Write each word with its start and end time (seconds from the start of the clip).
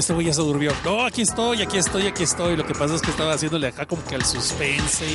Este 0.00 0.12
güey 0.12 0.26
ya 0.26 0.32
se 0.32 0.42
durmió. 0.42 0.72
No, 0.84 1.04
aquí 1.04 1.22
estoy, 1.22 1.62
aquí 1.62 1.78
estoy, 1.78 2.06
aquí 2.06 2.24
estoy. 2.24 2.56
Lo 2.56 2.66
que 2.66 2.74
pasa 2.74 2.94
es 2.94 3.02
que 3.02 3.10
estaba 3.10 3.32
haciéndole 3.32 3.68
acá 3.68 3.86
como 3.86 4.04
que 4.04 4.16
al 4.16 4.24
suspense, 4.24 5.06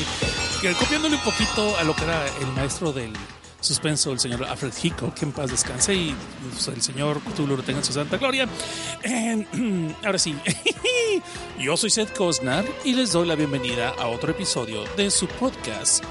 que 0.61 0.71
copiándole 0.73 1.15
un 1.15 1.21
poquito 1.21 1.77
a 1.77 1.83
lo 1.83 1.95
que 1.95 2.03
era 2.03 2.25
el 2.41 2.47
maestro 2.55 2.93
del 2.93 3.11
suspenso, 3.59 4.11
el 4.11 4.19
señor 4.19 4.43
Alfred 4.45 4.73
Hitchcock, 4.81 5.13
que 5.13 5.25
en 5.25 5.31
paz 5.31 5.49
descanse 5.49 5.95
y 5.95 6.15
pues, 6.51 6.67
el 6.67 6.81
señor 6.81 7.19
Cthulhu 7.21 7.57
lo 7.57 7.63
tenga 7.63 7.79
en 7.79 7.85
su 7.85 7.93
santa 7.93 8.17
gloria. 8.17 8.47
ahora 10.05 10.19
sí, 10.19 10.35
yo 11.59 11.75
soy 11.75 11.89
Seth 11.89 12.15
Cosnar 12.15 12.65
y 12.83 12.93
les 12.93 13.11
doy 13.11 13.27
la 13.27 13.35
bienvenida 13.35 13.89
a 13.99 14.07
otro 14.07 14.31
episodio 14.31 14.83
de 14.95 15.09
su 15.09 15.27
podcast, 15.27 16.03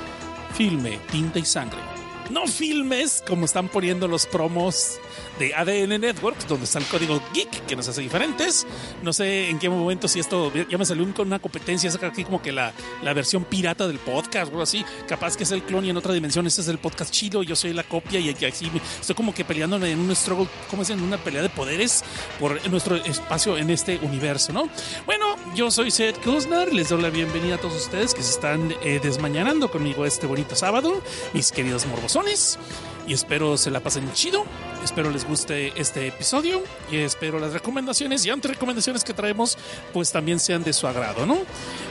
Filme, 0.55 0.99
Tinta 1.11 1.39
y 1.39 1.45
Sangre. 1.45 1.94
No 2.31 2.47
filmes 2.47 3.23
como 3.27 3.45
están 3.45 3.69
poniendo 3.69 4.09
los 4.09 4.27
promos 4.27 4.99
de 5.39 5.55
ADN 5.55 6.01
Network, 6.01 6.47
donde 6.47 6.65
está 6.65 6.79
el 6.79 6.87
código 6.87 7.21
geek 7.33 7.67
que 7.67 7.77
nos 7.77 7.89
hace 7.89 8.01
diferentes. 8.01 8.67
No 9.03 9.13
sé 9.13 9.51
en 9.51 9.59
qué 9.59 9.69
momento, 9.69 10.09
si 10.09 10.21
esto 10.21 10.53
ya 10.69 10.79
me 10.79 10.85
salió 10.85 11.05
con 11.15 11.27
una 11.27 11.39
competencia, 11.39 11.89
es 11.89 12.03
aquí 12.03 12.25
como 12.25 12.41
que 12.41 12.53
la, 12.53 12.73
la 13.03 13.13
versión 13.13 13.45
pirata 13.45 13.87
del 13.87 13.99
podcast 13.99 14.47
o 14.47 14.51
algo 14.51 14.63
así. 14.63 14.85
Capaz 15.07 15.37
que 15.37 15.43
es 15.43 15.51
el 15.51 15.63
clon 15.63 15.85
y 15.85 15.91
en 15.91 15.97
otra 15.97 16.15
dimensión 16.15 16.47
este 16.47 16.63
es 16.63 16.69
el 16.69 16.79
podcast 16.79 17.11
chido, 17.13 17.43
yo 17.43 17.57
soy 17.57 17.73
la 17.73 17.83
copia 17.83 18.21
y 18.21 18.31
aquí 18.31 18.71
estoy 19.01 19.15
como 19.15 19.35
que 19.35 19.45
peleando 19.45 19.85
en 19.85 19.99
un 19.99 20.15
struggle, 20.15 20.49
como 20.71 20.83
es 20.83 20.91
en 20.91 21.03
una 21.03 21.19
pelea 21.19 21.43
de 21.43 21.49
poderes 21.49 22.05
por 22.39 22.67
nuestro 22.71 22.97
espacio 22.97 23.59
en 23.59 23.71
este 23.71 23.99
universo, 23.99 24.53
¿no? 24.53 24.69
Bueno, 25.07 25.37
yo 25.55 25.71
soy 25.71 25.91
Seth 25.91 26.23
Kuznar, 26.23 26.73
les 26.73 26.89
doy 26.89 27.03
la 27.03 27.11
bienvenida 27.11 27.57
a 27.57 27.59
todos 27.59 27.77
ustedes 27.77 28.15
que 28.15 28.23
se 28.23 28.31
están 28.31 28.75
eh, 28.83 29.01
desmañanando 29.03 29.71
conmigo 29.71 30.07
este 30.07 30.27
bonito 30.27 30.57
sábado, 30.57 31.03
mis 31.33 31.53
queridos 31.53 31.87
morbosones 32.15 32.59
y 33.07 33.13
espero 33.13 33.57
se 33.57 33.71
la 33.71 33.81
pasen 33.81 34.13
chido. 34.13 34.45
Espero 34.83 35.11
les 35.11 35.27
guste 35.27 35.73
este 35.81 36.07
episodio 36.07 36.63
y 36.93 36.97
espero 36.97 37.39
las 37.39 37.55
recomendaciones 37.55 38.27
y 38.27 38.31
antes 38.31 38.51
recomendaciones 38.51 39.03
que 39.03 39.15
traemos 39.15 39.57
pues 39.95 40.13
también 40.13 40.39
sean 40.39 40.63
de 40.63 40.75
su 40.75 40.87
agrado, 40.87 41.25
¿no? 41.25 41.39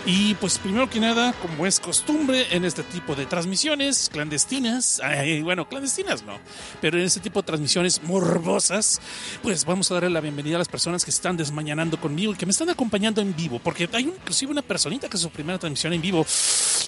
Y 0.06 0.36
pues 0.36 0.60
primero 0.60 0.88
que 0.88 1.00
nada, 1.00 1.34
como 1.34 1.66
es 1.66 1.80
costumbre 1.80 2.46
en 2.52 2.66
este 2.66 2.84
tipo 2.84 3.16
de 3.16 3.26
transmisiones 3.26 4.10
clandestinas, 4.12 5.02
bueno, 5.42 5.68
clandestinas 5.68 6.24
no, 6.24 6.38
pero 6.82 7.00
en 7.00 7.06
este 7.06 7.20
tipo 7.20 7.42
de 7.42 7.48
transmisiones 7.48 8.04
morbosas, 8.04 9.02
pues 9.42 9.66
vamos 9.66 9.90
a 9.90 9.96
darle 9.96 10.12
la 10.12 10.22
bienvenida 10.22 10.58
a 10.58 10.60
las 10.60 10.70
personas 10.70 11.04
que 11.04 11.10
están 11.10 11.36
desmañanando 11.36 12.00
conmigo 12.00 12.34
y 12.34 12.36
que 12.36 12.46
me 12.46 12.52
están 12.52 12.70
acompañando 12.70 13.22
en 13.22 13.36
vivo, 13.36 13.60
porque 13.64 13.90
hay 13.92 14.04
inclusive 14.04 14.52
una 14.52 14.62
personita 14.62 15.10
que 15.10 15.18
su 15.18 15.32
primera 15.32 15.58
transmisión 15.58 15.94
en 15.94 16.02
vivo. 16.02 16.26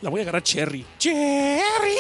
La 0.01 0.09
voy 0.11 0.19
a 0.19 0.23
agarrar 0.23 0.43
Cherry. 0.43 0.85
Cherry. 0.99 1.95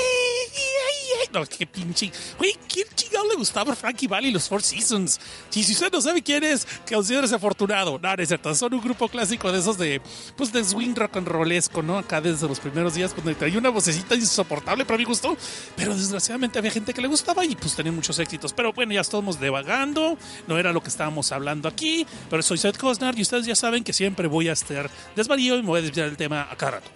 No, 1.33 1.45
qué 1.45 1.65
pinche. 1.65 2.11
Güey, 2.37 2.53
¿quién 2.67 2.87
chingado 2.95 3.27
le 3.27 3.35
gustaba 3.35 3.75
Frankie 3.75 4.07
Valley 4.07 4.29
y 4.29 4.33
los 4.33 4.47
Four 4.47 4.61
Seasons? 4.61 5.19
Y 5.53 5.63
si 5.63 5.73
usted 5.73 5.91
no 5.91 6.01
sabe 6.01 6.21
quién 6.21 6.43
es, 6.43 6.65
que 6.85 6.95
considere 6.95 7.25
afortunado. 7.33 7.99
No, 8.01 8.15
no 8.15 8.21
es 8.21 8.27
cierto. 8.27 8.53
Son 8.55 8.73
un 8.73 8.81
grupo 8.81 9.07
clásico 9.07 9.51
de 9.51 9.59
esos 9.59 9.77
de, 9.77 10.01
pues, 10.35 10.51
de 10.51 10.63
swing 10.63 10.95
rock 10.95 11.17
and 11.17 11.27
rollesco, 11.27 11.81
¿no? 11.81 11.97
Acá 11.97 12.21
desde 12.21 12.47
los 12.47 12.59
primeros 12.59 12.93
días, 12.93 13.13
cuando 13.13 13.45
hay 13.45 13.57
una 13.57 13.69
vocecita 13.69 14.15
insoportable 14.15 14.85
para 14.85 14.97
mi 14.97 15.03
gusto. 15.03 15.37
Pero 15.75 15.95
desgraciadamente 15.95 16.59
había 16.59 16.71
gente 16.71 16.93
que 16.93 17.01
le 17.01 17.07
gustaba 17.07 17.45
y 17.45 17.55
pues 17.55 17.75
tenían 17.75 17.95
muchos 17.95 18.19
éxitos. 18.19 18.53
Pero 18.53 18.73
bueno, 18.73 18.93
ya 18.93 19.01
estamos 19.01 19.39
devagando. 19.39 20.17
No 20.47 20.57
era 20.57 20.73
lo 20.73 20.81
que 20.81 20.89
estábamos 20.89 21.31
hablando 21.31 21.67
aquí. 21.67 22.05
Pero 22.29 22.41
soy 22.41 22.57
Seth 22.57 22.77
Cosnar 22.77 23.17
y 23.17 23.21
ustedes 23.21 23.45
ya 23.45 23.55
saben 23.55 23.83
que 23.83 23.93
siempre 23.93 24.27
voy 24.27 24.49
a 24.49 24.53
estar 24.53 24.89
desvarío 25.15 25.55
y 25.55 25.61
me 25.61 25.67
voy 25.67 25.79
a 25.79 25.81
desviar 25.83 26.07
el 26.07 26.17
tema 26.17 26.47
a 26.49 26.55
cada 26.55 26.71
rato. 26.73 26.89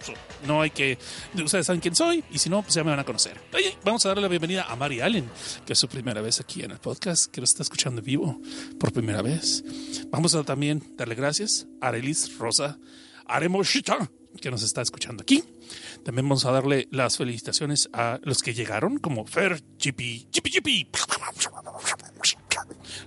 No 0.46 0.62
hay 0.62 0.70
que. 0.70 0.98
Ustedes 1.34 1.66
saben 1.66 1.80
quién 1.80 1.94
soy 1.94 2.24
y 2.30 2.38
si 2.38 2.48
no, 2.50 2.62
pues 2.62 2.74
ya 2.74 2.84
me 2.84 2.90
van 2.90 3.00
a 3.00 3.04
conocer. 3.04 3.40
Oye, 3.54 3.76
vamos 3.84 4.04
a 4.04 4.08
darle 4.08 4.22
la 4.22 4.28
bienvenida 4.28 4.66
a 4.68 4.76
Mari 4.76 5.00
Allen, 5.10 5.28
que 5.66 5.72
es 5.72 5.78
su 5.80 5.88
primera 5.88 6.20
vez 6.20 6.38
aquí 6.38 6.62
en 6.62 6.70
el 6.70 6.78
podcast, 6.78 7.32
que 7.32 7.40
lo 7.40 7.44
está 7.44 7.64
escuchando 7.64 8.00
vivo 8.00 8.40
por 8.78 8.92
primera 8.92 9.22
vez. 9.22 9.64
Vamos 10.08 10.36
a 10.36 10.44
también 10.44 10.84
darle 10.96 11.16
gracias 11.16 11.66
a 11.80 11.88
Arelis 11.88 12.38
Rosa 12.38 12.78
Aremoshita, 13.26 14.08
que 14.40 14.52
nos 14.52 14.62
está 14.62 14.82
escuchando 14.82 15.22
aquí. 15.22 15.42
También 16.04 16.28
vamos 16.28 16.44
a 16.44 16.52
darle 16.52 16.86
las 16.92 17.16
felicitaciones 17.16 17.90
a 17.92 18.20
los 18.22 18.40
que 18.40 18.54
llegaron, 18.54 18.98
como 18.98 19.26
Fer, 19.26 19.60
Chippy, 19.78 20.28
Chippy, 20.30 20.50
Chippy, 20.50 20.88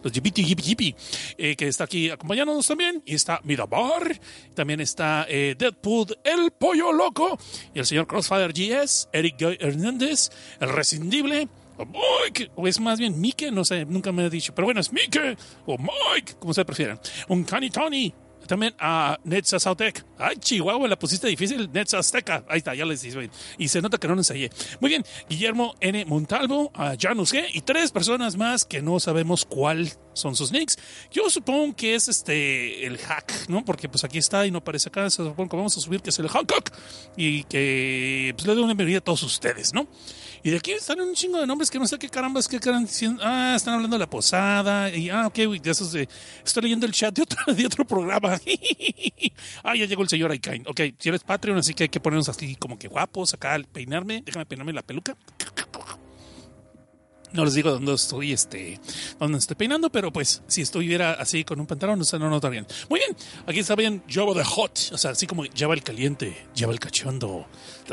los 0.03 0.11
Yippity 0.11 0.43
Yippy 0.43 0.63
Yippy, 0.63 0.95
eh, 1.37 1.55
que 1.55 1.67
está 1.67 1.85
aquí 1.85 2.09
acompañándonos 2.09 2.67
también. 2.67 3.01
Y 3.05 3.15
está 3.15 3.39
Mirabar, 3.43 4.19
también 4.53 4.81
está 4.81 5.25
eh, 5.29 5.55
Deadpool, 5.57 6.17
el 6.23 6.51
pollo 6.51 6.91
loco, 6.91 7.37
y 7.73 7.79
el 7.79 7.85
señor 7.85 8.07
Crossfire 8.07 8.51
GS, 8.51 9.07
Eric 9.13 9.41
Hernández, 9.41 10.29
el 10.59 10.69
rescindible. 10.69 11.47
O 11.77 11.85
Mike, 11.85 12.51
o 12.55 12.67
es 12.67 12.79
más 12.79 12.99
bien 12.99 13.19
Mike, 13.19 13.51
no 13.51 13.65
sé, 13.65 13.85
nunca 13.85 14.11
me 14.11 14.23
ha 14.23 14.29
dicho, 14.29 14.53
pero 14.53 14.65
bueno, 14.65 14.79
es 14.79 14.91
Mike, 14.91 15.37
o 15.65 15.77
Mike, 15.77 16.35
como 16.39 16.53
se 16.53 16.63
prefieran. 16.65 16.99
Un 17.27 17.43
Cani 17.43 17.69
Tony, 17.69 18.13
también 18.47 18.75
a 18.79 19.17
Netza 19.23 19.59
Sautec. 19.59 20.05
Ay, 20.17 20.37
Chihuahua, 20.37 20.87
la 20.87 20.99
pusiste 20.99 21.27
difícil. 21.27 21.69
Netza 21.71 21.99
Azteca. 21.99 22.43
Ahí 22.49 22.57
está, 22.57 22.75
ya 22.75 22.85
les 22.85 23.01
dije. 23.01 23.29
Y 23.57 23.67
se 23.67 23.81
nota 23.81 23.97
que 23.97 24.07
no 24.07 24.13
ensayé. 24.13 24.49
Muy 24.79 24.89
bien. 24.89 25.03
Guillermo 25.29 25.75
N. 25.79 26.05
Montalvo, 26.05 26.71
a 26.73 26.95
Janus 26.99 27.33
G. 27.33 27.45
Y 27.53 27.61
tres 27.61 27.91
personas 27.91 28.35
más 28.35 28.65
que 28.65 28.81
no 28.81 28.99
sabemos 28.99 29.45
cuál 29.45 29.91
son 30.13 30.35
sus 30.35 30.51
nicks. 30.51 30.77
Yo 31.11 31.29
supongo 31.29 31.75
que 31.75 31.95
es 31.95 32.07
este 32.07 32.85
el 32.85 32.97
hack, 32.97 33.49
¿no? 33.49 33.63
Porque 33.63 33.89
pues 33.89 34.03
aquí 34.03 34.17
está 34.17 34.45
y 34.45 34.51
no 34.51 34.59
aparece 34.59 34.89
acá. 34.89 35.09
Supongo 35.09 35.49
que 35.49 35.57
vamos 35.57 35.77
a 35.77 35.81
subir 35.81 36.01
que 36.01 36.09
es 36.09 36.19
el 36.19 36.27
Hancock. 36.27 36.71
Y 37.15 37.43
que 37.45 38.33
pues 38.35 38.45
le 38.45 38.53
doy 38.53 38.63
una 38.63 38.73
bienvenida 38.73 38.97
a 38.97 39.01
todos 39.01 39.23
ustedes, 39.23 39.73
¿no? 39.73 39.87
Y 40.45 40.51
de 40.51 40.57
aquí 40.57 40.73
están 40.73 40.99
un 40.99 41.13
chingo 41.13 41.39
de 41.39 41.47
nombres 41.47 41.71
que 41.71 41.79
no 41.79 41.87
sé 41.87 41.97
qué 41.97 42.09
carambas, 42.09 42.49
qué 42.49 42.57
están 42.57 42.83
diciendo. 42.83 43.23
Ah, 43.23 43.53
están 43.55 43.75
hablando 43.75 43.95
de 43.95 43.99
la 43.99 44.09
posada. 44.09 44.93
Y, 44.93 45.09
ah, 45.09 45.27
ok, 45.27 45.35
de 45.35 45.71
esos 45.71 45.93
de. 45.93 46.09
Estoy 46.45 46.63
leyendo 46.63 46.85
el 46.85 46.91
chat 46.91 47.15
de 47.15 47.21
otro, 47.21 47.53
de 47.53 47.65
otro 47.65 47.85
programa. 47.85 48.37
ah, 49.63 49.75
ya 49.75 49.85
llegó 49.85 50.03
el 50.03 50.09
señor 50.09 50.31
Aikain. 50.31 50.63
Ok, 50.67 50.81
si 50.99 51.07
eres 51.07 51.23
Patreon, 51.23 51.59
así 51.59 51.73
que 51.73 51.83
hay 51.83 51.89
que 51.89 52.01
ponernos 52.01 52.27
así 52.27 52.57
como 52.57 52.77
que 52.77 52.89
guapos 52.89 53.33
acá 53.33 53.53
al 53.53 53.65
peinarme. 53.65 54.21
Déjame 54.25 54.45
peinarme 54.45 54.73
la 54.73 54.81
peluca. 54.81 55.15
No 57.33 57.43
les 57.43 57.55
digo 57.55 57.71
dónde 57.71 57.93
estoy, 57.95 58.31
este, 58.31 58.79
dónde 59.19 59.39
estoy 59.39 59.55
peinando, 59.55 59.89
pero 59.89 60.13
pues 60.13 60.43
si 60.47 60.61
estuviera 60.61 61.13
así 61.13 61.43
con 61.43 61.59
un 61.59 61.65
pantalón, 61.65 61.99
no, 61.99 62.19
no 62.19 62.29
notarían. 62.29 62.67
Muy 62.89 62.99
bien, 62.99 63.17
aquí 63.47 63.59
está 63.59 63.75
bien 63.75 64.03
Java 64.07 64.35
the 64.35 64.43
Hot, 64.43 64.91
o 64.91 64.97
sea, 64.99 65.11
así 65.11 65.25
como 65.25 65.43
Java 65.57 65.73
el 65.73 65.81
caliente, 65.81 66.45
Java 66.55 66.73
el 66.73 66.79
cachondo. 66.79 67.47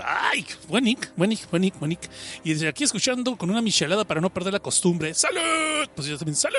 Ay, 0.05 0.45
buen 0.69 0.84
nick, 0.84 1.11
buen 1.17 1.31
nick, 1.31 1.49
buen 1.51 1.62
nick, 1.62 1.78
buen 1.78 1.89
nick. 1.89 2.11
Y 2.45 2.53
desde 2.53 2.69
aquí 2.69 2.84
escuchando 2.84 3.34
con 3.39 3.51
una 3.51 3.62
michelada 3.62 4.05
para 4.05 4.21
no 4.21 4.28
perder 4.28 4.53
la 4.53 4.61
costumbre. 4.61 5.15
¡Salud! 5.15 5.89
Pues 5.95 6.07
yo 6.07 6.19
también, 6.19 6.37
¡salud! 6.37 6.57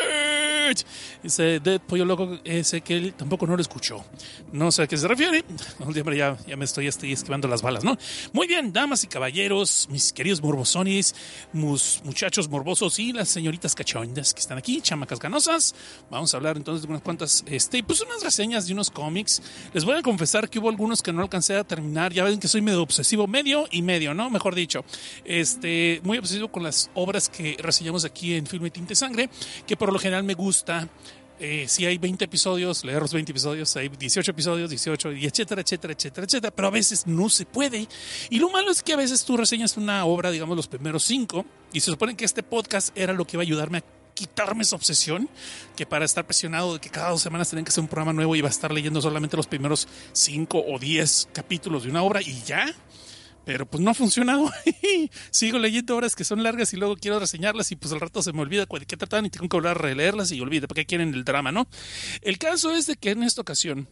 Ese 1.24 1.60
Dead 1.60 1.80
Pollo 1.82 2.04
Loco, 2.06 2.40
ese 2.44 2.82
que 2.82 2.98
él 2.98 3.14
tampoco 3.14 3.46
no 3.46 3.56
lo 3.56 3.62
escuchó. 3.62 4.04
No 4.52 4.72
sé 4.72 4.84
a 4.84 4.88
qué 4.88 4.98
se 4.98 5.08
refiere. 5.08 5.46
Ya, 6.12 6.38
ya 6.46 6.58
me 6.58 6.66
estoy, 6.66 6.88
estoy 6.88 7.14
esquivando 7.14 7.48
las 7.48 7.62
balas, 7.62 7.84
¿no? 7.84 7.98
Muy 8.34 8.46
bien, 8.48 8.74
damas 8.74 9.04
y 9.04 9.08
caballeros, 9.08 9.88
mis 9.90 10.12
queridos 10.12 10.42
morbosones, 10.42 11.16
mus, 11.54 12.02
muchachos 12.04 12.50
morbosos 12.50 12.71
y 12.98 13.12
las 13.12 13.28
señoritas 13.28 13.76
cachondas 13.76 14.34
que 14.34 14.40
están 14.40 14.58
aquí, 14.58 14.80
chamacas 14.80 15.20
ganosas. 15.20 15.76
Vamos 16.10 16.34
a 16.34 16.38
hablar 16.38 16.56
entonces 16.56 16.84
de 16.84 16.88
unas 16.88 17.02
cuantas, 17.02 17.44
este, 17.46 17.84
pues 17.84 18.00
unas 18.00 18.24
reseñas 18.24 18.66
de 18.66 18.72
unos 18.72 18.90
cómics. 18.90 19.42
Les 19.74 19.84
voy 19.84 19.98
a 19.98 20.02
confesar 20.02 20.50
que 20.50 20.58
hubo 20.58 20.70
algunos 20.70 21.02
que 21.02 21.12
no 21.12 21.22
alcancé 21.22 21.58
a 21.58 21.66
terminar. 21.66 22.14
Ya 22.14 22.24
ven 22.24 22.40
que 22.40 22.48
soy 22.48 22.62
medio 22.62 22.82
obsesivo, 22.82 23.28
medio 23.28 23.66
y 23.72 23.82
medio, 23.82 24.14
¿no? 24.14 24.30
Mejor 24.30 24.56
dicho. 24.56 24.86
Este, 25.26 26.00
muy 26.04 26.18
obsesivo 26.18 26.48
con 26.48 26.64
las 26.64 26.90
obras 26.94 27.28
que 27.28 27.58
reseñamos 27.60 28.06
aquí 28.06 28.36
en 28.36 28.48
Filme 28.48 28.72
Tinte 28.72 28.96
Sangre, 28.96 29.30
que 29.68 29.76
por 29.76 29.92
lo 29.92 30.00
general 30.00 30.24
me 30.24 30.34
gusta 30.34 30.88
eh, 31.44 31.66
si 31.68 31.88
hay 31.88 31.98
20 31.98 32.26
episodios, 32.26 32.86
leer 32.86 33.02
los 33.02 33.12
20 33.12 33.32
episodios, 33.32 33.76
hay 33.76 33.90
18 33.90 34.30
episodios, 34.30 34.70
18, 34.70 35.14
y 35.14 35.26
etcétera, 35.26 35.62
etcétera, 35.62 35.94
etcétera, 35.94 36.26
etcétera, 36.26 36.56
pero 36.56 36.68
a 36.68 36.72
veces 36.72 37.08
no 37.08 37.30
se 37.30 37.48
puede. 37.48 37.88
Y 38.30 38.38
lo 38.38 38.52
malo 38.52 38.70
es 38.70 38.84
que 38.84 38.94
a 38.94 38.96
veces 38.96 39.26
tú 39.26 39.38
reseñas 39.38 39.76
una 39.76 40.06
obra, 40.06 40.30
digamos, 40.30 40.56
los 40.56 40.68
primeros 40.68 41.04
cinco, 41.04 41.44
y 41.74 41.80
se 41.80 41.90
supone 41.90 42.16
que 42.16 42.26
este 42.26 42.44
podcast 42.44 42.96
era 42.96 43.14
lo 43.14 43.26
que 43.26 43.38
iba 43.38 43.42
a 43.42 43.46
ayudarme 43.46 43.80
a 43.80 43.84
quitarme 44.14 44.62
esa 44.62 44.76
obsesión 44.76 45.28
que 45.76 45.88
para 45.88 46.06
estar 46.06 46.26
presionado 46.28 46.74
de 46.74 46.80
que 46.80 46.92
cada 46.92 47.10
dos 47.10 47.24
semanas 47.24 47.50
tienen 47.50 47.66
que 47.66 47.70
hacer 47.70 47.82
un 47.82 47.88
programa 47.88 48.14
nuevo 48.14 48.36
y 48.36 48.42
va 48.42 48.50
a 48.50 48.52
estar 48.52 48.72
leyendo 48.72 49.02
solamente 49.02 49.36
los 49.36 49.48
primeros 49.48 49.88
cinco 50.14 50.64
o 50.64 50.78
diez 50.78 51.28
capítulos 51.34 51.86
de 51.86 51.90
una 51.90 52.04
obra 52.04 52.22
y 52.22 52.40
ya. 52.44 52.72
Pero 53.46 53.66
pues 53.66 53.82
no 53.82 53.92
ha 53.92 53.94
funcionado. 53.94 54.52
Sigo 55.32 55.60
leyendo 55.60 55.96
obras 55.96 56.16
que 56.16 56.24
son 56.24 56.44
largas 56.44 56.74
y 56.74 56.78
luego 56.78 56.96
quiero 56.96 57.20
reseñarlas 57.20 57.72
y 57.72 57.76
pues 57.76 57.92
al 57.94 58.00
rato 58.00 58.22
se 58.22 58.34
me 58.34 58.42
olvida 58.42 58.66
de 58.66 58.86
qué 58.86 58.98
tratan 58.98 59.26
y 59.26 59.30
tengo 59.30 59.48
que 59.50 59.58
volver 59.58 59.72
a 59.72 59.76
releerlas 59.76 60.32
y 60.32 60.40
olvide 60.42 60.68
para 60.68 60.82
qué 60.82 60.86
quieren 60.86 61.14
el 61.14 61.24
drama, 61.24 61.52
¿no? 61.52 61.68
El 62.22 62.38
caso 62.38 62.72
es 62.76 62.88
de 62.88 62.96
que 62.96 63.12
en 63.12 63.24
esta 63.24 63.42
ocasión 63.42 63.88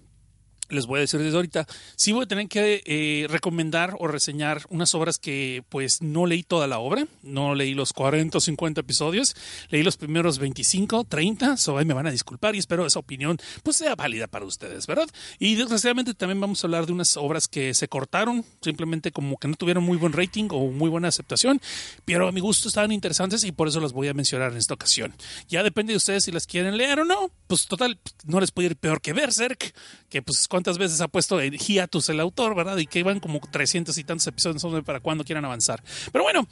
les 0.69 0.85
voy 0.85 0.97
a 0.97 1.01
decir 1.01 1.19
desde 1.19 1.35
ahorita, 1.35 1.67
sí 1.95 2.11
voy 2.11 2.23
a 2.23 2.27
tener 2.27 2.47
que 2.47 2.81
eh, 2.85 3.27
recomendar 3.29 3.95
o 3.99 4.07
reseñar 4.07 4.61
unas 4.69 4.93
obras 4.95 5.17
que 5.17 5.63
pues 5.69 6.01
no 6.01 6.25
leí 6.25 6.43
toda 6.43 6.67
la 6.67 6.79
obra, 6.79 7.07
no 7.23 7.55
leí 7.55 7.73
los 7.73 7.93
40 7.93 8.37
o 8.37 8.41
50 8.41 8.81
episodios, 8.81 9.35
leí 9.69 9.83
los 9.83 9.97
primeros 9.97 10.39
25, 10.39 11.05
30, 11.05 11.57
so 11.57 11.77
ahí 11.77 11.85
me 11.85 11.93
van 11.93 12.07
a 12.07 12.11
disculpar 12.11 12.55
y 12.55 12.59
espero 12.59 12.85
esa 12.85 12.99
opinión 12.99 13.37
pues 13.63 13.77
sea 13.77 13.95
válida 13.95 14.27
para 14.27 14.45
ustedes, 14.45 14.87
¿verdad? 14.87 15.07
Y 15.39 15.55
desgraciadamente 15.55 16.13
también 16.13 16.39
vamos 16.39 16.63
a 16.63 16.67
hablar 16.67 16.85
de 16.85 16.93
unas 16.93 17.17
obras 17.17 17.47
que 17.47 17.73
se 17.73 17.87
cortaron, 17.87 18.45
simplemente 18.61 19.11
como 19.11 19.37
que 19.37 19.47
no 19.47 19.55
tuvieron 19.55 19.83
muy 19.83 19.97
buen 19.97 20.13
rating 20.13 20.47
o 20.51 20.67
muy 20.71 20.89
buena 20.89 21.07
aceptación, 21.07 21.61
pero 22.05 22.27
a 22.27 22.31
mi 22.31 22.39
gusto 22.39 22.67
estaban 22.67 22.91
interesantes 22.91 23.43
y 23.43 23.51
por 23.51 23.67
eso 23.67 23.79
las 23.79 23.93
voy 23.93 24.07
a 24.07 24.13
mencionar 24.13 24.51
en 24.51 24.57
esta 24.57 24.73
ocasión. 24.73 25.13
Ya 25.47 25.63
depende 25.63 25.93
de 25.93 25.97
ustedes 25.97 26.25
si 26.25 26.31
las 26.31 26.45
quieren 26.47 26.77
leer 26.77 26.99
o 26.99 27.05
no, 27.05 27.31
pues 27.47 27.67
total, 27.67 27.99
no 28.25 28.39
les 28.39 28.51
puede 28.51 28.69
ir 28.69 28.75
peor 28.75 29.01
que 29.01 29.13
Berserk, 29.13 29.73
que 30.09 30.21
pues 30.21 30.47
cuántas 30.59 30.77
veces 30.77 30.99
ha 30.99 31.07
puesto 31.07 31.39
en 31.39 31.53
hiatus 31.53 32.09
el 32.09 32.19
autor, 32.19 32.53
¿verdad? 32.53 32.75
Y 32.77 32.85
que 32.85 32.99
iban 32.99 33.21
como 33.21 33.39
300 33.39 33.97
y 33.97 34.03
tantos 34.03 34.27
episodios 34.27 34.83
para 34.83 34.99
cuando 34.99 35.23
quieran 35.23 35.45
avanzar. 35.45 35.81
Pero 36.11 36.25
bueno, 36.25 36.45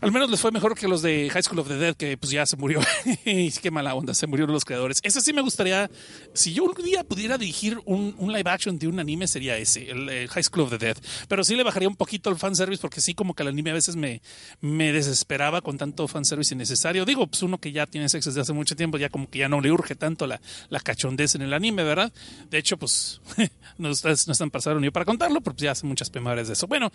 al 0.00 0.12
menos 0.12 0.30
les 0.30 0.40
fue 0.40 0.50
mejor 0.50 0.74
que 0.74 0.88
los 0.88 1.02
de 1.02 1.30
High 1.30 1.42
School 1.42 1.60
of 1.60 1.68
the 1.68 1.76
Dead, 1.76 1.96
que 1.96 2.16
pues 2.16 2.30
ya 2.30 2.46
se 2.46 2.56
murió. 2.56 2.80
Qué 3.24 3.70
mala 3.70 3.94
onda, 3.94 4.14
se 4.14 4.26
murieron 4.26 4.52
los 4.52 4.64
creadores. 4.64 4.98
Eso 5.02 5.20
sí 5.20 5.32
me 5.32 5.42
gustaría, 5.42 5.90
si 6.34 6.52
yo 6.52 6.64
un 6.64 6.74
día 6.84 7.04
pudiera 7.04 7.38
dirigir 7.38 7.78
un, 7.84 8.14
live 8.18 8.50
action 8.50 8.78
de 8.78 8.88
un 8.88 9.00
anime, 9.00 9.26
sería 9.26 9.56
ese, 9.56 9.90
el, 9.90 10.28
High 10.28 10.42
School 10.44 10.64
of 10.64 10.70
the 10.70 10.78
Dead. 10.78 10.96
Pero 11.28 11.44
sí 11.44 11.56
le 11.56 11.62
bajaría 11.62 11.88
un 11.88 11.96
poquito 11.96 12.30
el 12.30 12.36
fanservice, 12.36 12.80
porque 12.80 13.00
sí 13.00 13.14
como 13.14 13.34
que 13.34 13.42
el 13.42 13.48
anime 13.48 13.70
a 13.70 13.74
veces 13.74 13.96
me, 13.96 14.22
me 14.60 14.92
desesperaba 14.92 15.60
con 15.60 15.78
tanto 15.78 16.06
fanservice 16.08 16.54
innecesario. 16.54 17.04
Digo, 17.04 17.26
pues 17.26 17.42
uno 17.42 17.58
que 17.58 17.72
ya 17.72 17.86
tiene 17.86 18.08
sexo 18.08 18.30
desde 18.30 18.42
hace 18.42 18.52
mucho 18.52 18.76
tiempo, 18.76 18.98
ya 18.98 19.08
como 19.08 19.28
que 19.28 19.38
ya 19.38 19.48
no 19.48 19.60
le 19.60 19.72
urge 19.72 19.94
tanto 19.94 20.26
la, 20.26 20.40
la 20.68 20.80
cachondez 20.80 21.34
en 21.34 21.42
el 21.42 21.52
anime, 21.52 21.84
¿verdad? 21.84 22.12
De 22.50 22.58
hecho, 22.58 22.76
pues 22.76 23.20
no, 23.78 23.88
no 23.88 23.92
están 23.92 24.50
pasaron 24.50 24.82
ni 24.82 24.90
para 24.90 25.04
contarlo, 25.04 25.40
pero 25.40 25.54
pues 25.54 25.64
ya 25.64 25.72
hace 25.72 25.86
muchas 25.86 26.12
memorias 26.12 26.48
de 26.48 26.54
eso. 26.54 26.66
Bueno, 26.66 26.90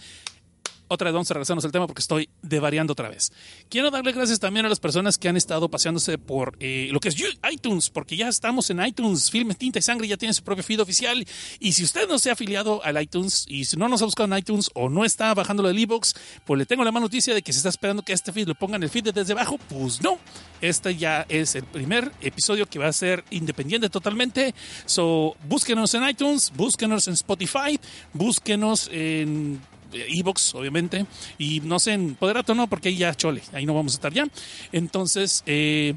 otra 0.87 1.05
vez 1.05 1.13
vamos 1.13 1.29
a 1.31 1.33
regresarnos 1.33 1.65
al 1.65 1.71
tema 1.71 1.87
porque 1.87 2.01
estoy 2.01 2.29
devariando 2.41 2.93
otra 2.93 3.09
vez. 3.09 3.31
Quiero 3.69 3.91
darle 3.91 4.11
gracias 4.11 4.39
también 4.39 4.65
a 4.65 4.69
las 4.69 4.79
personas 4.79 5.17
que 5.17 5.29
han 5.29 5.37
estado 5.37 5.69
paseándose 5.69 6.17
por 6.17 6.55
eh, 6.59 6.89
lo 6.91 6.99
que 6.99 7.09
es 7.09 7.15
iTunes, 7.51 7.89
porque 7.89 8.15
ya 8.15 8.27
estamos 8.27 8.69
en 8.69 8.83
iTunes. 8.85 9.31
Filmes 9.31 9.57
Tinta 9.57 9.79
y 9.79 9.81
Sangre 9.81 10.07
ya 10.07 10.17
tiene 10.17 10.33
su 10.33 10.43
propio 10.43 10.63
feed 10.63 10.81
oficial. 10.81 11.25
Y 11.59 11.73
si 11.73 11.83
usted 11.83 12.07
no 12.07 12.19
se 12.19 12.29
ha 12.29 12.33
afiliado 12.33 12.83
al 12.83 13.01
iTunes 13.01 13.45
y 13.47 13.65
si 13.65 13.77
no 13.77 13.87
nos 13.87 14.01
ha 14.01 14.05
buscado 14.05 14.31
en 14.31 14.39
iTunes 14.39 14.69
o 14.73 14.89
no 14.89 15.05
está 15.05 15.33
bajándolo 15.33 15.69
del 15.69 15.79
e-box, 15.79 16.15
pues 16.45 16.57
le 16.57 16.65
tengo 16.65 16.83
la 16.83 16.91
mala 16.91 17.05
noticia 17.05 17.33
de 17.33 17.41
que 17.41 17.53
se 17.53 17.59
está 17.59 17.69
esperando 17.69 18.03
que 18.03 18.13
este 18.13 18.31
feed 18.31 18.47
lo 18.47 18.55
pongan 18.55 18.83
el 18.83 18.89
feed 18.89 19.13
desde 19.13 19.33
abajo. 19.33 19.57
Pues 19.69 20.01
no. 20.01 20.19
Este 20.61 20.95
ya 20.95 21.25
es 21.27 21.55
el 21.55 21.63
primer 21.63 22.11
episodio 22.21 22.65
que 22.65 22.79
va 22.79 22.87
a 22.87 22.93
ser 22.93 23.23
independiente 23.31 23.89
totalmente. 23.89 24.53
So, 24.85 25.35
búsquenos 25.47 25.93
en 25.93 26.07
iTunes, 26.07 26.51
búsquenos 26.55 27.07
en 27.07 27.15
Spotify, 27.15 27.79
búsquenos 28.13 28.89
en 28.91 29.59
Evox, 29.93 30.55
obviamente, 30.55 31.05
y 31.37 31.59
no 31.61 31.79
sé, 31.79 31.93
en 31.93 32.15
Poderato 32.15 32.55
no, 32.55 32.67
porque 32.67 32.89
ahí 32.89 32.97
ya 32.97 33.13
chole, 33.15 33.41
ahí 33.53 33.65
no 33.65 33.73
vamos 33.73 33.93
a 33.93 33.95
estar 33.95 34.13
ya. 34.13 34.27
Entonces, 34.71 35.43
eh, 35.45 35.95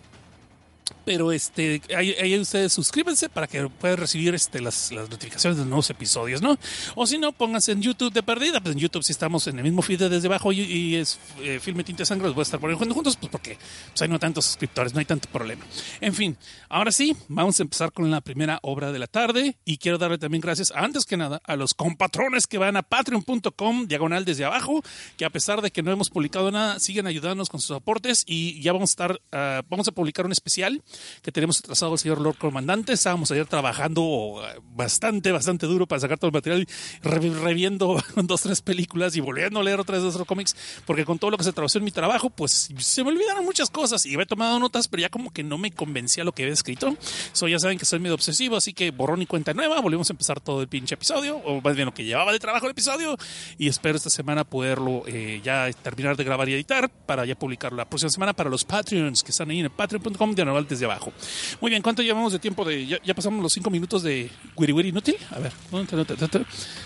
pero 1.07 1.31
este, 1.31 1.81
ahí, 1.97 2.37
ustedes 2.37 2.73
suscríbanse 2.73 3.29
para 3.29 3.47
que 3.47 3.69
puedan 3.69 3.97
recibir 3.97 4.35
este, 4.35 4.61
las, 4.61 4.91
notificaciones 4.91 5.57
de 5.57 5.65
nuevos 5.65 5.89
episodios, 5.89 6.43
¿no? 6.43 6.59
O 6.97 7.07
si 7.07 7.17
no, 7.17 7.31
pónganse 7.31 7.71
en 7.71 7.81
YouTube 7.81 8.13
de 8.13 8.25
perdida. 8.25 8.61
Pues 8.61 8.75
en 8.75 8.81
YouTube, 8.81 9.05
si 9.05 9.13
estamos 9.13 9.47
en 9.47 9.57
el 9.59 9.63
mismo 9.63 9.83
feed 9.83 10.03
desde 10.11 10.27
abajo 10.27 10.53
y, 10.53 10.97
es 10.97 11.21
eh, 11.43 11.61
Filme 11.63 11.85
Tinte 11.85 12.05
Sangre, 12.05 12.27
los 12.27 12.35
voy 12.35 12.43
a 12.43 12.43
estar 12.43 12.59
poniendo 12.59 12.93
juntos, 12.93 13.17
pues 13.17 13.31
porque 13.31 13.57
pues 13.91 14.03
hay 14.03 14.09
no 14.09 14.19
tantos 14.19 14.47
suscriptores, 14.47 14.95
no 14.95 14.99
hay 14.99 15.05
tanto 15.05 15.29
problema. 15.29 15.65
En 16.01 16.13
fin, 16.13 16.37
ahora 16.69 16.91
sí, 16.91 17.17
vamos 17.29 17.61
a 17.61 17.63
empezar 17.63 17.93
con 17.93 18.11
la 18.11 18.21
primera 18.21 18.59
obra 18.63 18.91
de 18.91 18.99
la 18.99 19.07
tarde 19.07 19.57
y 19.65 19.79
quiero 19.79 19.99
darle 19.99 20.19
también 20.19 20.41
gracias, 20.41 20.73
antes 20.75 21.07
que 21.07 21.17
nada, 21.17 21.41
a 21.45 21.55
los 21.55 21.73
compatrones 21.73 22.49
que 22.49 22.59
van 22.59 22.77
a 22.77 22.83
patreon.com, 22.83 23.87
diagonal 23.87 24.25
desde 24.25 24.45
abajo, 24.45 24.83
que 25.17 25.25
a 25.25 25.31
pesar 25.31 25.63
de 25.63 25.71
que 25.71 25.85
no 25.85 25.93
hemos 25.93 26.11
publicado 26.11 26.51
nada, 26.51 26.81
siguen 26.81 27.07
ayudándonos 27.07 27.49
con 27.49 27.61
sus 27.61 27.77
aportes 27.77 28.25
y 28.27 28.61
ya 28.61 28.73
vamos 28.73 28.91
a 28.91 28.93
estar, 28.93 29.13
uh, 29.13 29.63
vamos 29.69 29.87
a 29.87 29.93
publicar 29.93 30.27
un 30.27 30.33
especial 30.33 30.83
que 31.23 31.33
tenemos 31.33 31.63
trazado 31.63 31.93
el 31.93 31.99
señor 31.99 32.21
Lord 32.21 32.39
Comandante. 32.39 32.93
Estábamos 32.93 33.31
ayer 33.31 33.47
trabajando 33.47 34.43
bastante, 34.75 35.33
bastante 35.33 35.67
duro 35.67 35.87
para 35.87 36.01
sacar 36.01 36.19
todo 36.19 36.29
el 36.29 36.35
material, 36.35 36.67
reviendo 37.03 38.03
dos, 38.17 38.43
tres 38.43 38.61
películas 38.61 39.17
y 39.17 39.21
volviendo 39.21 39.61
a 39.61 39.63
leer 39.63 39.81
otras 39.81 40.03
de 40.03 40.09
otros 40.09 40.27
cómics, 40.27 40.57
porque 40.85 41.05
con 41.05 41.19
todo 41.19 41.31
lo 41.31 41.39
que 41.39 41.45
se 41.45 41.53
tradució 41.53 41.79
en 41.79 41.85
mi 41.85 41.91
trabajo, 41.91 42.31
pues 42.31 42.71
se 42.79 43.05
me 43.05 43.11
olvidaron 43.11 43.45
muchas 43.45 43.71
cosas 43.71 44.05
y 44.07 44.15
había 44.15 44.27
tomado 44.27 44.59
notas, 44.59 44.89
pero 44.89 45.03
ya 45.03 45.09
como 45.09 45.33
que 45.33 45.43
no 45.43 45.59
me 45.59 45.71
convencía 45.71 46.25
lo 46.25 46.33
que 46.33 46.43
había 46.43 46.55
escrito. 46.55 46.97
So, 47.33 47.49
ya 47.49 47.59
saben 47.59 47.79
que 47.79 47.85
soy 47.85 48.01
medio 48.01 48.15
obsesivo, 48.15 48.57
así 48.57 48.73
que 48.73 48.91
borrón 48.91 49.23
y 49.23 49.27
cuenta 49.27 49.55
nueva, 49.55 49.81
volvimos 49.81 50.11
a 50.11 50.13
empezar 50.13 50.41
todo 50.41 50.61
el 50.63 50.69
pinche 50.69 50.95
episodio, 50.95 51.37
o 51.39 51.61
más 51.61 51.75
bien 51.75 51.87
lo 51.87 51.95
que 51.95 52.05
llevaba 52.05 52.33
de 52.33 52.39
trabajo 52.39 52.67
el 52.67 52.73
episodio, 52.73 53.17
y 53.59 53.69
espero 53.69 53.97
esta 53.97 54.11
semana 54.11 54.45
poderlo 54.45 55.03
eh, 55.07 55.41
ya 55.45 55.71
terminar 55.83 56.17
de 56.17 56.25
grabar 56.25 56.49
y 56.49 56.55
editar 56.55 56.91
para 56.91 57.25
ya 57.25 57.35
publicarlo 57.35 57.77
la 57.77 57.89
próxima 57.89 58.11
semana 58.11 58.33
para 58.33 58.51
los 58.51 58.65
Patreons 58.65 59.23
que 59.23 59.31
están 59.31 59.51
ahí 59.51 59.61
en 59.61 59.71
patreon.com 59.71 60.35
de 60.35 60.47
desde 60.69 60.86
abajo. 60.87 61.13
Muy 61.61 61.71
bien, 61.71 61.83
¿cuánto 61.83 62.03
llevamos 62.03 62.33
de 62.33 62.39
tiempo? 62.39 62.65
de 62.65 62.87
Ya, 62.87 63.15
pasamos 63.15 63.43
los 63.43 63.53
cinco 63.53 63.71
minutos 63.71 64.03
de 64.03 64.31
Wiri 64.57 64.73
Wiri 64.73 64.89
Inútil. 64.91 65.17
A 65.31 65.39
ver, 65.39 65.53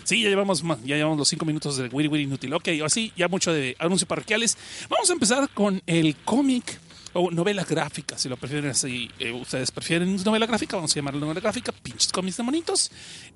sí, 0.04 0.22
ya 0.22 0.28
llevamos, 0.28 0.62
ya 0.84 0.96
llevamos 0.96 1.18
los 1.18 1.28
cinco 1.28 1.44
minutos 1.44 1.76
de 1.76 1.88
Wiri 1.88 2.08
Wiri 2.08 2.24
Inútil. 2.24 2.52
Ok, 2.54 2.68
así 2.84 3.12
ya 3.16 3.28
mucho 3.28 3.52
de 3.52 3.76
anuncios 3.78 4.08
parroquiales. 4.08 4.56
Vamos 4.88 5.08
a 5.10 5.12
empezar 5.12 5.48
con 5.50 5.82
el 5.86 6.16
cómic 6.16 6.79
o 7.12 7.30
novela 7.30 7.64
gráfica, 7.64 8.16
si 8.18 8.28
lo 8.28 8.36
prefieren 8.36 8.70
así. 8.70 9.10
Eh, 9.18 9.32
ustedes 9.32 9.70
prefieren 9.70 10.16
novela 10.24 10.46
gráfica, 10.46 10.76
vamos 10.76 10.92
a 10.92 10.94
llamarlo 10.94 11.20
novela 11.20 11.40
gráfica, 11.40 11.72
pinches 11.72 12.12
cómics 12.12 12.36
de 12.36 12.42
monitos, 12.42 12.90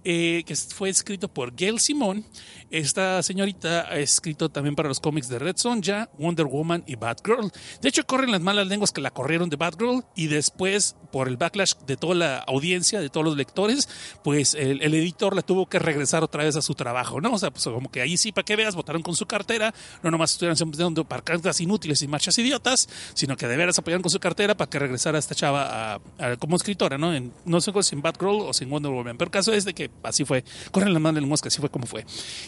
eh, 0.04 0.42
que 0.46 0.54
fue 0.54 0.88
escrito 0.88 1.28
por 1.28 1.54
Gail 1.54 1.80
Simón. 1.80 2.24
Esta 2.70 3.22
señorita 3.22 3.88
ha 3.88 3.98
escrito 3.98 4.48
también 4.48 4.74
para 4.74 4.88
los 4.88 5.00
cómics 5.00 5.28
de 5.28 5.38
Red 5.38 5.56
Sonja, 5.56 6.08
Wonder 6.18 6.46
Woman 6.46 6.84
y 6.86 6.96
Batgirl. 6.96 7.50
De 7.80 7.88
hecho, 7.88 8.04
corren 8.06 8.30
las 8.30 8.40
malas 8.40 8.66
lenguas 8.66 8.92
que 8.92 9.00
la 9.00 9.10
corrieron 9.10 9.48
de 9.48 9.56
Batgirl 9.56 10.04
y 10.14 10.26
después, 10.26 10.96
por 11.12 11.28
el 11.28 11.36
backlash 11.36 11.74
de 11.86 11.96
toda 11.96 12.14
la 12.14 12.38
audiencia, 12.38 13.00
de 13.00 13.10
todos 13.10 13.24
los 13.24 13.36
lectores, 13.36 13.88
pues 14.22 14.54
el, 14.54 14.82
editor 14.82 15.34
la 15.34 15.42
tuvo 15.42 15.66
que 15.66 15.78
regresar 15.78 16.22
otra 16.22 16.44
vez 16.44 16.56
a 16.56 16.62
su 16.62 16.74
trabajo, 16.74 17.20
¿no? 17.20 17.32
O 17.32 17.38
sea, 17.38 17.50
pues 17.50 17.64
como 17.64 17.90
que 17.90 18.00
ahí 18.00 18.16
sí, 18.16 18.32
para 18.32 18.44
que 18.44 18.56
veas, 18.56 18.74
votaron 18.74 19.02
con 19.02 19.14
su 19.14 19.26
cartera, 19.26 19.74
no 20.02 20.10
nomás 20.10 20.32
estuvieran 20.32 20.56
siempre 20.56 20.74
para 21.08 21.22
cartas 21.22 21.60
inútiles 21.60 22.02
y 22.02 22.08
marchas 22.08 22.38
idiotas, 22.38 22.88
sino 23.14 23.36
que 23.36 23.46
de 23.46 23.56
veras 23.64 23.78
apoyaron 23.78 24.02
con 24.02 24.10
su 24.10 24.18
cartera 24.20 24.56
para 24.56 24.68
que 24.68 24.78
regresara 24.78 25.18
esta 25.18 25.34
chava 25.34 26.00
como 26.38 26.56
escritora, 26.56 26.98
¿no? 26.98 27.12
No 27.44 27.60
sé 27.60 27.72
si 27.82 27.94
en 27.94 28.02
Batgirl 28.02 28.40
o 28.42 28.52
sin 28.52 28.70
Wonder 28.70 28.92
Woman, 28.92 29.16
pero 29.16 29.28
el 29.28 29.32
caso 29.32 29.52
es 29.52 29.64
de 29.64 29.74
que 29.74 29.90
así 30.02 30.24
fue, 30.24 30.44
corren 30.70 30.92
las 30.92 31.02
manos 31.02 31.20
lenguas 31.20 31.40
que 31.40 31.48
así 31.48 31.60
fue 31.60 31.70
como 31.70 31.86
fue. 31.86 32.04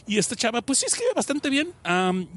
Y 0.06 0.18
esta 0.18 0.36
chava, 0.36 0.62
pues 0.62 0.78
sí 0.78 0.86
escribe 0.86 1.10
bastante 1.14 1.50
bien. 1.50 1.72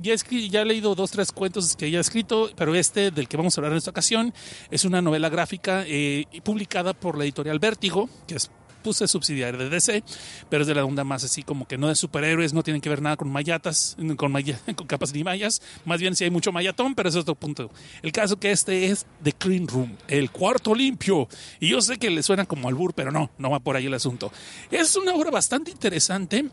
ya, 0.02 0.16
ya 0.50 0.62
he 0.62 0.66
leído 0.66 0.96
dos, 0.96 1.12
tres 1.12 1.32
cuentos 1.32 1.76
que 1.76 1.88
ella 1.88 2.00
ha 2.00 2.02
escrito, 2.02 2.50
pero 2.56 2.76
este 2.76 3.12
del 3.12 3.28
que 3.28 3.38
vamos 3.38 3.58
a 3.58 3.62
hablar 3.62 3.74
en 3.74 3.78
esta 3.78 3.92
ocasión 3.92 4.34
es 4.72 4.86
una 4.86 5.02
novela 5.02 5.30
gráfica 5.30 5.84
eh, 5.86 6.26
publicada 6.44 6.94
por 6.94 7.18
la 7.18 7.24
editorial 7.24 7.60
Vértigo, 7.60 8.10
que 8.28 8.36
es 8.36 8.50
puse 8.82 9.08
subsidiaria 9.08 9.60
de 9.60 9.70
DC, 9.70 10.04
pero 10.50 10.62
es 10.62 10.68
de 10.68 10.76
la 10.76 10.86
onda 10.86 11.04
más 11.04 11.24
así 11.24 11.44
como 11.44 11.68
que 11.68 11.78
no 11.78 11.88
de 11.88 11.96
superhéroes, 11.96 12.54
no 12.54 12.64
tienen 12.64 12.82
que 12.82 12.90
ver 12.90 13.02
nada 13.02 13.18
con 13.18 13.30
mayatas, 13.30 13.96
con, 14.18 14.34
con 14.76 14.88
capas 14.88 15.14
ni 15.14 15.24
mayas, 15.24 15.62
más 15.86 16.00
bien 16.00 16.16
si 16.16 16.24
hay 16.24 16.30
mucho 16.30 16.52
mayatón, 16.52 16.96
pero 16.96 17.10
es 17.10 17.16
otro 17.16 17.36
punto. 17.36 17.70
El 18.02 18.12
caso 18.12 18.40
que 18.40 18.52
este 18.52 18.88
es 18.88 19.06
The 19.24 19.34
Clean 19.34 19.68
Room, 19.68 19.98
el 20.08 20.32
cuarto 20.32 20.74
limpio, 20.74 21.28
y 21.60 21.70
yo 21.70 21.82
sé 21.82 21.98
que 21.98 22.10
le 22.10 22.24
suena 22.24 22.46
como 22.46 22.68
albur, 22.68 22.94
pero 22.94 23.12
no, 23.12 23.30
no 23.38 23.50
va 23.50 23.60
por 23.60 23.76
ahí 23.76 23.86
el 23.86 23.94
asunto. 23.94 24.32
Es 24.72 24.96
una 24.96 25.14
obra 25.14 25.32
bastante 25.32 25.72
interesante 25.72 26.46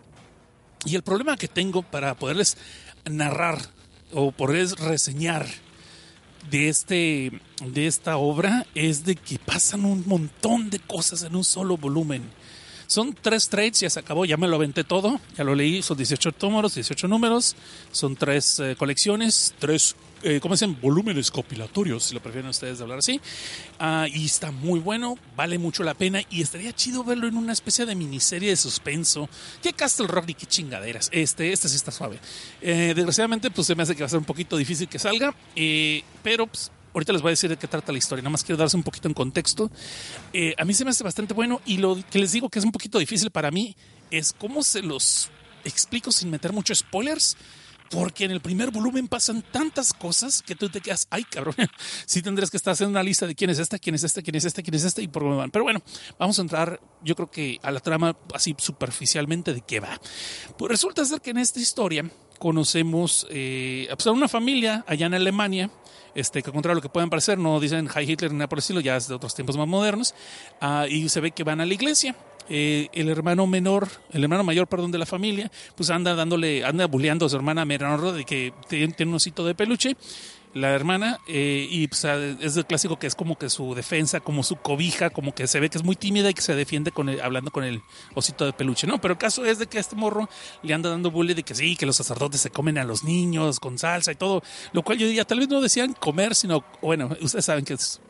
y 0.84 0.94
el 0.94 1.02
problema 1.02 1.36
que 1.36 1.48
tengo 1.48 1.82
para 1.82 2.14
poderles 2.14 2.56
narrar 3.04 3.58
o 4.12 4.32
poderles 4.32 4.78
reseñar 4.78 5.46
de, 6.50 6.68
este, 6.68 7.40
de 7.64 7.86
esta 7.86 8.16
obra 8.16 8.66
es 8.74 9.04
de 9.04 9.16
que 9.16 9.38
pasan 9.38 9.84
un 9.84 10.04
montón 10.06 10.70
de 10.70 10.78
cosas 10.78 11.22
en 11.22 11.36
un 11.36 11.44
solo 11.44 11.76
volumen. 11.76 12.22
Son 12.86 13.14
tres 13.20 13.48
trades, 13.48 13.80
ya 13.80 13.90
se 13.90 13.98
acabó, 13.98 14.24
ya 14.24 14.36
me 14.36 14.46
lo 14.46 14.56
aventé 14.56 14.84
todo, 14.84 15.20
ya 15.36 15.42
lo 15.42 15.54
leí, 15.54 15.82
son 15.82 15.96
18 15.96 16.30
números, 16.40 16.74
18 16.76 17.08
números, 17.08 17.56
son 17.90 18.14
tres 18.14 18.60
eh, 18.60 18.76
colecciones, 18.78 19.54
tres 19.58 19.96
eh, 20.22 20.40
¿cómo 20.40 20.54
dicen? 20.54 20.78
Volúmenes 20.80 21.30
compilatorios, 21.30 22.04
si 22.04 22.14
lo 22.14 22.20
prefieren 22.20 22.48
ustedes 22.48 22.78
de 22.78 22.84
hablar 22.84 22.98
así. 22.98 23.20
Ah, 23.78 24.06
y 24.12 24.24
está 24.24 24.50
muy 24.50 24.80
bueno, 24.80 25.16
vale 25.36 25.58
mucho 25.58 25.82
la 25.82 25.94
pena 25.94 26.22
y 26.30 26.42
estaría 26.42 26.72
chido 26.72 27.04
verlo 27.04 27.28
en 27.28 27.36
una 27.36 27.52
especie 27.52 27.86
de 27.86 27.94
miniserie 27.94 28.50
de 28.50 28.56
suspenso. 28.56 29.28
¿Qué 29.62 29.72
Castle 29.72 30.06
Rock 30.06 30.30
y 30.30 30.34
qué 30.34 30.46
chingaderas? 30.46 31.08
Este, 31.12 31.52
este 31.52 31.68
sí 31.68 31.76
está 31.76 31.90
suave. 31.90 32.18
Eh, 32.60 32.92
desgraciadamente, 32.94 33.50
pues 33.50 33.66
se 33.66 33.74
me 33.74 33.82
hace 33.82 33.94
que 33.94 34.02
va 34.02 34.06
a 34.06 34.10
ser 34.10 34.18
un 34.18 34.24
poquito 34.24 34.56
difícil 34.56 34.88
que 34.88 34.98
salga, 34.98 35.34
eh, 35.54 36.02
pero 36.22 36.46
pues, 36.46 36.70
Ahorita 36.96 37.12
les 37.12 37.20
voy 37.20 37.28
a 37.28 37.32
decir 37.32 37.50
de 37.50 37.58
qué 37.58 37.68
trata 37.68 37.92
la 37.92 37.98
historia, 37.98 38.22
nada 38.22 38.30
más 38.30 38.42
quiero 38.42 38.56
darse 38.56 38.74
un 38.74 38.82
poquito 38.82 39.06
en 39.06 39.12
contexto. 39.12 39.70
Eh, 40.32 40.54
a 40.56 40.64
mí 40.64 40.72
se 40.72 40.82
me 40.82 40.92
hace 40.92 41.04
bastante 41.04 41.34
bueno 41.34 41.60
y 41.66 41.76
lo 41.76 42.02
que 42.10 42.18
les 42.18 42.32
digo 42.32 42.48
que 42.48 42.58
es 42.58 42.64
un 42.64 42.72
poquito 42.72 42.98
difícil 42.98 43.30
para 43.30 43.50
mí 43.50 43.76
es 44.10 44.32
cómo 44.32 44.62
se 44.62 44.80
los 44.80 45.28
explico 45.64 46.10
sin 46.10 46.30
meter 46.30 46.54
muchos 46.54 46.78
spoilers. 46.78 47.36
Porque 47.90 48.24
en 48.24 48.30
el 48.30 48.40
primer 48.40 48.70
volumen 48.70 49.08
pasan 49.08 49.42
tantas 49.42 49.92
cosas 49.92 50.42
que 50.42 50.54
tú 50.54 50.68
te 50.68 50.80
quedas, 50.80 51.06
ay 51.10 51.24
cabrón, 51.24 51.54
sí 52.06 52.22
tendrás 52.22 52.50
que 52.50 52.56
estar 52.56 52.72
haciendo 52.72 52.90
una 52.90 53.02
lista 53.02 53.26
de 53.26 53.34
quién 53.34 53.50
es 53.50 53.58
esta, 53.58 53.78
quién 53.78 53.94
es 53.94 54.04
esta, 54.04 54.22
quién 54.22 54.36
es 54.36 54.44
esta, 54.44 54.62
quién 54.62 54.74
es 54.74 54.84
esta 54.84 55.02
y 55.02 55.08
por 55.08 55.22
dónde 55.22 55.38
van. 55.38 55.50
Pero 55.50 55.64
bueno, 55.64 55.80
vamos 56.18 56.38
a 56.38 56.42
entrar, 56.42 56.80
yo 57.02 57.14
creo 57.14 57.30
que 57.30 57.58
a 57.62 57.70
la 57.70 57.80
trama 57.80 58.16
así 58.34 58.54
superficialmente 58.58 59.54
de 59.54 59.60
qué 59.60 59.80
va. 59.80 60.00
Pues 60.58 60.70
resulta 60.70 61.04
ser 61.04 61.20
que 61.20 61.30
en 61.30 61.38
esta 61.38 61.60
historia 61.60 62.10
conocemos 62.38 63.26
eh, 63.30 63.88
pues 63.90 64.06
a 64.06 64.12
una 64.12 64.28
familia 64.28 64.84
allá 64.86 65.06
en 65.06 65.14
Alemania 65.14 65.70
este, 66.16 66.42
que 66.42 66.50
contra 66.50 66.74
lo 66.74 66.80
que 66.80 66.88
puedan 66.88 67.10
parecer, 67.10 67.38
no 67.38 67.60
dicen 67.60 67.86
High 67.86 68.10
Hitler 68.10 68.32
ni 68.32 68.38
nada 68.38 68.48
por 68.48 68.58
el 68.58 68.60
estilo, 68.60 68.80
ya 68.80 68.96
es 68.96 69.06
de 69.06 69.14
otros 69.14 69.34
tiempos 69.34 69.56
más 69.56 69.68
modernos, 69.68 70.14
uh, 70.62 70.86
y 70.88 71.08
se 71.08 71.20
ve 71.20 71.30
que 71.30 71.44
van 71.44 71.60
a 71.60 71.66
la 71.66 71.74
iglesia. 71.74 72.16
Eh, 72.48 72.88
el 72.92 73.08
hermano 73.08 73.46
menor, 73.46 73.88
el 74.12 74.22
hermano 74.22 74.44
mayor, 74.44 74.68
perdón, 74.68 74.92
de 74.92 74.98
la 74.98 75.06
familia, 75.06 75.50
pues 75.74 75.90
anda 75.90 76.14
dándole, 76.14 76.64
anda 76.64 76.86
bulleando 76.86 77.26
a 77.26 77.28
su 77.28 77.36
hermana 77.36 77.64
menor 77.64 78.12
de 78.12 78.24
que 78.24 78.54
tiene, 78.68 78.92
tiene 78.94 79.10
un 79.10 79.16
osito 79.16 79.44
de 79.44 79.54
peluche 79.54 79.96
la 80.56 80.70
hermana, 80.70 81.20
eh, 81.26 81.68
y 81.70 81.86
pues, 81.86 82.04
es 82.04 82.56
el 82.56 82.64
clásico 82.64 82.98
que 82.98 83.06
es 83.06 83.14
como 83.14 83.36
que 83.36 83.50
su 83.50 83.74
defensa, 83.74 84.20
como 84.20 84.42
su 84.42 84.56
cobija, 84.56 85.10
como 85.10 85.34
que 85.34 85.46
se 85.46 85.60
ve 85.60 85.68
que 85.68 85.76
es 85.76 85.84
muy 85.84 85.96
tímida 85.96 86.30
y 86.30 86.34
que 86.34 86.40
se 86.40 86.54
defiende 86.54 86.92
con 86.92 87.10
el, 87.10 87.20
hablando 87.20 87.50
con 87.50 87.62
el 87.62 87.82
osito 88.14 88.46
de 88.46 88.54
peluche, 88.54 88.86
¿no? 88.86 88.98
Pero 88.98 89.12
el 89.12 89.18
caso 89.18 89.44
es 89.44 89.58
de 89.58 89.66
que 89.66 89.78
este 89.78 89.96
morro 89.96 90.30
le 90.62 90.72
anda 90.72 90.88
dando 90.88 91.10
bullying 91.10 91.34
de 91.34 91.42
que 91.42 91.54
sí, 91.54 91.76
que 91.76 91.84
los 91.84 91.96
sacerdotes 91.96 92.40
se 92.40 92.48
comen 92.48 92.78
a 92.78 92.84
los 92.84 93.04
niños 93.04 93.60
con 93.60 93.78
salsa 93.78 94.12
y 94.12 94.14
todo, 94.14 94.42
lo 94.72 94.82
cual 94.82 94.96
yo 94.96 95.06
diría, 95.06 95.26
tal 95.26 95.40
vez 95.40 95.48
no 95.48 95.60
decían 95.60 95.92
comer, 95.92 96.34
sino, 96.34 96.64
bueno, 96.80 97.10
ustedes 97.20 97.44
saben 97.44 97.66
que 97.66 97.74
es 97.74 98.00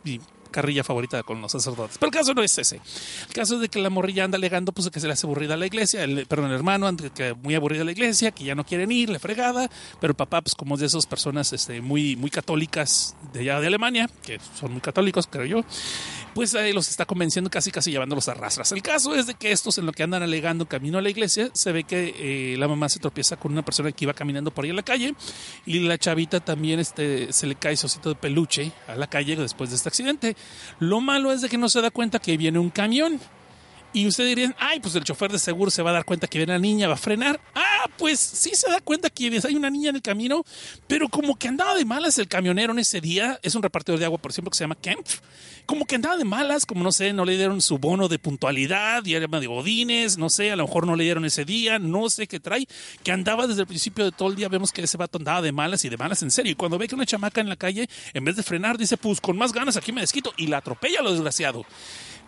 carrilla 0.50 0.85
favorita 0.85 1.23
con 1.23 1.41
los 1.41 1.53
sacerdotes. 1.53 1.99
Pero 1.99 2.09
el 2.09 2.15
caso 2.15 2.35
no 2.35 2.43
es 2.43 2.57
ese. 2.59 2.81
El 3.29 3.35
caso 3.35 3.57
es 3.57 3.61
de 3.62 3.69
que 3.69 3.79
la 3.79 3.91
morrilla 3.91 4.25
anda 4.25 4.37
alegando 4.37 4.73
pues, 4.73 4.88
que 4.91 5.00
se 5.00 5.07
le 5.07 5.12
hace 5.12 5.26
aburrida 5.26 5.55
a 5.55 5.57
la 5.57 5.67
iglesia, 5.67 6.05
el, 6.05 6.26
perdón, 6.26 6.50
el 6.50 6.57
hermano 6.57 6.87
que 7.15 7.35
muy 7.35 7.55
aburrida 7.55 7.83
a 7.83 7.85
la 7.85 7.93
iglesia, 7.93 8.31
que 8.31 8.45
ya 8.45 8.55
no 8.55 8.65
quieren 8.65 8.93
ir, 8.93 9.11
le 9.11 9.19
fregada, 9.19 9.69
pero 10.00 10.12
el 10.12 10.17
papá, 10.17 10.41
pues 10.41 10.55
como 10.55 10.76
de 10.76 10.87
esas 10.87 11.07
personas 11.07 11.53
este, 11.53 11.81
muy, 11.81 12.17
muy 12.17 12.31
católicas 12.31 13.17
de 13.33 13.41
allá 13.41 13.61
de 13.61 13.67
Alemania, 13.67 14.09
que 14.23 14.38
son 14.59 14.73
muy 14.73 14.81
católicos, 14.81 15.26
creo 15.31 15.47
yo, 15.47 15.65
pues 16.37 16.55
ahí 16.55 16.75
los 16.75 16.90
está 16.90 17.07
convenciendo 17.07 17.49
casi 17.49 17.71
casi 17.71 17.90
llevándolos 17.90 18.28
a 18.28 18.35
rastras. 18.35 18.71
El 18.71 18.83
caso 18.83 19.14
es 19.14 19.26
de 19.26 19.33
que 19.33 19.52
estos 19.52 19.78
en 19.78 19.87
lo 19.87 19.93
que 19.93 20.02
andan 20.02 20.23
alegando 20.23 20.69
camino 20.69 20.99
a 20.99 21.00
la 21.00 21.09
iglesia, 21.09 21.49
se 21.55 21.73
ve 21.73 21.85
que 21.85 22.14
eh, 22.19 22.59
la 22.59 22.69
mamá 22.69 22.90
se 22.90 23.00
tropieza 23.00 23.38
con 23.38 23.52
una 23.52 23.64
persona 23.64 23.90
que 23.90 24.05
iba 24.05 24.12
caminando 24.12 24.50
por 24.50 24.64
ahí 24.64 24.69
en 24.71 24.76
la 24.76 24.83
calle 24.83 25.14
y 25.64 25.78
la 25.78 25.97
chavita 25.97 26.40
también 26.40 26.78
este, 26.78 27.33
se 27.33 27.47
le 27.47 27.55
cae 27.55 27.75
su 27.78 27.87
osito 27.87 28.11
de 28.11 28.16
peluche 28.16 28.71
a 28.87 28.97
la 28.97 29.07
calle 29.07 29.35
después 29.35 29.71
de 29.71 29.76
este 29.76 29.88
accidente. 29.88 30.37
Lo 30.78 31.00
malo 31.00 31.33
es 31.33 31.40
de 31.40 31.49
que 31.49 31.57
no 31.57 31.71
se 31.71 31.81
da 31.81 31.90
cuenta 31.90 32.19
que 32.19 32.37
viene 32.37 32.59
un 32.59 32.69
camión. 32.69 33.19
Y 33.95 34.07
usted 34.07 34.26
diría, 34.26 34.55
ay, 34.59 34.78
pues 34.81 34.95
el 34.95 35.05
chofer 35.05 35.33
de 35.33 35.38
seguro 35.38 35.71
se 35.71 35.81
va 35.81 35.88
a 35.88 35.95
dar 35.95 36.05
cuenta 36.05 36.26
que 36.26 36.37
viene 36.37 36.52
la 36.52 36.59
niña, 36.59 36.87
va 36.87 36.95
a 36.95 36.99
frenar. 36.99 37.40
Ah, 37.55 37.88
pues 37.97 38.21
sí 38.21 38.50
se 38.52 38.69
da 38.69 38.83
cuenta 38.83 39.09
que 39.09 39.40
hay 39.43 39.55
una 39.55 39.71
niña 39.71 39.88
en 39.88 39.97
el 39.97 40.02
camino, 40.02 40.45
pero 40.87 41.09
como 41.09 41.38
que 41.38 41.49
andaba 41.49 41.75
de 41.75 41.87
malas 41.87 42.19
el 42.19 42.28
camionero 42.28 42.75
en 42.75 42.81
ese 42.81 43.00
día, 43.00 43.40
es 43.43 43.55
un 43.55 43.62
repartidor 43.62 43.99
de 43.99 44.05
agua, 44.05 44.19
por 44.19 44.33
ejemplo, 44.33 44.50
que 44.50 44.59
se 44.59 44.64
llama 44.64 44.75
Kemp, 44.75 45.07
como 45.67 45.85
que 45.85 45.97
andaba 45.97 46.17
de 46.17 46.25
malas, 46.25 46.65
como 46.65 46.83
no 46.83 46.93
sé, 46.93 47.13
no 47.13 47.25
le 47.25 47.37
dieron 47.37 47.61
su 47.61 47.79
bono 47.79 48.09
de 48.09 48.19
puntualidad, 48.19 49.05
y 49.05 49.15
de 49.15 49.47
bodines, 49.47 50.17
no 50.17 50.31
sé, 50.31 50.53
a 50.53 50.57
lo 50.57 50.65
mejor 50.67 50.87
no 50.87 50.97
le 50.97 51.05
dieron 51.05 51.25
ese 51.25 51.45
día, 51.45 51.79
no 51.79 52.09
sé 52.09 52.27
qué 52.27 52.41
trae, 52.41 52.67
que 53.03 53.13
andaba 53.13 53.47
desde 53.47 53.63
el 53.63 53.67
principio 53.67 54.05
de 54.05 54.13
todo 54.13 54.31
el 54.31 54.37
día, 54.37 54.49
vemos 54.49 54.73
que 54.73 54.83
ese 54.83 54.97
vato 54.97 55.19
andaba 55.19 55.43
de 55.43 55.53
malas 55.53 55.85
y 55.85 55.89
de 55.89 55.97
malas 55.97 56.23
en 56.23 56.31
serio. 56.31 56.53
Y 56.53 56.55
cuando 56.55 56.79
ve 56.79 56.89
que 56.89 56.95
una 56.95 57.07
chamaca 57.07 57.41
en 57.41 57.49
la 57.49 57.57
calle, 57.57 57.89
en 58.15 58.25
vez 58.25 58.37
de 58.37 58.43
frenar, 58.43 58.79
dice, 58.79 58.97
pues 58.97 59.21
con 59.21 59.37
más 59.37 59.53
ganas 59.53 59.77
aquí 59.77 59.93
me 59.93 60.01
desquito, 60.01 60.33
y 60.37 60.47
la 60.47 60.59
atropella 60.59 61.03
lo 61.03 61.13
desgraciado. 61.13 61.65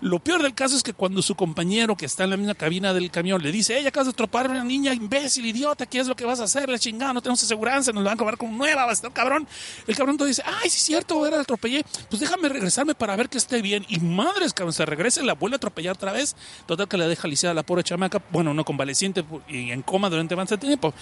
Lo 0.00 0.20
peor 0.20 0.42
del 0.42 0.54
caso 0.54 0.76
es 0.76 0.84
que 0.84 0.92
cuando 0.92 1.22
su 1.22 1.34
compañero 1.34 1.96
que 1.96 2.06
está 2.06 2.22
en 2.22 2.30
la 2.30 2.36
misma 2.36 2.54
cabina 2.54 2.94
del 2.94 3.10
camión 3.10 3.42
le 3.42 3.50
dice, 3.50 3.76
ella 3.76 3.88
acabas 3.88 4.06
de 4.06 4.12
atropar 4.12 4.46
a 4.46 4.50
una 4.50 4.62
niña 4.62 4.94
imbécil, 4.94 5.44
idiota, 5.44 5.86
¿qué 5.86 5.98
es 5.98 6.06
lo 6.06 6.14
que 6.14 6.24
vas 6.24 6.38
a 6.38 6.44
hacer? 6.44 6.68
La 6.68 6.78
chingada, 6.78 7.12
no 7.12 7.20
tenemos 7.20 7.42
aseguranza, 7.42 7.90
nos 7.90 8.04
la 8.04 8.10
van 8.10 8.16
a 8.16 8.18
cobrar 8.18 8.38
como 8.38 8.56
nueva, 8.56 8.84
va 8.84 8.90
a 8.90 8.94
estar 8.94 9.12
cabrón. 9.12 9.48
El 9.86 9.96
cabrón 9.96 10.16
todo 10.16 10.28
dice, 10.28 10.42
ay, 10.46 10.70
sí 10.70 10.76
es 10.76 10.82
cierto, 10.82 11.26
era 11.26 11.36
el 11.36 11.42
atropellé, 11.42 11.84
pues 12.08 12.20
déjame 12.20 12.48
regresarme 12.48 12.94
para 12.94 13.16
ver 13.16 13.28
que 13.28 13.38
esté 13.38 13.60
bien. 13.60 13.84
Y 13.88 13.98
madres, 13.98 14.52
cabrón, 14.52 14.72
se 14.72 14.86
regresa 14.86 15.20
y 15.20 15.26
la 15.26 15.34
vuelve 15.34 15.56
a 15.56 15.58
atropellar 15.58 15.94
otra 15.94 16.12
vez. 16.12 16.36
Total 16.66 16.86
que 16.86 16.96
le 16.96 17.08
deja 17.08 17.26
lisiada 17.26 17.54
la 17.54 17.64
pobre 17.64 17.82
chamaca, 17.82 18.22
bueno, 18.30 18.54
no 18.54 18.64
convaleciente 18.64 19.24
y 19.48 19.72
en 19.72 19.82
coma 19.82 20.08
durante 20.10 20.34
bastante 20.36 20.66
tiempo. 20.66 20.94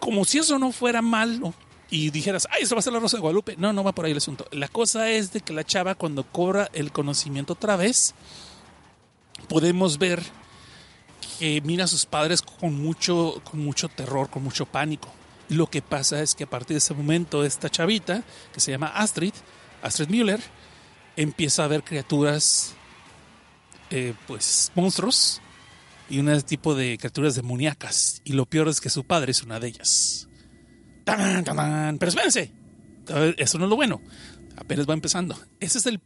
Como 0.00 0.24
si 0.24 0.38
eso 0.38 0.58
no 0.58 0.72
fuera 0.72 1.00
malo, 1.02 1.54
y 1.94 2.10
dijeras, 2.10 2.48
ay, 2.50 2.64
eso 2.64 2.74
va 2.74 2.80
a 2.80 2.82
ser 2.82 2.92
la 2.92 2.98
Rosa 2.98 3.18
de 3.18 3.20
Guadalupe. 3.20 3.54
No, 3.56 3.72
no 3.72 3.84
va 3.84 3.94
por 3.94 4.04
ahí 4.04 4.10
el 4.10 4.16
asunto. 4.16 4.48
La 4.50 4.66
cosa 4.66 5.10
es 5.10 5.32
de 5.32 5.42
que 5.42 5.52
la 5.52 5.62
chava 5.62 5.94
cuando 5.94 6.24
cobra 6.24 6.68
el 6.72 6.90
conocimiento 6.90 7.52
otra 7.52 7.76
vez, 7.76 8.16
podemos 9.48 9.96
ver 9.96 10.20
que 11.38 11.60
mira 11.60 11.84
a 11.84 11.86
sus 11.86 12.04
padres 12.04 12.42
con 12.42 12.74
mucho, 12.74 13.40
con 13.48 13.64
mucho 13.64 13.88
terror, 13.88 14.28
con 14.28 14.42
mucho 14.42 14.66
pánico. 14.66 15.08
Lo 15.48 15.68
que 15.68 15.82
pasa 15.82 16.20
es 16.20 16.34
que 16.34 16.42
a 16.42 16.50
partir 16.50 16.74
de 16.74 16.78
ese 16.78 16.94
momento 16.94 17.44
esta 17.44 17.70
chavita, 17.70 18.24
que 18.52 18.58
se 18.58 18.72
llama 18.72 18.88
Astrid, 18.88 19.34
Astrid 19.80 20.08
Müller, 20.08 20.40
empieza 21.14 21.62
a 21.62 21.68
ver 21.68 21.84
criaturas, 21.84 22.74
eh, 23.90 24.14
pues 24.26 24.72
monstruos 24.74 25.40
y 26.10 26.18
un 26.18 26.42
tipo 26.42 26.74
de 26.74 26.98
criaturas 26.98 27.36
demoníacas. 27.36 28.20
Y 28.24 28.32
lo 28.32 28.46
peor 28.46 28.66
es 28.66 28.80
que 28.80 28.90
su 28.90 29.04
padre 29.04 29.30
es 29.30 29.44
una 29.44 29.60
de 29.60 29.68
ellas. 29.68 30.26
Pero 31.04 32.08
espérense, 32.08 32.50
eso 33.36 33.58
no 33.58 33.64
es 33.64 33.70
lo 33.70 33.76
bueno. 33.76 34.00
Apenas 34.56 34.88
va 34.88 34.94
empezando. 34.94 35.38
Ese 35.60 35.78
es 35.78 35.86
el 35.86 36.00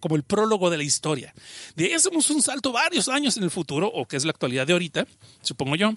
como 0.00 0.16
el 0.16 0.24
prólogo 0.24 0.68
de 0.70 0.76
la 0.76 0.82
historia. 0.82 1.34
De 1.74 1.86
ahí 1.86 1.92
hacemos 1.92 2.28
un 2.30 2.42
salto 2.42 2.72
varios 2.72 3.08
años 3.08 3.36
en 3.36 3.44
el 3.44 3.50
futuro, 3.50 3.88
o 3.88 4.06
que 4.06 4.16
es 4.16 4.24
la 4.24 4.30
actualidad 4.30 4.66
de 4.66 4.74
ahorita, 4.74 5.06
supongo 5.40 5.76
yo, 5.76 5.94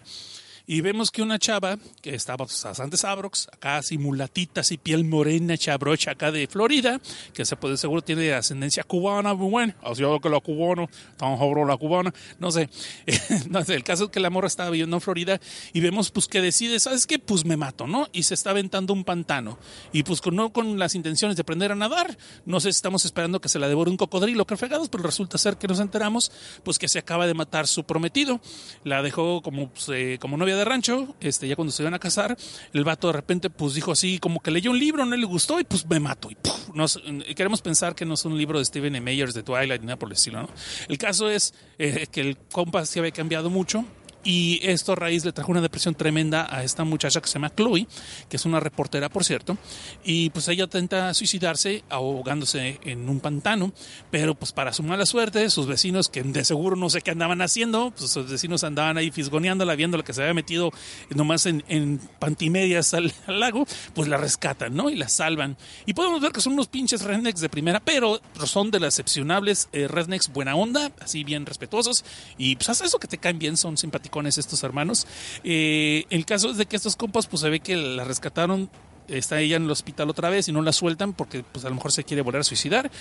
y 0.68 0.82
vemos 0.82 1.12
que 1.12 1.22
una 1.22 1.40
chava 1.40 1.80
que 2.02 2.14
estaba 2.14 2.46
bastante 2.46 2.98
sabrox, 2.98 3.48
acá 3.54 3.78
así 3.78 3.98
mulatita, 3.98 4.62
así 4.62 4.78
piel 4.78 5.06
morena, 5.06 5.58
chabrocha 5.58 6.12
acá 6.12 6.30
de 6.30 6.46
Florida, 6.48 7.00
que 7.34 7.46
se 7.46 7.56
puede 7.56 7.78
seguro 7.78 8.02
tiene 8.02 8.34
ascendencia 8.34 8.84
cubana, 8.84 9.34
muy 9.34 9.50
bueno, 9.50 9.74
así 9.82 10.04
que 10.22 10.30
la 10.30 10.42
cubano, 10.42 10.90
tan 11.16 11.38
joven 11.38 11.68
la 11.68 11.78
cubana, 11.78 12.14
no 12.38 12.52
sé. 12.52 12.70
no 13.50 13.64
sé, 13.64 13.76
el 13.76 13.86
caso 13.86 14.06
es 14.06 14.10
que 14.10 14.20
la 14.20 14.30
morra 14.30 14.48
estaba 14.48 14.70
viviendo 14.70 14.98
en 14.98 15.02
Florida 15.02 15.40
y 15.72 15.80
vemos 15.80 16.12
pues 16.12 16.28
que 16.28 16.42
decide, 16.42 16.82
¿sabes 16.82 17.08
qué? 17.08 17.18
Pues 17.18 17.46
me 17.46 17.56
mato, 17.56 17.88
¿no? 17.88 18.10
Y 18.12 18.24
se 18.24 18.34
está 18.34 18.50
aventando 18.50 18.92
un 18.92 19.06
pantano. 19.06 19.58
Y 19.94 20.04
pues 20.04 20.22
no 20.34 20.52
con 20.52 20.78
las 20.78 20.96
intenciones 20.96 21.38
de 21.38 21.42
aprender 21.42 21.72
a 21.72 21.76
nadar, 21.76 22.18
no 22.46 22.60
sé, 22.60 22.68
estamos 22.70 23.06
esperando 23.06 23.40
que 23.40 23.48
se 23.48 23.58
la 23.60 23.70
devore 23.70 23.90
un 23.90 23.98
cocodrilo, 23.98 24.46
que 24.46 24.58
fregados, 24.58 24.90
pero 24.90 25.04
resulta 25.04 25.38
ser 25.38 25.56
que 25.56 25.70
nos 25.70 25.80
enteramos 25.80 26.30
pues 26.64 26.78
que 26.78 26.90
se 26.90 27.00
acaba 27.00 27.26
de 27.26 27.34
matar 27.34 27.68
su 27.68 27.86
prometido. 27.86 28.42
La 28.84 29.02
dejó 29.02 29.42
como, 29.42 29.70
pues, 29.70 29.88
eh, 29.94 30.18
como 30.20 30.36
novia 30.36 30.57
de 30.58 30.66
rancho, 30.66 31.16
este, 31.20 31.48
ya 31.48 31.56
cuando 31.56 31.72
se 31.72 31.84
iban 31.84 31.94
a 31.94 32.00
casar, 32.00 32.38
el 32.74 32.84
vato 32.84 33.08
de 33.08 33.14
repente 33.14 33.50
pues 33.50 33.74
dijo 33.74 33.92
así, 33.92 34.20
como 34.20 34.40
que 34.42 34.52
leyó 34.52 34.72
un 34.72 34.80
libro, 34.80 35.06
no 35.06 35.16
le 35.16 35.26
gustó 35.26 35.60
y 35.60 35.64
pues 35.64 35.88
me 35.88 36.00
mato. 36.00 36.30
Y 36.32 36.38
nos, 36.74 37.02
queremos 37.36 37.62
pensar 37.62 37.96
que 37.96 38.06
no 38.06 38.16
es 38.16 38.26
un 38.26 38.38
libro 38.38 38.60
de 38.60 38.66
Stephen 38.66 38.96
E. 38.96 39.02
Meyers 39.02 39.34
de 39.34 39.44
Twilight 39.44 39.82
ni 39.82 39.88
nada 39.88 39.98
por 39.98 40.10
el 40.10 40.14
estilo, 40.14 40.42
¿no? 40.42 40.50
El 40.88 40.98
caso 40.98 41.30
es 41.30 41.54
eh, 41.78 42.08
que 42.12 42.22
el 42.22 42.38
compa 42.38 42.86
se 42.86 43.00
había 43.00 43.12
cambiado 43.12 43.50
mucho 43.50 43.86
y 44.24 44.60
esto 44.64 44.94
a 44.94 44.96
raíz 44.96 45.24
le 45.24 45.32
trajo 45.32 45.52
una 45.52 45.62
depresión 45.62 45.96
tremenda 45.96 46.48
a 46.50 46.64
esta 46.64 46.84
muchacha 46.84 47.22
que 47.22 47.28
se 47.28 47.36
llama 47.36 47.54
Chloe, 47.56 47.88
que 48.30 48.36
es 48.36 48.46
una 48.46 48.60
reportera, 48.60 49.10
por 49.10 49.24
cierto. 49.24 49.58
Y 50.04 50.30
pues 50.32 50.48
ella 50.48 50.66
intenta 50.66 51.14
suicidarse 51.14 51.84
ahogándose 51.90 52.80
en 52.84 53.08
un 53.08 53.20
pantano, 53.20 53.72
pero 54.12 54.36
pues 54.36 54.52
para 54.52 54.74
su 54.74 54.84
mala 54.84 55.06
suerte, 55.06 55.50
sus 55.50 55.68
vecinos, 55.68 56.10
que 56.10 56.24
de 56.24 56.44
seguro 56.44 56.76
no 56.76 56.90
sé 56.90 57.02
qué 57.02 57.12
andaban 57.12 57.42
haciendo, 57.42 57.92
pues 57.92 58.12
sus 58.12 58.30
vecinos 58.30 58.64
andaban 58.64 58.98
ahí 58.98 59.12
fisgoneándola, 59.12 59.76
viendo 59.76 59.98
lo 59.98 60.04
que 60.04 60.14
se 60.14 60.22
había 60.22 60.34
metido 60.34 60.72
nomás 61.10 61.46
en, 61.46 61.64
en 61.68 62.00
pantimedias 62.20 62.94
al, 62.94 63.14
lago, 63.28 63.66
pues 63.94 64.10
la 64.10 64.18
rescatan, 64.18 64.76
¿no? 64.76 64.90
Y 64.90 64.96
la 64.96 65.08
salvan. 65.08 65.58
Y 65.86 65.94
podemos 65.94 66.22
ver 66.22 66.32
que 66.32 66.42
son 66.42 66.54
unos 66.54 66.68
pinches 66.68 67.04
rednecks 67.04 67.40
de 67.40 67.50
primera, 67.50 67.80
pero 67.80 68.20
son 68.46 68.72
de 68.72 68.80
las 68.80 69.00
excepcionables 69.00 69.70
eh, 69.72 69.88
rednecks 69.88 70.34
buena 70.34 70.56
onda, 70.56 70.92
así 71.00 71.24
bien 71.24 71.46
respetuosos. 71.46 72.04
Y 72.38 72.56
pues 72.56 72.70
hace 72.70 72.86
eso 72.86 73.00
que 73.00 73.08
te 73.08 73.18
caen 73.18 73.40
bien, 73.40 73.58
son 73.58 73.78
simpáticos 73.78 74.07
estos 74.38 74.64
hermanos. 74.64 75.08
Eh, 75.44 76.06
el 76.10 76.26
caso 76.26 76.50
es 76.50 76.58
de 76.58 76.66
que 76.66 76.76
estos 76.76 76.96
compas, 76.96 77.28
pues 77.28 77.42
se 77.42 77.50
ve 77.50 77.60
que 77.60 77.76
la 77.76 78.04
rescataron 78.04 78.70
está 79.08 79.40
ella 79.40 79.56
en 79.58 79.64
el 79.64 79.72
hospital 79.72 80.10
otra 80.10 80.30
vez 80.30 80.48
y 80.48 80.52
no 80.52 80.62
la 80.62 80.74
sueltan 80.74 81.14
porque 81.14 81.44
pues 81.44 81.66
a 81.66 81.70
lo 81.70 81.76
mejor 81.76 81.92
se 81.92 82.04
quiere 82.04 82.22
volver 82.22 82.42
a 82.42 82.44
suicidar 82.44 82.92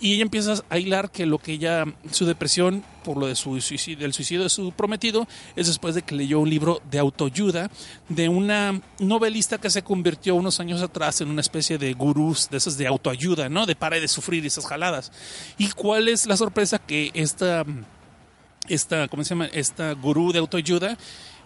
y 0.00 0.14
ella 0.14 0.22
empieza 0.22 0.62
a 0.68 0.78
hilar 0.78 1.10
que 1.10 1.26
lo 1.26 1.38
que 1.38 1.52
ella 1.52 1.84
su 2.10 2.24
depresión 2.24 2.84
por 3.04 3.16
lo 3.16 3.26
de 3.26 3.34
su 3.34 3.60
suicidio, 3.60 4.02
del 4.02 4.12
suicidio 4.12 4.42
de 4.44 4.48
su 4.48 4.72
prometido 4.72 5.26
es 5.56 5.66
después 5.66 5.94
de 5.94 6.02
que 6.02 6.14
leyó 6.14 6.40
un 6.40 6.50
libro 6.50 6.80
de 6.90 6.98
autoayuda 6.98 7.70
de 8.08 8.28
una 8.28 8.80
novelista 8.98 9.58
que 9.58 9.70
se 9.70 9.82
convirtió 9.82 10.34
unos 10.34 10.60
años 10.60 10.82
atrás 10.82 11.20
en 11.20 11.28
una 11.28 11.40
especie 11.40 11.78
de 11.78 11.92
gurús 11.94 12.48
de 12.50 12.58
esas 12.58 12.78
de 12.78 12.86
autoayuda, 12.86 13.48
¿no? 13.48 13.66
De 13.66 13.76
para 13.76 13.98
de 13.98 14.08
sufrir 14.08 14.44
esas 14.46 14.66
jaladas. 14.66 15.12
¿Y 15.58 15.68
cuál 15.70 16.08
es 16.08 16.26
la 16.26 16.36
sorpresa 16.36 16.78
que 16.78 17.10
esta 17.14 17.64
esta, 18.68 19.08
¿cómo 19.08 19.24
se 19.24 19.30
llama? 19.30 19.46
Esta 19.46 19.92
gurú 19.92 20.32
de 20.32 20.38
autoayuda 20.38 20.96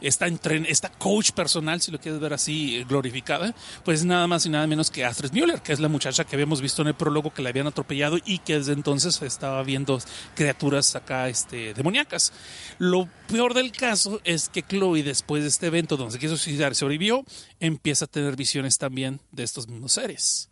esta, 0.01 0.27
esta 0.27 0.89
coach 0.91 1.33
personal, 1.33 1.81
si 1.81 1.91
lo 1.91 1.99
quieres 1.99 2.21
ver 2.21 2.33
así, 2.33 2.85
glorificada, 2.89 3.55
pues 3.85 4.05
nada 4.05 4.27
más 4.27 4.47
y 4.47 4.49
nada 4.49 4.67
menos 4.67 4.91
que 4.91 5.05
Astrid 5.05 5.33
Müller, 5.33 5.61
que 5.61 5.73
es 5.73 5.81
la 5.81 5.89
muchacha 5.89 6.25
que 6.25 6.37
habíamos 6.37 6.61
visto 6.61 6.83
en 6.83 6.89
el 6.89 6.95
prólogo 6.95 7.33
que 7.33 7.43
le 7.43 7.51
habían 7.51 7.67
atropellado 7.67 8.19
y 8.25 8.39
que 8.39 8.59
desde 8.59 8.73
entonces 8.73 9.21
estaba 9.23 9.63
viendo 9.63 9.99
criaturas 10.35 10.97
acá 10.97 11.29
este, 11.29 11.75
demoníacas. 11.75 12.33
Lo 12.79 13.09
peor 13.29 13.55
del 13.55 13.73
caso 13.73 14.21
es 14.25 14.49
que 14.49 14.63
Chloe, 14.63 15.03
después 15.03 15.43
de 15.43 15.49
este 15.49 15.67
evento 15.67 15.97
donde 15.97 16.13
se 16.13 16.19
quiso 16.19 16.37
suicidar, 16.37 16.75
sobrevivió, 16.75 17.25
empieza 17.59 18.07
a 18.07 18.09
tener 18.09 18.37
visiones 18.37 18.79
también 18.79 19.21
de 19.33 19.43
estos 19.43 19.69
mismos 19.69 19.93
seres. 19.93 20.50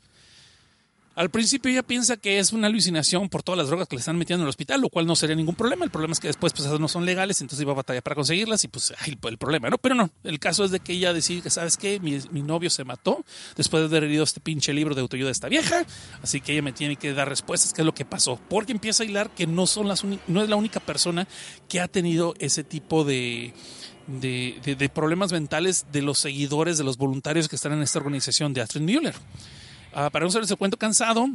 Al 1.18 1.30
principio 1.30 1.72
ella 1.72 1.82
piensa 1.82 2.16
que 2.16 2.38
es 2.38 2.52
una 2.52 2.68
alucinación 2.68 3.28
por 3.28 3.42
todas 3.42 3.58
las 3.58 3.66
drogas 3.66 3.88
que 3.88 3.96
le 3.96 3.98
están 3.98 4.16
metiendo 4.16 4.42
en 4.42 4.46
el 4.46 4.50
hospital, 4.50 4.80
lo 4.80 4.88
cual 4.88 5.04
no 5.04 5.16
sería 5.16 5.34
ningún 5.34 5.56
problema. 5.56 5.84
El 5.84 5.90
problema 5.90 6.12
es 6.12 6.20
que 6.20 6.28
después 6.28 6.52
pues 6.52 6.68
no 6.78 6.86
son 6.86 7.04
legales, 7.04 7.40
entonces 7.40 7.60
iba 7.60 7.72
a 7.72 7.74
batallar 7.74 8.04
para 8.04 8.14
conseguirlas 8.14 8.62
y 8.62 8.68
pues 8.68 8.94
ay, 9.00 9.18
el 9.20 9.36
problema, 9.36 9.68
¿no? 9.68 9.78
Pero 9.78 9.96
no, 9.96 10.10
el 10.22 10.38
caso 10.38 10.64
es 10.64 10.70
de 10.70 10.78
que 10.78 10.92
ella 10.92 11.12
decide 11.12 11.42
que, 11.42 11.50
¿sabes 11.50 11.76
qué? 11.76 11.98
Mi, 11.98 12.20
novio 12.42 12.70
se 12.70 12.84
mató 12.84 13.24
después 13.56 13.80
de 13.80 13.88
haber 13.88 14.08
leído 14.08 14.22
este 14.22 14.38
pinche 14.38 14.72
libro 14.72 14.94
de 14.94 15.00
autoayuda 15.00 15.26
de 15.26 15.32
esta 15.32 15.48
vieja, 15.48 15.84
así 16.22 16.40
que 16.40 16.52
ella 16.52 16.62
me 16.62 16.70
tiene 16.70 16.94
que 16.94 17.12
dar 17.12 17.28
respuestas, 17.28 17.72
qué 17.72 17.82
es 17.82 17.86
lo 17.86 17.94
que 17.94 18.04
pasó, 18.04 18.38
porque 18.48 18.70
empieza 18.70 19.02
a 19.02 19.06
hilar 19.06 19.30
que 19.30 19.48
no, 19.48 19.66
son 19.66 19.88
las 19.88 20.04
no 20.04 20.42
es 20.44 20.48
la 20.48 20.54
única 20.54 20.78
persona 20.78 21.26
que 21.68 21.80
ha 21.80 21.88
tenido 21.88 22.34
ese 22.38 22.62
tipo 22.62 23.02
de... 23.02 23.54
De, 24.06 24.58
de, 24.64 24.88
problemas 24.88 25.32
mentales 25.32 25.84
de 25.92 26.00
los 26.00 26.18
seguidores, 26.18 26.78
de 26.78 26.84
los 26.84 26.96
voluntarios 26.96 27.46
que 27.46 27.56
están 27.56 27.74
en 27.74 27.82
esta 27.82 27.98
organización 27.98 28.54
de 28.54 28.62
Astrid 28.62 28.80
Müller. 28.80 29.14
Ah, 30.00 30.10
para 30.10 30.24
no 30.24 30.30
ser 30.30 30.44
ese 30.44 30.54
cuento 30.54 30.76
cansado, 30.76 31.28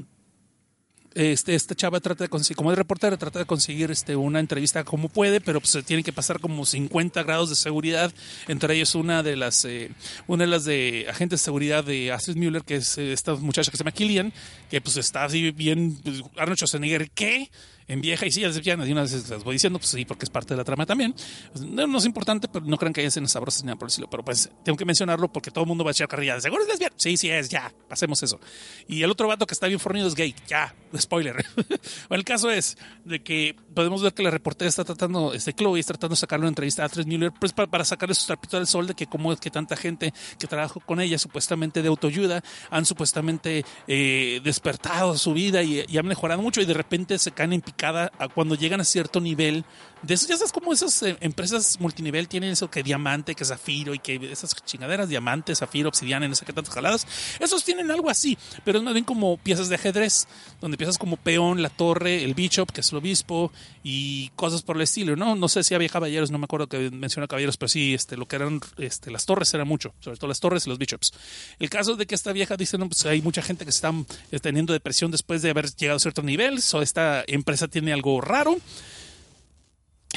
este, 1.16 1.54
esta 1.54 1.76
chava 1.76 2.00
trata 2.00 2.24
de 2.24 2.30
conseguir, 2.30 2.56
como 2.56 2.72
es 2.72 2.78
reportera, 2.78 3.18
trata 3.18 3.40
de 3.40 3.46
conseguir 3.46 3.92
este, 3.92 4.16
una 4.16 4.40
entrevista 4.40 4.86
como 4.86 5.10
puede, 5.10 5.42
pero 5.42 5.60
pues 5.60 5.72
se 5.72 5.84
tiene 5.84 6.02
que 6.02 6.14
pasar 6.14 6.40
como 6.40 6.66
50 6.66 7.24
grados 7.24 7.50
de 7.50 7.58
seguridad, 7.58 8.14
entre 8.48 8.76
ellos 8.76 8.96
una 8.96 9.22
de 9.22 9.36
las, 9.36 9.66
eh, 9.66 9.92
una 10.28 10.46
de 10.46 10.50
las 10.50 10.64
de 10.64 11.08
agentes 11.10 11.42
de 11.42 11.44
seguridad 11.44 11.84
de 11.84 12.14
Astrid 12.14 12.38
Müller, 12.38 12.64
que 12.64 12.76
es 12.76 12.98
eh, 12.98 13.12
esta 13.12 13.36
muchacha 13.36 13.70
que 13.70 13.76
se 13.76 13.84
llama 13.84 13.92
Killian, 13.92 14.32
que 14.72 14.80
pues 14.80 14.96
está 14.96 15.26
así 15.26 15.52
bien, 15.52 16.00
pues, 16.02 16.22
Arnold 16.38 16.58
Schwarzenegger, 16.58 17.12
¿qué? 17.12 17.52
En 17.88 18.02
vieja 18.02 18.26
y 18.26 18.32
sí, 18.32 18.42
lesbianas, 18.42 18.88
y 18.88 18.92
una 18.92 19.02
vez 19.02 19.30
las 19.30 19.44
voy 19.44 19.56
diciendo, 19.56 19.80
pues 19.80 19.90
sí, 19.90 20.06
porque 20.06 20.26
es 20.26 20.30
parte 20.30 20.54
de 20.54 20.58
la 20.58 20.64
trama 20.64 20.86
también. 20.86 21.14
Pues, 21.52 21.66
no, 21.66 21.98
es 21.98 22.06
importante, 22.06 22.48
pero 22.48 22.66
no 22.66 22.78
crean 22.78 22.94
que 22.94 23.02
haya 23.02 23.10
escenas 23.10 23.32
sabrosas 23.32 23.64
ni 23.64 23.68
nada 23.68 23.78
por 23.78 23.90
decirlo, 23.90 24.10
pero 24.10 24.24
pues 24.24 24.50
tengo 24.64 24.78
que 24.78 24.86
mencionarlo 24.86 25.32
porque 25.32 25.52
todo 25.52 25.64
el 25.64 25.68
mundo 25.68 25.84
va 25.84 25.92
a 25.92 25.94
echar 25.94 26.08
carrilla. 26.08 26.40
¿Seguro 26.40 26.64
es 26.64 26.70
lesbiana? 26.70 26.96
Sí, 26.98 27.18
sí 27.18 27.30
es, 27.30 27.50
ya, 27.50 27.74
pasemos 27.88 28.22
eso. 28.24 28.40
Y 28.88 29.04
el 29.04 29.12
otro 29.12 29.28
vato 29.28 29.46
que 29.46 29.54
está 29.54 29.68
bien 29.68 29.80
fornido 29.80 30.08
es 30.08 30.16
gay, 30.16 30.36
ya, 30.48 30.74
spoiler. 30.98 31.46
el 32.10 32.24
caso 32.24 32.50
es 32.52 32.78
de 33.06 33.22
que 33.22 33.56
podemos 33.74 34.02
ver 34.02 34.14
que 34.14 34.24
la 34.24 34.32
reportera 34.32 34.70
está 34.70 34.84
tratando, 34.84 35.34
este 35.34 35.54
Chloe 35.54 35.80
está 35.80 35.94
tratando 35.94 36.14
de 36.14 36.20
sacarle 36.20 36.44
una 36.44 36.50
entrevista 36.50 36.86
a 36.86 36.90
Tres 36.90 37.06
Miller, 37.06 37.32
pues 37.40 37.54
para, 37.54 37.84
sacarle 37.84 38.16
sus 38.16 38.28
trapitos 38.28 38.60
del 38.60 38.68
sol 38.68 38.88
de 38.88 38.94
que 38.94 39.08
cómo 39.08 39.34
es 39.34 39.40
que 39.40 39.50
tanta 39.50 39.76
gente 39.76 40.14
que 40.40 40.48
trabajó 40.48 40.80
con 40.80 41.02
ella, 41.02 41.18
supuestamente 41.18 41.82
de 41.82 41.88
autoayuda, 41.90 42.44
han 42.70 42.86
supuestamente 42.86 43.66
eh, 43.88 44.42
despertado 44.44 45.18
su 45.18 45.34
vida 45.34 45.64
y, 45.64 45.84
y 45.88 45.98
han 45.98 46.06
mejorado 46.06 46.42
mucho 46.42 46.62
y 46.62 46.66
de 46.66 46.74
repente 46.74 47.18
se 47.18 47.32
caen 47.32 47.54
en 47.54 47.62
picada 47.74 48.12
a 48.20 48.28
cuando 48.28 48.56
llegan 48.56 48.80
a 48.82 48.86
cierto 48.86 49.20
nivel 49.20 49.66
de 50.04 50.14
eso, 50.14 50.28
ya 50.28 50.36
sabes 50.36 50.52
cómo 50.52 50.74
esas 50.74 51.02
eh, 51.04 51.18
empresas 51.22 51.80
multinivel 51.80 52.28
tienen 52.28 52.52
eso 52.52 52.70
que 52.70 52.84
diamante, 52.84 53.36
que 53.36 53.46
zafiro 53.46 53.94
y 53.94 54.00
que 54.00 54.16
esas 54.32 54.54
chingaderas, 54.66 55.08
diamante, 55.08 55.56
zafiro, 55.56 55.88
obsidiana, 55.88 56.28
no 56.28 56.36
sé 56.36 56.46
qué 56.46 56.52
tantas 56.52 56.74
jaladas. 56.74 57.08
Esos 57.40 57.64
tienen 57.64 57.90
algo 57.90 58.10
así, 58.10 58.38
pero 58.66 58.80
es 58.80 58.84
más 58.84 58.94
bien 58.94 59.06
como 59.06 59.38
piezas 59.38 59.70
de 59.70 59.76
ajedrez, 59.76 60.28
donde 60.60 60.76
empiezas 60.76 60.98
como 60.98 61.16
peón, 61.16 61.62
la 61.62 61.70
torre, 61.70 62.26
el 62.26 62.34
bishop, 62.34 62.70
que 62.72 62.82
es 62.82 62.92
el 62.92 62.98
obispo, 62.98 63.52
y 63.82 64.30
cosas 64.36 64.62
por 64.62 64.76
el 64.76 64.82
estilo, 64.82 65.16
¿no? 65.16 65.36
No 65.36 65.48
sé 65.48 65.64
si 65.64 65.74
había 65.74 65.88
caballeros, 65.88 66.32
no 66.32 66.38
me 66.38 66.46
acuerdo 66.46 66.68
que 66.68 66.92
mencionó 66.92 67.30
caballeros, 67.30 67.56
pero 67.56 67.70
sí, 67.70 67.94
este, 67.94 68.18
lo 68.18 68.28
que 68.28 68.36
eran 68.36 68.60
este, 68.80 69.10
las 69.10 69.26
torres 69.26 69.54
era 69.54 69.64
mucho, 69.64 69.94
sobre 70.02 70.18
todo 70.18 70.28
las 70.28 70.42
torres 70.42 70.68
y 70.68 70.70
los 70.70 70.78
bishops. 70.78 71.14
El 71.60 71.70
caso 71.70 71.96
de 71.96 72.06
que 72.06 72.16
esta 72.16 72.34
vieja 72.34 72.58
dice, 72.58 72.78
no, 72.78 72.88
pues 72.90 73.06
hay 73.06 73.22
mucha 73.22 73.42
gente 73.42 73.64
que 73.64 73.72
está 73.72 73.94
eh, 74.32 74.40
teniendo 74.40 74.74
depresión 74.74 75.12
después 75.12 75.42
de 75.42 75.52
haber 75.52 75.74
llegado 75.74 75.96
a 75.96 76.00
cierto 76.02 76.24
nivel, 76.24 76.60
o 76.74 76.82
esta 76.82 77.24
empresa 77.26 77.70
tiene 77.70 77.94
algo 77.94 78.20
raro 78.20 78.58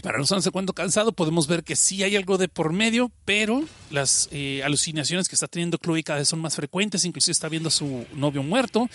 para 0.03 0.19
no 0.19 0.25
darse 0.25 0.51
cuenta 0.51 0.73
cansado, 0.73 1.13
podemos 1.13 1.47
ver 1.47 1.65
que 1.65 1.77
sí 1.77 2.03
hay 2.03 2.17
algo 2.17 2.39
de 2.39 2.49
por 2.49 2.73
medio, 2.73 3.11
pero 3.25 3.65
las 3.91 4.29
eh, 4.31 4.63
alucinaciones 4.65 5.29
que 5.29 5.35
está 5.35 5.49
teniendo 5.49 5.79
Chloe 5.79 6.03
cada 6.03 6.19
vez 6.19 6.29
son 6.29 6.41
más 6.41 6.55
frecuentes, 6.55 7.05
inclusive 7.05 7.33
está 7.33 7.49
viendo 7.49 7.69
a 7.69 7.73
su 7.73 8.07
novio 8.15 8.43
muerto 8.43 8.89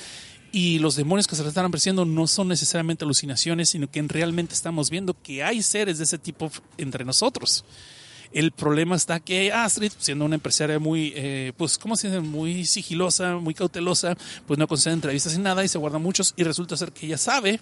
y 0.51 0.79
los 0.79 0.95
demonios 0.95 1.27
que 1.27 1.35
se 1.35 1.43
le 1.43 1.49
están 1.49 1.65
apareciendo 1.65 2.05
no 2.05 2.27
son 2.27 2.49
necesariamente 2.49 3.05
alucinaciones, 3.05 3.69
sino 3.69 3.89
que 3.89 4.01
realmente 4.01 4.53
estamos 4.53 4.89
viendo 4.89 5.15
que 5.21 5.43
hay 5.43 5.61
seres 5.61 5.97
de 5.97 6.03
ese 6.03 6.17
tipo 6.17 6.51
entre 6.77 7.05
nosotros. 7.05 7.63
El 8.33 8.51
problema 8.51 8.95
está 8.95 9.19
que 9.19 9.51
Astrid, 9.51 9.91
siendo 9.97 10.23
una 10.23 10.35
empresaria 10.35 10.79
muy, 10.79 11.11
eh, 11.15 11.51
pues, 11.57 11.77
¿cómo 11.77 11.97
se 11.97 12.07
dice? 12.07 12.21
Muy 12.21 12.65
sigilosa, 12.65 13.35
muy 13.35 13.53
cautelosa, 13.53 14.15
pues 14.47 14.57
no 14.57 14.67
concede 14.67 14.93
entrevistas 14.93 15.35
ni 15.37 15.43
nada 15.43 15.65
y 15.65 15.67
se 15.67 15.77
guarda 15.77 15.97
muchos 15.97 16.33
y 16.37 16.43
resulta 16.43 16.77
ser 16.77 16.93
que 16.93 17.07
ella 17.07 17.17
sabe 17.17 17.59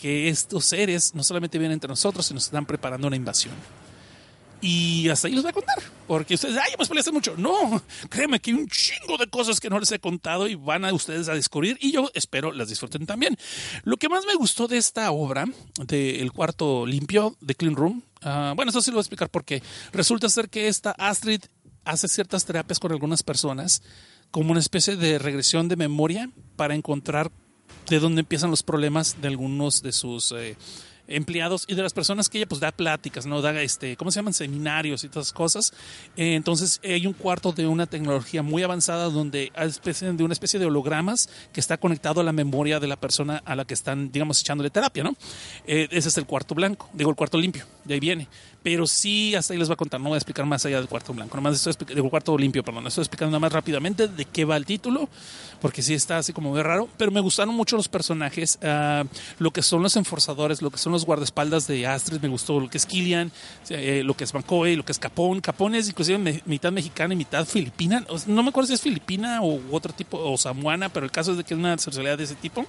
que 0.00 0.28
estos 0.28 0.64
seres 0.64 1.14
no 1.14 1.22
solamente 1.22 1.58
vienen 1.58 1.74
entre 1.74 1.88
nosotros, 1.88 2.24
sino 2.24 2.38
que 2.38 2.44
están 2.44 2.64
preparando 2.64 3.06
una 3.06 3.16
invasión. 3.16 3.54
Y 4.62 5.08
hasta 5.08 5.28
ahí 5.28 5.34
les 5.34 5.42
voy 5.42 5.50
a 5.50 5.54
contar, 5.54 5.76
porque 6.06 6.34
ustedes, 6.34 6.56
ay, 6.56 6.72
me 6.78 6.84
spoileaste 6.84 7.12
mucho. 7.12 7.34
No, 7.36 7.82
créeme 8.10 8.40
que 8.40 8.50
hay 8.50 8.56
un 8.56 8.68
chingo 8.68 9.16
de 9.18 9.26
cosas 9.28 9.58
que 9.58 9.70
no 9.70 9.78
les 9.78 9.90
he 9.92 9.98
contado 9.98 10.48
y 10.48 10.54
van 10.54 10.84
a 10.84 10.92
ustedes 10.92 11.28
a 11.28 11.34
descubrir 11.34 11.78
y 11.80 11.92
yo 11.92 12.10
espero 12.14 12.52
las 12.52 12.68
disfruten 12.68 13.06
también. 13.06 13.36
Lo 13.84 13.96
que 13.96 14.08
más 14.08 14.26
me 14.26 14.34
gustó 14.34 14.68
de 14.68 14.76
esta 14.76 15.10
obra, 15.12 15.46
de 15.86 16.20
El 16.20 16.32
cuarto 16.32 16.84
limpio, 16.86 17.36
de 17.40 17.54
Clean 17.54 17.74
Room, 17.74 18.02
uh, 18.22 18.54
bueno, 18.54 18.70
eso 18.70 18.82
sí 18.82 18.90
lo 18.90 18.96
voy 18.96 19.00
a 19.00 19.02
explicar 19.02 19.30
porque 19.30 19.62
resulta 19.92 20.28
ser 20.28 20.50
que 20.50 20.68
esta 20.68 20.92
Astrid 20.92 21.42
hace 21.84 22.08
ciertas 22.08 22.44
terapias 22.44 22.78
con 22.78 22.92
algunas 22.92 23.22
personas 23.22 23.82
como 24.30 24.50
una 24.50 24.60
especie 24.60 24.96
de 24.96 25.18
regresión 25.18 25.68
de 25.68 25.76
memoria 25.76 26.30
para 26.56 26.74
encontrar 26.74 27.32
de 27.88 27.98
dónde 27.98 28.20
empiezan 28.20 28.50
los 28.50 28.62
problemas 28.62 29.16
de 29.20 29.28
algunos 29.28 29.82
de 29.82 29.92
sus 29.92 30.32
eh, 30.32 30.56
empleados 31.10 31.64
y 31.68 31.74
de 31.74 31.82
las 31.82 31.92
personas 31.92 32.28
que 32.28 32.38
ella 32.38 32.46
pues 32.46 32.60
da 32.60 32.72
pláticas, 32.72 33.26
¿no? 33.26 33.42
Da 33.42 33.60
este, 33.60 33.96
¿cómo 33.96 34.10
se 34.10 34.16
llaman? 34.16 34.32
Seminarios 34.32 35.04
y 35.04 35.08
todas 35.08 35.32
cosas. 35.32 35.72
Eh, 36.16 36.34
entonces 36.34 36.80
hay 36.82 37.06
un 37.06 37.12
cuarto 37.12 37.52
de 37.52 37.66
una 37.66 37.86
tecnología 37.86 38.42
muy 38.42 38.62
avanzada 38.62 39.10
donde 39.10 39.52
hay 39.54 39.70
de 40.16 40.24
una 40.24 40.32
especie 40.32 40.58
de 40.58 40.66
hologramas 40.66 41.28
que 41.52 41.60
está 41.60 41.76
conectado 41.76 42.20
a 42.20 42.24
la 42.24 42.32
memoria 42.32 42.80
de 42.80 42.86
la 42.86 42.96
persona 42.96 43.42
a 43.44 43.56
la 43.56 43.64
que 43.64 43.74
están, 43.74 44.10
digamos, 44.12 44.40
echándole 44.40 44.70
terapia, 44.70 45.02
¿no? 45.02 45.16
Eh, 45.66 45.88
ese 45.90 46.08
es 46.08 46.18
el 46.18 46.26
cuarto 46.26 46.54
blanco, 46.54 46.88
digo 46.92 47.10
el 47.10 47.16
cuarto 47.16 47.38
limpio, 47.38 47.66
ahí 47.94 48.00
viene. 48.00 48.28
Pero 48.62 48.86
sí, 48.86 49.34
hasta 49.34 49.54
ahí 49.54 49.58
les 49.58 49.68
voy 49.68 49.72
a 49.72 49.76
contar, 49.76 50.00
no 50.00 50.10
voy 50.10 50.16
a 50.16 50.18
explicar 50.18 50.44
más 50.44 50.66
allá 50.66 50.76
del 50.76 50.88
cuarto 50.88 51.14
blanco, 51.14 51.34
nomás 51.34 51.66
estoy 51.66 51.94
del 51.94 52.02
cuarto 52.10 52.36
limpio, 52.36 52.62
perdón, 52.62 52.86
estoy 52.86 53.02
explicando 53.02 53.30
nada 53.30 53.40
más 53.40 53.52
rápidamente 53.52 54.06
de 54.06 54.24
qué 54.26 54.44
va 54.44 54.58
el 54.58 54.66
título, 54.66 55.08
porque 55.62 55.80
sí 55.80 55.94
está 55.94 56.18
así 56.18 56.34
como 56.34 56.50
muy 56.50 56.60
raro, 56.62 56.86
pero 56.98 57.10
me 57.10 57.20
gustaron 57.20 57.54
mucho 57.54 57.76
los 57.76 57.88
personajes, 57.88 58.58
uh, 58.62 59.06
lo 59.38 59.50
que 59.50 59.62
son 59.62 59.82
los 59.82 59.96
enforzadores, 59.96 60.60
lo 60.60 60.70
que 60.70 60.76
son 60.76 60.92
los 60.92 61.06
guardaespaldas 61.06 61.66
de 61.66 61.86
Astrid, 61.86 62.20
me 62.20 62.28
gustó 62.28 62.60
lo 62.60 62.68
que 62.68 62.76
es 62.76 62.84
Killian, 62.84 63.32
eh, 63.70 64.02
lo 64.04 64.14
que 64.14 64.24
es 64.24 64.34
McCoy, 64.34 64.76
lo 64.76 64.84
que 64.84 64.92
es 64.92 64.98
Capón. 64.98 65.40
Capón 65.40 65.74
es 65.74 65.88
inclusive 65.88 66.42
mitad 66.44 66.70
mexicana 66.70 67.14
y 67.14 67.16
mitad 67.16 67.46
filipina, 67.46 68.04
no 68.26 68.42
me 68.42 68.50
acuerdo 68.50 68.68
si 68.68 68.74
es 68.74 68.82
filipina 68.82 69.40
o 69.40 69.58
otro 69.70 69.94
tipo, 69.94 70.18
o 70.18 70.36
samuana, 70.36 70.90
pero 70.90 71.06
el 71.06 71.12
caso 71.12 71.30
es 71.30 71.38
de 71.38 71.44
que 71.44 71.54
es 71.54 71.58
una 71.58 71.78
sexualidad 71.78 72.18
de 72.18 72.24
ese 72.24 72.34
tipo, 72.34 72.66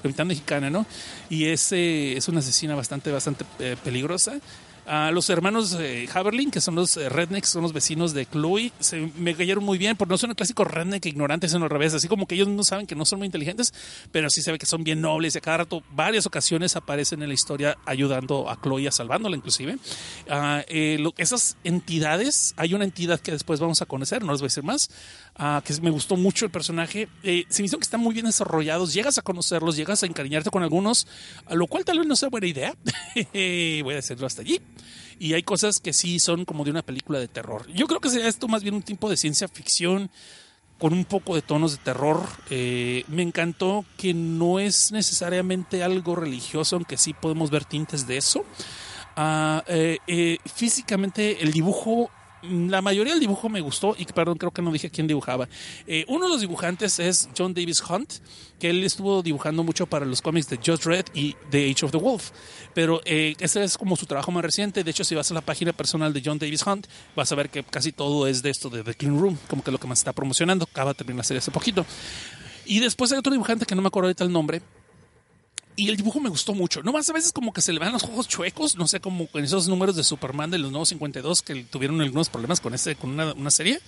pero 0.00 0.10
mitad 0.10 0.24
mexicana, 0.24 0.70
¿no? 0.70 0.86
Y 1.28 1.44
es, 1.44 1.70
es 1.72 2.28
una 2.28 2.38
asesina 2.38 2.74
bastante, 2.74 3.12
bastante 3.12 3.44
eh, 3.58 3.76
peligrosa 3.84 4.40
a 4.86 5.10
los 5.10 5.30
hermanos 5.30 5.76
eh, 5.80 6.08
que 6.52 6.60
son 6.60 6.74
los 6.74 6.96
eh, 6.96 7.08
rednecks, 7.08 7.48
son 7.48 7.62
los 7.62 7.72
vecinos 7.72 8.12
de 8.12 8.26
Chloe, 8.26 8.72
se 8.80 9.10
me 9.16 9.34
cayeron 9.34 9.64
muy 9.64 9.78
bien, 9.78 9.96
porque 9.96 10.12
no 10.12 10.18
son 10.18 10.30
el 10.30 10.36
clásico 10.36 10.64
redneck 10.64 11.06
ignorantes 11.06 11.54
en 11.54 11.62
al 11.62 11.70
revés, 11.70 11.94
así 11.94 12.08
como 12.08 12.26
que 12.26 12.34
ellos 12.34 12.48
no 12.48 12.62
saben 12.64 12.86
que 12.86 12.94
no 12.94 13.04
son 13.04 13.18
muy 13.18 13.26
inteligentes, 13.26 13.72
pero 14.12 14.28
sí 14.30 14.42
se 14.42 14.52
ve 14.52 14.58
que 14.58 14.66
son 14.66 14.84
bien 14.84 15.00
nobles 15.00 15.34
y 15.34 15.38
a 15.38 15.40
cada 15.40 15.58
rato, 15.58 15.82
varias 15.92 16.26
ocasiones 16.26 16.76
aparecen 16.76 17.22
en 17.22 17.28
la 17.28 17.34
historia 17.34 17.78
ayudando 17.86 18.50
a 18.50 18.60
Chloe, 18.60 18.88
a 18.88 18.90
salvándola 18.90 19.36
inclusive. 19.36 19.78
Ah, 20.28 20.62
eh, 20.68 21.02
esas 21.16 21.56
entidades, 21.64 22.54
hay 22.56 22.74
una 22.74 22.84
entidad 22.84 23.20
que 23.20 23.32
después 23.32 23.60
vamos 23.60 23.80
a 23.80 23.86
conocer, 23.86 24.22
no 24.22 24.32
les 24.32 24.40
voy 24.40 24.46
a 24.46 24.48
decir 24.48 24.64
más, 24.64 24.90
ah, 25.36 25.62
que 25.64 25.74
me 25.80 25.90
gustó 25.90 26.16
mucho 26.16 26.44
el 26.44 26.50
personaje, 26.50 27.08
se 27.22 27.62
me 27.62 27.66
hizo 27.66 27.78
que 27.78 27.84
están 27.84 28.00
muy 28.00 28.14
bien 28.14 28.26
desarrollados, 28.26 28.92
llegas 28.92 29.18
a 29.18 29.22
conocerlos, 29.22 29.76
llegas 29.76 30.02
a 30.02 30.06
encariñarte 30.06 30.50
con 30.50 30.62
algunos, 30.62 31.06
lo 31.50 31.66
cual 31.66 31.84
tal 31.84 31.98
vez 31.98 32.06
no 32.06 32.16
sea 32.16 32.28
buena 32.28 32.46
idea, 32.46 32.74
voy 33.32 33.92
a 33.92 33.96
decirlo 33.96 34.26
hasta 34.26 34.42
allí 34.42 34.60
y 35.18 35.34
hay 35.34 35.42
cosas 35.42 35.80
que 35.80 35.92
sí 35.92 36.18
son 36.18 36.44
como 36.44 36.64
de 36.64 36.70
una 36.70 36.82
película 36.82 37.18
de 37.18 37.28
terror. 37.28 37.66
Yo 37.72 37.86
creo 37.86 38.00
que 38.00 38.10
sería 38.10 38.28
esto 38.28 38.48
más 38.48 38.62
bien 38.62 38.74
un 38.74 38.82
tipo 38.82 39.08
de 39.08 39.16
ciencia 39.16 39.48
ficción 39.48 40.10
con 40.78 40.92
un 40.92 41.04
poco 41.04 41.34
de 41.34 41.42
tonos 41.42 41.72
de 41.72 41.78
terror. 41.78 42.20
Eh, 42.50 43.04
me 43.08 43.22
encantó 43.22 43.84
que 43.96 44.12
no 44.14 44.58
es 44.58 44.92
necesariamente 44.92 45.82
algo 45.82 46.16
religioso, 46.16 46.76
aunque 46.76 46.96
sí 46.96 47.14
podemos 47.14 47.50
ver 47.50 47.64
tintes 47.64 48.06
de 48.06 48.16
eso. 48.16 48.44
Ah, 49.16 49.62
eh, 49.68 49.98
eh, 50.06 50.38
físicamente 50.52 51.42
el 51.42 51.52
dibujo 51.52 52.10
la 52.50 52.82
mayoría 52.82 53.12
del 53.12 53.20
dibujo 53.20 53.48
me 53.48 53.60
gustó 53.60 53.94
y 53.98 54.04
perdón, 54.06 54.38
creo 54.38 54.50
que 54.50 54.62
no 54.62 54.72
dije 54.72 54.90
quién 54.90 55.06
dibujaba. 55.06 55.48
Eh, 55.86 56.04
uno 56.08 56.26
de 56.26 56.30
los 56.30 56.40
dibujantes 56.40 56.98
es 56.98 57.28
John 57.36 57.54
Davis 57.54 57.82
Hunt, 57.88 58.14
que 58.58 58.70
él 58.70 58.84
estuvo 58.84 59.22
dibujando 59.22 59.62
mucho 59.62 59.86
para 59.86 60.06
los 60.06 60.22
cómics 60.22 60.48
de 60.48 60.58
Just 60.64 60.84
Red 60.84 61.06
y 61.14 61.36
The 61.50 61.70
Age 61.70 61.86
of 61.86 61.92
the 61.92 61.98
Wolf. 61.98 62.30
Pero 62.74 63.00
eh, 63.04 63.34
ese 63.38 63.62
es 63.62 63.76
como 63.78 63.96
su 63.96 64.06
trabajo 64.06 64.30
más 64.32 64.44
reciente. 64.44 64.84
De 64.84 64.90
hecho, 64.90 65.04
si 65.04 65.14
vas 65.14 65.30
a 65.30 65.34
la 65.34 65.40
página 65.40 65.72
personal 65.72 66.12
de 66.12 66.22
John 66.24 66.38
Davis 66.38 66.66
Hunt, 66.66 66.86
vas 67.16 67.30
a 67.32 67.34
ver 67.34 67.50
que 67.50 67.62
casi 67.62 67.92
todo 67.92 68.26
es 68.26 68.42
de 68.42 68.50
esto 68.50 68.70
de 68.70 68.82
The 68.82 68.94
Clean 68.94 69.18
Room, 69.18 69.38
como 69.48 69.62
que 69.62 69.70
lo 69.70 69.78
que 69.78 69.86
más 69.86 69.98
está 69.98 70.12
promocionando. 70.12 70.66
Acaba 70.70 70.92
de 70.92 70.98
terminar 70.98 71.18
la 71.18 71.24
serie 71.24 71.38
hace 71.38 71.50
poquito. 71.50 71.84
Y 72.66 72.80
después 72.80 73.12
hay 73.12 73.18
otro 73.18 73.32
dibujante 73.32 73.66
que 73.66 73.74
no 73.74 73.82
me 73.82 73.88
acuerdo 73.88 74.08
ahorita 74.08 74.24
el 74.24 74.32
nombre, 74.32 74.62
y 75.76 75.88
el 75.88 75.96
dibujo 75.96 76.20
me 76.20 76.28
gustó 76.28 76.54
mucho. 76.54 76.82
No 76.82 76.92
más 76.92 77.08
a 77.10 77.12
veces 77.12 77.32
como 77.32 77.52
que 77.52 77.60
se 77.60 77.72
le 77.72 77.80
van 77.80 77.92
los 77.92 78.04
ojos 78.04 78.28
chuecos, 78.28 78.76
no 78.76 78.86
sé, 78.86 79.00
como 79.00 79.26
con 79.26 79.42
esos 79.42 79.66
números 79.68 79.96
de 79.96 80.04
Superman 80.04 80.50
de 80.50 80.58
los 80.58 80.70
nuevos 80.70 80.88
52 80.90 81.42
que 81.42 81.64
tuvieron 81.64 82.00
algunos 82.00 82.28
problemas 82.28 82.60
con 82.60 82.74
este, 82.74 82.94
con 82.94 83.18
una, 83.18 83.50
serie. 83.50 83.80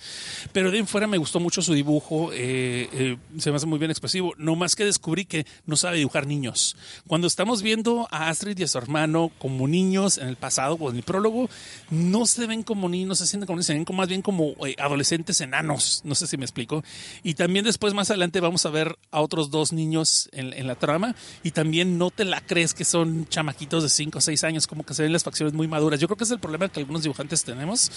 Pero 0.51 0.69
de 0.69 0.79
en 0.79 0.87
fuera 0.87 1.07
me 1.07 1.17
gustó 1.17 1.39
mucho 1.39 1.61
su 1.61 1.73
dibujo, 1.73 2.31
eh, 2.33 2.89
eh, 2.91 3.17
se 3.37 3.51
me 3.51 3.57
hace 3.57 3.65
muy 3.65 3.79
bien 3.79 3.91
expresivo. 3.91 4.33
No 4.37 4.55
más 4.55 4.75
que 4.75 4.83
descubrí 4.83 5.25
que 5.25 5.45
no 5.65 5.77
sabe 5.77 5.97
dibujar 5.97 6.27
niños. 6.27 6.75
Cuando 7.07 7.27
estamos 7.27 7.61
viendo 7.61 8.07
a 8.11 8.27
Astrid 8.27 8.59
y 8.59 8.63
a 8.63 8.67
su 8.67 8.77
hermano 8.77 9.31
como 9.39 9.67
niños 9.67 10.17
en 10.17 10.27
el 10.27 10.35
pasado 10.35 10.75
o 10.79 10.89
en 10.89 10.97
el 10.97 11.03
prólogo, 11.03 11.49
no 11.89 12.25
se 12.25 12.47
ven 12.47 12.63
como 12.63 12.89
niños, 12.89 13.19
se 13.19 13.27
sienten 13.27 13.47
como 13.47 13.57
niños, 13.57 13.67
se 13.67 13.73
ven 13.73 13.85
como, 13.85 13.97
más 13.97 14.09
bien 14.09 14.21
como 14.21 14.55
eh, 14.65 14.75
adolescentes 14.77 15.39
enanos. 15.39 16.01
No 16.03 16.15
sé 16.15 16.27
si 16.27 16.35
me 16.35 16.43
explico. 16.43 16.83
Y 17.23 17.35
también 17.35 17.63
después, 17.63 17.93
más 17.93 18.09
adelante, 18.09 18.41
vamos 18.41 18.65
a 18.65 18.69
ver 18.69 18.97
a 19.11 19.21
otros 19.21 19.51
dos 19.51 19.71
niños 19.71 20.29
en, 20.33 20.51
en 20.51 20.67
la 20.67 20.75
trama 20.75 21.15
y 21.43 21.51
también 21.51 21.76
no 21.85 22.11
te 22.11 22.25
la 22.25 22.41
crees 22.41 22.73
que 22.73 22.85
son 22.85 23.27
chamaquitos 23.27 23.83
de 23.83 23.89
5 23.89 24.17
o 24.17 24.21
6 24.21 24.43
años, 24.43 24.67
como 24.67 24.85
que 24.85 24.93
se 24.93 25.03
ven 25.03 25.13
las 25.13 25.23
facciones 25.23 25.53
muy 25.53 25.67
maduras. 25.67 25.99
Yo 25.99 26.07
creo 26.07 26.17
que 26.17 26.23
es 26.23 26.31
el 26.31 26.39
problema 26.39 26.69
que 26.69 26.79
algunos 26.79 27.03
dibujantes 27.03 27.43
tenemos, 27.43 27.91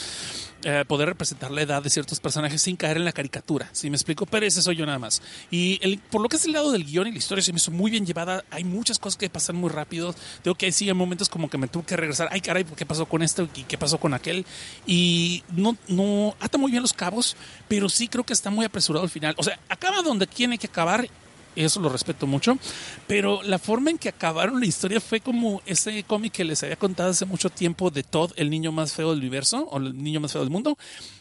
eh, 0.64 0.84
poder 0.86 1.08
representar 1.08 1.50
la 1.50 1.62
edad 1.62 1.82
de 1.82 1.90
ciertos 1.90 2.20
personajes 2.20 2.62
sin 2.62 2.76
caer 2.76 2.96
en 2.96 3.04
la 3.04 3.12
caricatura, 3.12 3.68
si 3.72 3.90
me 3.90 3.96
explico, 3.96 4.26
pero 4.26 4.46
ese 4.46 4.62
soy 4.62 4.76
yo 4.76 4.86
nada 4.86 4.98
más. 4.98 5.22
Y 5.50 5.96
por 6.10 6.20
lo 6.20 6.28
que 6.28 6.36
es 6.36 6.44
el 6.44 6.52
lado 6.52 6.72
del 6.72 6.84
guion 6.84 7.06
y 7.08 7.12
la 7.12 7.18
historia 7.18 7.42
se 7.42 7.52
me 7.52 7.58
hizo 7.58 7.70
muy 7.70 7.90
bien 7.90 8.06
llevada, 8.06 8.44
hay 8.50 8.64
muchas 8.64 8.98
cosas 8.98 9.16
que 9.16 9.30
pasan 9.30 9.56
muy 9.56 9.70
rápido, 9.70 10.14
tengo 10.42 10.54
que 10.54 10.70
sí, 10.72 10.88
hay 10.88 10.94
momentos 10.94 11.28
como 11.28 11.48
que 11.48 11.58
me 11.58 11.68
tuve 11.68 11.84
que 11.84 11.96
regresar, 11.96 12.28
ay 12.30 12.40
caray, 12.40 12.64
¿qué 12.64 12.86
pasó 12.86 13.06
con 13.06 13.22
esto 13.22 13.48
y 13.54 13.64
qué 13.64 13.78
pasó 13.78 13.98
con 13.98 14.14
aquel? 14.14 14.44
Y 14.86 15.42
no, 15.54 15.76
no, 15.88 16.34
ata 16.40 16.58
muy 16.58 16.70
bien 16.70 16.82
los 16.82 16.92
cabos, 16.92 17.36
pero 17.68 17.88
sí 17.88 18.08
creo 18.08 18.24
que 18.24 18.32
está 18.32 18.50
muy 18.50 18.64
apresurado 18.64 19.04
al 19.04 19.10
final. 19.10 19.34
O 19.38 19.42
sea, 19.42 19.58
acaba 19.68 20.02
donde 20.02 20.26
tiene 20.26 20.58
que 20.58 20.66
acabar 20.66 21.08
eso 21.56 21.80
lo 21.80 21.88
respeto 21.88 22.26
mucho, 22.26 22.58
pero 23.06 23.42
la 23.42 23.58
forma 23.58 23.90
en 23.90 23.98
que 23.98 24.08
acabaron 24.08 24.60
la 24.60 24.66
historia 24.66 25.00
fue 25.00 25.20
como 25.20 25.62
ese 25.66 26.02
cómic 26.04 26.32
que 26.32 26.44
les 26.44 26.62
había 26.62 26.76
contado 26.76 27.10
hace 27.10 27.26
mucho 27.26 27.50
tiempo 27.50 27.90
de 27.90 28.02
Todd, 28.02 28.32
el 28.36 28.50
niño 28.50 28.72
más 28.72 28.92
feo 28.92 29.10
del 29.10 29.18
universo, 29.18 29.68
o 29.70 29.78
el 29.78 29.96
niño 30.02 30.20
más 30.20 30.32
feo 30.32 30.42
del 30.42 30.50
mundo, 30.50 30.78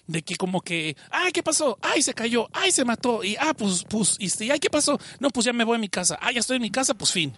de 0.07 0.21
que 0.21 0.35
como 0.35 0.61
que, 0.61 0.95
ay, 1.11 1.31
¿qué 1.31 1.43
pasó? 1.43 1.77
Ay, 1.81 2.01
se 2.01 2.13
cayó, 2.13 2.47
ay, 2.53 2.71
se 2.71 2.85
mató, 2.85 3.23
y 3.23 3.35
ah, 3.39 3.53
pues, 3.57 3.85
pues, 3.89 4.17
y, 4.19 4.51
ay, 4.51 4.59
¿qué 4.59 4.69
pasó? 4.69 4.99
No, 5.19 5.29
pues 5.29 5.45
ya 5.45 5.53
me 5.53 5.63
voy 5.63 5.75
a 5.75 5.79
mi 5.79 5.89
casa, 5.89 6.17
ah, 6.21 6.31
ya 6.31 6.39
estoy 6.39 6.57
en 6.57 6.63
mi 6.63 6.71
casa, 6.71 6.93
pues 6.93 7.11
fin. 7.11 7.33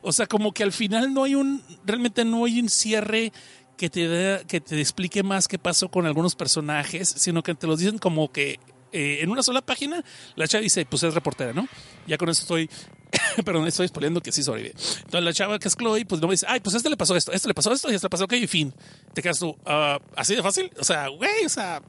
O 0.00 0.12
sea, 0.12 0.26
como 0.26 0.52
que 0.52 0.62
al 0.62 0.72
final 0.72 1.12
no 1.12 1.24
hay 1.24 1.34
un, 1.34 1.62
realmente 1.84 2.24
no 2.24 2.44
hay 2.44 2.60
un 2.60 2.68
cierre 2.68 3.32
que 3.76 3.90
te, 3.90 4.44
que 4.46 4.60
te 4.60 4.80
explique 4.80 5.22
más 5.22 5.48
qué 5.48 5.58
pasó 5.58 5.88
con 5.88 6.06
algunos 6.06 6.34
personajes, 6.34 7.08
sino 7.16 7.42
que 7.42 7.54
te 7.54 7.66
los 7.66 7.78
dicen 7.78 7.98
como 7.98 8.30
que 8.30 8.60
eh, 8.92 9.18
en 9.20 9.30
una 9.30 9.42
sola 9.42 9.62
página, 9.62 10.04
la 10.36 10.48
chava 10.48 10.62
dice, 10.62 10.86
pues 10.86 11.02
es 11.02 11.14
reportera, 11.14 11.52
¿no? 11.52 11.68
Ya 12.06 12.18
con 12.18 12.28
eso 12.28 12.42
estoy, 12.42 12.70
perdón, 13.44 13.66
estoy 13.66 13.86
exponiendo 13.86 14.20
que 14.20 14.32
sí 14.32 14.42
sobrevive. 14.42 14.70
Entonces 14.70 15.22
la 15.22 15.32
chava 15.32 15.58
que 15.58 15.68
es 15.68 15.76
Chloe, 15.76 16.04
pues 16.04 16.20
no 16.20 16.28
me 16.28 16.34
dice, 16.34 16.46
ay, 16.48 16.60
pues 16.60 16.74
a 16.74 16.78
este 16.78 16.90
le 16.90 16.96
pasó 16.96 17.16
esto, 17.16 17.32
a 17.32 17.34
este 17.34 17.48
le 17.48 17.54
pasó 17.54 17.72
esto 17.72 17.88
y 17.88 17.92
a 17.92 17.96
este 17.96 18.06
le 18.06 18.10
pasó, 18.10 18.24
ok, 18.24 18.32
y 18.34 18.46
fin. 18.46 18.74
Te 19.14 19.22
quedas 19.22 19.38
tú, 19.38 19.50
uh, 19.50 19.98
así 20.16 20.34
de 20.34 20.42
fácil. 20.42 20.70
O 20.78 20.84
sea, 20.84 21.08
güey, 21.08 21.44
o 21.44 21.48
sea, 21.48 21.82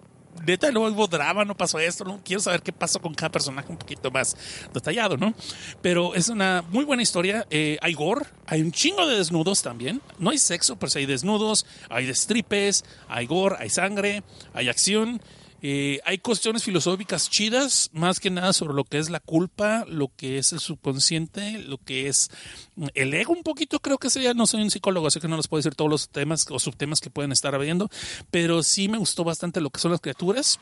neta, 0.45 0.71
no 0.71 0.81
hubo 0.81 1.07
drama, 1.07 1.45
no 1.45 1.55
pasó 1.55 1.79
esto, 1.79 2.03
no 2.03 2.21
quiero 2.23 2.41
saber 2.41 2.61
qué 2.61 2.71
pasó 2.71 2.99
con 2.99 3.13
cada 3.13 3.31
personaje 3.31 3.71
un 3.71 3.77
poquito 3.77 4.11
más 4.11 4.35
detallado, 4.73 5.17
¿no? 5.17 5.33
Pero 5.81 6.15
es 6.15 6.29
una 6.29 6.63
muy 6.69 6.85
buena 6.85 7.03
historia. 7.03 7.45
Eh, 7.49 7.77
hay 7.81 7.93
gore, 7.93 8.25
hay 8.45 8.61
un 8.61 8.71
chingo 8.71 9.05
de 9.07 9.17
desnudos 9.17 9.61
también. 9.61 10.01
No 10.17 10.29
hay 10.29 10.37
sexo, 10.37 10.77
pero 10.77 10.89
sí 10.89 10.99
hay 10.99 11.05
desnudos, 11.05 11.65
hay 11.89 12.05
destripes, 12.05 12.83
hay 13.07 13.25
gore, 13.25 13.55
hay 13.59 13.69
sangre, 13.69 14.23
hay 14.53 14.69
acción. 14.69 15.21
Eh, 15.61 15.99
hay 16.05 16.19
cuestiones 16.19 16.63
filosóficas 16.63 17.29
chidas, 17.29 17.89
más 17.93 18.19
que 18.19 18.29
nada 18.29 18.53
sobre 18.53 18.73
lo 18.73 18.83
que 18.85 18.97
es 18.97 19.09
la 19.09 19.19
culpa, 19.19 19.85
lo 19.87 20.09
que 20.15 20.37
es 20.37 20.53
el 20.53 20.59
subconsciente, 20.59 21.59
lo 21.59 21.77
que 21.77 22.07
es 22.07 22.31
mm, 22.75 22.87
el 22.93 23.13
ego 23.13 23.33
un 23.33 23.43
poquito, 23.43 23.79
creo 23.79 23.97
que 23.97 24.09
sería, 24.09 24.33
no 24.33 24.47
soy 24.47 24.61
un 24.61 24.71
psicólogo, 24.71 25.07
así 25.07 25.19
que 25.19 25.27
no 25.27 25.37
les 25.37 25.47
puedo 25.47 25.59
decir 25.59 25.75
todos 25.75 25.91
los 25.91 26.09
temas 26.09 26.45
o 26.49 26.59
subtemas 26.59 27.01
que 27.01 27.09
pueden 27.09 27.31
estar 27.31 27.55
habiendo, 27.55 27.89
pero 28.31 28.63
sí 28.63 28.87
me 28.87 28.97
gustó 28.97 29.23
bastante 29.23 29.61
lo 29.61 29.69
que 29.69 29.79
son 29.79 29.91
las 29.91 30.01
criaturas 30.01 30.59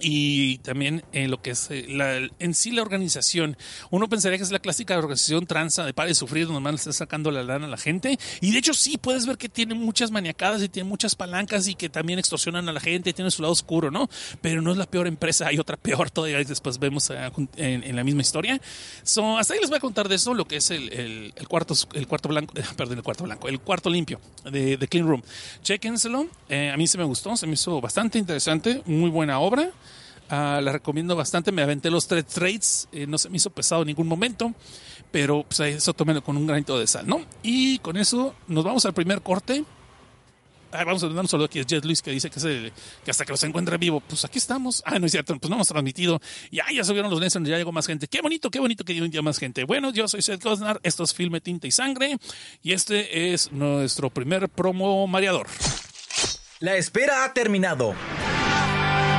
y 0.00 0.58
también 0.58 1.04
en 1.12 1.30
lo 1.30 1.42
que 1.42 1.50
es 1.50 1.70
eh, 1.70 1.86
la, 1.88 2.28
en 2.38 2.54
sí 2.54 2.70
la 2.70 2.82
organización. 2.82 3.56
Uno 3.90 4.08
pensaría 4.08 4.38
que 4.38 4.44
es 4.44 4.50
la 4.50 4.58
clásica 4.58 4.96
organización 4.96 5.46
transa 5.46 5.84
de 5.84 5.94
para 5.94 6.08
de 6.08 6.14
sufrir, 6.14 6.46
donde 6.46 6.70
le 6.70 6.76
está 6.76 6.92
sacando 6.92 7.30
la 7.30 7.42
lana 7.42 7.66
a 7.66 7.68
la 7.68 7.76
gente. 7.76 8.18
Y 8.40 8.52
de 8.52 8.58
hecho, 8.58 8.74
sí, 8.74 8.98
puedes 8.98 9.26
ver 9.26 9.38
que 9.38 9.48
tiene 9.48 9.74
muchas 9.74 10.10
maniacadas 10.10 10.62
y 10.62 10.68
tiene 10.68 10.88
muchas 10.88 11.14
palancas 11.14 11.68
y 11.68 11.74
que 11.74 11.88
también 11.88 12.18
extorsionan 12.18 12.68
a 12.68 12.72
la 12.72 12.80
gente 12.80 13.10
y 13.10 13.12
tiene 13.12 13.30
su 13.30 13.42
lado 13.42 13.52
oscuro, 13.52 13.90
¿no? 13.90 14.08
Pero 14.40 14.62
no 14.62 14.72
es 14.72 14.78
la 14.78 14.86
peor 14.86 15.06
empresa, 15.06 15.46
hay 15.46 15.58
otra 15.58 15.76
peor 15.76 16.10
todavía. 16.10 16.40
Y 16.40 16.44
después 16.44 16.78
vemos 16.78 17.10
eh, 17.10 17.30
en, 17.56 17.96
la 17.96 18.04
misma 18.04 18.22
historia. 18.22 18.60
So, 19.02 19.38
hasta 19.38 19.54
ahí 19.54 19.60
les 19.60 19.70
voy 19.70 19.78
a 19.78 19.80
contar 19.80 20.08
de 20.08 20.14
eso, 20.14 20.34
lo 20.34 20.46
que 20.46 20.56
es 20.56 20.70
el, 20.70 21.32
cuarto, 21.48 21.74
el 21.94 22.06
cuarto 22.06 22.28
blanco, 22.28 22.54
perdón, 22.76 22.98
el 22.98 23.04
cuarto 23.04 23.24
blanco, 23.24 23.48
el 23.48 23.60
cuarto 23.60 23.90
limpio 23.90 24.20
de, 24.50 24.76
de 24.76 24.88
Clean 24.88 25.06
Room. 25.06 25.22
Chequenselo. 25.62 26.28
Eh, 26.48 26.70
a 26.72 26.76
mí 26.76 26.86
se 26.86 26.98
me 26.98 27.04
gustó, 27.04 27.36
se 27.36 27.46
me 27.46 27.54
hizo 27.54 27.80
bastante 27.80 28.18
interesante, 28.18 28.82
muy 28.86 29.10
buena 29.10 29.38
obra. 29.38 29.70
Ah, 30.30 30.60
la 30.62 30.72
recomiendo 30.72 31.16
bastante. 31.16 31.52
Me 31.52 31.62
aventé 31.62 31.90
los 31.90 32.06
tres 32.06 32.26
trades. 32.26 32.88
Eh, 32.92 33.06
no 33.06 33.18
se 33.18 33.30
me 33.30 33.36
hizo 33.36 33.50
pesado 33.50 33.82
en 33.82 33.88
ningún 33.88 34.06
momento. 34.06 34.52
Pero 35.10 35.44
pues 35.44 35.60
eso 35.60 35.94
tómenlo 35.94 36.22
con 36.22 36.36
un 36.36 36.46
granito 36.46 36.78
de 36.78 36.86
sal, 36.86 37.06
¿no? 37.06 37.24
Y 37.42 37.78
con 37.78 37.96
eso 37.96 38.34
nos 38.46 38.64
vamos 38.64 38.84
al 38.84 38.92
primer 38.92 39.22
corte. 39.22 39.64
Ah, 40.70 40.84
vamos 40.84 41.02
a 41.02 41.08
dar 41.08 41.18
un 41.18 41.28
saludo 41.28 41.46
aquí 41.46 41.60
a 41.60 41.62
Jet 41.62 41.82
Luis 41.86 42.02
que 42.02 42.10
dice 42.10 42.28
que, 42.28 42.72
hasta 43.10 43.24
que 43.24 43.32
los 43.32 43.42
encuentre 43.42 43.78
vivo. 43.78 44.00
Pues 44.00 44.24
aquí 44.26 44.36
estamos. 44.36 44.82
Ah, 44.84 44.98
no 44.98 45.06
es 45.06 45.12
cierto, 45.12 45.34
pues 45.38 45.48
no 45.48 45.56
hemos 45.56 45.68
transmitido. 45.68 46.20
Y 46.50 46.58
ya 46.58 46.84
subieron 46.84 47.10
los 47.10 47.20
Nelson, 47.20 47.44
ya 47.46 47.56
llegó 47.56 47.72
más 47.72 47.86
gente. 47.86 48.06
Qué 48.06 48.20
bonito, 48.20 48.50
qué 48.50 48.60
bonito 48.60 48.84
que 48.84 49.08
ya 49.08 49.22
más 49.22 49.38
gente. 49.38 49.64
Bueno, 49.64 49.90
yo 49.92 50.06
soy 50.08 50.20
Seth 50.20 50.44
Gosnar, 50.44 50.78
esto 50.82 51.04
es 51.04 51.14
Filme, 51.14 51.40
Tinta 51.40 51.66
y 51.66 51.70
Sangre. 51.70 52.18
Y 52.62 52.72
este 52.72 53.32
es 53.32 53.50
nuestro 53.50 54.10
primer 54.10 54.50
promo 54.50 55.06
mareador. 55.06 55.46
La 56.60 56.76
espera 56.76 57.24
ha 57.24 57.32
terminado. 57.32 57.94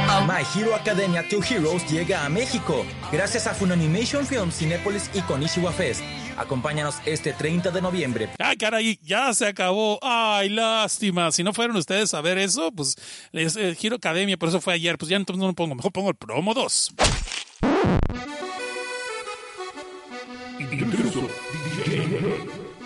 My 0.10 0.44
Hero 0.56 0.74
Academia 0.74 1.24
2 1.30 1.52
Heroes 1.52 1.86
llega 1.90 2.26
a 2.26 2.30
México 2.30 2.84
gracias 3.12 3.46
a 3.46 3.54
Funimation 3.54 4.26
Films, 4.26 4.56
Cinepolis 4.58 5.10
y 5.14 5.22
Konishiwa 5.22 5.72
Fest. 5.72 6.02
Acompáñanos 6.36 6.96
este 7.06 7.32
30 7.32 7.70
de 7.70 7.80
noviembre. 7.80 8.30
Ay, 8.40 8.58
caray, 8.58 9.00
ya 9.04 9.32
se 9.34 9.46
acabó. 9.46 10.00
Ay, 10.02 10.50
lástima. 10.50 11.32
Si 11.32 11.44
no 11.44 11.54
fueron 11.54 11.76
ustedes 11.76 12.14
a 12.16 12.22
ver 12.22 12.40
eso, 12.40 12.72
pues 12.72 12.96
les 13.32 13.56
eh, 13.56 13.78
Hero 13.80 13.98
Academia, 13.98 14.36
por 14.36 14.50
eso 14.50 14.60
fue 14.60 14.74
ayer. 14.74 14.98
Pues 14.98 15.10
ya 15.10 15.18
entonces 15.18 15.40
no 15.40 15.48
lo 15.48 15.54
pongo. 15.54 15.76
Mejor 15.76 15.92
pongo 15.92 16.10
el 16.10 16.16
promo 16.16 16.54
2. 16.56 16.96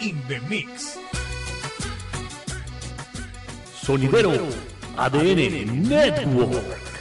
in 0.01 0.21
the 0.27 0.39
mix. 0.49 0.97
Sonidero 3.81 4.33
ADN 4.97 5.87
Network. 5.87 6.92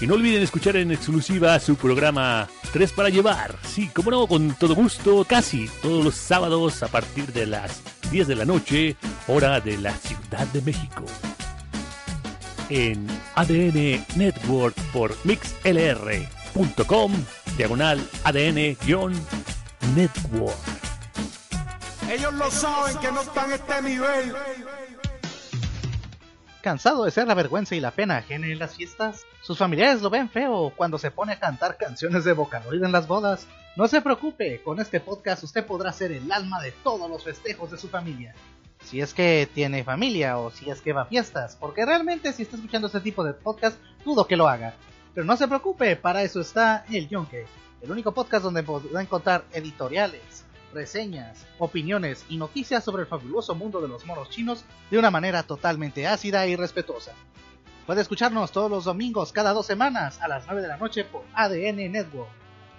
Y 0.00 0.06
no 0.06 0.14
olviden 0.14 0.42
escuchar 0.42 0.76
en 0.76 0.92
exclusiva 0.92 1.58
su 1.58 1.74
programa 1.76 2.48
3 2.72 2.92
para 2.92 3.08
llevar. 3.08 3.56
Sí, 3.66 3.88
como 3.88 4.10
no, 4.10 4.26
con 4.26 4.54
todo 4.54 4.74
gusto, 4.74 5.24
casi 5.24 5.70
todos 5.80 6.04
los 6.04 6.14
sábados 6.14 6.82
a 6.82 6.88
partir 6.88 7.32
de 7.32 7.46
las 7.46 7.80
10 8.10 8.28
de 8.28 8.36
la 8.36 8.44
noche, 8.44 8.94
hora 9.26 9.58
de 9.60 9.78
la 9.78 9.94
Ciudad 9.94 10.46
de 10.48 10.60
México. 10.60 11.06
En 12.68 13.06
ADN 13.36 14.04
Network 14.16 14.76
por 14.92 15.16
mixlr.com, 15.24 17.12
diagonal 17.56 18.06
ADN-network. 18.24 20.75
Ellos 22.10 22.34
lo 22.34 22.50
saben 22.50 22.98
que 22.98 23.10
no 23.10 23.20
están 23.20 23.50
a 23.50 23.56
este 23.56 23.82
nivel. 23.82 24.32
¿Cansado 26.62 27.04
de 27.04 27.10
ser 27.10 27.26
la 27.26 27.34
vergüenza 27.34 27.74
y 27.74 27.80
la 27.80 27.90
pena 27.90 28.18
ajena 28.18 28.46
en 28.46 28.58
las 28.58 28.76
fiestas? 28.76 29.24
Sus 29.42 29.58
familiares 29.58 30.02
lo 30.02 30.10
ven 30.10 30.30
feo 30.30 30.72
cuando 30.76 30.98
se 30.98 31.10
pone 31.10 31.32
a 31.32 31.38
cantar 31.38 31.76
canciones 31.76 32.24
de 32.24 32.32
Vocaloid 32.32 32.82
en 32.82 32.92
las 32.92 33.06
bodas. 33.06 33.46
No 33.76 33.88
se 33.88 34.00
preocupe, 34.00 34.62
con 34.62 34.80
este 34.80 35.00
podcast 35.00 35.42
usted 35.42 35.66
podrá 35.66 35.92
ser 35.92 36.12
el 36.12 36.30
alma 36.30 36.62
de 36.62 36.72
todos 36.72 37.10
los 37.10 37.24
festejos 37.24 37.70
de 37.70 37.78
su 37.78 37.88
familia. 37.88 38.34
Si 38.84 39.00
es 39.00 39.12
que 39.12 39.48
tiene 39.52 39.84
familia 39.84 40.38
o 40.38 40.50
si 40.50 40.70
es 40.70 40.80
que 40.80 40.92
va 40.92 41.02
a 41.02 41.06
fiestas, 41.06 41.56
porque 41.56 41.84
realmente 41.84 42.32
si 42.32 42.42
está 42.42 42.56
escuchando 42.56 42.86
este 42.86 43.00
tipo 43.00 43.24
de 43.24 43.34
podcast, 43.34 43.78
dudo 44.04 44.26
que 44.26 44.36
lo 44.36 44.48
haga. 44.48 44.74
Pero 45.14 45.26
no 45.26 45.36
se 45.36 45.48
preocupe, 45.48 45.96
para 45.96 46.22
eso 46.22 46.40
está 46.40 46.84
El 46.90 47.08
Yonke, 47.08 47.46
el 47.80 47.90
único 47.90 48.12
podcast 48.12 48.44
donde 48.44 48.62
podrá 48.62 49.02
encontrar 49.02 49.44
editoriales, 49.52 50.45
reseñas, 50.76 51.46
opiniones 51.58 52.26
y 52.28 52.36
noticias 52.36 52.84
sobre 52.84 53.02
el 53.02 53.08
fabuloso 53.08 53.54
mundo 53.54 53.80
de 53.80 53.88
los 53.88 54.04
monos 54.04 54.28
chinos 54.28 54.64
de 54.90 54.98
una 54.98 55.10
manera 55.10 55.42
totalmente 55.42 56.06
ácida 56.06 56.46
y 56.46 56.54
respetuosa. 56.54 57.12
Puede 57.86 58.02
escucharnos 58.02 58.52
todos 58.52 58.70
los 58.70 58.84
domingos 58.84 59.32
cada 59.32 59.54
dos 59.54 59.64
semanas 59.64 60.20
a 60.20 60.28
las 60.28 60.44
9 60.44 60.60
de 60.60 60.68
la 60.68 60.76
noche 60.76 61.04
por 61.04 61.22
ADN 61.34 61.90
Network. 61.90 62.28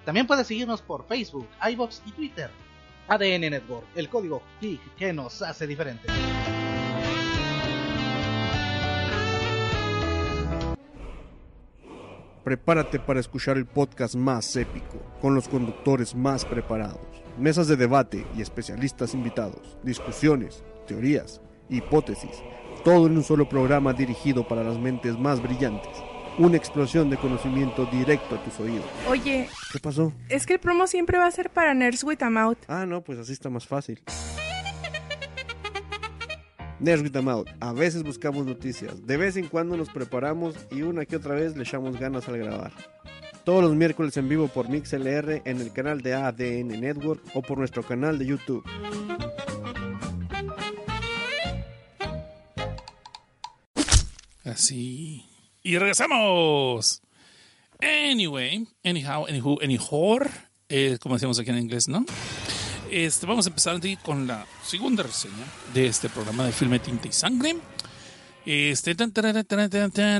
También 0.06 0.28
puede 0.28 0.44
seguirnos 0.44 0.84
por 0.84 1.08
Facebook, 1.08 1.48
iBox 1.70 2.04
y 2.06 2.12
Twitter. 2.12 2.52
ADN 3.08 3.50
Network, 3.50 3.88
el 3.96 4.10
código 4.10 4.44
geek 4.62 4.96
que 4.96 5.12
nos 5.12 5.42
hace 5.42 5.66
diferentes. 5.66 6.12
Prepárate 12.48 12.98
para 12.98 13.20
escuchar 13.20 13.58
el 13.58 13.66
podcast 13.66 14.16
más 14.16 14.56
épico, 14.56 15.02
con 15.22 15.36
los 15.36 15.50
conductores 15.50 16.16
más 16.16 16.46
preparados, 16.46 17.02
mesas 17.38 17.68
de 17.68 17.76
debate 17.76 18.26
y 18.36 18.42
especialistas 18.42 19.14
invitados, 19.14 19.78
discusiones, 19.84 20.64
teorías, 20.88 21.42
hipótesis, 21.70 22.32
todo 22.84 23.08
en 23.08 23.18
un 23.18 23.24
solo 23.24 23.48
programa 23.50 23.94
dirigido 23.94 24.48
para 24.48 24.64
las 24.64 24.78
mentes 24.78 25.18
más 25.18 25.42
brillantes. 25.42 25.92
Una 26.40 26.56
explosión 26.58 27.10
de 27.10 27.18
conocimiento 27.18 27.86
directo 27.88 28.36
a 28.36 28.44
tus 28.44 28.60
oídos. 28.60 28.86
Oye, 29.10 29.50
¿Qué 29.72 29.80
pasó? 29.80 30.14
es 30.30 30.46
que 30.46 30.54
el 30.54 30.60
promo 30.60 30.86
siempre 30.86 31.18
va 31.18 31.26
a 31.26 31.32
ser 31.32 31.50
para 31.50 31.74
Nerds 31.74 32.04
with 32.04 32.22
a 32.22 32.30
Mouth. 32.30 32.58
Ah, 32.68 32.86
no, 32.86 33.04
pues 33.04 33.18
así 33.18 33.34
está 33.34 33.50
más 33.50 33.66
fácil. 33.66 34.02
Nerds 36.80 37.02
with 37.02 37.16
a 37.16 37.22
Mouth. 37.24 37.48
A 37.60 37.74
veces 37.74 38.04
buscamos 38.04 38.46
noticias, 38.46 39.06
de 39.08 39.18
vez 39.18 39.36
en 39.36 39.48
cuando 39.48 39.76
nos 39.78 39.90
preparamos 39.90 40.56
y 40.70 40.84
una 40.84 41.06
que 41.06 41.16
otra 41.16 41.34
vez 41.34 41.58
le 41.58 41.64
echamos 41.64 42.00
ganas 42.00 42.28
al 42.30 42.38
grabar. 42.38 42.72
Todos 43.48 43.64
los 43.64 43.76
miércoles 43.76 44.18
en 44.18 44.28
vivo 44.28 44.50
por 44.50 44.68
MixLR 44.68 45.42
en 45.46 45.62
el 45.62 45.72
canal 45.72 46.02
de 46.02 46.14
ADN 46.14 46.82
Network 46.82 47.24
o 47.34 47.42
por 47.42 47.58
nuestro 47.58 47.82
canal 47.82 48.20
de 48.20 48.26
YouTube. 48.26 48.62
Así. 54.44 55.24
Y 55.64 55.78
regresamos. 55.78 57.02
Anyway, 57.80 58.68
anyhow, 58.84 59.26
anywho, 59.26 59.60
anyhow, 59.64 60.20
eh, 60.68 60.98
como 61.02 61.16
decíamos 61.16 61.40
aquí 61.40 61.50
en 61.50 61.60
inglés, 61.60 61.88
¿no? 61.88 62.06
Este, 62.92 63.26
vamos 63.26 63.46
a 63.46 63.50
empezar 63.50 63.80
con 64.04 64.28
la 64.28 64.46
segunda 64.62 65.04
reseña 65.04 65.46
de 65.74 65.88
este 65.88 66.10
programa 66.10 66.46
de 66.46 66.52
Filme 66.52 66.80
Tinta 66.80 67.08
y 67.08 67.14
Sangre. 67.14 67.56
Este, 68.50 68.96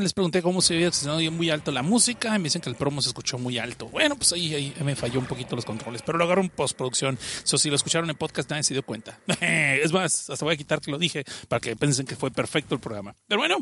les 0.02 0.14
pregunté 0.14 0.42
cómo 0.42 0.62
se 0.62 0.74
había 0.74 0.92
sonado 0.92 1.32
muy 1.32 1.50
alto 1.50 1.72
la 1.72 1.82
música. 1.82 2.36
y 2.36 2.40
Me 2.40 2.44
dicen 2.44 2.62
que 2.62 2.70
el 2.70 2.76
promo 2.76 3.02
se 3.02 3.08
escuchó 3.08 3.38
muy 3.38 3.58
alto. 3.58 3.88
Bueno, 3.88 4.18
pues 4.18 4.34
ahí, 4.34 4.54
ahí 4.54 4.74
me 4.84 4.98
falló 4.98 5.22
un 5.22 5.28
poquito 5.28 5.56
los 5.56 5.64
controles, 5.64 6.02
pero 6.02 6.18
lo 6.18 6.26
agarró 6.26 6.42
en 6.42 6.50
postproducción. 6.50 7.18
Si 7.46 7.70
lo 7.70 7.78
escucharon 7.78 8.10
en 8.10 8.18
podcast, 8.18 8.50
nadie 8.50 8.64
se 8.64 8.74
dio 8.74 8.84
cuenta. 8.84 9.18
es 9.40 9.94
más, 9.94 10.30
hasta 10.30 10.44
voy 10.44 10.56
a 10.56 10.58
quitar 10.58 10.82
que 10.82 10.92
lo 10.92 10.98
dije 10.98 11.24
para 11.48 11.62
que 11.62 11.78
piensen 11.78 12.06
que 12.06 12.18
fue 12.18 12.30
perfecto 12.30 12.76
el 12.76 12.82
programa. 12.82 13.16
Pero 13.30 13.40
bueno, 13.40 13.60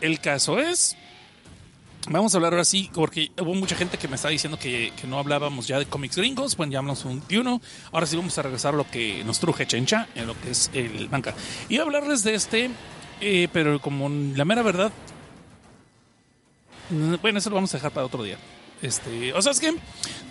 el 0.00 0.18
caso 0.18 0.58
es. 0.58 0.96
Vamos 2.08 2.34
a 2.34 2.38
hablar 2.38 2.54
ahora 2.54 2.64
sí, 2.64 2.90
porque 2.94 3.32
hubo 3.38 3.52
mucha 3.52 3.76
gente 3.76 3.98
que 3.98 4.08
me 4.08 4.16
estaba 4.16 4.32
diciendo 4.32 4.58
que, 4.58 4.92
no 5.06 5.18
hablábamos 5.18 5.68
ya 5.68 5.78
de 5.78 5.84
cómics 5.84 6.16
gringos. 6.16 6.56
Bueno, 6.56 6.72
ya 6.72 6.78
hablamos 6.78 7.04
un, 7.04 7.20
de. 7.28 7.60
Ahora 7.92 8.06
sí 8.06 8.16
vamos 8.16 8.38
a 8.38 8.42
regresar 8.42 8.72
a 8.72 8.78
lo 8.78 8.90
que 8.90 9.22
nos 9.24 9.40
truje 9.40 9.66
Chencha, 9.66 10.08
en 10.14 10.26
lo 10.26 10.40
que 10.40 10.52
es 10.52 10.70
el 10.72 11.10
manga. 11.10 11.34
A 11.78 11.82
hablarles 11.82 12.24
de 12.24 12.34
este, 12.34 12.70
eh, 13.20 13.48
pero 13.52 13.80
como 13.80 14.08
la 14.08 14.44
mera 14.44 14.62
verdad. 14.62 14.92
Bueno, 17.22 17.38
eso 17.38 17.48
lo 17.50 17.54
vamos 17.56 17.72
a 17.74 17.78
dejar 17.78 17.92
para 17.92 18.06
otro 18.06 18.22
día. 18.22 18.36
Este, 18.82 19.32
o 19.32 19.40
sea, 19.40 19.52
es 19.52 19.60
que 19.60 19.72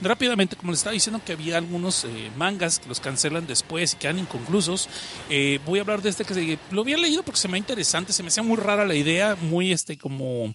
rápidamente, 0.01 0.55
como 0.55 0.71
les 0.71 0.79
estaba 0.81 0.93
diciendo 0.93 1.19
que 1.25 1.33
había 1.33 1.57
algunos 1.57 2.03
eh, 2.05 2.29
mangas 2.37 2.77
que 2.77 2.87
los 2.87 2.99
cancelan 2.99 3.47
después 3.47 3.93
y 3.93 3.97
quedan 3.97 4.19
inconclusos, 4.19 4.89
eh, 5.31 5.59
voy 5.65 5.79
a 5.79 5.81
hablar 5.81 6.03
de 6.03 6.09
este 6.09 6.23
que 6.23 6.35
se- 6.35 6.59
lo 6.69 6.81
había 6.81 6.97
leído 6.97 7.23
porque 7.23 7.39
se 7.39 7.47
me 7.47 7.55
ha 7.55 7.57
interesante, 7.57 8.13
se 8.13 8.21
me 8.21 8.27
hacía 8.27 8.43
muy 8.43 8.57
rara 8.57 8.85
la 8.85 8.93
idea, 8.93 9.35
muy 9.41 9.71
este 9.71 9.97
como, 9.97 10.53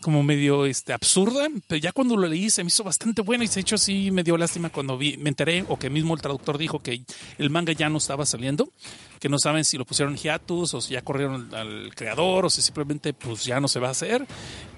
como 0.00 0.22
medio 0.22 0.64
este 0.64 0.92
absurda, 0.92 1.48
pero 1.66 1.80
ya 1.80 1.90
cuando 1.90 2.16
lo 2.16 2.28
leí 2.28 2.50
se 2.50 2.62
me 2.62 2.68
hizo 2.68 2.84
bastante 2.84 3.20
buena 3.22 3.42
y 3.42 3.48
de 3.48 3.60
hecho 3.60 3.76
sí 3.78 4.12
me 4.12 4.22
dio 4.22 4.36
lástima 4.36 4.70
cuando 4.70 4.96
vi, 4.96 5.16
me 5.16 5.30
enteré 5.30 5.64
o 5.68 5.76
que 5.76 5.90
mismo 5.90 6.14
el 6.14 6.20
traductor 6.20 6.56
dijo 6.56 6.78
que 6.80 7.02
el 7.38 7.50
manga 7.50 7.72
ya 7.72 7.88
no 7.88 7.98
estaba 7.98 8.26
saliendo, 8.26 8.70
que 9.20 9.28
no 9.28 9.38
saben 9.38 9.64
si 9.64 9.76
lo 9.76 9.84
pusieron 9.84 10.16
hiatus 10.16 10.74
o 10.74 10.80
si 10.80 10.94
ya 10.94 11.02
corrieron 11.02 11.54
al 11.54 11.94
creador 11.94 12.46
o 12.46 12.50
si 12.50 12.62
simplemente 12.62 13.12
pues 13.12 13.44
ya 13.44 13.60
no 13.60 13.68
se 13.68 13.78
va 13.78 13.88
a 13.88 13.90
hacer, 13.92 14.26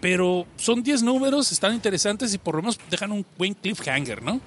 pero 0.00 0.46
son 0.56 0.82
10 0.82 1.04
números, 1.04 1.52
están 1.52 1.72
interesantes 1.72 2.34
y 2.34 2.38
por 2.38 2.56
lo 2.56 2.62
menos 2.62 2.78
dejan 2.90 3.12
un 3.12 3.24
buen 3.38 3.54
cliffhanger, 3.54 4.22
¿no? 4.22 4.40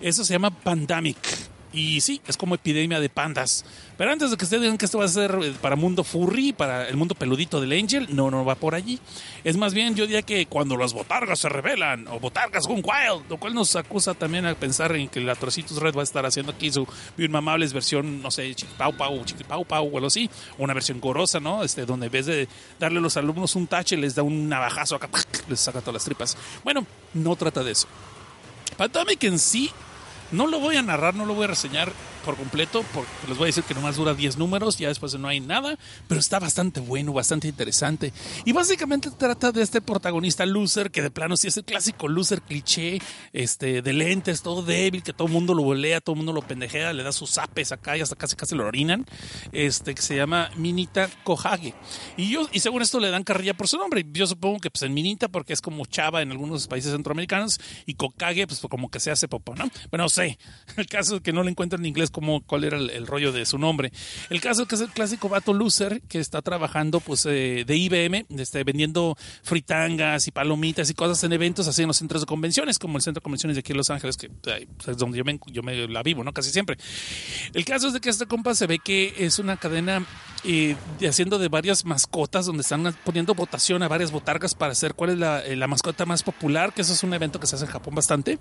Eso 0.00 0.24
se 0.24 0.32
llama 0.32 0.50
Pandemic. 0.50 1.51
Y 1.72 2.00
sí, 2.02 2.20
es 2.26 2.36
como 2.36 2.54
epidemia 2.54 3.00
de 3.00 3.08
pandas. 3.08 3.64
Pero 3.96 4.10
antes 4.10 4.30
de 4.30 4.36
que 4.36 4.44
ustedes 4.44 4.62
digan 4.62 4.76
que 4.76 4.84
esto 4.84 4.98
va 4.98 5.04
a 5.04 5.08
ser 5.08 5.38
eh, 5.42 5.54
para 5.60 5.76
mundo 5.76 6.04
furry, 6.04 6.52
para 6.52 6.88
el 6.88 6.96
mundo 6.96 7.14
peludito 7.14 7.60
del 7.60 7.72
Angel, 7.72 8.08
no, 8.14 8.30
no 8.30 8.44
va 8.44 8.54
por 8.56 8.74
allí. 8.74 8.98
Es 9.42 9.56
más 9.56 9.72
bien, 9.72 9.94
yo 9.94 10.04
diría 10.04 10.22
que 10.22 10.46
cuando 10.46 10.76
las 10.76 10.92
botargas 10.92 11.38
se 11.38 11.48
revelan, 11.48 12.06
o 12.08 12.20
botargas 12.20 12.66
con 12.66 12.76
wild, 12.76 13.28
lo 13.30 13.38
cual 13.38 13.54
nos 13.54 13.74
acusa 13.76 14.12
también 14.14 14.44
a 14.44 14.54
pensar 14.54 14.94
en 14.96 15.08
que 15.08 15.20
la 15.20 15.34
Trocitos 15.34 15.78
Red 15.78 15.94
va 15.94 16.00
a 16.00 16.04
estar 16.04 16.26
haciendo 16.26 16.52
aquí 16.52 16.70
su 16.70 16.86
bien 17.16 17.30
mamables 17.30 17.72
versión, 17.72 18.20
no 18.20 18.30
sé, 18.30 18.54
chiquipau 18.54 18.94
pau, 18.96 19.24
chiquipau 19.24 19.64
pau, 19.64 19.88
o 19.90 19.96
algo 19.96 20.08
así, 20.08 20.28
una 20.58 20.74
versión 20.74 21.00
gorosa, 21.00 21.40
¿no? 21.40 21.62
Este, 21.62 21.86
donde 21.86 22.06
en 22.06 22.12
vez 22.12 22.26
de 22.26 22.48
darle 22.78 22.98
a 22.98 23.02
los 23.02 23.16
alumnos 23.16 23.56
un 23.56 23.66
tache, 23.66 23.96
les 23.96 24.14
da 24.14 24.22
un 24.22 24.48
navajazo 24.48 24.96
acá, 24.96 25.08
les 25.48 25.60
saca 25.60 25.80
todas 25.80 25.94
las 25.94 26.04
tripas. 26.04 26.36
Bueno, 26.64 26.86
no 27.14 27.34
trata 27.36 27.62
de 27.62 27.72
eso. 27.72 27.86
Pandemic 28.76 29.22
en 29.24 29.38
sí 29.38 29.70
no 30.32 30.46
lo 30.46 30.58
voy 30.58 30.76
a 30.76 30.82
narrar, 30.82 31.14
no 31.14 31.24
lo 31.24 31.34
voy 31.34 31.44
a 31.44 31.48
reseñar 31.48 31.92
por 32.22 32.36
completo, 32.36 32.84
porque 32.94 33.10
les 33.28 33.36
voy 33.36 33.46
a 33.46 33.46
decir 33.46 33.64
que 33.64 33.74
nomás 33.74 33.96
dura 33.96 34.14
10 34.14 34.38
números, 34.38 34.78
ya 34.78 34.88
después 34.88 35.14
no 35.18 35.28
hay 35.28 35.40
nada, 35.40 35.78
pero 36.08 36.20
está 36.20 36.38
bastante 36.38 36.80
bueno, 36.80 37.12
bastante 37.12 37.48
interesante. 37.48 38.12
Y 38.44 38.52
básicamente 38.52 39.10
trata 39.10 39.52
de 39.52 39.62
este 39.62 39.80
protagonista 39.80 40.46
loser, 40.46 40.90
que 40.90 41.02
de 41.02 41.10
plano 41.10 41.36
sí 41.36 41.48
es 41.48 41.56
el 41.56 41.64
clásico 41.64 42.08
loser 42.08 42.42
cliché, 42.42 43.00
este, 43.32 43.82
de 43.82 43.92
lentes, 43.92 44.42
todo 44.42 44.62
débil, 44.62 45.02
que 45.02 45.12
todo 45.12 45.26
el 45.26 45.32
mundo 45.32 45.54
lo 45.54 45.62
volea, 45.62 46.00
todo 46.00 46.14
el 46.14 46.18
mundo 46.18 46.32
lo 46.32 46.42
pendejea, 46.42 46.92
le 46.92 47.02
da 47.02 47.12
sus 47.12 47.30
zapes 47.30 47.72
acá 47.72 47.96
y 47.96 48.00
hasta 48.00 48.16
casi 48.16 48.36
casi 48.36 48.54
lo 48.54 48.66
orinan, 48.66 49.04
este, 49.52 49.94
que 49.94 50.02
se 50.02 50.16
llama 50.16 50.50
Minita 50.56 51.10
Kohage. 51.24 51.74
Y 52.16 52.30
yo, 52.30 52.48
y 52.52 52.60
según 52.60 52.82
esto 52.82 53.00
le 53.00 53.10
dan 53.10 53.24
carrilla 53.24 53.54
por 53.54 53.68
su 53.68 53.78
nombre, 53.78 54.04
yo 54.12 54.26
supongo 54.26 54.60
que 54.60 54.70
pues 54.70 54.82
en 54.82 54.94
Minita, 54.94 55.28
porque 55.28 55.52
es 55.52 55.60
como 55.60 55.84
chava 55.86 56.22
en 56.22 56.30
algunos 56.30 56.66
países 56.68 56.92
centroamericanos, 56.92 57.60
y 57.86 57.94
Kokage, 57.94 58.46
pues 58.46 58.60
como 58.60 58.90
que 58.90 59.00
se 59.00 59.10
hace 59.10 59.28
popó, 59.28 59.54
¿no? 59.54 59.68
Bueno, 59.90 60.04
no 60.04 60.08
sé, 60.08 60.38
el 60.76 60.86
caso 60.86 61.16
es 61.16 61.22
que 61.22 61.32
no 61.32 61.42
le 61.42 61.50
encuentro 61.50 61.78
en 61.78 61.86
inglés 61.86 62.10
como 62.12 62.42
cuál 62.42 62.64
era 62.64 62.76
el, 62.76 63.06
rollo 63.06 63.32
de 63.32 63.44
su 63.46 63.58
nombre. 63.58 63.92
El 64.30 64.40
caso 64.40 64.62
es 64.62 64.68
que 64.68 64.74
es 64.76 64.80
el 64.80 64.90
clásico 64.90 65.28
vato 65.28 65.52
loser 65.52 66.00
que 66.02 66.18
está 66.18 66.42
trabajando 66.42 67.00
pues 67.00 67.26
eh, 67.26 67.64
de 67.66 67.76
IBM, 67.76 68.26
este, 68.38 68.62
vendiendo 68.64 69.16
fritangas 69.42 70.28
y 70.28 70.30
palomitas 70.30 70.88
y 70.90 70.94
cosas 70.94 71.22
en 71.24 71.32
eventos 71.32 71.66
así 71.66 71.82
en 71.82 71.88
los 71.88 71.96
centros 71.96 72.22
de 72.22 72.26
convenciones, 72.26 72.78
como 72.78 72.96
el 72.96 73.02
centro 73.02 73.20
de 73.20 73.24
convenciones 73.24 73.56
de 73.56 73.60
aquí 73.60 73.72
en 73.72 73.78
Los 73.78 73.90
Ángeles, 73.90 74.16
que 74.16 74.28
pues, 74.28 74.88
es 74.88 74.96
donde 74.96 75.18
yo 75.46 75.62
me, 75.62 75.88
la 75.88 76.02
vivo, 76.02 76.22
¿no? 76.22 76.32
Casi 76.32 76.50
siempre. 76.50 76.76
El 77.52 77.64
caso 77.64 77.88
es 77.88 77.92
de 77.92 78.00
que 78.00 78.10
este 78.10 78.26
compa 78.26 78.54
se 78.54 78.66
ve 78.66 78.78
que 78.78 79.14
es 79.18 79.38
una 79.38 79.56
cadena 79.56 80.06
eh, 80.44 80.76
haciendo 81.08 81.38
de 81.38 81.48
varias 81.48 81.84
mascotas 81.84 82.46
donde 82.46 82.62
están 82.62 82.94
poniendo 83.04 83.34
votación 83.34 83.82
a 83.82 83.88
varias 83.88 84.10
botargas 84.10 84.54
para 84.54 84.72
hacer 84.72 84.94
cuál 84.94 85.10
es 85.10 85.18
la, 85.18 85.40
eh, 85.44 85.56
la 85.56 85.66
mascota 85.66 86.04
más 86.06 86.22
popular, 86.22 86.72
que 86.72 86.82
eso 86.82 86.92
es 86.92 87.02
un 87.02 87.14
evento 87.14 87.40
que 87.40 87.46
se 87.46 87.56
hace 87.56 87.64
en 87.64 87.70
Japón 87.70 87.94
bastante. 87.94 88.38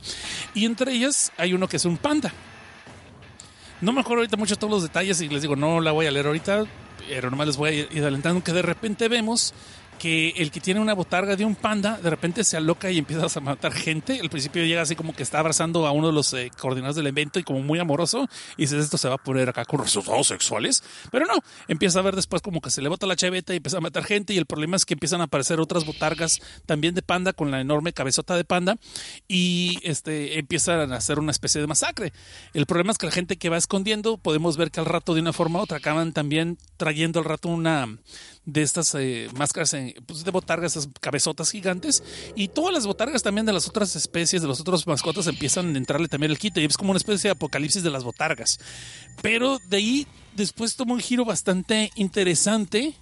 Y 0.54 0.66
entre 0.66 0.94
ellas 0.94 1.32
hay 1.38 1.54
uno 1.54 1.68
que 1.68 1.78
es 1.78 1.86
un 1.86 1.98
panda. 1.98 2.34
No 3.82 3.92
me 3.92 4.02
acuerdo 4.02 4.22
ahorita 4.22 4.38
mucho 4.38 4.56
todos 4.58 4.72
los 4.72 4.84
detalles 4.84 5.20
y 5.22 5.28
les 5.28 5.42
digo, 5.42 5.56
no 5.56 5.82
la 5.82 5.92
voy 5.92 6.06
a 6.06 6.12
leer 6.12 6.28
ahorita, 6.28 6.66
pero 7.10 7.32
nomás 7.32 7.48
les 7.48 7.58
voy 7.58 7.70
a 7.70 7.74
ir 7.74 8.02
adelantando 8.02 8.44
que 8.44 8.54
de 8.54 8.62
repente 8.62 9.08
vemos 9.08 9.56
que 10.02 10.30
el 10.38 10.50
que 10.50 10.60
tiene 10.60 10.80
una 10.80 10.96
botarga 10.96 11.36
de 11.36 11.46
un 11.46 11.54
panda 11.54 12.00
de 12.02 12.10
repente 12.10 12.44
se 12.44 12.58
aloca 12.58 12.90
y 12.90 12.98
empieza 12.98 13.28
a 13.38 13.40
matar 13.40 13.72
gente. 13.72 14.20
Al 14.20 14.32
principio 14.32 14.66
llega 14.66 14.82
así 14.82 14.96
como 14.96 15.14
que 15.14 15.22
está 15.22 15.38
abrazando 15.38 15.86
a 15.86 15.92
uno 15.92 16.08
de 16.08 16.14
los 16.14 16.34
eh, 16.34 16.50
coordinadores 16.58 16.96
del 16.96 17.06
evento 17.06 17.38
y 17.38 17.44
como 17.44 17.62
muy 17.62 17.78
amoroso. 17.78 18.28
Y 18.58 18.64
dices, 18.64 18.84
esto 18.84 18.98
se 18.98 19.08
va 19.10 19.14
a 19.14 19.18
poner 19.20 19.50
acá 19.50 19.64
con 19.64 19.80
resultados 19.80 20.26
sexuales. 20.26 20.84
Pero 21.12 21.28
no, 21.28 21.36
empieza 21.68 22.00
a 22.00 22.02
ver 22.02 22.16
después 22.16 22.42
como 22.42 22.62
que 22.62 22.72
se 22.72 22.82
le 22.82 22.90
bota 22.90 23.06
la 23.06 23.16
chaveta 23.16 23.54
y 23.54 23.58
empieza 23.58 23.78
a 23.78 23.82
matar 23.82 24.04
gente. 24.04 24.34
Y 24.34 24.40
el 24.40 24.48
problema 24.48 24.76
es 24.76 24.86
que 24.86 24.96
empiezan 24.96 25.22
a 25.22 25.26
aparecer 25.26 25.60
otras 25.60 25.86
botargas 25.86 26.42
también 26.66 26.96
de 26.96 27.04
panda 27.04 27.32
con 27.32 27.52
la 27.52 27.62
enorme 27.62 27.94
cabezota 27.94 28.36
de 28.36 28.44
panda. 28.44 28.78
Y 29.28 29.78
este 29.84 30.40
empiezan 30.40 30.92
a 30.94 30.96
hacer 30.96 31.20
una 31.20 31.30
especie 31.30 31.62
de 31.62 31.68
masacre. 31.68 32.12
El 32.56 32.66
problema 32.66 32.92
es 32.92 32.98
que 32.98 33.06
la 33.06 33.12
gente 33.12 33.38
que 33.38 33.50
va 33.50 33.58
escondiendo, 33.58 34.18
podemos 34.18 34.58
ver 34.58 34.72
que 34.72 34.80
al 34.80 34.88
rato 34.88 35.14
de 35.14 35.22
una 35.22 35.32
forma 35.32 35.60
u 35.60 35.62
otra 35.62 35.78
acaban 35.78 36.12
también 36.12 36.58
trayendo 36.78 37.20
al 37.20 37.26
rato 37.26 37.50
una 37.50 37.88
de 38.46 38.62
estas 38.64 38.96
eh, 38.96 39.30
máscaras 39.36 39.74
en- 39.76 39.94
pues, 40.06 40.24
de 40.24 40.32
botargas, 40.32 40.76
esas 40.76 40.90
cabezotas 41.00 41.52
gigantes, 41.52 42.04
y 42.36 42.48
todas 42.48 42.74
las 42.74 42.88
botargas 42.88 43.22
también 43.22 43.46
de 43.46 43.54
las 43.54 43.68
otras 43.68 43.96
especies, 43.96 44.42
de 44.42 44.48
los 44.48 44.60
otros 44.60 44.88
mascotas, 44.88 45.28
empiezan 45.28 45.76
a 45.76 45.78
entrarle 45.78 46.08
también 46.08 46.32
el 46.32 46.40
quite, 46.40 46.62
y 46.62 46.66
es 46.66 46.78
como 46.78 46.92
una 46.92 46.98
especie 46.98 47.28
de 47.28 47.34
apocalipsis 47.34 47.84
de 47.84 47.92
las 47.92 48.04
botargas. 48.04 48.60
Pero 49.22 49.60
de 49.70 49.78
ahí 49.78 50.08
después 50.36 50.76
toma 50.76 50.94
un 50.94 51.00
giro 51.00 51.24
bastante 51.26 51.92
interesante, 51.96 52.96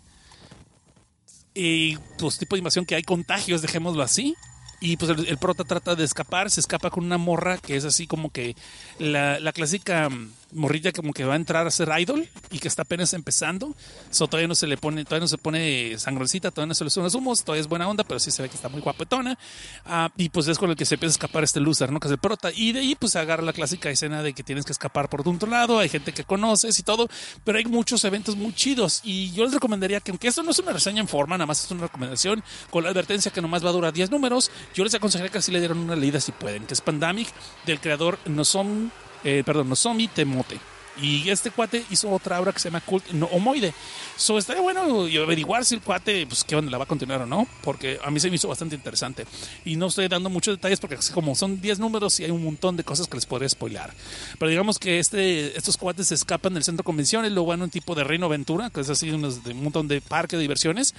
y 1.53 1.97
pues 2.17 2.37
tipo 2.37 2.55
de 2.55 2.59
invasión 2.59 2.85
que 2.85 2.95
hay 2.95 3.03
contagios, 3.03 3.61
dejémoslo 3.61 4.03
así. 4.03 4.35
Y 4.81 4.95
pues 4.95 5.11
el, 5.11 5.27
el 5.27 5.37
prota 5.37 5.65
trata 5.65 5.95
de 5.95 6.05
escapar, 6.05 6.49
se 6.49 6.61
escapa 6.61 6.89
con 6.89 7.03
una 7.03 7.17
morra 7.17 7.57
que 7.57 7.75
es 7.75 7.83
así 7.83 8.07
como 8.07 8.29
que 8.31 8.55
la, 8.97 9.37
la 9.41 9.51
clásica 9.51 10.07
mm, 10.09 10.31
morrilla 10.53 10.91
como 10.91 11.13
que 11.13 11.23
va 11.25 11.33
a 11.33 11.35
entrar 11.35 11.67
a 11.67 11.71
ser 11.71 11.89
idol 11.99 12.27
y 12.51 12.59
que 12.59 12.67
está 12.67 12.83
apenas 12.83 13.13
empezando. 13.13 13.75
So, 14.09 14.27
todavía 14.27 14.47
no 14.47 14.55
se 14.55 14.67
le 14.67 14.77
pone, 14.77 15.03
todavía 15.03 15.21
no 15.21 15.27
se 15.27 15.37
pone 15.37 15.97
sangroncita, 15.97 16.51
todavía 16.51 16.69
no 16.69 16.75
se 16.75 16.83
le 16.83 16.89
suenan 16.89 17.05
los 17.05 17.15
humos, 17.15 17.43
todavía 17.43 17.61
es 17.61 17.67
buena 17.67 17.87
onda, 17.87 18.03
pero 18.03 18.19
sí 18.19 18.31
se 18.31 18.41
ve 18.41 18.49
que 18.49 18.55
está 18.55 18.69
muy 18.69 18.81
guapetona. 18.81 19.37
Ah, 19.85 20.11
y 20.17 20.29
pues 20.29 20.47
es 20.47 20.57
con 20.57 20.69
el 20.69 20.75
que 20.75 20.85
se 20.85 20.95
empieza 20.95 21.11
a 21.11 21.15
escapar 21.15 21.43
este 21.43 21.59
loser, 21.59 21.91
¿no? 21.91 21.99
Que 21.99 22.07
es 22.07 22.11
el 22.11 22.19
prota. 22.19 22.51
Y 22.53 22.71
de 22.71 22.79
ahí 22.79 22.95
pues 22.95 23.13
se 23.13 23.19
agarra 23.19 23.43
la 23.43 23.53
clásica 23.53 23.89
escena 23.89 24.23
de 24.23 24.33
que 24.33 24.43
tienes 24.43 24.65
que 24.65 24.71
escapar 24.71 25.09
por 25.09 25.21
otro 25.27 25.49
lado, 25.49 25.79
hay 25.79 25.89
gente 25.89 26.13
que 26.13 26.23
conoces 26.23 26.79
y 26.79 26.83
todo, 26.83 27.07
pero 27.43 27.57
hay 27.57 27.65
muchos 27.65 28.03
eventos 28.03 28.35
muy 28.35 28.53
chidos. 28.53 29.01
Y 29.03 29.31
yo 29.31 29.43
les 29.43 29.53
recomendaría 29.53 29.99
que, 29.99 30.11
aunque 30.11 30.27
esto 30.27 30.43
no 30.43 30.51
es 30.51 30.59
una 30.59 30.71
reseña 30.71 31.01
en 31.01 31.07
forma, 31.07 31.37
nada 31.37 31.45
más 31.45 31.63
es 31.63 31.71
una 31.71 31.83
recomendación, 31.83 32.43
con 32.69 32.83
la 32.83 32.89
advertencia 32.89 33.31
que 33.31 33.41
nomás 33.41 33.63
va 33.63 33.69
a 33.69 33.73
durar 33.73 33.93
10 33.93 34.11
números, 34.11 34.51
yo 34.73 34.83
les 34.83 34.93
aconsejaría 34.93 35.31
que 35.31 35.37
así 35.37 35.51
le 35.51 35.59
dieran 35.59 35.77
una 35.77 35.95
leída 35.95 36.19
si 36.19 36.31
pueden, 36.31 36.65
que 36.65 36.73
es 36.73 36.81
Pandemic, 36.81 37.27
del 37.65 37.79
creador 37.79 38.17
Nozomi, 38.25 38.89
eh, 39.23 39.43
perdón, 39.45 39.69
Nozomi 39.69 40.07
Temote. 40.07 40.59
Y 41.01 41.29
este 41.29 41.51
cuate 41.51 41.85
hizo 41.89 42.09
otra 42.11 42.39
obra 42.41 42.51
que 42.51 42.59
se 42.59 42.69
llama 42.69 42.81
Cult 42.81 43.09
no, 43.11 43.27
Homoide. 43.27 43.73
So, 44.17 44.37
estaría 44.37 44.61
bueno 44.61 44.81
averiguar 45.23 45.63
si 45.63 45.75
el 45.75 45.81
cuate, 45.81 46.25
pues, 46.27 46.43
qué 46.43 46.55
onda, 46.55 46.69
la 46.71 46.77
va 46.77 46.83
a 46.83 46.87
continuar 46.87 47.21
o 47.21 47.25
no, 47.25 47.47
porque 47.63 47.99
a 48.03 48.11
mí 48.11 48.19
se 48.19 48.29
me 48.29 48.35
hizo 48.35 48.47
bastante 48.47 48.75
interesante. 48.75 49.25
Y 49.63 49.77
no 49.77 49.87
estoy 49.87 50.07
dando 50.07 50.29
muchos 50.29 50.57
detalles 50.57 50.79
porque 50.79 50.97
como 51.13 51.35
son 51.35 51.61
10 51.61 51.79
números 51.79 52.19
y 52.19 52.25
hay 52.25 52.31
un 52.31 52.43
montón 52.43 52.75
de 52.75 52.83
cosas 52.83 53.07
que 53.07 53.15
les 53.15 53.25
podría 53.25 53.47
spoilar. 53.47 53.93
Pero 54.37 54.49
digamos 54.49 54.77
que 54.77 54.99
este, 54.99 55.57
estos 55.57 55.77
cuates 55.77 56.07
se 56.07 56.15
escapan 56.15 56.53
del 56.53 56.63
centro 56.63 56.83
de 56.83 56.85
convenciones, 56.85 57.31
luego 57.31 57.47
van 57.47 57.61
a 57.61 57.65
un 57.65 57.69
tipo 57.69 57.95
de 57.95 58.03
Reino 58.03 58.25
Aventura, 58.25 58.69
que 58.69 58.81
es 58.81 58.89
así 58.89 59.09
de 59.09 59.15
un 59.15 59.63
montón 59.63 59.87
de 59.87 60.01
parque 60.01 60.35
de 60.35 60.41
diversiones, 60.41 60.93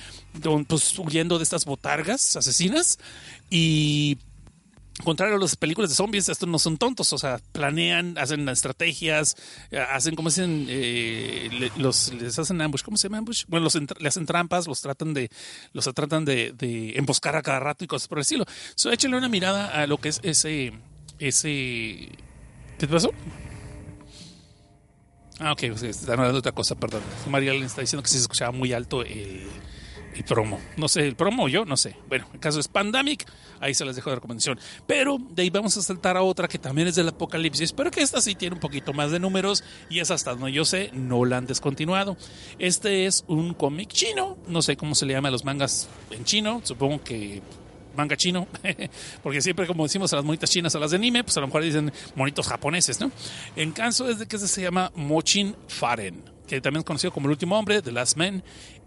pues 0.67 0.99
huyendo 0.99 1.37
de 1.37 1.45
estas 1.45 1.67
botargas 1.67 2.37
asesinas. 2.37 2.99
Y 3.51 4.17
contrario 5.03 5.37
a 5.37 5.39
las 5.39 5.57
películas 5.57 5.91
de 5.91 5.97
zombies, 5.97 6.29
estos 6.29 6.49
no 6.49 6.59
son 6.59 6.77
tontos, 6.77 7.13
o 7.13 7.19
sea, 7.19 7.41
planean, 7.53 8.17
hacen 8.19 8.49
estrategias, 8.49 9.37
hacen, 9.91 10.17
como 10.17 10.29
dicen, 10.29 10.67
eh, 10.69 11.71
los, 11.77 12.13
les 12.15 12.39
hacen 12.39 12.61
ambush, 12.61 12.83
¿cómo 12.83 12.97
se 12.97 13.09
llama 13.09 13.19
ambush? 13.19 13.45
Bueno, 13.49 13.65
los 13.65 13.75
le 13.75 14.09
hacen 14.09 14.27
trampas, 14.27 14.67
los 14.67 14.81
tratan 14.81 15.15
de, 15.15 15.31
los 15.73 15.85
tratan 15.95 16.25
de, 16.25 16.55
emboscar 16.97 17.37
a 17.37 17.43
cada 17.43 17.61
rato 17.61 17.85
y 17.85 17.87
cosas 17.87 18.09
por 18.09 18.19
el 18.19 18.23
estilo. 18.23 18.45
So, 18.75 18.91
una 19.11 19.29
mirada 19.29 19.83
a 19.83 19.87
lo 19.87 19.99
que 19.99 20.09
es 20.09 20.21
ese, 20.23 20.73
ese, 21.19 21.49
¿qué 22.79 22.87
te 22.87 22.89
pasó? 22.89 23.11
Ah, 25.41 25.53
ok, 25.53 25.61
pues, 25.71 25.83
están 25.83 26.13
hablando 26.13 26.35
de 26.35 26.39
otra 26.41 26.53
cosa, 26.53 26.75
perdón. 26.75 27.03
María 27.29 27.53
le 27.55 27.65
está 27.65 27.81
diciendo 27.81 28.03
que 28.03 28.11
se 28.11 28.19
escuchaba 28.19 28.53
muy 28.53 28.73
alto 28.73 29.03
el 29.03 29.49
el 30.15 30.25
promo. 30.25 30.61
No 30.77 30.89
sé, 30.89 31.07
el 31.07 31.15
promo 31.15 31.49
yo, 31.49 31.65
no 31.65 31.77
sé. 31.77 31.97
Bueno, 32.09 32.27
el 32.33 32.41
caso 32.41 32.61
es 32.61 32.69
Pandemic, 32.69 33.27
ahí 33.61 33.75
se 33.75 33.85
les 33.85 33.97
dejo 33.97 34.11
de 34.11 34.17
recomendación. 34.17 34.59
Pero 34.87 35.19
de 35.31 35.43
ahí 35.43 35.51
vamos 35.51 35.77
a 35.77 35.83
saltar 35.83 36.17
a 36.17 36.23
otra 36.23 36.49
que 36.49 36.59
también 36.59 36.89
es 36.89 36.97
del 36.97 37.09
apocalipsis, 37.09 37.73
pero 37.73 37.91
que 37.91 38.03
esta 38.03 38.21
sí 38.21 38.35
tiene 38.35 38.55
un 38.55 38.61
poquito 38.61 38.93
más 38.93 39.11
de 39.11 39.21
números 39.21 39.63
y 39.89 40.01
es 40.01 40.11
hasta 40.11 40.33
donde 40.35 40.53
yo 40.53 40.65
sé, 40.65 40.91
no 40.93 41.25
la 41.25 41.39
han 41.39 41.47
descontinuado. 41.47 42.17
Este 42.59 43.07
es 43.07 43.25
un 43.29 43.55
cómic 43.55 43.89
chino, 43.89 44.37
no 44.49 44.63
sé 44.63 44.77
cómo 44.77 44.95
se 44.95 45.07
le 45.07 45.15
llama 45.15 45.29
a 45.29 45.33
los 45.33 45.45
mangas 45.45 45.89
en 46.11 46.25
chino, 46.25 46.61
supongo 46.65 47.03
que 47.03 47.43
manga 47.97 48.17
chino, 48.17 48.47
porque 49.23 49.41
siempre 49.41 49.67
como 49.67 49.85
decimos 49.85 50.13
a 50.13 50.17
las 50.17 50.25
monitas 50.25 50.51
chinas, 50.51 50.75
a 50.75 50.79
las 50.79 50.91
de 50.91 50.97
anime, 50.97 51.25
pues 51.25 51.37
a 51.37 51.41
lo 51.41 51.47
mejor 51.47 51.63
dicen 51.63 51.93
monitos 52.15 52.49
japoneses, 52.49 53.01
¿no? 53.01 53.11
En 53.57 53.73
caso 53.73 54.09
es 54.09 54.19
de 54.19 54.27
que 54.27 54.37
este 54.37 54.49
se 54.49 54.63
llama 54.63 54.93
Mochin 54.95 55.57
Faren 55.69 56.31
que 56.51 56.61
también 56.61 56.81
es 56.81 56.85
conocido 56.85 57.13
como 57.13 57.29
El 57.29 57.31
Último 57.31 57.57
Hombre, 57.57 57.81
The 57.81 57.93
Last 57.93 58.17
Man, 58.17 58.43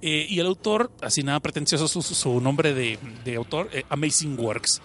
eh, 0.05 0.27
y 0.29 0.37
el 0.41 0.47
autor, 0.47 0.91
así 1.01 1.23
nada 1.23 1.39
pretencioso 1.39 1.87
su, 1.87 2.41
nombre 2.41 2.73
de, 2.73 3.35
autor, 3.37 3.69
eh, 3.71 3.85
Amazing 3.87 4.37
Works. 4.37 4.81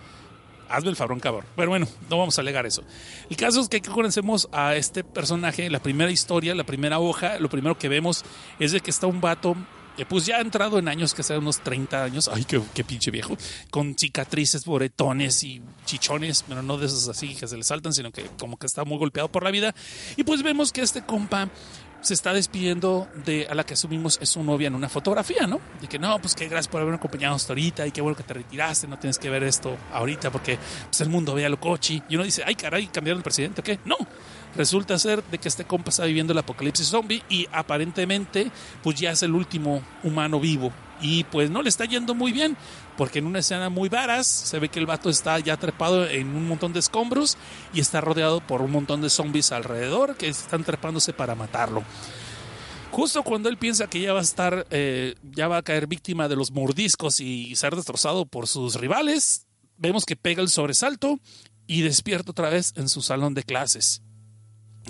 Hazme 0.69 0.91
el 0.91 0.97
fabrón, 0.97 1.19
cabrón. 1.19 1.45
Pero 1.57 1.71
bueno, 1.71 1.89
no 2.09 2.19
vamos 2.19 2.39
a 2.39 2.41
alegar 2.41 2.67
eso. 2.67 2.85
El 3.29 3.37
caso 3.37 3.61
es 3.61 3.69
que 3.69 3.79
aquí 3.79 3.91
conocemos 3.91 4.49
a 4.53 4.77
este 4.77 5.03
personaje, 5.03 5.71
la 5.71 5.83
primera 5.83 6.13
historia, 6.13 6.55
la 6.55 6.63
primera 6.63 7.01
hoja, 7.01 7.41
lo 7.41 7.49
primero 7.49 7.77
que 7.77 7.89
vemos 7.89 8.25
es 8.61 8.71
de 8.71 8.79
que 8.79 8.93
está 8.93 9.09
un 9.09 9.21
vato 9.21 9.57
que 9.97 10.07
pues 10.07 10.25
ya 10.25 10.37
ha 10.37 10.41
entrado 10.41 10.79
en 10.79 10.87
años, 10.87 11.13
que 11.13 11.25
sea 11.25 11.37
unos 11.41 11.59
30 11.65 12.05
años, 12.05 12.31
ay, 12.33 12.45
qué, 12.45 12.63
qué, 12.73 12.85
pinche 12.85 13.11
viejo, 13.11 13.37
con 13.73 13.99
cicatrices, 13.99 14.65
boretones 14.65 15.43
y 15.43 15.61
chichones, 15.85 16.45
pero 16.47 16.63
no 16.63 16.79
de 16.79 16.87
esos 16.87 17.09
así 17.09 17.35
que 17.35 17.49
se 17.49 17.57
le 17.57 17.65
saltan, 17.65 17.93
sino 17.93 18.13
que 18.13 18.23
como 18.39 18.57
que 18.57 18.67
está 18.67 18.85
muy 18.85 18.99
golpeado 18.99 19.29
por 19.29 19.43
la 19.43 19.51
vida. 19.51 19.75
Y 20.17 20.23
pues 20.23 20.45
vemos 20.45 20.71
que 20.71 20.83
este 20.83 21.03
compa 21.03 21.51
se 22.01 22.15
está 22.15 22.33
despidiendo 22.33 23.09
de 23.25 23.47
a 23.49 23.55
la 23.55 23.65
que 23.65 23.75
asumimos 23.75 24.19
es 24.23 24.31
su 24.31 24.43
novia 24.43 24.69
en 24.69 24.75
una 24.75 24.89
fotografía, 24.89 25.47
¿no? 25.47 25.61
De 25.81 25.89
que 25.89 25.99
no, 25.99 26.19
pues 26.21 26.35
qué 26.35 26.49
gracias 26.49 26.69
por 26.69 26.81
haberme 26.81 26.97
acompañado 26.97 27.35
hasta 27.35 27.53
ahorita 27.53 27.87
y 27.87 27.91
qué 27.91 28.01
bueno 28.01 28.17
que 28.17 28.23
te 28.23 28.35
retiraste, 28.35 28.87
no 28.87 28.99
tienes 28.99 29.19
que 29.19 29.31
ver 29.31 29.43
esto 29.43 29.77
ahorita 29.93 30.31
porque 30.31 30.59
pues, 30.87 31.01
el 31.01 31.09
mundo 31.09 31.35
vea 31.35 31.49
lo 31.49 31.59
cochi. 31.59 32.03
Y 32.09 32.15
uno 32.15 32.25
dice, 32.25 32.43
ay 32.47 32.55
caray, 32.55 32.87
cambiaron 32.87 33.19
el 33.19 33.25
presidente, 33.25 33.61
¿o 33.61 33.65
qué? 33.65 33.79
No, 33.85 33.97
resulta 34.57 34.99
ser 34.99 35.23
de 35.25 35.39
que 35.39 35.49
este 35.49 35.65
compa 35.65 35.91
está 35.91 36.05
viviendo 36.05 36.33
el 36.33 36.39
apocalipsis 36.39 36.87
zombie 36.87 37.23
y 37.29 37.47
aparentemente 37.53 38.51
pues 38.83 38.99
ya 38.99 39.11
es 39.11 39.23
el 39.23 39.35
último 39.35 39.83
humano 40.03 40.41
vivo 40.41 40.73
y 41.01 41.25
pues 41.25 41.51
no 41.51 41.63
le 41.63 41.69
está 41.69 41.85
yendo 41.85 42.15
muy 42.15 42.33
bien 42.33 42.57
porque 42.99 43.21
en 43.21 43.27
una 43.27 43.39
escena 43.39 43.69
muy 43.69 43.89
varas 43.89 44.27
se 44.27 44.59
ve 44.59 44.69
que 44.69 44.81
el 44.81 44.87
vato 44.87 45.09
está 45.09 45.39
ya 45.39 45.57
trepado 45.57 46.05
en 46.05 46.35
un 46.35 46.49
montón 46.49 46.73
de 46.73 46.81
escombros 46.81 47.39
y 47.73 47.79
está 47.79 48.01
rodeado 48.01 48.41
por 48.41 48.61
un 48.61 48.73
montón 48.73 49.01
de 49.01 49.09
zombies 49.09 49.53
alrededor 49.53 50.17
que 50.17 50.27
están 50.27 50.65
trepándose 50.65 51.13
para 51.13 51.37
matarlo. 51.37 51.85
Justo 52.91 53.23
cuando 53.23 53.49
él 53.49 53.57
piensa 53.57 53.87
que 53.87 54.01
ya 54.01 54.13
va 54.13 54.19
a 54.19 54.23
estar, 54.23 54.67
eh, 54.71 55.15
ya 55.31 55.47
va 55.47 55.59
a 55.59 55.63
caer 55.63 55.87
víctima 55.87 56.27
de 56.27 56.35
los 56.35 56.51
mordiscos 56.51 57.21
y 57.21 57.55
ser 57.55 57.77
destrozado 57.77 58.27
por 58.27 58.49
sus 58.49 58.75
rivales, 58.75 59.47
vemos 59.77 60.05
que 60.05 60.17
pega 60.17 60.43
el 60.43 60.49
sobresalto 60.49 61.21
y 61.69 61.83
despierta 61.83 62.33
otra 62.33 62.51
vez 62.51 62.73
en 62.75 62.89
su 62.89 63.01
salón 63.01 63.33
de 63.33 63.45
clases. 63.45 64.03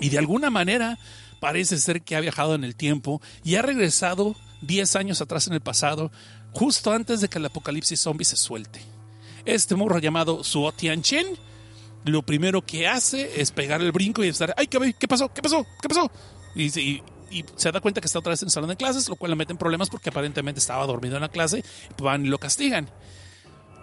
Y 0.01 0.09
de 0.09 0.17
alguna 0.17 0.49
manera 0.49 0.97
parece 1.39 1.77
ser 1.77 2.01
que 2.01 2.15
ha 2.15 2.21
viajado 2.21 2.55
en 2.55 2.63
el 2.63 2.75
tiempo 2.75 3.21
y 3.43 3.53
ha 3.53 3.61
regresado 3.61 4.35
10 4.61 4.95
años 4.95 5.21
atrás 5.21 5.47
en 5.47 5.53
el 5.53 5.61
pasado, 5.61 6.11
justo 6.59 6.91
antes 6.91 7.21
de 7.21 7.29
que 7.29 7.37
el 7.37 7.45
apocalipsis 7.45 8.01
zombie 8.01 8.25
se 8.25 8.35
suelte. 8.35 8.81
Este 9.45 9.75
morro 9.75 9.97
llamado 9.97 10.43
Suo 10.43 10.73
Chen, 10.73 11.25
lo 12.03 12.21
primero 12.21 12.65
que 12.65 12.85
hace 12.85 13.39
es 13.39 13.51
pegar 13.51 13.79
el 13.79 13.93
brinco 13.93 14.25
y 14.25 14.27
estar, 14.27 14.53
ay, 14.57 14.67
¿qué, 14.67 14.93
qué 14.99 15.07
pasó? 15.07 15.33
¿Qué 15.33 15.41
pasó? 15.41 15.65
¿Qué 15.81 15.87
pasó? 15.87 16.11
Y, 16.55 16.69
se 17.55 17.71
da 17.71 17.79
cuenta 17.79 18.01
que 18.01 18.07
está 18.07 18.19
otra 18.19 18.31
vez 18.31 18.41
en 18.41 18.47
el 18.47 18.51
salón 18.51 18.69
de 18.69 18.75
clases, 18.75 19.07
lo 19.07 19.15
cual 19.15 19.29
le 19.29 19.35
mete 19.37 19.53
en 19.53 19.57
problemas 19.57 19.89
porque 19.89 20.09
aparentemente 20.09 20.59
estaba 20.59 20.85
dormido 20.85 21.15
en 21.15 21.21
la 21.21 21.29
clase, 21.29 21.63
van 21.97 22.25
y 22.25 22.29
lo 22.29 22.39
castigan. 22.39 22.89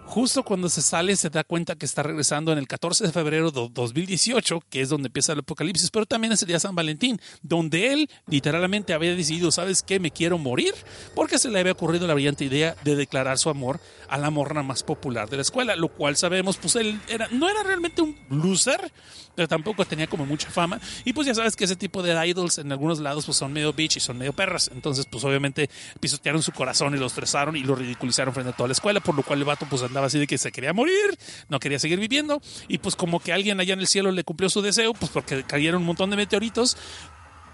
Justo 0.07 0.43
cuando 0.43 0.69
se 0.69 0.81
sale 0.81 1.17
se 1.17 1.29
da 1.29 1.43
cuenta 1.43 1.75
que 1.75 1.85
está 1.85 2.01
regresando 2.01 2.53
en 2.53 2.57
el 2.57 2.67
14 2.67 3.05
de 3.05 3.11
febrero 3.11 3.51
de 3.51 3.69
2018, 3.71 4.63
que 4.69 4.79
es 4.79 4.87
donde 4.87 5.07
empieza 5.07 5.33
el 5.33 5.39
apocalipsis, 5.39 5.91
pero 5.91 6.05
también 6.05 6.31
es 6.31 6.41
el 6.41 6.47
día 6.47 6.61
San 6.61 6.75
Valentín, 6.75 7.19
donde 7.41 7.91
él 7.91 8.09
literalmente 8.25 8.93
había 8.93 9.13
decidido, 9.13 9.51
¿sabes 9.51 9.83
qué? 9.83 9.99
Me 9.99 10.11
quiero 10.11 10.37
morir, 10.37 10.73
porque 11.13 11.37
se 11.37 11.49
le 11.49 11.59
había 11.59 11.73
ocurrido 11.73 12.07
la 12.07 12.13
brillante 12.13 12.45
idea 12.45 12.75
de 12.85 12.95
declarar 12.95 13.37
su 13.37 13.49
amor 13.49 13.81
a 14.07 14.17
la 14.17 14.31
morna 14.31 14.63
más 14.63 14.81
popular 14.81 15.29
de 15.29 15.35
la 15.35 15.41
escuela, 15.41 15.75
lo 15.75 15.89
cual 15.89 16.15
sabemos, 16.15 16.55
pues 16.55 16.77
él 16.77 16.99
no 17.31 17.49
era 17.49 17.61
realmente 17.63 18.01
un 18.01 18.15
loser, 18.29 18.91
pero 19.35 19.49
tampoco 19.49 19.85
tenía 19.85 20.07
como 20.07 20.25
mucha 20.25 20.49
fama, 20.49 20.79
y 21.03 21.11
pues 21.11 21.27
ya 21.27 21.35
sabes 21.35 21.55
que 21.57 21.65
ese 21.65 21.75
tipo 21.75 22.01
de 22.01 22.27
idols 22.27 22.57
en 22.59 22.71
algunos 22.71 22.99
lados 22.99 23.25
pues 23.25 23.37
son 23.37 23.51
medio 23.51 23.73
bitch 23.73 23.97
y 23.97 23.99
son 23.99 24.17
medio 24.17 24.31
perras, 24.31 24.71
entonces 24.73 25.05
pues 25.05 25.23
obviamente 25.25 25.69
pisotearon 25.99 26.41
su 26.41 26.53
corazón 26.53 26.95
y 26.95 26.97
lo 26.97 27.05
estresaron 27.05 27.57
y 27.57 27.63
lo 27.63 27.75
ridiculizaron 27.75 28.33
frente 28.33 28.51
a 28.51 28.55
toda 28.55 28.69
la 28.69 28.73
escuela, 28.73 29.01
por 29.01 29.13
lo 29.13 29.21
cual 29.21 29.39
el 29.39 29.45
vato 29.45 29.67
pues 29.69 29.83
así 30.05 30.19
de 30.19 30.27
que 30.27 30.37
se 30.37 30.51
quería 30.51 30.73
morir, 30.73 31.17
no 31.49 31.59
quería 31.59 31.79
seguir 31.79 31.99
viviendo, 31.99 32.41
y 32.67 32.77
pues 32.77 32.95
como 32.95 33.19
que 33.19 33.33
alguien 33.33 33.59
allá 33.59 33.73
en 33.73 33.79
el 33.79 33.87
cielo 33.87 34.11
le 34.11 34.23
cumplió 34.23 34.49
su 34.49 34.61
deseo, 34.61 34.93
pues 34.93 35.11
porque 35.11 35.43
cayeron 35.43 35.81
un 35.81 35.87
montón 35.87 36.09
de 36.09 36.17
meteoritos, 36.17 36.77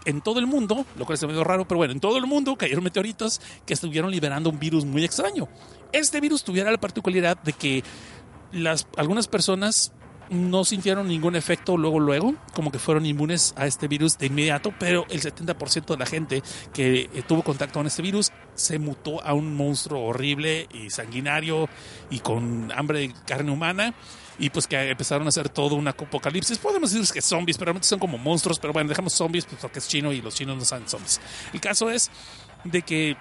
en 0.05 0.21
todo 0.21 0.39
el 0.39 0.47
mundo, 0.47 0.85
lo 0.97 1.05
cual 1.05 1.15
es 1.15 1.23
medio 1.25 1.43
raro, 1.43 1.67
pero 1.67 1.77
bueno, 1.77 1.93
en 1.93 1.99
todo 1.99 2.17
el 2.17 2.25
mundo 2.25 2.55
cayeron 2.55 2.83
meteoritos 2.83 3.41
que 3.65 3.73
estuvieron 3.73 4.11
liberando 4.11 4.49
un 4.49 4.59
virus 4.59 4.85
muy 4.85 5.03
extraño. 5.03 5.47
Este 5.91 6.19
virus 6.19 6.43
tuviera 6.43 6.71
la 6.71 6.77
particularidad 6.77 7.41
de 7.41 7.53
que 7.53 7.83
las, 8.51 8.87
algunas 8.97 9.27
personas 9.27 9.93
no 10.29 10.63
sintieron 10.65 11.07
ningún 11.07 11.35
efecto 11.35 11.77
luego, 11.77 11.99
luego, 11.99 12.35
como 12.53 12.71
que 12.71 12.79
fueron 12.79 13.05
inmunes 13.05 13.53
a 13.57 13.65
este 13.65 13.87
virus 13.87 14.17
de 14.17 14.27
inmediato, 14.27 14.73
pero 14.79 15.05
el 15.09 15.21
70% 15.21 15.85
de 15.85 15.97
la 15.97 16.05
gente 16.05 16.43
que 16.73 17.09
eh, 17.13 17.23
tuvo 17.27 17.43
contacto 17.43 17.79
con 17.79 17.87
este 17.87 18.01
virus 18.01 18.31
se 18.55 18.79
mutó 18.79 19.23
a 19.23 19.33
un 19.33 19.55
monstruo 19.55 20.03
horrible 20.03 20.67
y 20.73 20.89
sanguinario 20.89 21.69
y 22.09 22.19
con 22.19 22.71
hambre 22.71 22.99
de 22.99 23.13
carne 23.25 23.51
humana 23.51 23.93
y 24.39 24.49
pues 24.49 24.67
que 24.67 24.89
empezaron 24.89 25.27
a 25.27 25.29
hacer 25.29 25.49
todo 25.49 25.75
un 25.75 25.87
apocalipsis. 25.87 26.57
Podemos 26.57 26.91
decir 26.91 27.13
que 27.13 27.21
zombies, 27.21 27.57
pero 27.57 27.67
realmente 27.67 27.87
son 27.87 27.99
como 27.99 28.17
monstruos, 28.17 28.59
pero 28.59 28.73
bueno, 28.73 28.89
dejamos 28.89 29.13
zombies 29.13 29.45
pues, 29.45 29.61
porque 29.61 29.79
es 29.79 29.87
chino 29.87 30.11
y 30.11 30.21
los 30.21 30.35
chinos 30.35 30.57
no 30.57 30.65
saben 30.65 30.87
zombies. 30.87 31.21
El 31.53 31.61
caso 31.61 31.89
es 31.89 32.09
de 32.63 32.81
que 32.81 33.15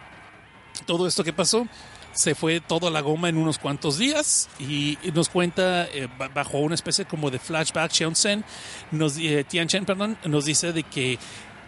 todo 0.87 1.07
esto 1.07 1.23
que 1.23 1.33
pasó 1.33 1.67
se 2.13 2.35
fue 2.35 2.61
toda 2.61 2.91
la 2.91 3.01
goma 3.01 3.29
en 3.29 3.37
unos 3.37 3.59
cuantos 3.59 3.99
días 3.99 4.49
y, 4.59 4.99
nos 5.15 5.29
cuenta 5.29 5.85
eh, 5.85 6.09
bajo 6.35 6.59
una 6.59 6.75
especie 6.75 7.05
como 7.05 7.31
de 7.31 7.39
flashback 7.39 7.91
eh, 9.19 9.45
Tian 9.49 9.69
Chen, 9.69 9.85
perdón, 9.85 10.17
nos 10.25 10.45
dice 10.45 10.73
de 10.73 10.83
que 10.83 11.19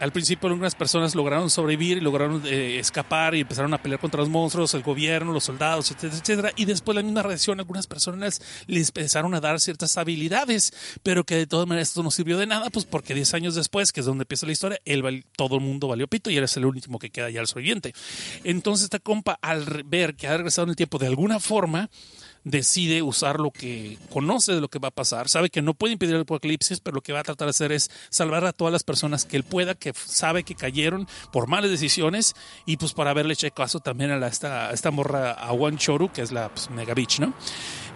al 0.04 0.12
principio 0.12 0.50
algunas 0.50 0.74
personas 0.74 1.14
lograron 1.14 1.48
sobrevivir 1.48 1.96
y 1.96 2.00
lograron 2.02 2.42
eh, 2.44 2.78
escapar 2.78 3.34
y 3.34 3.40
empezaron 3.40 3.72
a 3.72 3.78
pelear 3.78 3.98
contra 3.98 4.20
los 4.20 4.28
monstruos, 4.28 4.74
el 4.74 4.82
gobierno, 4.82 5.32
los 5.32 5.44
soldados, 5.44 5.90
etcétera, 5.90 6.20
etcétera. 6.20 6.52
Y 6.56 6.66
después 6.66 6.94
la 6.94 7.02
misma 7.02 7.22
radiación, 7.22 7.58
algunas 7.58 7.86
personas 7.86 8.42
les 8.66 8.88
empezaron 8.88 9.34
a 9.34 9.40
dar 9.40 9.60
ciertas 9.60 9.96
habilidades, 9.96 10.74
pero 11.02 11.24
que 11.24 11.36
de 11.36 11.46
todas 11.46 11.66
maneras 11.66 11.88
esto 11.88 12.02
no 12.02 12.10
sirvió 12.10 12.36
de 12.36 12.46
nada, 12.46 12.68
pues 12.68 12.84
porque 12.84 13.14
10 13.14 13.32
años 13.32 13.54
después, 13.54 13.92
que 13.92 14.00
es 14.00 14.06
donde 14.06 14.24
empieza 14.24 14.44
la 14.44 14.52
historia, 14.52 14.78
él, 14.84 15.24
todo 15.36 15.54
el 15.54 15.62
mundo 15.62 15.88
valió 15.88 16.06
pito 16.06 16.28
y 16.28 16.36
eres 16.36 16.54
el 16.58 16.66
último 16.66 16.98
que 16.98 17.08
queda 17.08 17.30
ya 17.30 17.40
el 17.40 17.46
sobreviviente. 17.46 17.94
Entonces 18.44 18.84
esta 18.84 18.98
compa, 18.98 19.38
al 19.40 19.84
ver 19.84 20.16
que 20.16 20.28
ha 20.28 20.36
regresado 20.36 20.64
en 20.64 20.70
el 20.70 20.76
tiempo 20.76 20.98
de 20.98 21.06
alguna 21.06 21.40
forma, 21.40 21.88
decide 22.44 23.02
usar 23.02 23.40
lo 23.40 23.50
que 23.50 23.98
conoce 24.10 24.52
de 24.52 24.60
lo 24.60 24.68
que 24.68 24.78
va 24.78 24.88
a 24.88 24.92
pasar, 24.92 25.28
sabe 25.28 25.50
que 25.50 25.62
no 25.62 25.74
puede 25.74 25.94
impedir 25.94 26.14
el 26.14 26.22
apocalipsis, 26.22 26.80
pero 26.80 26.96
lo 26.96 27.00
que 27.00 27.12
va 27.12 27.20
a 27.20 27.24
tratar 27.24 27.46
de 27.46 27.50
hacer 27.50 27.72
es 27.72 27.90
salvar 28.10 28.44
a 28.44 28.52
todas 28.52 28.72
las 28.72 28.84
personas 28.84 29.24
que 29.24 29.36
él 29.36 29.44
pueda, 29.44 29.74
que 29.74 29.92
sabe 29.94 30.44
que 30.44 30.54
cayeron 30.54 31.08
por 31.32 31.48
malas 31.48 31.70
decisiones 31.70 32.34
y 32.66 32.76
pues 32.76 32.92
para 32.92 33.10
haberle 33.10 33.32
hecho 33.32 33.50
caso 33.50 33.80
también 33.80 34.10
a, 34.10 34.18
la, 34.18 34.28
esta, 34.28 34.70
esta 34.70 34.90
morra 34.90 35.32
a 35.32 35.52
One 35.52 35.78
Choru, 35.78 36.12
que 36.12 36.22
es 36.22 36.32
la 36.32 36.48
pues, 36.50 36.70
Mega 36.70 36.94
Beach, 36.94 37.20
¿no? 37.20 37.34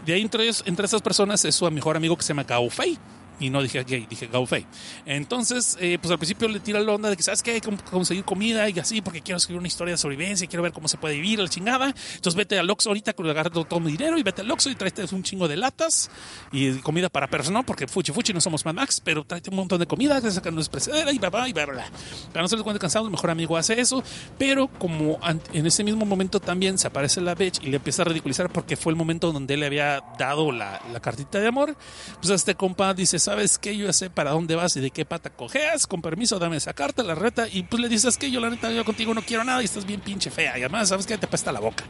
De 0.04 0.14
ahí 0.14 0.22
entre, 0.22 0.48
entre 0.64 0.84
estas 0.84 1.02
personas 1.02 1.44
es 1.44 1.54
su 1.54 1.70
mejor 1.70 1.96
amigo 1.96 2.16
que 2.16 2.22
se 2.22 2.28
llama 2.28 2.44
Gao 2.44 2.70
Fei 2.70 2.98
y 3.40 3.50
no 3.50 3.62
dije 3.62 3.84
gay, 3.84 4.06
dije 4.08 4.26
Gaufei. 4.26 4.66
Entonces, 5.06 5.76
eh, 5.80 5.98
pues 6.00 6.10
al 6.10 6.18
principio 6.18 6.48
le 6.48 6.60
tira 6.60 6.80
la 6.80 6.92
onda 6.92 7.10
de 7.10 7.16
que, 7.16 7.22
¿sabes 7.22 7.42
qué? 7.42 7.60
Conseguir 7.90 8.24
comida 8.24 8.68
y 8.68 8.78
así, 8.78 9.00
porque 9.00 9.20
quiero 9.20 9.38
escribir 9.38 9.58
una 9.58 9.68
historia 9.68 9.94
de 9.94 9.98
sobrevivencia, 9.98 10.46
quiero 10.46 10.62
ver 10.62 10.72
cómo 10.72 10.88
se 10.88 10.96
puede 10.96 11.14
vivir, 11.14 11.38
la 11.38 11.48
chingada. 11.48 11.94
Entonces 12.14 12.34
vete 12.34 12.58
al 12.58 12.68
Oxxo 12.70 12.90
ahorita, 12.90 13.14
agarra 13.18 13.50
todo, 13.50 13.80
mi 13.80 13.92
dinero 13.92 14.18
y 14.18 14.22
vete 14.22 14.42
al 14.42 14.50
Oxxo 14.50 14.70
y 14.70 14.74
tráete 14.74 15.04
un 15.14 15.22
chingo 15.22 15.48
de 15.48 15.56
latas 15.56 16.10
y 16.52 16.72
comida 16.78 17.08
para 17.08 17.28
personal, 17.28 17.64
porque 17.64 17.86
fuchi 17.86 18.12
fuchi 18.12 18.32
no 18.32 18.40
somos 18.40 18.64
Mad 18.64 18.74
Max, 18.74 19.00
pero 19.02 19.24
tráete 19.24 19.50
un 19.50 19.56
montón 19.56 19.80
de 19.80 19.86
comida 19.86 20.20
que 20.20 20.30
sacan 20.30 20.58
es 20.58 20.68
precedera 20.68 21.12
y 21.12 21.18
bla, 21.18 21.30
bla, 21.30 21.48
y 21.48 21.52
bla, 21.52 21.66
bla. 21.66 21.90
Para 22.32 22.42
no 22.42 22.48
ser 22.48 22.60
cuando 22.60 22.78
cansado, 22.78 23.04
el 23.04 23.10
mejor 23.10 23.30
amigo 23.30 23.56
hace 23.56 23.80
eso, 23.80 24.02
pero 24.38 24.68
como 24.68 25.18
en 25.52 25.66
ese 25.66 25.84
mismo 25.84 26.04
momento 26.04 26.40
también 26.40 26.78
se 26.78 26.86
aparece 26.86 27.20
la 27.20 27.34
bitch 27.34 27.62
y 27.62 27.68
le 27.68 27.76
empieza 27.76 28.02
a 28.02 28.06
ridiculizar 28.06 28.50
porque 28.50 28.76
fue 28.76 28.92
el 28.92 28.96
momento 28.96 29.32
donde 29.32 29.54
él 29.54 29.60
le 29.60 29.66
había 29.66 30.02
dado 30.18 30.52
la, 30.52 30.80
la 30.92 31.00
cartita 31.00 31.38
de 31.38 31.46
amor, 31.46 31.76
pues 32.20 32.30
este 32.30 32.54
compa 32.54 32.94
dice, 32.94 33.18
¿sabes 33.28 33.58
qué? 33.58 33.76
Yo 33.76 33.84
ya 33.84 33.92
sé 33.92 34.08
para 34.08 34.30
dónde 34.30 34.54
vas 34.54 34.74
y 34.76 34.80
de 34.80 34.90
qué 34.90 35.04
pata 35.04 35.28
cojeas, 35.28 35.86
con 35.86 36.00
permiso 36.00 36.38
dame 36.38 36.56
esa 36.56 36.72
carta, 36.72 37.02
la 37.02 37.14
reta, 37.14 37.46
y 37.46 37.62
pues 37.62 37.82
le 37.82 37.90
dices 37.90 38.16
que 38.16 38.30
yo 38.30 38.40
la 38.40 38.48
neta, 38.48 38.72
yo 38.72 38.86
contigo 38.86 39.12
no 39.12 39.20
quiero 39.20 39.44
nada 39.44 39.60
y 39.60 39.66
estás 39.66 39.84
bien 39.84 40.00
pinche 40.00 40.30
fea, 40.30 40.56
y 40.56 40.62
además 40.62 40.88
sabes 40.88 41.04
que 41.04 41.18
te 41.18 41.26
pesta 41.26 41.52
la 41.52 41.60
boca. 41.60 41.84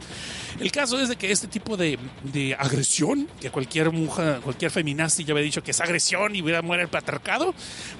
El 0.59 0.69
caso 0.69 0.99
es 0.99 1.07
de 1.07 1.15
que 1.15 1.31
este 1.31 1.47
tipo 1.47 1.77
de, 1.77 1.97
de 2.23 2.55
agresión, 2.55 3.29
que 3.39 3.51
cualquier 3.51 3.89
mujer, 3.91 4.41
cualquier 4.41 4.69
feminazi 4.69 5.23
ya 5.23 5.31
había 5.31 5.45
dicho 5.45 5.63
que 5.63 5.71
es 5.71 5.79
agresión 5.79 6.35
y 6.35 6.41
hubiera 6.41 6.61
muere 6.61 6.83
el 6.83 6.89
patriarcado, 6.89 7.53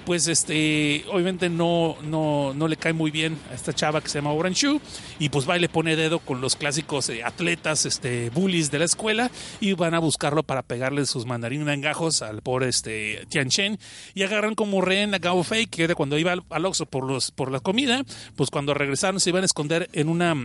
pues 0.05 0.27
este, 0.27 1.05
obviamente 1.09 1.49
no, 1.49 1.95
no, 2.03 2.53
no 2.53 2.67
le 2.67 2.75
cae 2.75 2.91
muy 2.91 3.09
bien 3.09 3.39
a 3.51 3.53
esta 3.53 3.71
chava 3.71 4.01
que 4.01 4.09
se 4.09 4.17
llama 4.17 4.33
Orange 4.33 4.67
Shoe, 4.67 4.81
y 5.17 5.29
pues 5.29 5.49
va 5.49 5.55
y 5.55 5.61
le 5.61 5.69
pone 5.69 5.95
dedo 5.95 6.19
con 6.19 6.41
los 6.41 6.57
clásicos 6.57 7.07
eh, 7.07 7.23
atletas, 7.23 7.85
este, 7.85 8.31
bullies 8.31 8.69
de 8.69 8.79
la 8.79 8.85
escuela, 8.85 9.31
y 9.61 9.71
van 9.71 9.93
a 9.93 9.99
buscarlo 9.99 10.43
para 10.43 10.61
pegarle 10.61 11.05
sus 11.05 11.25
mandarines 11.25 11.69
engajos 11.69 12.21
al 12.21 12.41
pobre 12.41 12.67
este, 12.67 13.25
Tian 13.29 13.49
Chen, 13.49 13.79
y 14.13 14.23
agarran 14.23 14.55
como 14.55 14.81
rehén 14.81 15.13
a 15.13 15.19
Gao 15.19 15.43
Fei, 15.43 15.67
que 15.67 15.83
era 15.83 15.95
cuando 15.95 16.17
iba 16.17 16.33
al, 16.49 16.65
Oxxo 16.65 16.85
por, 16.85 17.05
por 17.35 17.51
la 17.51 17.59
comida, 17.59 18.03
pues 18.35 18.49
cuando 18.49 18.73
regresaron 18.73 19.19
se 19.19 19.29
iban 19.29 19.43
a 19.43 19.45
esconder 19.45 19.89
en 19.93 20.09
una 20.09 20.35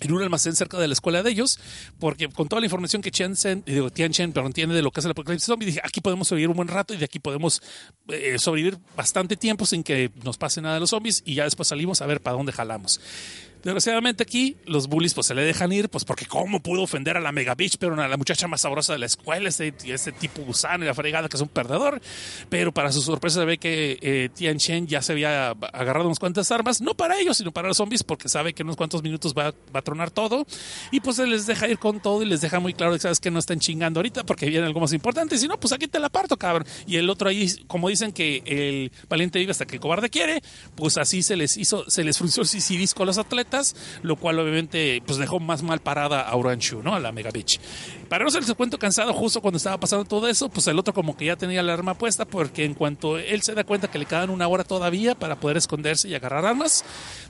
en 0.00 0.12
un 0.12 0.22
almacén 0.22 0.54
cerca 0.54 0.78
de 0.78 0.88
la 0.88 0.92
escuela 0.92 1.22
de 1.22 1.30
ellos, 1.30 1.58
porque 1.98 2.28
con 2.28 2.48
toda 2.48 2.60
la 2.60 2.66
información 2.66 3.00
que 3.00 3.10
Chen 3.10 3.34
digo, 3.64 3.90
Tian 3.90 4.12
Chen, 4.12 4.32
pero 4.32 4.46
entiende 4.46 4.74
de 4.74 4.82
lo 4.82 4.90
que 4.90 5.00
es 5.00 5.06
el 5.06 5.12
apocalipsis 5.12 5.46
zombie, 5.46 5.66
dije, 5.66 5.80
aquí 5.82 6.00
podemos 6.00 6.28
sobrevivir 6.28 6.50
un 6.50 6.56
buen 6.56 6.68
rato 6.68 6.94
y 6.94 6.96
de 6.96 7.04
aquí 7.04 7.18
podemos 7.18 7.62
eh, 8.08 8.38
sobrevivir 8.38 8.78
bastante 8.96 9.36
tiempo 9.36 9.66
sin 9.66 9.82
que 9.82 10.10
nos 10.22 10.36
pase 10.36 10.60
nada 10.60 10.74
de 10.74 10.80
los 10.80 10.90
zombies 10.90 11.22
y 11.24 11.34
ya 11.34 11.44
después 11.44 11.68
salimos 11.68 12.02
a 12.02 12.06
ver 12.06 12.20
para 12.20 12.36
dónde 12.36 12.52
jalamos. 12.52 13.00
Desgraciadamente 13.64 14.22
aquí 14.22 14.58
los 14.66 14.88
bullies 14.88 15.14
pues 15.14 15.26
se 15.26 15.34
le 15.34 15.42
dejan 15.42 15.72
ir, 15.72 15.88
pues 15.88 16.04
porque 16.04 16.26
cómo 16.26 16.60
pudo 16.60 16.82
ofender 16.82 17.16
a 17.16 17.20
la 17.20 17.32
Mega 17.32 17.54
Bitch, 17.54 17.78
pero 17.78 17.98
a 17.98 18.08
la 18.08 18.16
muchacha 18.18 18.46
más 18.46 18.60
sabrosa 18.60 18.92
de 18.92 18.98
la 18.98 19.06
escuela, 19.06 19.48
este, 19.48 19.74
este 19.86 20.12
tipo 20.12 20.42
gusano 20.42 20.84
y 20.84 20.86
la 20.86 20.92
fregada 20.92 21.30
que 21.30 21.36
es 21.38 21.40
un 21.40 21.48
perdedor. 21.48 22.02
Pero 22.50 22.72
para 22.72 22.92
su 22.92 23.00
sorpresa 23.00 23.40
se 23.40 23.46
ve 23.46 23.56
que 23.56 23.98
eh, 24.02 24.28
Tian 24.34 24.58
Chen 24.58 24.86
ya 24.86 25.00
se 25.00 25.12
había 25.12 25.50
agarrado 25.72 26.04
unas 26.04 26.18
cuantas 26.18 26.50
armas, 26.50 26.82
no 26.82 26.94
para 26.94 27.18
ellos, 27.18 27.38
sino 27.38 27.52
para 27.52 27.68
los 27.68 27.78
zombies, 27.78 28.02
porque 28.02 28.28
sabe 28.28 28.52
que 28.52 28.62
en 28.62 28.66
unos 28.66 28.76
cuantos 28.76 29.02
minutos 29.02 29.32
va, 29.32 29.54
a 29.72 29.82
tronar 29.82 30.10
todo. 30.10 30.46
Y 30.90 31.00
pues 31.00 31.16
se 31.16 31.26
les 31.26 31.46
deja 31.46 31.66
ir 31.66 31.78
con 31.78 32.00
todo 32.00 32.22
y 32.22 32.26
les 32.26 32.42
deja 32.42 32.60
muy 32.60 32.74
claro 32.74 32.92
que 32.92 32.98
sabes 32.98 33.18
que 33.18 33.30
no 33.30 33.38
están 33.38 33.60
chingando 33.60 34.00
ahorita 34.00 34.24
porque 34.24 34.44
viene 34.44 34.66
algo 34.66 34.80
más 34.80 34.92
importante. 34.92 35.38
Si 35.38 35.48
no, 35.48 35.58
pues 35.58 35.72
aquí 35.72 35.88
te 35.88 35.98
la 35.98 36.10
parto, 36.10 36.36
cabrón. 36.36 36.66
Y 36.86 36.96
el 36.96 37.08
otro 37.08 37.30
ahí, 37.30 37.50
como 37.66 37.88
dicen 37.88 38.12
que 38.12 38.42
el 38.44 38.92
valiente 39.08 39.38
vive 39.38 39.52
hasta 39.52 39.64
que 39.64 39.76
el 39.76 39.80
cobarde 39.80 40.10
quiere, 40.10 40.42
pues 40.74 40.98
así 40.98 41.22
se 41.22 41.34
les 41.36 41.56
hizo, 41.56 41.88
se 41.90 42.04
les 42.04 42.18
frunció 42.18 42.42
el 42.42 42.48
sisirisco 42.48 43.04
a 43.04 43.06
los 43.06 43.16
atletas 43.16 43.53
lo 44.02 44.16
cual 44.16 44.38
obviamente 44.38 45.02
pues 45.06 45.18
dejó 45.18 45.40
más 45.40 45.62
mal 45.62 45.80
parada 45.80 46.22
a 46.22 46.36
Orange, 46.36 46.76
¿no? 46.82 46.94
A 46.94 47.00
la 47.00 47.12
Mega 47.12 47.30
Beach. 47.30 47.60
Para 48.08 48.24
no 48.24 48.30
ser 48.30 48.42
el 48.46 48.54
cuento 48.54 48.78
cansado, 48.78 49.12
justo 49.12 49.40
cuando 49.40 49.56
estaba 49.56 49.78
pasando 49.78 50.04
todo 50.04 50.28
eso, 50.28 50.48
pues 50.48 50.66
el 50.68 50.78
otro 50.78 50.94
como 50.94 51.16
que 51.16 51.26
ya 51.26 51.36
tenía 51.36 51.62
la 51.62 51.72
arma 51.72 51.94
puesta, 51.94 52.24
porque 52.24 52.64
en 52.64 52.74
cuanto 52.74 53.18
él 53.18 53.42
se 53.42 53.54
da 53.54 53.64
cuenta 53.64 53.88
que 53.88 53.98
le 53.98 54.06
quedan 54.06 54.30
una 54.30 54.46
hora 54.46 54.64
todavía 54.64 55.14
para 55.14 55.36
poder 55.36 55.56
esconderse 55.56 56.08
y 56.08 56.14
agarrar 56.14 56.44
armas, 56.44 56.84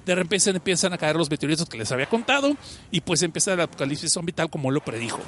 de 0.05 0.15
repente 0.15 0.51
empiezan 0.51 0.93
a 0.93 0.99
caer 0.99 1.17
los 1.17 1.31
meteoritos 1.31 1.69
que 1.69 1.79
les 1.79 1.91
había 1.93 2.07
contado, 2.07 2.57
y 2.91 3.01
pues 3.01 3.23
empieza 3.23 3.53
el 3.53 3.61
apocalipsis 3.61 4.13
zombie 4.13 4.33
tal 4.33 4.51
como 4.51 4.71
lo 4.71 4.81
predijo. 4.81 5.21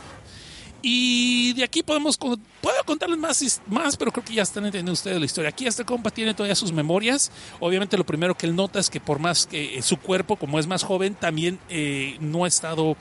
Y 0.88 1.52
de 1.54 1.64
aquí 1.64 1.82
podemos, 1.82 2.16
puedo 2.16 2.84
contarles 2.84 3.18
más, 3.18 3.60
más, 3.66 3.96
pero 3.96 4.12
creo 4.12 4.24
que 4.24 4.34
ya 4.34 4.44
están 4.44 4.66
entendiendo 4.66 4.92
ustedes 4.92 5.18
la 5.18 5.24
historia. 5.24 5.48
Aquí 5.48 5.66
este 5.66 5.84
compa 5.84 6.12
tiene 6.12 6.32
todavía 6.32 6.54
sus 6.54 6.70
memorias. 6.70 7.32
Obviamente 7.58 7.98
lo 7.98 8.06
primero 8.06 8.36
que 8.36 8.46
él 8.46 8.54
nota 8.54 8.78
es 8.78 8.88
que 8.88 9.00
por 9.00 9.18
más 9.18 9.48
que 9.48 9.82
su 9.82 9.96
cuerpo, 9.96 10.36
como 10.36 10.60
es 10.60 10.68
más 10.68 10.84
joven, 10.84 11.16
también 11.16 11.58
eh, 11.70 12.16
no 12.20 12.44
ha 12.44 12.46
estado 12.46 12.96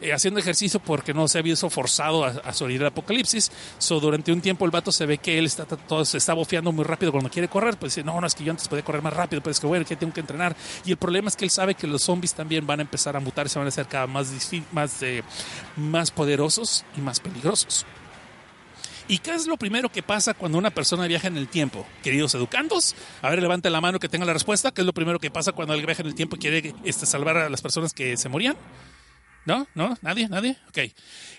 eh, 0.00 0.12
haciendo 0.12 0.40
ejercicio 0.40 0.80
porque 0.80 1.12
no 1.14 1.26
se 1.28 1.38
había 1.38 1.52
visto 1.52 1.68
forzado 1.70 2.24
a, 2.24 2.52
sobrevivir 2.52 2.82
el 2.82 2.88
apocalipsis. 2.88 3.50
So, 3.78 4.00
durante 4.00 4.32
un 4.32 4.40
tiempo 4.40 4.64
el 4.64 4.70
vato 4.70 4.92
se 4.92 5.06
ve 5.06 5.18
que 5.18 5.38
él 5.38 5.46
está 5.46 5.64
todo, 5.64 6.04
se 6.04 6.18
está 6.18 6.34
bofeando 6.34 6.72
muy 6.72 6.84
rápido 6.84 7.12
cuando 7.12 7.30
quiere 7.30 7.48
correr. 7.48 7.76
Pues 7.76 7.94
dice, 7.94 8.04
no, 8.04 8.20
no, 8.20 8.26
es 8.26 8.34
que 8.34 8.44
yo 8.44 8.50
antes 8.50 8.68
podía 8.68 8.84
correr 8.84 9.02
más 9.02 9.12
rápido, 9.12 9.42
pero 9.42 9.52
es 9.52 9.60
que 9.60 9.66
bueno, 9.66 9.84
que 9.84 9.96
tengo 9.96 10.12
que 10.12 10.20
entrenar. 10.20 10.56
Y 10.84 10.90
el 10.90 10.96
problema 10.96 11.28
es 11.28 11.36
que 11.36 11.44
él 11.44 11.50
sabe 11.50 11.74
que 11.74 11.86
los 11.86 12.02
zombies 12.02 12.34
también 12.34 12.66
van 12.66 12.80
a 12.80 12.82
empezar 12.82 13.16
a 13.16 13.20
mutar 13.20 13.48
se 13.48 13.58
van 13.58 13.66
a 13.66 13.68
hacer 13.68 13.86
cada 13.86 14.06
más, 14.06 14.32
más, 14.72 15.02
eh, 15.02 15.22
más 15.76 16.10
poderosos 16.10 16.84
y 16.96 17.00
más 17.00 17.20
peligrosos. 17.20 17.86
¿Y 19.10 19.18
qué 19.18 19.34
es 19.34 19.46
lo 19.46 19.56
primero 19.56 19.88
que 19.88 20.02
pasa 20.02 20.34
cuando 20.34 20.58
una 20.58 20.70
persona 20.70 21.06
viaja 21.06 21.28
en 21.28 21.38
el 21.38 21.48
tiempo? 21.48 21.86
Queridos 22.02 22.34
educandos, 22.34 22.94
a 23.22 23.30
ver, 23.30 23.40
levante 23.40 23.70
la 23.70 23.80
mano 23.80 23.98
que 23.98 24.08
tenga 24.08 24.26
la 24.26 24.34
respuesta. 24.34 24.70
¿Qué 24.70 24.82
es 24.82 24.86
lo 24.86 24.92
primero 24.92 25.18
que 25.18 25.30
pasa 25.30 25.52
cuando 25.52 25.72
alguien 25.72 25.86
viaja 25.86 26.02
en 26.02 26.08
el 26.08 26.14
tiempo 26.14 26.36
y 26.36 26.38
quiere 26.38 26.74
este, 26.84 27.06
salvar 27.06 27.38
a 27.38 27.48
las 27.48 27.62
personas 27.62 27.94
que 27.94 28.18
se 28.18 28.28
morían? 28.28 28.56
¿No? 29.44 29.66
¿No? 29.74 29.96
¿Nadie? 30.02 30.28
¿Nadie? 30.28 30.56
Ok. 30.68 30.92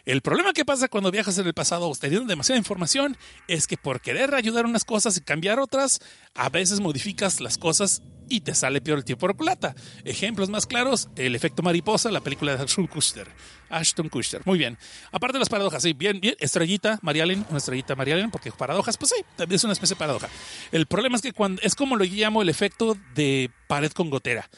El 0.05 0.21
problema 0.21 0.53
que 0.53 0.65
pasa 0.65 0.87
cuando 0.87 1.11
viajas 1.11 1.37
en 1.37 1.45
el 1.45 1.53
pasado 1.53 1.91
teniendo 1.99 2.27
demasiada 2.27 2.57
información 2.57 3.15
es 3.47 3.67
que 3.67 3.77
por 3.77 4.01
querer 4.01 4.33
ayudar 4.33 4.65
unas 4.65 4.83
cosas 4.83 5.17
y 5.17 5.21
cambiar 5.21 5.59
otras, 5.59 5.99
a 6.33 6.49
veces 6.49 6.79
modificas 6.79 7.39
las 7.39 7.57
cosas 7.57 8.01
y 8.29 8.41
te 8.41 8.55
sale 8.55 8.81
peor 8.81 8.99
el 8.99 9.05
tiempo 9.05 9.21
por 9.21 9.35
plata. 9.35 9.75
Ejemplos 10.05 10.49
más 10.49 10.65
claros, 10.65 11.09
el 11.15 11.35
efecto 11.35 11.63
mariposa, 11.63 12.11
la 12.11 12.21
película 12.21 12.55
de 12.55 12.63
Ashton 12.63 12.87
Kutcher. 12.87 13.27
Ashton 13.69 14.09
Kutcher. 14.09 14.41
Muy 14.45 14.57
bien. 14.57 14.77
Aparte 15.11 15.33
de 15.33 15.39
las 15.39 15.49
paradojas, 15.49 15.83
sí, 15.83 15.93
bien, 15.93 16.19
bien. 16.19 16.35
Estrellita, 16.39 16.99
Marialen, 17.01 17.45
una 17.49 17.57
estrellita 17.57 17.95
Marialen, 17.95 18.31
porque 18.31 18.51
paradojas, 18.51 18.97
pues 18.97 19.11
sí, 19.15 19.23
también 19.35 19.57
es 19.57 19.63
una 19.63 19.73
especie 19.73 19.95
de 19.95 19.99
paradoja. 19.99 20.29
El 20.71 20.85
problema 20.85 21.15
es 21.15 21.21
que 21.21 21.33
cuando 21.33 21.61
es 21.61 21.75
como 21.75 21.95
lo 21.95 22.05
llamo 22.05 22.41
el 22.41 22.49
efecto 22.49 22.97
de 23.15 23.51
pared 23.67 23.91
con 23.91 24.09
gotera 24.09 24.49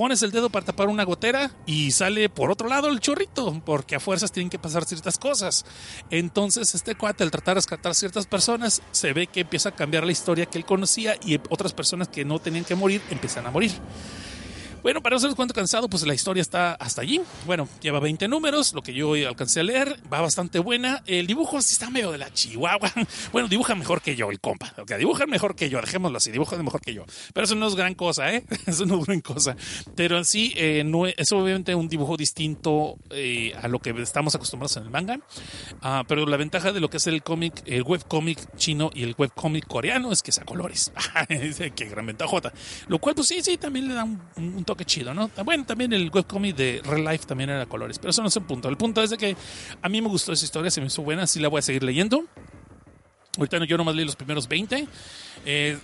pones 0.00 0.22
el 0.22 0.30
dedo 0.30 0.48
para 0.48 0.64
tapar 0.64 0.88
una 0.88 1.04
gotera 1.04 1.50
y 1.66 1.90
sale 1.90 2.30
por 2.30 2.50
otro 2.50 2.68
lado 2.70 2.88
el 2.88 3.00
chorrito, 3.00 3.60
porque 3.66 3.96
a 3.96 4.00
fuerzas 4.00 4.32
tienen 4.32 4.48
que 4.48 4.58
pasar 4.58 4.86
ciertas 4.86 5.18
cosas. 5.18 5.66
Entonces 6.08 6.74
este 6.74 6.94
cuate 6.94 7.22
al 7.22 7.30
tratar 7.30 7.52
de 7.52 7.58
rescatar 7.58 7.94
ciertas 7.94 8.26
personas, 8.26 8.80
se 8.92 9.12
ve 9.12 9.26
que 9.26 9.40
empieza 9.40 9.68
a 9.68 9.76
cambiar 9.76 10.04
la 10.04 10.12
historia 10.12 10.46
que 10.46 10.56
él 10.56 10.64
conocía 10.64 11.16
y 11.22 11.38
otras 11.50 11.74
personas 11.74 12.08
que 12.08 12.24
no 12.24 12.38
tenían 12.38 12.64
que 12.64 12.74
morir 12.74 13.02
empiezan 13.10 13.46
a 13.46 13.50
morir. 13.50 13.72
Bueno, 14.82 15.02
para 15.02 15.16
no 15.16 15.20
ser 15.20 15.34
cuento 15.34 15.52
cansado, 15.52 15.90
pues 15.90 16.06
la 16.06 16.14
historia 16.14 16.40
está 16.40 16.72
hasta 16.72 17.02
allí. 17.02 17.20
Bueno, 17.44 17.68
lleva 17.82 18.00
20 18.00 18.28
números, 18.28 18.72
lo 18.72 18.82
que 18.82 18.94
yo 18.94 19.12
alcancé 19.12 19.60
a 19.60 19.62
leer, 19.62 20.00
va 20.10 20.22
bastante 20.22 20.58
buena. 20.58 21.02
El 21.06 21.26
dibujo 21.26 21.60
sí 21.60 21.74
está 21.74 21.90
medio 21.90 22.10
de 22.12 22.18
la 22.18 22.32
chihuahua. 22.32 22.90
Bueno, 23.32 23.48
dibuja 23.48 23.74
mejor 23.74 24.00
que 24.00 24.16
yo, 24.16 24.30
el 24.30 24.40
compa. 24.40 24.72
O 24.82 24.86
sea, 24.86 24.96
dibuja 24.96 25.26
mejor 25.26 25.54
que 25.54 25.68
yo, 25.68 25.80
dejémoslo 25.80 26.16
así, 26.16 26.30
dibuja 26.30 26.56
mejor 26.62 26.80
que 26.80 26.94
yo. 26.94 27.04
Pero 27.34 27.44
eso 27.44 27.54
no 27.54 27.68
es 27.68 27.74
gran 27.74 27.94
cosa, 27.94 28.32
¿eh? 28.32 28.44
Eso 28.66 28.86
no 28.86 29.00
es 29.00 29.06
gran 29.06 29.20
cosa. 29.20 29.56
Pero 29.94 30.16
en 30.16 30.24
sí, 30.24 30.52
eh, 30.56 30.82
no 30.84 31.06
es, 31.06 31.30
obviamente 31.32 31.74
un 31.74 31.88
dibujo 31.88 32.16
distinto 32.16 32.96
eh, 33.10 33.52
a 33.60 33.68
lo 33.68 33.78
que 33.78 33.90
estamos 34.02 34.34
acostumbrados 34.34 34.76
en 34.78 34.84
el 34.84 34.90
manga. 34.90 35.20
Ah, 35.82 36.04
pero 36.08 36.26
la 36.26 36.36
ventaja 36.36 36.72
de 36.72 36.80
lo 36.80 36.88
que 36.88 36.96
es 36.96 37.06
el 37.06 37.22
cómic, 37.22 37.62
el 37.66 37.82
webcómic 37.82 38.56
chino 38.56 38.90
y 38.94 39.02
el 39.02 39.14
webcómic 39.16 39.66
coreano 39.66 40.12
es 40.12 40.22
que 40.22 40.30
es 40.30 40.38
a 40.38 40.44
colores. 40.44 40.92
Qué 41.28 41.84
gran 41.86 42.06
ventajota. 42.06 42.52
Lo 42.88 42.98
cual, 42.98 43.14
pues 43.14 43.28
sí, 43.28 43.42
sí, 43.42 43.56
también 43.56 43.88
le 43.88 43.94
da 43.94 44.04
un 44.04 44.64
toque 44.70 44.84
chido, 44.84 45.12
¿no? 45.12 45.28
Bueno, 45.44 45.66
también 45.66 45.92
el 45.92 46.10
webcomic 46.10 46.54
de 46.54 46.80
Real 46.84 47.04
Life 47.04 47.26
también 47.26 47.50
era 47.50 47.66
colores, 47.66 47.98
pero 47.98 48.10
eso 48.10 48.22
no 48.22 48.28
es 48.28 48.36
el 48.36 48.44
punto. 48.44 48.68
El 48.68 48.76
punto 48.76 49.02
es 49.02 49.10
de 49.10 49.18
que 49.18 49.36
a 49.82 49.88
mí 49.88 50.00
me 50.00 50.08
gustó 50.08 50.32
esa 50.32 50.44
historia, 50.44 50.70
se 50.70 50.80
me 50.80 50.86
hizo 50.86 51.02
buena, 51.02 51.26
sí 51.26 51.40
la 51.40 51.48
voy 51.48 51.58
a 51.58 51.62
seguir 51.62 51.82
leyendo. 51.82 52.24
Ahorita 53.36 53.64
yo 53.64 53.76
nomás 53.76 53.96
leí 53.96 54.04
los 54.04 54.14
primeros 54.14 54.46
20. 54.46 54.86
Eh, 55.44 55.76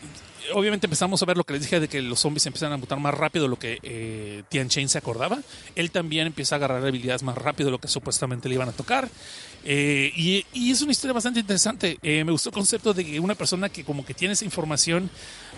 obviamente 0.55 0.87
empezamos 0.87 1.23
a 1.23 1.27
ver 1.27 1.37
lo 1.37 1.45
que 1.45 1.55
les 1.55 1.63
dije 1.63 1.81
de 1.81 1.89
que 1.89 2.03
los 2.03 2.21
zombies 2.21 2.47
empiezan 2.47 2.73
a 2.73 2.77
mutar 2.77 2.99
más 3.01 3.15
rápido 3.15 3.45
de 3.45 3.49
lo 3.49 3.59
que 3.59 3.79
eh, 3.83 4.43
Tian 4.49 4.69
Chain 4.69 4.89
se 4.89 4.99
acordaba. 4.99 5.39
Él 5.75 5.91
también 5.91 6.27
empieza 6.27 6.55
a 6.55 6.57
agarrar 6.57 6.85
habilidades 6.85 7.23
más 7.23 7.37
rápido 7.37 7.69
de 7.69 7.73
lo 7.73 7.79
que 7.79 7.89
supuestamente 7.89 8.49
le 8.49 8.55
iban 8.55 8.69
a 8.69 8.73
tocar. 8.73 9.09
Eh, 9.65 10.13
y, 10.15 10.45
y 10.53 10.71
es 10.71 10.83
una 10.83 10.93
historia 10.93 11.13
bastante 11.13 11.41
interesante. 11.41 11.99
Eh, 12.03 12.25
me 12.25 12.33
gustó 12.33 12.51
el 12.51 12.55
concepto 12.55 12.95
de 12.95 13.05
que 13.05 13.21
una 13.21 13.35
persona 13.35 13.69
que 13.69 13.85
como 13.85 14.05
que 14.05 14.15
tiene 14.15 14.35
esa 14.35 14.45
información, 14.45 15.11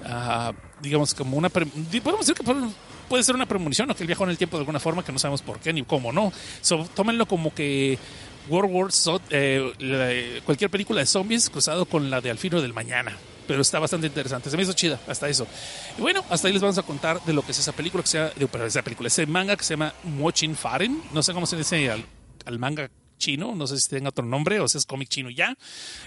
ah, 0.04 0.52
digamos, 0.80 1.14
como 1.14 1.36
una... 1.36 1.48
Podemos 1.48 2.20
decir 2.20 2.34
que 2.34 2.44
puede- 3.08 3.22
ser 3.24 3.34
una 3.34 3.46
premonición 3.46 3.90
o 3.90 3.94
que 3.94 4.02
él 4.02 4.06
viajó 4.06 4.24
en 4.24 4.30
el 4.30 4.38
tiempo 4.38 4.56
de 4.56 4.62
alguna 4.62 4.80
forma 4.80 5.04
que 5.04 5.12
no 5.12 5.18
sabemos 5.18 5.42
por 5.42 5.58
qué 5.60 5.72
ni 5.72 5.82
cómo, 5.82 6.12
¿no? 6.12 6.32
So, 6.60 6.88
tómenlo 6.94 7.26
como 7.26 7.52
que 7.54 7.98
World 8.48 8.70
War 8.72 8.92
Z, 8.92 9.22
eh, 9.30 10.40
cualquier 10.44 10.70
película 10.70 11.00
de 11.00 11.06
zombies 11.06 11.50
cruzado 11.50 11.84
con 11.86 12.10
la 12.10 12.20
de 12.20 12.30
Alfino 12.30 12.60
del 12.62 12.72
Mañana. 12.72 13.16
Pero 13.46 13.62
está 13.62 13.78
bastante 13.78 14.06
interesante. 14.08 14.50
Se 14.50 14.56
me 14.58 14.62
hizo 14.62 14.74
chida 14.74 15.00
hasta 15.08 15.26
eso. 15.28 15.46
Y 15.96 16.02
bueno, 16.02 16.22
hasta 16.28 16.48
ahí 16.48 16.52
les 16.52 16.60
vamos 16.60 16.76
a 16.76 16.82
contar 16.82 17.22
de 17.24 17.32
lo 17.32 17.40
que 17.42 17.52
es 17.52 17.58
esa 17.58 17.72
película, 17.72 18.02
que 18.02 18.08
sea, 18.10 18.30
de, 18.36 18.46
pero 18.46 18.66
esa 18.66 18.82
película, 18.82 19.06
ese 19.06 19.26
manga 19.26 19.56
que 19.56 19.64
se 19.64 19.72
llama 19.72 19.94
Mochin 20.04 20.54
Faren. 20.54 21.00
No 21.14 21.22
sé 21.22 21.32
cómo 21.32 21.46
se 21.46 21.56
dice 21.56 21.90
al, 21.90 22.04
al 22.44 22.58
manga 22.58 22.90
chino, 23.18 23.54
no 23.54 23.66
sé 23.66 23.80
si 23.80 23.88
tenga 23.88 24.10
otro 24.10 24.24
nombre 24.24 24.60
o 24.60 24.68
si 24.68 24.76
es 24.76 24.84
cómic 24.84 25.08
chino 25.08 25.30
ya. 25.30 25.56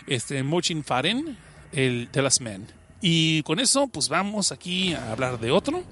Este, 0.05 0.43
Mochin 0.43 0.83
Faren, 0.83 1.35
el 1.71 2.09
The 2.11 2.21
Last 2.21 2.41
Man. 2.41 2.67
Y 3.01 3.41
con 3.41 3.59
eso, 3.59 3.87
pues 3.87 4.07
vamos 4.07 4.51
aquí 4.51 4.93
a 4.93 5.11
hablar 5.11 5.39
de 5.39 5.49
otro. 5.49 5.83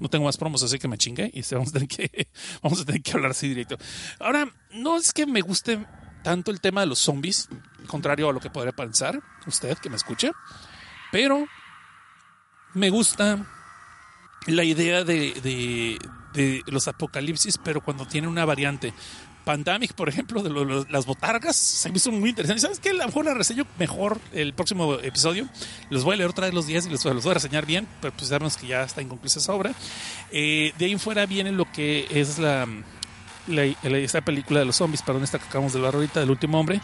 No 0.00 0.08
tengo 0.08 0.24
más 0.26 0.36
promos, 0.36 0.62
así 0.62 0.78
que 0.78 0.88
me 0.88 0.98
chingué 0.98 1.30
y 1.34 1.42
vamos 1.52 1.70
a 1.70 1.72
tener 1.72 1.88
que, 1.88 2.28
vamos 2.62 2.80
a 2.80 2.84
tener 2.84 3.02
que 3.02 3.12
hablar 3.12 3.30
así 3.32 3.48
directo. 3.48 3.76
Ahora, 4.20 4.48
no 4.72 4.96
es 4.96 5.12
que 5.12 5.26
me 5.26 5.40
guste 5.40 5.84
tanto 6.22 6.50
el 6.50 6.60
tema 6.60 6.80
de 6.82 6.86
los 6.88 6.98
zombies, 6.98 7.48
contrario 7.86 8.28
a 8.28 8.32
lo 8.32 8.40
que 8.40 8.50
podría 8.50 8.72
pensar 8.72 9.20
usted 9.46 9.78
que 9.78 9.88
me 9.90 9.96
escucha, 9.96 10.30
pero 11.12 11.46
me 12.74 12.90
gusta 12.90 13.46
la 14.46 14.64
idea 14.64 15.04
de, 15.04 15.32
de- 15.42 15.98
de 16.34 16.62
los 16.66 16.86
apocalipsis, 16.88 17.58
pero 17.58 17.80
cuando 17.80 18.06
tiene 18.06 18.28
una 18.28 18.44
variante. 18.44 18.92
Pandemic, 19.48 19.94
por 19.94 20.10
ejemplo, 20.10 20.42
de 20.42 20.84
las 20.90 21.06
botargas, 21.06 21.56
se 21.56 21.88
me 21.88 21.96
hizo 21.96 22.12
muy 22.12 22.28
interesante. 22.28 22.60
¿Sabes 22.60 22.80
qué? 22.80 22.90
A 22.90 22.92
lo 22.92 23.06
mejor 23.06 23.24
la 23.24 23.32
reseño 23.32 23.64
mejor 23.78 24.20
el 24.34 24.52
próximo 24.52 24.96
episodio. 24.96 25.48
Los 25.88 26.04
voy 26.04 26.12
a 26.12 26.16
leer 26.18 26.28
otra 26.28 26.44
vez 26.44 26.52
los 26.54 26.66
días 26.66 26.84
y 26.84 26.90
los, 26.90 27.02
voy 27.02 27.30
a 27.30 27.34
reseñar 27.34 27.64
bien, 27.64 27.88
pero 28.02 28.12
pues 28.14 28.28
sabemos 28.28 28.58
que 28.58 28.66
ya 28.66 28.82
está 28.82 29.00
inconclusa 29.00 29.38
esa 29.38 29.54
obra. 29.54 29.72
Eh, 30.32 30.74
de 30.76 30.84
ahí 30.84 30.92
en 30.92 30.98
fuera 31.00 31.24
viene 31.24 31.50
lo 31.50 31.64
que 31.72 32.06
es 32.10 32.38
la, 32.38 32.66
la- 33.46 34.20
película 34.20 34.60
de 34.60 34.66
los 34.66 34.76
zombies, 34.76 35.00
perdón, 35.00 35.24
esta 35.24 35.38
que 35.38 35.46
acabamos 35.46 35.72
de 35.72 35.80
ver 35.80 35.94
ahorita, 35.94 36.20
del 36.20 36.30
último 36.30 36.60
hombre. 36.60 36.82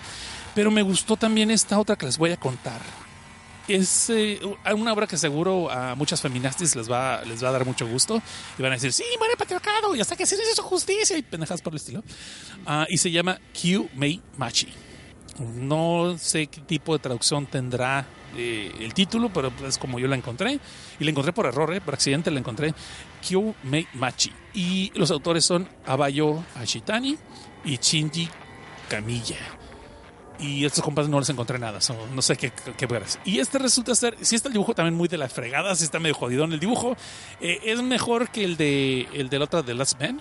Pero 0.55 0.71
me 0.71 0.81
gustó 0.81 1.19
también 1.19 1.51
esta 1.51 1.79
otra 1.79 1.97
que 1.97 2.07
les 2.07 2.17
voy 2.17 2.31
a 2.31 2.39
contar. 2.39 2.81
Es 3.67 4.11
eh, 4.11 4.39
una 4.75 4.93
obra 4.93 5.07
que 5.07 5.17
seguro 5.17 5.71
a 5.71 5.95
muchas 5.95 6.21
feministas 6.21 6.77
les 6.77 6.91
va, 6.91 7.23
les 7.25 7.43
va 7.43 7.49
a 7.49 7.53
dar 7.53 7.65
mucho 7.65 7.87
gusto 7.87 8.21
y 8.59 8.63
van 8.63 8.73
a 8.73 8.75
decir, 8.75 8.93
sí, 8.93 9.05
muere 9.19 9.37
patriarcado 9.37 9.95
y 9.97 10.01
hasta 10.01 10.17
que 10.17 10.27
se 10.27 10.37
hizo 10.37 10.63
justicia 10.63 11.17
y 11.17 11.23
pendejas 11.23 11.63
por 11.63 11.73
el 11.73 11.79
estilo. 11.79 12.03
Ah, 12.67 12.87
y 12.89 12.99
se 12.99 13.11
llama 13.11 13.41
Q 13.53 13.89
Mei 13.95 14.21
Machi. 14.37 14.69
No 15.39 16.17
sé 16.19 16.47
qué 16.47 16.61
tipo 16.61 16.93
de 16.93 17.01
traducción 17.01 17.47
tendrá 17.47 18.07
eh, 18.37 18.73
el 18.81 18.95
título, 18.95 19.33
pero 19.33 19.53
es 19.67 19.79
como 19.79 19.99
yo 19.99 20.09
la 20.09 20.17
encontré. 20.17 20.61
Y 21.01 21.05
la 21.05 21.11
encontré 21.11 21.33
por 21.33 21.47
error, 21.47 21.73
eh, 21.75 21.81
por 21.81 21.95
accidente 21.95 22.31
la 22.31 22.41
encontré. 22.41 22.75
Kyu 23.27 23.55
Mei 23.65 23.87
Machi. 23.95 24.33
Y 24.53 24.93
los 24.95 25.11
autores 25.11 25.45
son 25.45 25.69
Abayo 25.87 26.43
Ashitani 26.57 27.17
y 27.65 27.79
Shinji 27.79 28.29
Kamiya. 28.89 29.64
Y 30.41 30.65
estos 30.65 30.83
compas 30.83 31.09
no 31.09 31.21
les 31.21 31.29
encontré 31.31 31.59
nada, 31.59 31.81
son- 31.81 31.97
no 32.15 32.21
sé 32.21 32.37
qué, 32.37 32.53
qué 32.77 32.87
veras. 32.87 33.19
Y 33.25 33.39
este 33.39 33.59
resulta 33.59 33.95
ser, 33.95 34.17
si 34.21 34.35
está 34.35 34.49
el 34.49 34.53
dibujo 34.55 34.75
también 34.75 34.95
muy 34.95 35.07
de 35.09 35.17
la 35.17 35.29
fregada, 35.29 35.75
si 35.77 35.85
está 35.85 36.01
medio 36.01 36.15
jodidón 36.17 36.53
el 36.53 36.61
dibujo, 36.61 36.97
eh, 37.41 37.61
es 37.65 37.81
mejor 37.83 38.29
que 38.31 38.45
el 38.45 38.57
de 38.57 39.09
el 39.13 39.29
del 39.29 39.43
otro 39.43 39.63
de 39.63 39.75
Last 39.75 40.01
Man, 40.01 40.21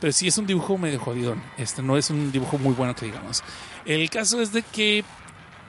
pero 0.00 0.12
sí 0.12 0.26
es 0.26 0.36
un 0.36 0.46
dibujo 0.46 0.76
medio 0.78 0.98
jodidón. 0.98 1.40
Este 1.58 1.80
no 1.80 1.96
es 1.96 2.10
un 2.10 2.32
dibujo 2.32 2.58
muy 2.58 2.74
bueno 2.74 2.94
que 2.94 3.06
digamos. 3.06 3.42
El 3.84 4.10
caso 4.10 4.40
es 4.42 4.52
de 4.52 4.62
que 4.62 5.04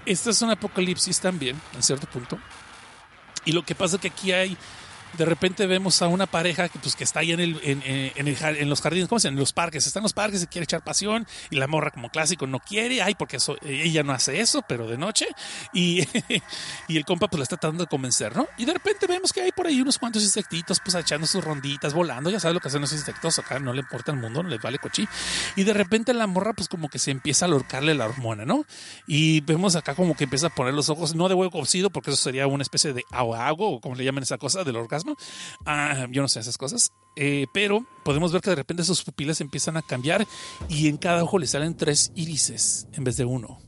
este 0.05 0.31
es 0.31 0.41
un 0.41 0.49
apocalipsis 0.49 1.19
también, 1.19 1.61
en 1.75 1.83
cierto 1.83 2.07
punto. 2.07 2.39
Y 3.45 3.51
lo 3.51 3.63
que 3.63 3.75
pasa 3.75 3.95
es 3.97 4.01
que 4.01 4.07
aquí 4.07 4.31
hay, 4.31 4.57
de 5.17 5.25
repente 5.25 5.65
vemos 5.67 6.01
a 6.01 6.07
una 6.07 6.25
pareja 6.25 6.69
que, 6.69 6.79
pues, 6.79 6.95
que 6.95 7.03
está 7.03 7.19
ahí 7.19 7.31
en, 7.31 7.39
el, 7.39 8.69
los 8.69 8.81
jardines, 8.81 9.07
¿cómo 9.09 9.19
se? 9.19 9.27
En 9.27 9.35
los 9.35 9.53
parques. 9.53 9.85
Está 9.85 9.99
en 9.99 10.03
los 10.03 10.13
parques 10.13 10.43
y 10.43 10.47
quiere 10.47 10.63
echar 10.63 10.83
pasión. 10.83 11.27
Y 11.49 11.57
la 11.57 11.67
morra, 11.67 11.91
como 11.91 12.09
clásico, 12.09 12.47
no 12.47 12.59
quiere. 12.59 13.01
Ay, 13.01 13.15
porque 13.15 13.37
ella 13.63 14.03
no 14.03 14.13
hace 14.13 14.39
eso, 14.39 14.63
pero 14.67 14.87
de 14.87 14.97
noche. 14.97 15.27
Y, 15.73 16.01
y 16.87 16.97
el 16.97 17.05
compa, 17.05 17.27
pues, 17.27 17.39
la 17.39 17.43
está 17.43 17.57
tratando 17.57 17.83
de 17.83 17.89
convencer, 17.89 18.35
¿no? 18.35 18.47
Y 18.57 18.65
de 18.65 18.73
repente 18.73 19.07
vemos 19.07 19.33
que 19.33 19.41
hay 19.41 19.51
por 19.51 19.67
ahí 19.67 19.81
unos 19.81 19.97
cuantos 19.97 20.23
insectitos, 20.23 20.79
pues, 20.83 20.95
echando 20.95 21.27
sus 21.27 21.43
ronditas, 21.43 21.93
volando. 21.93 22.29
Ya 22.29 22.39
sabes 22.39 22.53
lo 22.55 22.59
que 22.61 22.69
hacen 22.69 22.81
los 22.81 22.93
insectos 22.93 23.39
acá. 23.39 23.59
No 23.59 23.73
le 23.73 23.81
importa 23.81 24.11
el 24.11 24.17
mundo, 24.17 24.43
no 24.43 24.49
les 24.49 24.61
vale 24.61 24.79
cochi. 24.79 25.07
Y 25.55 25.63
de 25.63 25.73
repente 25.73 26.13
la 26.13 26.27
morra, 26.27 26.53
pues, 26.53 26.67
como 26.67 26.89
que 26.89 26.99
se 26.99 27.11
empieza 27.11 27.45
a 27.45 27.47
lorcarle 27.47 27.95
la 27.95 28.05
hormona, 28.05 28.45
¿no? 28.45 28.65
Y 29.07 29.41
vemos 29.41 29.75
acá 29.75 29.95
como 29.95 30.15
que 30.15 30.23
empieza 30.23 30.47
a 30.47 30.49
poner 30.49 30.73
los 30.73 30.89
ojos, 30.89 31.15
no 31.15 31.27
de 31.27 31.35
huevo 31.35 31.51
cocido, 31.51 31.89
porque 31.89 32.11
eso 32.11 32.21
sería 32.21 32.47
una 32.47 32.63
especie 32.63 32.93
de 32.93 33.03
agua 33.11 33.51
o 33.51 33.81
como 33.81 33.95
le 33.95 34.03
llaman 34.03 34.23
esa 34.23 34.37
cosa 34.37 34.63
del 34.63 34.75
orgasmo. 34.75 35.00
Ah, 35.65 36.07
yo 36.09 36.21
no 36.21 36.27
sé 36.27 36.39
esas 36.39 36.57
cosas. 36.57 36.91
Eh, 37.15 37.47
pero 37.53 37.85
podemos 38.05 38.31
ver 38.31 38.41
que 38.41 38.51
de 38.51 38.55
repente 38.55 38.83
sus 38.83 39.03
pupilas 39.03 39.41
empiezan 39.41 39.75
a 39.75 39.81
cambiar 39.81 40.25
y 40.69 40.87
en 40.87 40.97
cada 40.97 41.23
ojo 41.23 41.39
le 41.39 41.47
salen 41.47 41.75
tres 41.75 42.11
irises 42.15 42.87
en 42.93 43.03
vez 43.03 43.17
de 43.17 43.25
uno. 43.25 43.59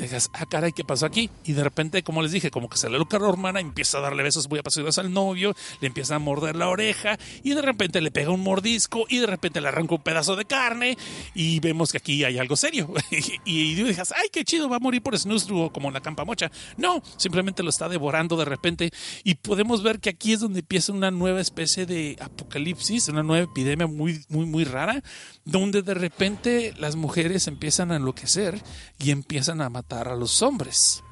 Te 0.00 0.06
digas, 0.06 0.30
ah, 0.32 0.46
caray, 0.46 0.72
¿qué 0.72 0.82
pasó 0.82 1.04
aquí? 1.04 1.28
Y 1.44 1.52
de 1.52 1.62
repente, 1.62 2.02
como 2.02 2.22
les 2.22 2.32
dije, 2.32 2.50
como 2.50 2.70
que 2.70 2.78
se 2.78 2.88
le 2.88 2.96
loca 2.96 3.18
la 3.18 3.28
hermana, 3.28 3.60
empieza 3.60 3.98
a 3.98 4.00
darle 4.00 4.22
besos 4.22 4.48
muy 4.48 4.58
apasionados 4.58 4.96
al 4.96 5.12
novio, 5.12 5.54
le 5.82 5.88
empieza 5.88 6.14
a 6.14 6.18
morder 6.18 6.56
la 6.56 6.70
oreja, 6.70 7.18
y 7.42 7.50
de 7.50 7.60
repente 7.60 8.00
le 8.00 8.10
pega 8.10 8.30
un 8.30 8.40
mordisco, 8.40 9.04
y 9.10 9.18
de 9.18 9.26
repente 9.26 9.60
le 9.60 9.68
arranca 9.68 9.96
un 9.96 10.02
pedazo 10.02 10.36
de 10.36 10.46
carne, 10.46 10.96
y 11.34 11.60
vemos 11.60 11.92
que 11.92 11.98
aquí 11.98 12.24
hay 12.24 12.38
algo 12.38 12.56
serio. 12.56 12.94
y, 13.10 13.40
y 13.44 13.74
dices, 13.74 14.14
ay, 14.16 14.30
qué 14.32 14.42
chido, 14.42 14.70
va 14.70 14.76
a 14.76 14.78
morir 14.78 15.02
por 15.02 15.18
snusdru 15.18 15.70
como 15.70 15.90
la 15.90 16.00
campa 16.00 16.24
mocha. 16.24 16.50
No, 16.78 17.02
simplemente 17.18 17.62
lo 17.62 17.68
está 17.68 17.86
devorando 17.90 18.38
de 18.38 18.46
repente, 18.46 18.92
y 19.22 19.34
podemos 19.34 19.82
ver 19.82 20.00
que 20.00 20.08
aquí 20.08 20.32
es 20.32 20.40
donde 20.40 20.60
empieza 20.60 20.92
una 20.92 21.10
nueva 21.10 21.42
especie 21.42 21.84
de 21.84 22.16
apocalipsis, 22.22 23.08
una 23.08 23.22
nueva 23.22 23.44
epidemia 23.44 23.86
muy, 23.86 24.24
muy, 24.30 24.46
muy 24.46 24.64
rara, 24.64 25.02
donde 25.44 25.82
de 25.82 25.92
repente 25.92 26.72
las 26.78 26.96
mujeres 26.96 27.48
empiezan 27.48 27.92
a 27.92 27.96
enloquecer 27.96 28.62
y 28.98 29.10
empiezan 29.10 29.60
a 29.60 29.68
matar 29.68 29.89
a 29.92 30.16
los 30.16 30.42
hombres. 30.42 31.02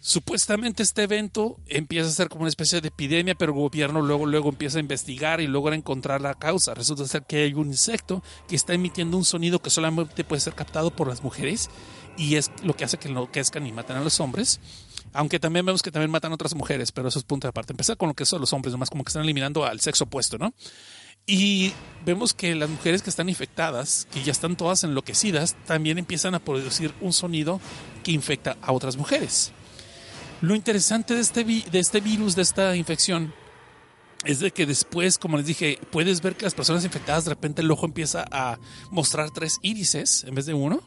Supuestamente 0.00 0.82
este 0.82 1.02
evento 1.02 1.58
empieza 1.66 2.08
a 2.08 2.12
ser 2.12 2.28
como 2.28 2.42
una 2.42 2.48
especie 2.48 2.80
de 2.80 2.88
epidemia, 2.88 3.34
pero 3.34 3.52
el 3.52 3.58
gobierno 3.58 4.00
luego, 4.00 4.26
luego 4.26 4.48
empieza 4.48 4.78
a 4.78 4.80
investigar 4.80 5.40
y 5.40 5.46
logra 5.46 5.74
encontrar 5.74 6.20
la 6.20 6.34
causa. 6.34 6.72
Resulta 6.72 7.06
ser 7.06 7.24
que 7.24 7.42
hay 7.42 7.52
un 7.52 7.66
insecto 7.66 8.22
que 8.48 8.56
está 8.56 8.72
emitiendo 8.72 9.16
un 9.16 9.24
sonido 9.24 9.60
que 9.60 9.70
solamente 9.70 10.24
puede 10.24 10.40
ser 10.40 10.54
captado 10.54 10.90
por 10.90 11.08
las 11.08 11.22
mujeres 11.22 11.68
y 12.16 12.36
es 12.36 12.50
lo 12.62 12.74
que 12.74 12.84
hace 12.84 12.96
que 12.98 13.08
enloquezcan 13.08 13.66
y 13.66 13.72
maten 13.72 13.96
a 13.96 14.00
los 14.00 14.18
hombres. 14.20 14.60
Aunque 15.12 15.38
también 15.38 15.66
vemos 15.66 15.82
que 15.82 15.90
también 15.90 16.10
matan 16.10 16.32
a 16.32 16.36
otras 16.36 16.54
mujeres, 16.54 16.92
pero 16.92 17.08
eso 17.08 17.18
es 17.18 17.24
punto 17.24 17.46
de 17.46 17.50
aparte. 17.50 17.72
Empezar 17.72 17.96
con 17.96 18.08
lo 18.08 18.14
que 18.14 18.24
son 18.24 18.40
los 18.40 18.52
hombres, 18.52 18.72
nomás 18.72 18.90
como 18.90 19.04
que 19.04 19.08
están 19.08 19.24
eliminando 19.24 19.64
al 19.64 19.80
sexo 19.80 20.04
opuesto, 20.04 20.38
¿no? 20.38 20.54
Y 21.30 21.74
vemos 22.06 22.32
que 22.32 22.54
las 22.54 22.70
mujeres 22.70 23.02
que 23.02 23.10
están 23.10 23.28
infectadas, 23.28 24.08
que 24.10 24.22
ya 24.22 24.32
están 24.32 24.56
todas 24.56 24.82
enloquecidas, 24.82 25.56
también 25.66 25.98
empiezan 25.98 26.34
a 26.34 26.38
producir 26.38 26.94
un 27.02 27.12
sonido 27.12 27.60
que 28.02 28.12
infecta 28.12 28.56
a 28.62 28.72
otras 28.72 28.96
mujeres. 28.96 29.52
Lo 30.40 30.54
interesante 30.54 31.14
de 31.14 31.20
este, 31.20 31.44
vi- 31.44 31.64
de 31.70 31.80
este 31.80 32.00
virus, 32.00 32.34
de 32.34 32.42
esta 32.42 32.74
infección, 32.76 33.34
es 34.24 34.40
de 34.40 34.50
que 34.52 34.64
después, 34.64 35.18
como 35.18 35.36
les 35.36 35.46
dije, 35.46 35.78
puedes 35.92 36.22
ver 36.22 36.34
que 36.34 36.44
las 36.46 36.54
personas 36.54 36.82
infectadas 36.84 37.24
de 37.24 37.30
repente 37.30 37.60
el 37.60 37.70
ojo 37.70 37.84
empieza 37.84 38.24
a 38.32 38.58
mostrar 38.90 39.30
tres 39.30 39.58
írises 39.62 40.24
en 40.24 40.34
vez 40.34 40.46
de 40.46 40.54
uno. 40.54 40.80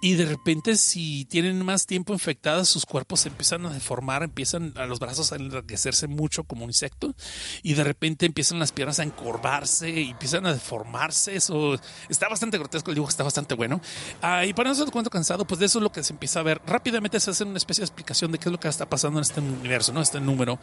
Y 0.00 0.14
de 0.14 0.26
repente, 0.26 0.76
si 0.76 1.24
tienen 1.24 1.64
más 1.64 1.86
tiempo 1.86 2.12
infectadas, 2.12 2.68
sus 2.68 2.84
cuerpos 2.84 3.20
se 3.20 3.30
empiezan 3.30 3.64
a 3.64 3.72
deformar, 3.72 4.22
empiezan 4.22 4.74
a 4.76 4.84
los 4.84 5.00
brazos 5.00 5.32
a 5.32 5.36
enriquecerse 5.36 6.06
mucho 6.06 6.44
como 6.44 6.64
un 6.64 6.70
insecto. 6.70 7.14
Y 7.62 7.74
de 7.74 7.82
repente 7.82 8.26
empiezan 8.26 8.58
las 8.58 8.72
piernas 8.72 9.00
a 9.00 9.04
encorvarse 9.04 9.88
y 9.88 10.10
empiezan 10.10 10.44
a 10.46 10.52
deformarse. 10.52 11.34
Eso 11.34 11.80
está 12.08 12.28
bastante 12.28 12.58
grotesco, 12.58 12.90
el 12.90 12.96
dibujo 12.96 13.10
está 13.10 13.24
bastante 13.24 13.54
bueno. 13.54 13.80
Ah, 14.20 14.44
y 14.44 14.52
para 14.52 14.68
no 14.68 14.74
ser 14.74 14.90
cuento 14.90 15.10
cansado, 15.10 15.46
pues 15.46 15.58
de 15.60 15.66
eso 15.66 15.78
es 15.78 15.82
lo 15.82 15.92
que 15.92 16.02
se 16.02 16.12
empieza 16.12 16.40
a 16.40 16.42
ver. 16.42 16.60
Rápidamente 16.66 17.18
se 17.18 17.30
hace 17.30 17.44
una 17.44 17.56
especie 17.56 17.80
de 17.80 17.86
explicación 17.86 18.32
de 18.32 18.38
qué 18.38 18.48
es 18.48 18.52
lo 18.52 18.60
que 18.60 18.68
está 18.68 18.88
pasando 18.88 19.18
en 19.18 19.22
este 19.22 19.40
universo, 19.40 19.92
¿no? 19.92 20.02
Este 20.02 20.20
número. 20.20 20.58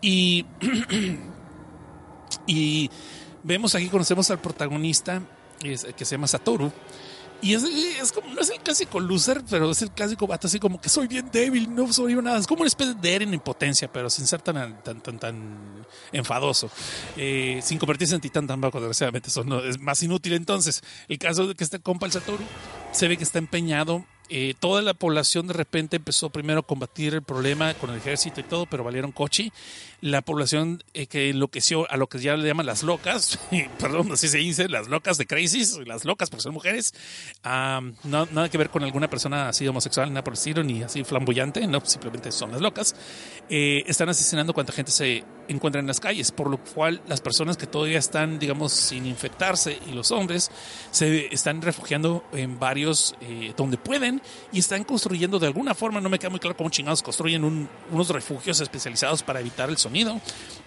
Y. 0.00 0.44
y 2.46 2.90
vemos 3.44 3.74
aquí, 3.74 3.88
conocemos 3.88 4.28
al 4.30 4.40
protagonista 4.40 5.22
que 5.60 6.04
se 6.04 6.16
llama 6.16 6.26
Satoru. 6.26 6.72
Y 7.42 7.54
es, 7.54 7.64
es 7.64 8.12
como, 8.12 8.32
no 8.32 8.40
es 8.40 8.50
el 8.50 8.60
clásico 8.60 9.00
loser, 9.00 9.42
pero 9.50 9.72
es 9.72 9.82
el 9.82 9.90
clásico 9.90 10.28
vato 10.28 10.46
así 10.46 10.60
como 10.60 10.80
que 10.80 10.88
soy 10.88 11.08
bien 11.08 11.28
débil, 11.32 11.74
no 11.74 11.92
soy 11.92 12.14
nada. 12.14 12.38
Es 12.38 12.46
como 12.46 12.60
una 12.60 12.68
especie 12.68 12.94
de 12.94 13.16
en 13.16 13.40
potencia, 13.40 13.92
pero 13.92 14.08
sin 14.08 14.28
ser 14.28 14.40
tan, 14.40 14.80
tan, 14.84 15.00
tan, 15.00 15.18
tan 15.18 15.86
enfadoso. 16.12 16.70
Eh, 17.16 17.60
sin 17.62 17.78
convertirse 17.78 18.14
en 18.14 18.20
titán 18.20 18.46
tampoco, 18.46 18.78
desgraciadamente. 18.78 19.28
Eso 19.28 19.42
no, 19.42 19.58
es 19.58 19.80
más 19.80 20.00
inútil 20.04 20.34
entonces. 20.34 20.82
El 21.08 21.18
caso 21.18 21.48
de 21.48 21.56
que 21.56 21.64
este 21.64 21.80
compa, 21.80 22.06
el 22.06 22.12
Satoru, 22.12 22.44
se 22.92 23.08
ve 23.08 23.16
que 23.16 23.24
está 23.24 23.40
empeñado 23.40 24.04
eh, 24.34 24.54
toda 24.58 24.80
la 24.80 24.94
población 24.94 25.46
de 25.46 25.52
repente 25.52 25.96
empezó 25.96 26.30
primero 26.30 26.60
a 26.60 26.62
combatir 26.62 27.12
el 27.12 27.22
problema 27.22 27.74
con 27.74 27.90
el 27.90 27.96
ejército 27.96 28.40
y 28.40 28.44
todo, 28.44 28.64
pero 28.64 28.82
valieron 28.82 29.12
coche. 29.12 29.52
La 30.02 30.20
población 30.20 30.82
eh, 30.94 31.06
que 31.06 31.30
enloqueció 31.30 31.88
a 31.88 31.96
lo 31.96 32.08
que 32.08 32.18
ya 32.18 32.36
le 32.36 32.44
llaman 32.48 32.66
las 32.66 32.82
locas, 32.82 33.38
perdón, 33.78 34.10
así 34.10 34.26
se 34.26 34.38
dice, 34.38 34.68
las 34.68 34.88
locas 34.88 35.16
de 35.16 35.26
crisis, 35.28 35.78
las 35.86 36.04
locas 36.04 36.28
porque 36.28 36.42
son 36.42 36.54
mujeres, 36.54 36.92
ah, 37.44 37.80
no, 38.02 38.26
nada 38.32 38.48
que 38.50 38.58
ver 38.58 38.68
con 38.68 38.82
alguna 38.82 39.08
persona 39.08 39.48
así 39.48 39.64
homosexual, 39.68 40.08
nada 40.08 40.24
por 40.24 40.34
el 40.34 40.66
ni 40.66 40.82
así 40.82 41.04
flamboyante, 41.04 41.64
no, 41.68 41.80
simplemente 41.84 42.32
son 42.32 42.50
las 42.50 42.60
locas, 42.60 42.96
eh, 43.48 43.84
están 43.86 44.08
asesinando 44.08 44.52
cuanta 44.52 44.72
gente 44.72 44.90
se 44.90 45.22
encuentra 45.46 45.80
en 45.80 45.86
las 45.86 46.00
calles, 46.00 46.32
por 46.32 46.50
lo 46.50 46.58
cual 46.58 47.00
las 47.06 47.20
personas 47.20 47.56
que 47.56 47.68
todavía 47.68 47.98
están, 48.00 48.40
digamos, 48.40 48.72
sin 48.72 49.06
infectarse 49.06 49.78
y 49.86 49.92
los 49.92 50.10
hombres 50.10 50.50
se 50.90 51.32
están 51.32 51.62
refugiando 51.62 52.24
en 52.32 52.58
varios 52.58 53.14
eh, 53.20 53.52
donde 53.56 53.76
pueden 53.78 54.20
y 54.52 54.58
están 54.58 54.82
construyendo 54.82 55.38
de 55.38 55.46
alguna 55.46 55.74
forma, 55.76 56.00
no 56.00 56.08
me 56.08 56.18
queda 56.18 56.30
muy 56.30 56.40
claro 56.40 56.56
cómo 56.56 56.70
chingados 56.70 57.02
construyen 57.04 57.44
un- 57.44 57.68
unos 57.92 58.08
refugios 58.08 58.60
especializados 58.60 59.22
para 59.22 59.38
evitar 59.38 59.70
el 59.70 59.76
sonido 59.78 59.91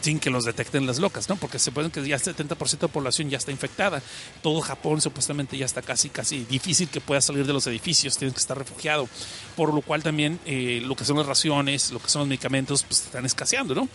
sin 0.05 0.19
que 0.19 0.30
los 0.30 0.45
detecten 0.45 0.86
las 0.86 0.99
locas, 0.99 1.28
¿no? 1.30 1.36
Porque 1.36 1.57
se 1.57 1.71
pueden 1.71 1.89
que 1.89 2.07
ya 2.07 2.15
el 2.15 2.21
70% 2.21 2.80
de 2.80 2.88
población 2.88 3.30
ya 3.30 3.38
está 3.38 3.51
infectada. 3.51 4.03
Todo 4.43 4.61
Japón 4.61 5.01
supuestamente 5.01 5.57
ya 5.57 5.65
está 5.65 5.82
casi, 5.82 6.09
casi 6.09 6.45
difícil 6.45 6.89
que 6.89 7.01
pueda 7.01 7.21
salir 7.21 7.47
de 7.47 7.53
los 7.53 7.65
edificios, 7.65 8.15
tienes 8.17 8.36
que 8.36 8.39
estar 8.39 8.55
refugiado. 8.55 9.09
Por 9.55 9.73
lo 9.73 9.82
cual 9.82 10.03
también 10.03 10.39
eh, 10.45 10.82
lo 10.86 10.95
que 10.95 11.05
son 11.05 11.17
las 11.17 11.26
raciones, 11.26 11.91
lo 11.91 11.99
que 11.99 12.09
son 12.09 12.19
los 12.19 12.28
medicamentos, 12.28 12.84
pues 12.84 13.01
están 13.01 13.26
escaseando, 13.26 13.73
¿no? 13.73 13.89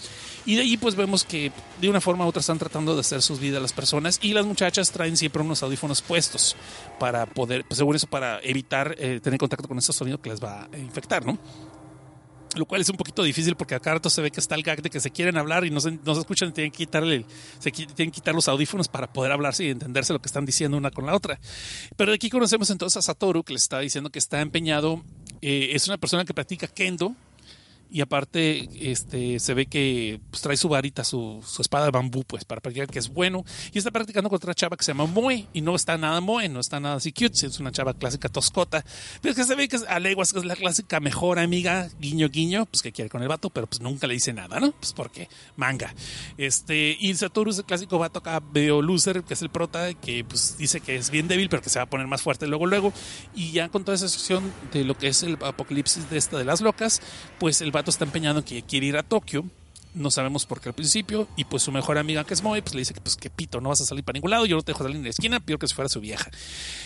Y 0.47 0.57
de 0.57 0.62
ahí 0.62 0.76
pues 0.76 0.97
vemos 0.97 1.22
que 1.22 1.53
de 1.81 1.89
una 1.89 2.01
forma 2.01 2.24
u 2.24 2.28
otra 2.28 2.41
están 2.41 2.59
tratando 2.59 2.95
de 2.95 3.01
hacer 3.03 3.22
sus 3.22 3.39
vidas 3.39 3.62
las 3.62 3.72
personas 3.72 4.18
y 4.20 4.33
las 4.33 4.47
muchachas 4.47 4.91
traen 4.91 5.16
siempre 5.16 5.43
unos 5.43 5.62
audífonos 5.62 6.03
puestos 6.03 6.57
para 6.99 7.26
poder, 7.26 7.64
pues 7.64 7.78
eso, 7.78 8.07
para 8.09 8.41
evitar 8.41 8.97
eh, 8.99 9.20
tener 9.22 9.39
contacto 9.39 9.68
con 9.68 9.78
ese 9.78 9.93
sonido 9.93 10.20
que 10.20 10.31
les 10.31 10.43
va 10.43 10.68
a 10.72 10.78
infectar, 10.78 11.24
¿no? 11.24 11.39
Lo 12.57 12.66
cual 12.66 12.80
es 12.80 12.88
un 12.88 12.96
poquito 12.96 13.22
difícil 13.22 13.55
porque 13.55 13.76
a 13.76 13.80
cada 13.80 13.94
rato 13.94 14.11
se 14.11 14.20
ve 14.20 14.30
que 14.30 14.40
está 14.40 14.57
el 14.57 14.62
gag 14.62 14.82
de 14.82 14.90
que 14.90 14.98
se 14.98 15.11
quieren 15.11 15.38
hablar 15.38 15.64
y 15.64 15.70
no 15.70 15.80
se, 15.80 15.92
no 15.92 16.14
se 16.14 16.20
escuchan 16.20 16.53
tienen 16.53 16.72
que 16.72 16.78
quitarle, 16.78 17.24
se 17.59 17.70
tienen 17.70 18.11
que 18.11 18.11
quitar 18.11 18.34
los 18.34 18.48
audífonos 18.48 18.88
para 18.88 19.12
poder 19.12 19.30
hablarse 19.30 19.64
y 19.64 19.70
entenderse 19.70 20.12
lo 20.12 20.20
que 20.20 20.26
están 20.26 20.44
diciendo 20.44 20.76
una 20.76 20.90
con 20.90 21.07
la 21.07 21.14
otra. 21.14 21.38
Pero 21.96 22.12
aquí 22.12 22.28
conocemos 22.28 22.70
entonces 22.70 22.96
a 22.96 23.03
Satoru 23.03 23.44
que 23.44 23.53
les 23.53 23.62
está 23.62 23.78
diciendo 23.78 24.11
que 24.11 24.18
está 24.18 24.40
empeñado, 24.40 25.03
eh, 25.42 25.70
es 25.72 25.86
una 25.86 25.96
persona 25.96 26.24
que 26.24 26.34
practica 26.34 26.66
kendo 26.66 27.14
y 27.91 28.01
aparte 28.01 28.68
este 28.80 29.38
se 29.41 29.55
ve 29.55 29.66
que 29.66 30.20
pues, 30.30 30.43
trae 30.43 30.57
su 30.57 30.68
varita, 30.68 31.05
su, 31.05 31.43
su 31.47 31.62
espada 31.62 31.86
de 31.86 31.91
bambú, 31.91 32.24
pues 32.24 32.45
para 32.45 32.61
practicar 32.61 32.88
que 32.88 32.99
es 32.99 33.09
bueno. 33.09 33.45
Y 33.72 33.78
está 33.78 33.91
practicando 33.91 34.30
contra 34.30 34.49
una 34.49 34.55
chava 34.55 34.76
que 34.76 34.84
se 34.84 34.93
llama 34.93 35.07
Moe 35.07 35.47
y 35.53 35.61
no 35.61 35.74
está 35.74 35.99
nada 35.99 36.20
Moe, 36.20 36.49
no 36.49 36.61
está 36.61 36.78
nada 36.78 36.97
así 36.97 37.12
cute, 37.12 37.47
es 37.47 37.59
una 37.59 37.72
chava 37.72 37.95
clásica 37.95 38.28
toscota. 38.28 38.84
Pero 39.20 39.32
es 39.32 39.36
que 39.36 39.45
se 39.45 39.55
ve 39.55 39.68
que 39.68 39.76
es 39.76 39.84
a 39.88 39.99
leguas 39.99 40.32
que 40.32 40.38
es 40.38 40.45
la 40.45 40.57
clásica 40.57 41.01
mejor 41.01 41.38
amiga, 41.38 41.88
guiño 41.99 42.28
guiño, 42.28 42.66
pues 42.66 42.82
que 42.82 42.93
quiere 42.93 43.11
con 43.11 43.22
el 43.22 43.28
vato, 43.28 43.51
pero 43.51 43.66
pues 43.66 43.80
nunca 43.80 44.07
le 44.07 44.14
dice 44.14 44.32
nada, 44.32 44.61
¿no? 44.61 44.72
Pues 44.72 44.93
porque 44.93 45.28
manga. 45.57 45.93
Este, 46.38 46.97
y 46.99 47.14
Satoru 47.14 47.51
es 47.51 47.59
el 47.59 47.64
clásico 47.64 47.99
vato 47.99 48.20
acá 48.20 48.41
medio 48.53 48.82
loser, 48.82 49.24
que 49.24 49.34
es 49.34 49.43
el 49.43 49.51
prota, 49.51 49.93
que 49.95 50.24
pues 50.24 50.57
dice 50.59 50.80
que 50.80 50.97
es 50.97 51.11
bien 51.11 51.26
débil, 51.26 51.49
pero 51.49 51.62
que 51.62 51.70
se 51.70 51.78
va 51.78 51.84
a 51.84 51.91
poner 51.91 52.07
más 52.07 52.22
fuerte 52.22 52.47
luego, 52.47 52.66
luego. 52.66 52.93
Y 53.34 53.51
ya 53.51 53.68
con 53.68 53.84
toda 53.84 53.97
esa 53.97 54.09
sección 54.09 54.53
de 54.72 54.84
lo 54.84 54.97
que 54.97 55.09
es 55.09 55.22
el 55.22 55.36
apocalipsis 55.43 56.09
de 56.09 56.18
esta 56.18 56.38
de 56.38 56.45
las 56.45 56.61
locas, 56.61 57.01
pues 57.38 57.61
el 57.61 57.72
vato 57.72 57.80
está 57.89 58.05
empeñado 58.05 58.41
en 58.41 58.45
que 58.45 58.62
quiere 58.62 58.87
ir 58.87 58.97
a 58.97 59.03
Tokio. 59.03 59.45
No 59.95 60.11
sabemos 60.11 60.47
por 60.47 60.61
qué 60.61 60.68
al 60.68 60.74
principio. 60.74 61.28
Y 61.36 61.45
pues 61.45 61.62
su 61.62 61.72
mejor 61.72 61.99
amiga, 61.99 62.24
que 62.24 62.34
es 62.34 62.43
Moe, 62.43 62.62
pues 62.62 62.74
le 62.74 62.80
dice 62.80 62.95
que 62.95 63.01
pues 63.01 63.16
que 63.16 63.30
pito, 63.30 63.61
no 63.61 63.70
vas 63.70 63.80
a 63.80 63.84
salir 63.84 64.05
para 64.05 64.14
ningún 64.14 64.30
lado. 64.30 64.47
Yo 64.47 64.57
no 64.57 64.62
te 64.62 64.72
dejo 64.72 64.84
salir 64.84 64.97
en 64.97 65.05
la 65.05 65.11
esquina, 65.11 65.41
peor 65.41 65.59
que 65.59 65.66
si 65.66 65.74
fuera 65.74 65.88
su 65.88 66.01
vieja. 66.01 66.30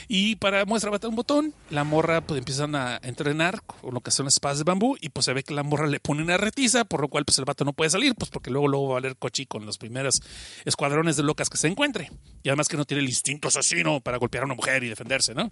Y 0.09 0.36
para 0.36 0.64
muestra 0.64 0.90
bata 0.90 1.09
un 1.09 1.16
botón, 1.16 1.55
la 1.70 1.84
morra 1.84 2.20
pues 2.22 2.38
empiezan 2.38 2.74
a 2.74 2.98
entrenar 3.02 3.62
con 3.62 3.94
lo 3.94 4.00
que 4.00 4.11
son 4.11 4.24
las 4.24 4.34
espadas 4.34 4.59
de 4.59 4.64
bambú. 4.64 4.96
Y 5.00 5.11
pues 5.11 5.26
se 5.26 5.32
ve 5.32 5.42
que 5.42 5.55
la 5.55 5.62
morra 5.62 5.86
le 5.86 6.00
pone 6.00 6.22
una 6.22 6.36
retiza, 6.36 6.84
por 6.84 7.00
lo 7.00 7.09
cual 7.09 7.24
pues 7.24 7.38
el 7.38 7.44
vato 7.44 7.64
no 7.64 7.72
puede 7.72 7.90
salir, 7.90 8.14
pues 8.14 8.30
porque 8.30 8.50
luego 8.50 8.68
luego 8.68 8.88
va 8.88 8.94
a 8.94 9.00
valer 9.00 9.16
cochi 9.16 9.46
con 9.46 9.66
los 9.66 9.78
primeros 9.78 10.22
escuadrones 10.64 11.16
de 11.16 11.22
locas 11.22 11.50
que 11.50 11.59
se 11.59 11.68
encuentre. 11.68 12.11
Y 12.42 12.48
además 12.48 12.68
que 12.68 12.76
no 12.76 12.84
tiene 12.84 13.02
el 13.02 13.09
instinto 13.09 13.48
asesino 13.48 14.00
para 14.00 14.18
golpear 14.18 14.42
a 14.42 14.46
una 14.46 14.55
mujer 14.55 14.82
y 14.82 14.88
defenderse, 14.88 15.34
¿no? 15.34 15.50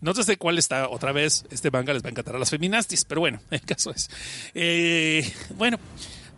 No 0.00 0.14
sé 0.14 0.36
cuál 0.36 0.58
está 0.58 0.88
otra 0.88 1.12
vez. 1.12 1.44
Este 1.50 1.70
manga 1.70 1.92
les 1.92 2.02
va 2.02 2.08
a 2.08 2.10
encantar 2.10 2.36
a 2.36 2.38
las 2.38 2.50
feminastis, 2.50 3.04
pero 3.04 3.20
bueno, 3.20 3.40
el 3.50 3.62
caso 3.62 3.90
es. 3.90 4.10
Eh, 4.54 5.30
bueno, 5.56 5.78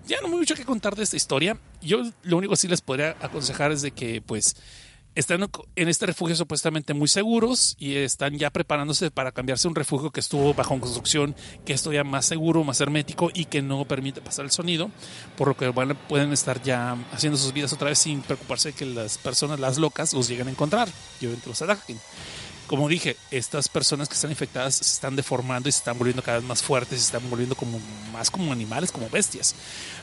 ya 0.07 0.21
no 0.21 0.29
hay 0.29 0.35
mucho 0.35 0.55
que 0.55 0.65
contar 0.65 0.95
de 0.97 1.03
esta 1.03 1.17
historia. 1.17 1.59
Yo 1.83 2.03
lo 2.23 2.37
único 2.37 2.53
que 2.53 2.59
sí 2.59 2.69
les 2.69 2.81
podría 2.81 3.17
aconsejar 3.21 3.73
es 3.73 3.83
de 3.83 3.91
que, 3.91 4.21
pues, 4.21 4.57
están 5.15 5.49
en 5.77 5.89
este 5.89 6.07
refugio 6.07 6.35
supuestamente 6.35 6.93
muy 6.93 7.07
seguros 7.07 7.77
y 7.79 7.97
están 7.97 8.37
ya 8.37 8.51
preparándose 8.51 9.11
para 9.11 9.31
cambiarse 9.31 9.69
a 9.69 9.71
un 9.71 9.77
refugio 9.77 10.11
que 10.11 10.21
estuvo 10.21 10.55
bajo 10.55 10.79
construcción, 10.81 11.37
que 11.65 11.73
esto 11.73 11.93
ya 11.93 12.03
más 12.03 12.27
seguro, 12.27 12.65
más 12.65 12.81
hermético 12.81 13.31
y 13.33 13.45
que 13.45 13.63
no 13.63 13.85
permite 13.85 14.21
pasar 14.21 14.45
el 14.45 14.51
sonido, 14.51 14.91
por 15.37 15.49
lo 15.49 15.57
que 15.57 15.69
bueno, 15.69 15.95
pueden 16.09 16.33
estar 16.33 16.61
ya 16.63 16.97
haciendo 17.13 17.39
sus 17.39 17.53
vidas 17.53 17.73
otra 17.73 17.91
vez 17.91 17.99
sin 17.99 18.23
preocuparse 18.23 18.73
de 18.73 18.75
que 18.75 18.87
las 18.87 19.19
personas, 19.19 19.61
las 19.61 19.79
locas, 19.79 20.13
los 20.15 20.29
lleguen 20.29 20.49
a 20.49 20.51
encontrar 20.51 20.89
y 21.21 21.27
los 21.27 21.63
ataquen. 21.63 21.99
Como 22.67 22.89
dije, 22.89 23.17
estas 23.31 23.69
personas 23.69 24.09
que 24.09 24.15
están 24.15 24.31
infectadas 24.31 24.77
se 24.77 24.95
están 24.95 25.17
deformando 25.17 25.69
y 25.69 25.73
se 25.73 25.79
están 25.79 25.99
volviendo 25.99 26.23
cada 26.23 26.39
vez 26.39 26.47
más 26.47 26.63
fuertes, 26.63 26.99
se 26.99 27.05
están 27.07 27.29
volviendo 27.29 27.55
como 27.55 27.79
más 28.13 28.31
como 28.31 28.53
animales, 28.53 28.91
como 28.91 29.11
bestias. 29.11 29.55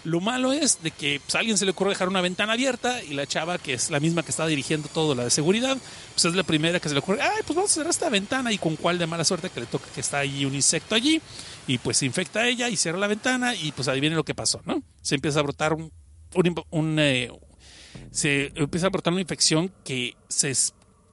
Lo 0.04 0.22
malo 0.22 0.52
es 0.54 0.84
de 0.84 0.92
que 0.92 1.20
pues, 1.20 1.34
alguien 1.36 1.58
se 1.58 1.66
le 1.66 1.72
ocurre 1.72 1.90
dejar 1.90 2.08
una 2.08 2.22
ventana 2.22 2.54
abierta 2.54 3.04
y 3.04 3.14
la 3.14 3.26
chava, 3.26 3.58
que 3.58 3.74
es 3.74 3.90
la 3.90 4.00
misma 4.00 4.22
que 4.22 4.30
está 4.30 4.46
dirigiendo 4.46 4.90
todo 4.90 5.16
la 5.16 5.24
de 5.24 5.32
seguridad, 5.32 5.76
pues 6.14 6.26
es 6.26 6.36
la 6.36 6.44
primera 6.44 6.80
que 6.80 6.88
se 6.88 6.94
le 6.94 7.00
ocurre, 7.00 7.22
ay, 7.22 7.42
pues 7.46 7.56
vamos 7.56 7.72
a 7.72 7.74
cerrar 7.74 7.90
esta 7.90 8.10
ventana 8.10 8.52
y 8.52 8.60
con 8.60 8.76
cuál 8.76 9.00
de 9.00 9.08
mala 9.08 9.24
suerte 9.24 9.50
que 9.50 9.62
le 9.62 9.66
toca 9.66 9.88
que 9.94 10.02
está 10.02 10.20
ahí 10.20 10.46
un 10.46 10.54
insecto 10.54 10.94
allí 10.94 11.20
y 11.68 11.80
pues 11.80 11.98
se 11.98 12.06
infecta 12.06 12.42
a 12.42 12.48
ella 12.48 12.70
y 12.70 12.78
cierra 12.78 13.00
la 13.00 13.08
ventana 13.08 13.56
y 13.56 13.72
pues 13.72 13.88
adivinen 13.88 14.18
lo 14.18 14.24
que 14.24 14.36
pasó, 14.36 14.62
¿no? 14.66 14.84
Se 15.02 15.16
empieza 15.16 15.40
a 15.40 15.44
brotar 15.44 15.74
un, 15.74 17.00
eh, 17.00 17.32
se 18.12 18.52
empieza 18.56 18.88
a 18.88 18.90
brotar 18.90 19.14
una 19.14 19.22
infección 19.22 19.72
que 19.84 20.16
se 20.28 20.54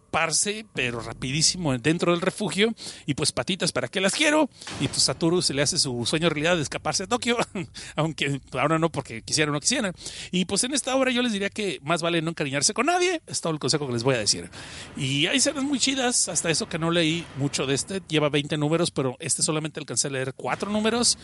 esparce, 0.09 0.65
pero 0.73 1.01
rapidísimo 1.01 1.77
dentro 1.77 2.13
del 2.13 2.23
refugio. 2.23 2.75
Y 3.07 3.15
pues 3.15 3.33
patitas, 3.33 3.73
¿para 3.73 3.89
qué 3.89 4.01
las 4.01 4.15
quiero? 4.15 4.49
Y 4.81 4.89
pues 4.89 5.03
Satoru 5.03 5.43
se 5.43 5.53
le 5.53 5.63
hace 5.63 5.79
su 5.79 6.05
sueño 6.07 6.31
realidad 6.31 6.57
de 6.57 6.63
escaparse 6.63 7.05
a 7.05 7.07
Tokio, 7.07 7.37
aunque 7.97 8.41
ahora 8.53 8.79
no 8.79 8.91
porque 8.91 9.23
quisiera 9.23 9.51
o 9.51 9.55
no 9.55 9.61
quisiera. 9.61 9.93
Y 10.31 10.47
pues 10.47 10.65
en 10.65 10.73
esta 10.73 10.97
obra 10.97 11.11
yo 11.11 11.23
les 11.23 11.33
diría 11.33 11.51
que 11.51 11.79
más 11.83 12.01
vale 12.01 12.23
no 12.23 12.31
encariñarse 12.31 12.73
con 12.73 12.87
nadie. 12.87 13.21
Es 13.27 13.41
todo 13.41 13.53
el 13.53 13.59
consejo 13.59 13.87
que 13.87 13.93
les 13.93 14.03
voy 14.03 14.15
a 14.15 14.19
decir. 14.19 14.51
Y 14.97 15.27
hay 15.27 15.37
escenas 15.37 15.65
muy 15.65 15.79
chidas, 15.79 16.29
hasta 16.29 16.51
eso 16.51 16.69
que 16.69 16.79
no 16.79 16.91
leí 16.91 17.25
mucho 17.37 17.67
de 17.67 17.75
este. 17.75 18.01
Lleva 18.09 18.31
20 18.31 18.57
números, 18.57 18.91
pero 18.91 19.17
este 19.21 19.43
solamente 19.43 19.79
alcancé 19.79 20.09
a 20.09 20.11
leer 20.11 20.33
4 20.35 20.71
números, 20.71 21.19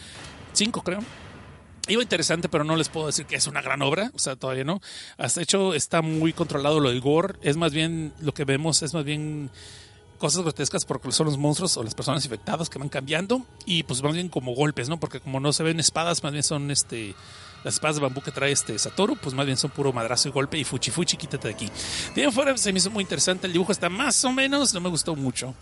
5 0.52 0.82
creo. 0.82 1.00
Iba 1.86 2.02
interesante, 2.02 2.48
pero 2.48 2.64
no 2.64 2.76
les 2.76 2.88
puedo 2.88 3.06
decir 3.06 3.26
que 3.26 3.36
es 3.36 3.46
una 3.46 3.60
gran 3.60 3.82
obra, 3.82 4.10
o 4.14 4.18
sea, 4.18 4.36
todavía 4.36 4.64
no. 4.64 4.80
Hasta 5.18 5.42
hecho 5.42 5.74
está 5.74 6.00
muy 6.00 6.32
controlado 6.32 6.80
lo 6.80 6.88
del 6.88 7.02
gore, 7.02 7.34
es 7.42 7.56
más 7.56 7.72
bien 7.72 8.12
lo 8.20 8.32
que 8.32 8.44
vemos 8.44 8.82
es 8.82 8.94
más 8.94 9.04
bien 9.04 9.50
cosas 10.18 10.42
grotescas 10.42 10.86
porque 10.86 11.12
son 11.12 11.26
los 11.26 11.36
monstruos 11.36 11.76
o 11.76 11.82
las 11.82 11.94
personas 11.94 12.24
infectadas 12.24 12.70
que 12.70 12.78
van 12.78 12.88
cambiando 12.88 13.44
y 13.66 13.82
pues 13.82 14.02
más 14.02 14.14
bien 14.14 14.30
como 14.30 14.54
golpes, 14.54 14.88
¿no? 14.88 14.98
Porque 14.98 15.20
como 15.20 15.40
no 15.40 15.52
se 15.52 15.62
ven 15.62 15.78
espadas, 15.78 16.22
más 16.22 16.32
bien 16.32 16.42
son 16.42 16.70
este 16.70 17.14
las 17.64 17.74
espadas 17.74 17.96
de 17.96 18.02
bambú 18.02 18.22
que 18.22 18.30
trae 18.30 18.52
este 18.52 18.78
Satoru, 18.78 19.16
pues 19.16 19.34
más 19.34 19.44
bien 19.44 19.58
son 19.58 19.70
puro 19.70 19.92
madrazo 19.92 20.28
y 20.28 20.32
golpe 20.32 20.56
y 20.56 20.64
fuchi 20.64 20.90
fuchi, 20.90 21.18
quítate 21.18 21.48
de 21.48 21.54
aquí. 21.54 21.68
Bien 22.14 22.32
fuera 22.32 22.56
se 22.56 22.72
me 22.72 22.78
hizo 22.78 22.90
muy 22.90 23.02
interesante, 23.02 23.46
el 23.46 23.52
dibujo 23.52 23.72
está 23.72 23.90
más 23.90 24.24
o 24.24 24.32
menos, 24.32 24.72
no 24.72 24.80
me 24.80 24.88
gustó 24.88 25.14
mucho, 25.16 25.54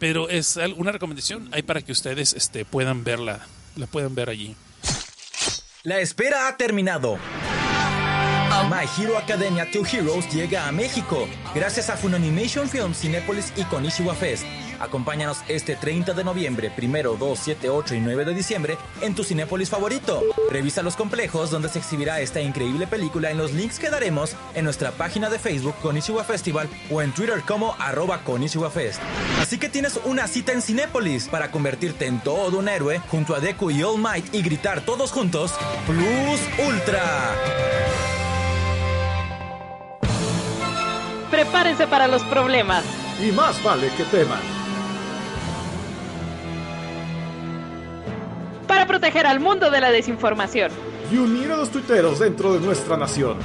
pero 0.00 0.28
es 0.28 0.58
una 0.76 0.90
recomendación 0.90 1.48
ahí 1.52 1.62
para 1.62 1.82
que 1.82 1.92
ustedes 1.92 2.34
este, 2.34 2.64
puedan 2.64 3.04
verla, 3.04 3.46
la 3.76 3.86
puedan 3.86 4.16
ver 4.16 4.30
allí. 4.30 4.56
La 5.84 6.00
espera 6.00 6.48
ha 6.48 6.56
terminado. 6.56 7.18
My 8.68 8.84
Hero 8.98 9.16
Academia 9.16 9.64
2 9.72 9.94
Heroes 9.94 10.28
llega 10.28 10.66
a 10.66 10.72
México 10.72 11.28
gracias 11.54 11.88
a 11.88 11.96
Funimation 11.96 12.68
Films, 12.68 12.98
Cinépolis 12.98 13.52
y 13.54 13.62
Konishiwa 13.62 14.14
Fest. 14.16 14.44
Acompáñanos 14.80 15.38
este 15.48 15.76
30 15.76 16.14
de 16.14 16.24
noviembre, 16.24 16.72
1, 16.76 17.16
2, 17.16 17.38
7, 17.38 17.70
8 17.70 17.94
y 17.94 18.00
9 18.00 18.24
de 18.24 18.34
diciembre 18.34 18.78
en 19.00 19.14
tu 19.14 19.24
Cinépolis 19.24 19.70
favorito. 19.70 20.22
Revisa 20.50 20.82
los 20.82 20.96
complejos 20.96 21.50
donde 21.50 21.68
se 21.68 21.78
exhibirá 21.78 22.20
esta 22.20 22.40
increíble 22.40 22.86
película 22.86 23.30
en 23.30 23.38
los 23.38 23.52
links 23.52 23.78
que 23.78 23.90
daremos 23.90 24.36
en 24.54 24.64
nuestra 24.64 24.92
página 24.92 25.30
de 25.30 25.38
Facebook 25.38 25.74
Konishiwa 25.82 26.24
Festival 26.24 26.68
o 26.90 27.02
en 27.02 27.12
Twitter 27.12 27.42
como 27.46 27.74
arroba 27.78 28.22
Konishiwa 28.24 28.70
Fest. 28.70 29.00
Así 29.40 29.58
que 29.58 29.68
tienes 29.68 29.98
una 30.04 30.26
cita 30.26 30.52
en 30.52 30.62
Cinépolis 30.62 31.28
para 31.28 31.50
convertirte 31.50 32.06
en 32.06 32.20
todo 32.20 32.58
un 32.58 32.68
héroe 32.68 33.00
junto 33.10 33.34
a 33.34 33.40
Deku 33.40 33.70
y 33.70 33.82
All 33.82 33.98
Might 33.98 34.34
y 34.34 34.42
gritar 34.42 34.80
todos 34.82 35.12
juntos 35.12 35.54
Plus 35.86 36.68
Ultra. 36.68 37.34
Prepárense 41.30 41.86
para 41.86 42.08
los 42.08 42.22
problemas. 42.24 42.84
Y 43.20 43.32
más 43.32 43.62
vale 43.62 43.90
que 43.96 44.04
teman. 44.04 44.57
Para 48.68 48.86
proteger 48.86 49.26
al 49.26 49.40
mundo 49.40 49.70
de 49.70 49.80
la 49.80 49.90
desinformación. 49.90 50.70
Y 51.10 51.16
unir 51.16 51.50
a 51.50 51.56
los 51.56 51.70
tuiteros 51.70 52.20
dentro 52.20 52.52
de 52.52 52.60
nuestra 52.60 52.96
nación. 52.96 53.38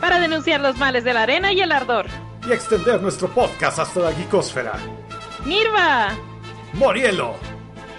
Para 0.00 0.18
denunciar 0.18 0.60
los 0.60 0.76
males 0.78 1.04
de 1.04 1.14
la 1.14 1.22
arena 1.22 1.52
y 1.52 1.60
el 1.60 1.70
ardor. 1.70 2.06
Y 2.48 2.52
extender 2.52 3.00
nuestro 3.00 3.28
podcast 3.28 3.78
hasta 3.78 4.00
la 4.00 4.12
geekosfera. 4.12 4.72
Nirva. 5.44 6.08
Morielo. 6.72 7.36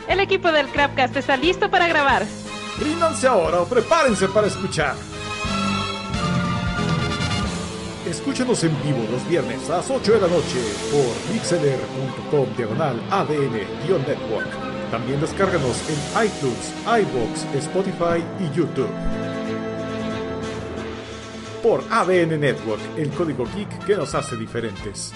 El 0.10 0.20
equipo 0.20 0.52
del 0.52 0.68
Crapcast 0.68 1.16
está 1.16 1.38
listo 1.38 1.70
para 1.70 1.88
grabar. 1.88 2.26
Ríndanse 2.80 3.28
ahora 3.28 3.62
o 3.62 3.66
prepárense 3.66 4.28
para 4.28 4.48
escuchar. 4.48 4.96
Escúchenos 8.10 8.64
en 8.64 8.84
vivo 8.84 9.08
los 9.12 9.28
viernes 9.30 9.70
a 9.70 9.78
las 9.78 9.90
8 9.90 10.14
de 10.14 10.22
la 10.22 10.28
noche 10.28 10.60
por 10.92 11.34
mixeler.com 11.34 12.48
diagonal 12.58 13.00
ADN-network. 13.12 14.63
También 14.94 15.20
descárganos 15.20 15.76
en 15.90 16.24
iTunes, 16.24 16.72
iBox, 16.86 17.46
Spotify 17.66 18.24
y 18.40 18.56
YouTube. 18.56 18.92
Por 21.64 21.84
ADN 21.90 22.40
Network, 22.40 22.80
el 22.96 23.10
código 23.10 23.44
geek 23.56 23.86
que 23.88 23.96
nos 23.96 24.14
hace 24.14 24.38
diferentes. 24.38 25.12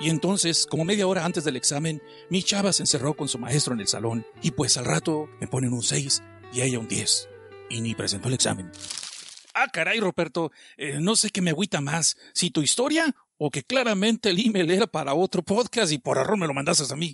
Y 0.00 0.10
entonces, 0.10 0.66
como 0.66 0.84
media 0.84 1.06
hora 1.06 1.24
antes 1.24 1.44
del 1.44 1.54
examen, 1.54 2.02
mi 2.30 2.42
chava 2.42 2.72
se 2.72 2.82
encerró 2.82 3.14
con 3.14 3.28
su 3.28 3.38
maestro 3.38 3.74
en 3.74 3.80
el 3.82 3.86
salón 3.86 4.26
y 4.42 4.50
pues 4.50 4.76
al 4.76 4.86
rato 4.86 5.28
me 5.40 5.46
ponen 5.46 5.72
un 5.72 5.84
6 5.84 6.20
y 6.52 6.62
ella 6.62 6.80
un 6.80 6.88
10. 6.88 7.28
Y 7.68 7.80
ni 7.80 7.94
presentó 7.94 8.26
el 8.26 8.34
examen. 8.34 8.72
Ah, 9.54 9.68
caray, 9.72 10.00
Roberto, 10.00 10.50
eh, 10.76 10.98
no 11.00 11.14
sé 11.14 11.30
qué 11.30 11.42
me 11.42 11.50
agüita 11.50 11.80
más, 11.80 12.16
si 12.32 12.50
tu 12.50 12.60
historia 12.60 13.14
o 13.42 13.50
que 13.50 13.62
claramente 13.62 14.28
el 14.28 14.38
email 14.38 14.70
era 14.70 14.86
para 14.86 15.14
otro 15.14 15.42
podcast 15.42 15.90
y 15.92 15.98
por 15.98 16.18
error 16.18 16.36
me 16.36 16.46
lo 16.46 16.52
mandaste 16.52 16.84
a 16.92 16.96
mí. 16.96 17.10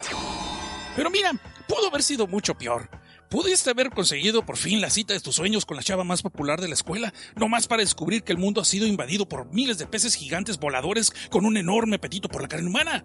Pero 0.96 1.08
mira, 1.08 1.30
pudo 1.68 1.86
haber 1.86 2.02
sido 2.02 2.26
mucho 2.26 2.58
peor. 2.58 2.90
Pudiste 3.30 3.70
haber 3.70 3.90
conseguido 3.90 4.44
por 4.44 4.56
fin 4.56 4.80
la 4.80 4.90
cita 4.90 5.14
de 5.14 5.20
tus 5.20 5.36
sueños 5.36 5.64
con 5.64 5.76
la 5.76 5.84
chava 5.84 6.02
más 6.02 6.22
popular 6.22 6.60
de 6.60 6.66
la 6.66 6.74
escuela, 6.74 7.14
no 7.36 7.48
más 7.48 7.68
para 7.68 7.82
descubrir 7.82 8.24
que 8.24 8.32
el 8.32 8.38
mundo 8.38 8.60
ha 8.60 8.64
sido 8.64 8.88
invadido 8.88 9.28
por 9.28 9.52
miles 9.52 9.78
de 9.78 9.86
peces 9.86 10.16
gigantes 10.16 10.58
voladores 10.58 11.12
con 11.30 11.46
un 11.46 11.56
enorme 11.56 11.96
apetito 11.96 12.28
por 12.28 12.42
la 12.42 12.48
carne 12.48 12.68
humana. 12.68 13.04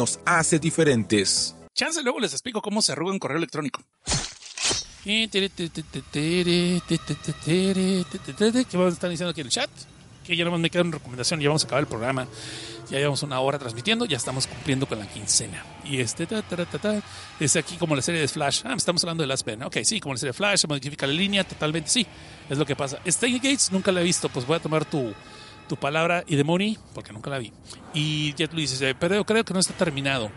hace 0.25 0.59
diferentes. 0.59 1.55
Chance, 1.73 2.03
luego 2.03 2.19
les 2.19 2.33
explico 2.33 2.61
cómo 2.61 2.81
se 2.81 2.91
arruga 2.91 3.11
un 3.13 3.19
correo 3.19 3.37
electrónico. 3.37 3.81
¿Qué 5.03 5.29
a 8.85 8.87
estar 8.89 9.09
diciendo 9.09 9.29
aquí 9.31 9.41
en 9.41 9.47
el 9.47 9.51
chat? 9.51 9.69
Que 10.23 10.35
ya 10.35 10.45
no 10.45 10.55
me 10.57 10.69
queda 10.69 10.83
una 10.83 10.91
recomendación, 10.97 11.39
ya 11.39 11.49
vamos 11.49 11.63
a 11.63 11.65
acabar 11.65 11.81
el 11.81 11.87
programa. 11.87 12.27
Ya 12.89 12.97
llevamos 12.97 13.23
una 13.23 13.39
hora 13.39 13.57
transmitiendo, 13.57 14.05
ya 14.05 14.17
estamos 14.17 14.45
cumpliendo 14.47 14.85
con 14.85 14.99
la 14.99 15.07
quincena. 15.07 15.63
Y 15.85 16.01
este, 16.01 16.27
ta, 16.27 16.41
ta, 16.41 16.65
ta, 16.65 17.01
es 17.39 17.55
aquí 17.55 17.77
como 17.77 17.95
la 17.95 18.01
serie 18.01 18.21
de 18.21 18.27
Flash. 18.27 18.61
Ah, 18.65 18.73
estamos 18.75 19.03
hablando 19.03 19.23
de 19.23 19.27
Last 19.27 19.45
Ben. 19.45 19.63
Ok, 19.63 19.77
sí, 19.83 19.99
como 19.99 20.13
la 20.13 20.19
serie 20.19 20.31
de 20.31 20.37
Flash, 20.37 20.59
se 20.59 20.67
modifica 20.67 21.07
la 21.07 21.13
línea, 21.13 21.43
totalmente, 21.45 21.89
sí, 21.89 22.05
es 22.49 22.57
lo 22.57 22.65
que 22.65 22.75
pasa. 22.75 22.99
Stay 23.05 23.35
Gates 23.35 23.71
nunca 23.71 23.91
la 23.91 24.01
he 24.01 24.03
visto, 24.03 24.29
pues 24.29 24.45
voy 24.45 24.57
a 24.57 24.59
tomar 24.59 24.83
tu, 24.85 25.13
tu 25.71 25.77
palabra 25.77 26.25
y 26.27 26.35
de 26.35 26.43
Money, 26.43 26.77
porque 26.93 27.13
nunca 27.13 27.29
la 27.29 27.37
vi. 27.37 27.53
Y 27.93 28.33
Jet 28.33 28.51
Luis 28.51 28.71
dice, 28.71 28.93
pero 28.93 29.23
creo 29.23 29.45
que 29.45 29.53
no 29.53 29.59
está 29.61 29.73
terminado. 29.73 30.29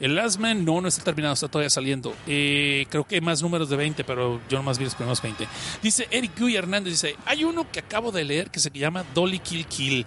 El 0.00 0.14
Last 0.14 0.40
Man 0.40 0.64
no, 0.64 0.80
no 0.80 0.88
está 0.88 1.04
terminado, 1.04 1.34
está 1.34 1.46
todavía 1.46 1.68
saliendo. 1.68 2.14
Eh, 2.26 2.86
creo 2.88 3.04
que 3.04 3.16
hay 3.16 3.20
más 3.20 3.42
números 3.42 3.68
de 3.68 3.76
20, 3.76 4.02
pero 4.04 4.40
yo 4.48 4.56
nomás 4.56 4.78
vi 4.78 4.84
los 4.84 4.94
primeros 4.94 5.20
20. 5.20 5.46
Dice 5.82 6.08
Eric 6.10 6.40
Guy 6.40 6.56
Hernández, 6.56 6.94
dice, 6.94 7.16
hay 7.26 7.44
uno 7.44 7.70
que 7.70 7.80
acabo 7.80 8.12
de 8.12 8.24
leer 8.24 8.50
que 8.50 8.60
se 8.60 8.70
llama 8.70 9.04
Dolly 9.14 9.40
Kill 9.40 9.66
Kill. 9.66 10.06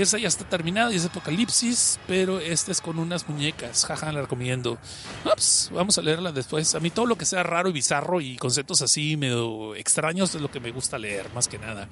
Esa 0.00 0.16
ya 0.16 0.28
está 0.28 0.48
terminada 0.48 0.92
y 0.92 0.96
es 0.96 1.04
Apocalipsis, 1.04 1.98
pero 2.06 2.38
esta 2.38 2.70
es 2.70 2.80
con 2.80 3.00
unas 3.00 3.28
muñecas. 3.28 3.84
Jaja, 3.84 4.12
la 4.12 4.22
recomiendo. 4.22 4.78
Ups, 5.24 5.70
vamos 5.72 5.98
a 5.98 6.02
leerla 6.02 6.30
después. 6.30 6.76
A 6.76 6.80
mí 6.80 6.90
todo 6.90 7.04
lo 7.06 7.18
que 7.18 7.24
sea 7.24 7.42
raro 7.42 7.68
y 7.68 7.72
bizarro 7.72 8.20
y 8.20 8.36
conceptos 8.36 8.80
así 8.80 9.16
medio 9.16 9.74
extraños 9.74 10.32
es 10.36 10.40
lo 10.40 10.52
que 10.52 10.60
me 10.60 10.70
gusta 10.70 10.98
leer, 10.98 11.26
más 11.34 11.48
que 11.48 11.58
nada. 11.58 11.88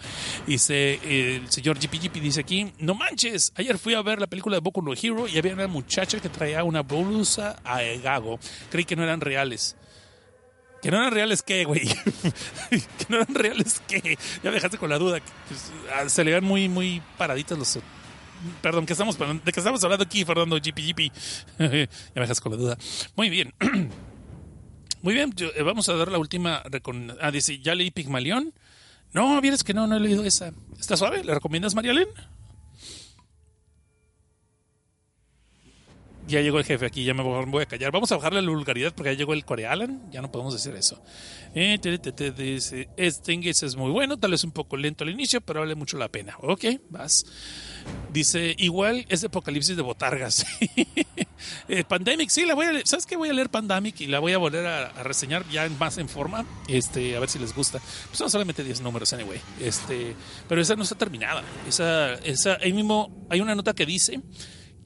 Dice 0.46 1.00
el 1.02 1.50
señor 1.50 1.80
GP 1.80 2.12
dice 2.20 2.40
aquí, 2.40 2.72
no 2.78 2.94
manches, 2.94 3.52
ayer 3.57 3.76
fui 3.76 3.94
a 3.94 4.02
ver 4.02 4.20
la 4.20 4.28
película 4.28 4.57
de 4.57 4.61
Boku 4.61 4.82
no 4.82 4.92
Hero 4.94 5.26
y 5.26 5.36
había 5.38 5.54
una 5.54 5.66
muchacha 5.66 6.20
que 6.20 6.28
traía 6.28 6.62
una 6.62 6.82
blusa 6.82 7.57
a 7.64 7.82
gago. 8.02 8.38
Creí 8.70 8.84
que 8.84 8.94
no 8.94 9.02
eran 9.02 9.20
reales. 9.20 9.74
Que 10.87 10.93
no 10.93 10.99
eran 10.99 11.12
reales 11.12 11.43
qué, 11.43 11.64
güey. 11.64 11.80
que 12.70 13.07
no 13.09 13.16
eran 13.16 13.34
reales 13.34 13.82
qué. 13.89 14.16
Ya 14.45 14.53
dejaste 14.53 14.78
con 14.78 14.89
la 14.89 14.99
duda. 14.99 15.18
Pues, 15.49 16.12
se 16.12 16.22
le 16.22 16.30
ven 16.30 16.45
muy, 16.45 16.68
muy 16.68 17.03
paraditas 17.18 17.59
los. 17.59 17.80
Perdón, 18.62 18.87
¿qué 18.87 18.93
estamos, 18.93 19.18
¿de 19.18 19.53
qué 19.53 19.59
estamos 19.59 19.82
hablando 19.82 20.05
aquí, 20.05 20.24
Fernando? 20.24 20.55
GP, 20.59 20.78
GP. 20.78 21.11
ya 21.59 21.89
me 22.14 22.20
dejas 22.20 22.41
con 22.41 22.53
la 22.53 22.59
duda. 22.59 22.78
Muy 23.16 23.30
bien. 23.30 23.53
Muy 25.03 25.14
bien, 25.14 25.34
eh, 25.57 25.62
vamos 25.62 25.89
a 25.89 25.95
dar 25.95 26.09
la 26.12 26.18
última. 26.18 26.62
Ah, 27.20 27.32
dice, 27.32 27.59
¿ya 27.59 27.74
leí 27.74 27.91
Pigmalión? 27.91 28.55
No, 29.12 29.41
vienes 29.41 29.64
que 29.64 29.74
no, 29.74 29.89
no 29.89 29.97
he 29.97 30.01
leído 30.01 30.24
esa. 30.24 30.53
¿Está 30.78 30.97
suave? 30.97 31.24
¿Le 31.24 31.34
recomiendas, 31.34 31.74
Marialen? 31.74 32.07
Ya 36.27 36.41
llegó 36.41 36.59
el 36.59 36.64
jefe 36.64 36.87
aquí, 36.87 37.05
ya 37.05 37.14
me 37.14 37.22
voy 37.22 37.62
a 37.62 37.66
callar. 37.66 37.93
Vamos 37.93 38.11
a 38.12 38.16
bajarle 38.16 38.43
la 38.43 38.51
vulgaridad 38.51 38.93
porque 38.95 39.12
ya 39.12 39.18
llegó 39.18 39.33
el 39.33 39.45
Corealan, 39.45 40.11
ya 40.11 40.20
no 40.20 40.31
podemos 40.31 40.53
decir 40.53 40.74
eso. 40.74 41.01
Eh, 41.55 41.79
te, 41.79 42.31
dice, 42.33 42.89
este 42.97 43.33
inglés 43.33 43.62
es 43.62 43.77
muy 43.77 43.91
bueno, 43.91 44.18
tal 44.18 44.33
vez 44.33 44.45
un 44.45 44.51
poco 44.51 44.77
lento 44.77 45.05
al 45.05 45.11
inicio, 45.11 45.41
pero 45.41 45.61
vale 45.61 45.74
mucho 45.74 45.97
la 45.97 46.09
pena. 46.09 46.37
Ok, 46.43 46.64
vas. 46.91 47.24
Dice, 48.12 48.55
igual 48.59 49.07
es 49.09 49.22
Apocalipsis 49.22 49.77
de 49.77 49.83
Botargas. 49.83 50.45
eh, 51.68 51.85
Pandemic, 51.85 52.31
sí, 52.31 52.45
la 52.45 52.55
voy 52.55 52.66
a 52.66 52.72
leer. 52.72 52.87
¿Sabes 52.87 53.07
qué? 53.07 53.16
Voy 53.16 53.29
a 53.29 53.33
leer 53.33 53.49
Pandemic 53.49 54.01
y 54.01 54.07
la 54.07 54.18
voy 54.18 54.33
a 54.33 54.39
volver 54.39 54.66
a, 54.66 54.89
reseñar 55.05 55.49
ya 55.49 55.68
más 55.79 55.97
en 55.99 56.09
forma. 56.09 56.45
Este, 56.66 57.16
a 57.16 57.20
ver 57.20 57.29
si 57.29 57.39
les 57.39 57.55
gusta. 57.55 57.79
Pues 57.79 58.18
son 58.18 58.31
solamente 58.31 58.64
10 58.64 58.81
números, 58.81 59.12
anyway. 59.12 59.41
Este, 59.61 60.14
pero 60.49 60.61
esa 60.61 60.74
no 60.74 60.83
está 60.83 60.97
terminada. 60.97 61.45
Esa, 61.68 62.14
esa, 62.14 62.59
ahí 62.61 62.72
mismo 62.72 63.27
hay 63.31 63.41
una 63.41 63.55
nota 63.55 63.72
que 63.74 63.87
dice 63.87 64.20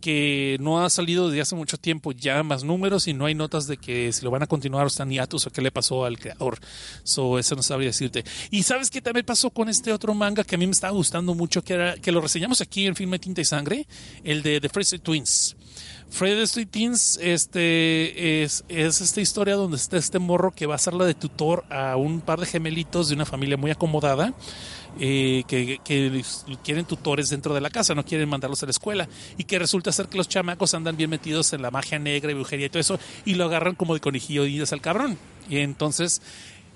que 0.01 0.57
no 0.61 0.82
ha 0.82 0.90
salido 0.90 1.28
desde 1.28 1.42
hace 1.42 1.55
mucho 1.55 1.76
tiempo 1.76 2.12
ya 2.12 2.42
más 2.42 2.64
números 2.64 3.07
y 3.07 3.12
no 3.12 3.26
hay 3.26 3.34
notas 3.34 3.66
de 3.66 3.76
que 3.76 4.12
si 4.12 4.24
lo 4.24 4.30
van 4.30 4.42
a 4.42 4.46
continuar 4.46 4.84
o 4.84 4.88
están 4.88 5.11
hiatus 5.11 5.46
o 5.46 5.51
qué 5.51 5.62
le 5.62 5.70
pasó 5.70 6.05
al 6.05 6.18
creador. 6.18 6.59
So, 7.05 7.38
eso 7.38 7.55
no 7.55 7.62
sabría 7.62 7.88
decirte. 7.88 8.24
Y 8.51 8.62
sabes 8.62 8.90
qué 8.90 9.01
también 9.01 9.26
pasó 9.26 9.51
con 9.51 9.68
este 9.68 9.92
otro 9.92 10.14
manga 10.14 10.44
que 10.44 10.55
a 10.55 10.59
mí 10.59 10.66
me 10.66 10.72
estaba 10.72 10.92
gustando 10.92 11.34
mucho, 11.34 11.62
que 11.62 11.74
era 11.74 11.96
que 11.96 12.12
lo 12.12 12.20
reseñamos 12.20 12.61
aquí 12.61 12.86
en 12.86 12.96
Filme 12.96 13.18
Tinta 13.18 13.40
y 13.40 13.44
Sangre, 13.44 13.86
el 14.24 14.42
de 14.42 14.61
The 14.61 14.68
Fraser 14.68 15.01
Twins. 15.01 15.57
Fred 16.11 16.40
Street 16.40 16.68
Teens 16.70 17.18
este, 17.22 18.42
es, 18.42 18.64
es 18.68 19.01
esta 19.01 19.20
historia 19.20 19.55
donde 19.55 19.76
está 19.76 19.96
este 19.96 20.18
morro 20.18 20.51
que 20.51 20.66
va 20.66 20.74
a 20.74 20.78
ser 20.78 20.94
la 20.94 21.05
de 21.05 21.14
tutor 21.14 21.64
a 21.70 21.96
un 21.96 22.20
par 22.20 22.40
de 22.40 22.46
gemelitos 22.46 23.09
de 23.09 23.14
una 23.14 23.24
familia 23.24 23.57
muy 23.57 23.70
acomodada. 23.70 24.34
Eh, 24.99 25.45
que, 25.47 25.78
quieren 26.64 26.84
tutores 26.84 27.30
dentro 27.30 27.55
de 27.55 27.61
la 27.61 27.70
casa, 27.70 27.95
no 27.95 28.05
quieren 28.05 28.28
mandarlos 28.28 28.62
a 28.62 28.66
la 28.66 28.70
escuela 28.70 29.09
y 29.38 29.45
que 29.45 29.59
resulta 29.59 29.93
ser 29.93 30.09
que 30.09 30.18
los 30.18 30.28
chamacos 30.28 30.74
andan 30.74 30.97
bien 30.97 31.09
metidos 31.09 31.53
en 31.53 31.62
la 31.62 31.70
magia 31.70 31.99
negra 31.99 32.32
y 32.32 32.34
brujería 32.34 32.66
y 32.66 32.68
todo 32.70 32.80
eso 32.80 32.99
y 33.24 33.34
lo 33.34 33.45
agarran 33.45 33.76
como 33.76 33.95
de 33.95 34.01
conejillo 34.01 34.45
y 34.47 34.61
al 34.61 34.80
cabrón. 34.80 35.16
Y 35.49 35.59
entonces 35.59 36.20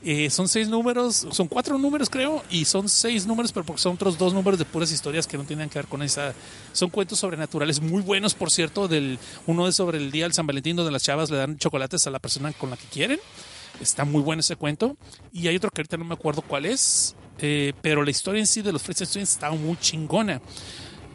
eh, 0.06 0.28
son 0.28 0.48
seis 0.48 0.68
números, 0.68 1.26
son 1.30 1.48
cuatro 1.48 1.78
números 1.78 2.10
creo, 2.10 2.44
y 2.50 2.66
son 2.66 2.90
seis 2.90 3.26
números, 3.26 3.52
pero 3.52 3.64
porque 3.64 3.80
son 3.80 3.94
otros 3.94 4.18
dos 4.18 4.34
números 4.34 4.58
de 4.58 4.66
puras 4.66 4.92
historias 4.92 5.26
que 5.26 5.38
no 5.38 5.44
tienen 5.44 5.70
que 5.70 5.78
ver 5.78 5.86
con 5.86 6.02
esa. 6.02 6.34
Son 6.72 6.90
cuentos 6.90 7.18
sobrenaturales 7.18 7.80
muy 7.80 8.02
buenos, 8.02 8.34
por 8.34 8.50
cierto. 8.50 8.86
Del, 8.86 9.18
uno 9.46 9.66
es 9.66 9.76
sobre 9.76 9.96
el 9.96 10.10
día 10.10 10.24
del 10.24 10.34
San 10.34 10.46
Valentín, 10.46 10.76
donde 10.76 10.92
las 10.92 11.02
chavas 11.02 11.30
le 11.30 11.38
dan 11.38 11.56
chocolates 11.56 12.06
a 12.06 12.10
la 12.10 12.18
persona 12.18 12.52
con 12.52 12.68
la 12.68 12.76
que 12.76 12.86
quieren. 12.86 13.18
Está 13.80 14.04
muy 14.04 14.20
bueno 14.20 14.40
ese 14.40 14.56
cuento. 14.56 14.98
Y 15.32 15.48
hay 15.48 15.56
otro 15.56 15.70
que 15.70 15.80
ahorita 15.80 15.96
no 15.96 16.04
me 16.04 16.14
acuerdo 16.14 16.42
cuál 16.42 16.66
es, 16.66 17.16
eh, 17.38 17.72
pero 17.82 18.02
la 18.02 18.10
historia 18.10 18.40
en 18.40 18.46
sí 18.46 18.62
de 18.62 18.72
los 18.72 18.82
Freaks 18.82 19.10
Twins 19.10 19.32
está 19.32 19.50
muy 19.50 19.76
chingona. 19.78 20.40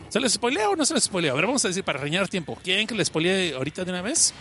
¿Se 0.09 0.19
les 0.19 0.33
spoilea 0.33 0.69
o 0.69 0.75
no 0.75 0.85
se 0.85 0.93
les 0.93 1.03
spoilea? 1.03 1.31
A 1.31 1.35
ver, 1.35 1.45
vamos 1.45 1.63
a 1.65 1.67
decir 1.67 1.83
para 1.83 1.99
reñar 1.99 2.27
tiempo. 2.27 2.57
¿Quieren 2.63 2.87
que 2.87 2.95
les 2.95 3.07
spoilee 3.07 3.53
ahorita 3.53 3.85
de 3.85 3.91
una 3.91 4.01
vez? 4.01 4.33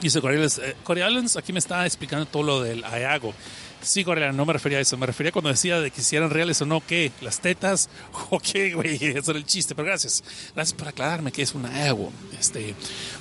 Dice 0.00 0.20
Corey 0.20 0.36
Islands, 0.36 0.58
eh, 0.58 0.76
Corey 0.82 1.06
Islands, 1.06 1.36
aquí 1.36 1.52
me 1.52 1.58
está 1.58 1.84
explicando 1.84 2.26
todo 2.26 2.42
lo 2.42 2.62
del 2.62 2.84
Ayago. 2.84 3.34
Sí, 3.82 4.04
Corey, 4.04 4.30
no 4.34 4.44
me 4.44 4.52
refería 4.52 4.78
a 4.78 4.80
eso. 4.82 4.96
Me 4.98 5.06
refería 5.06 5.32
cuando 5.32 5.48
decía 5.48 5.80
de 5.80 5.90
que 5.90 6.02
si 6.02 6.16
eran 6.16 6.28
reales 6.28 6.60
o 6.60 6.66
no, 6.66 6.84
¿qué? 6.86 7.12
¿Las 7.22 7.40
tetas? 7.40 7.88
¿O 8.30 8.40
güey? 8.74 8.96
Eso 9.02 9.30
era 9.30 9.38
el 9.38 9.46
chiste, 9.46 9.74
pero 9.74 9.86
gracias. 9.86 10.22
Gracias 10.54 10.76
por 10.78 10.88
aclararme 10.88 11.32
que 11.32 11.42
es 11.42 11.54
un 11.54 11.64
Ayago. 11.64 12.12
Este, 12.38 12.74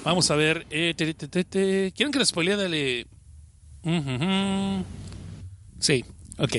vamos 0.03 0.29
a 0.31 0.35
ver. 0.35 0.67
Eh. 0.69 0.93
¿Quieren 1.95 2.11
que 2.11 2.19
les 2.19 2.27
spoilee? 2.27 2.57
Dale. 2.57 3.18
Ujujú. 3.83 4.83
Sí, 5.79 6.03
ok. 6.37 6.55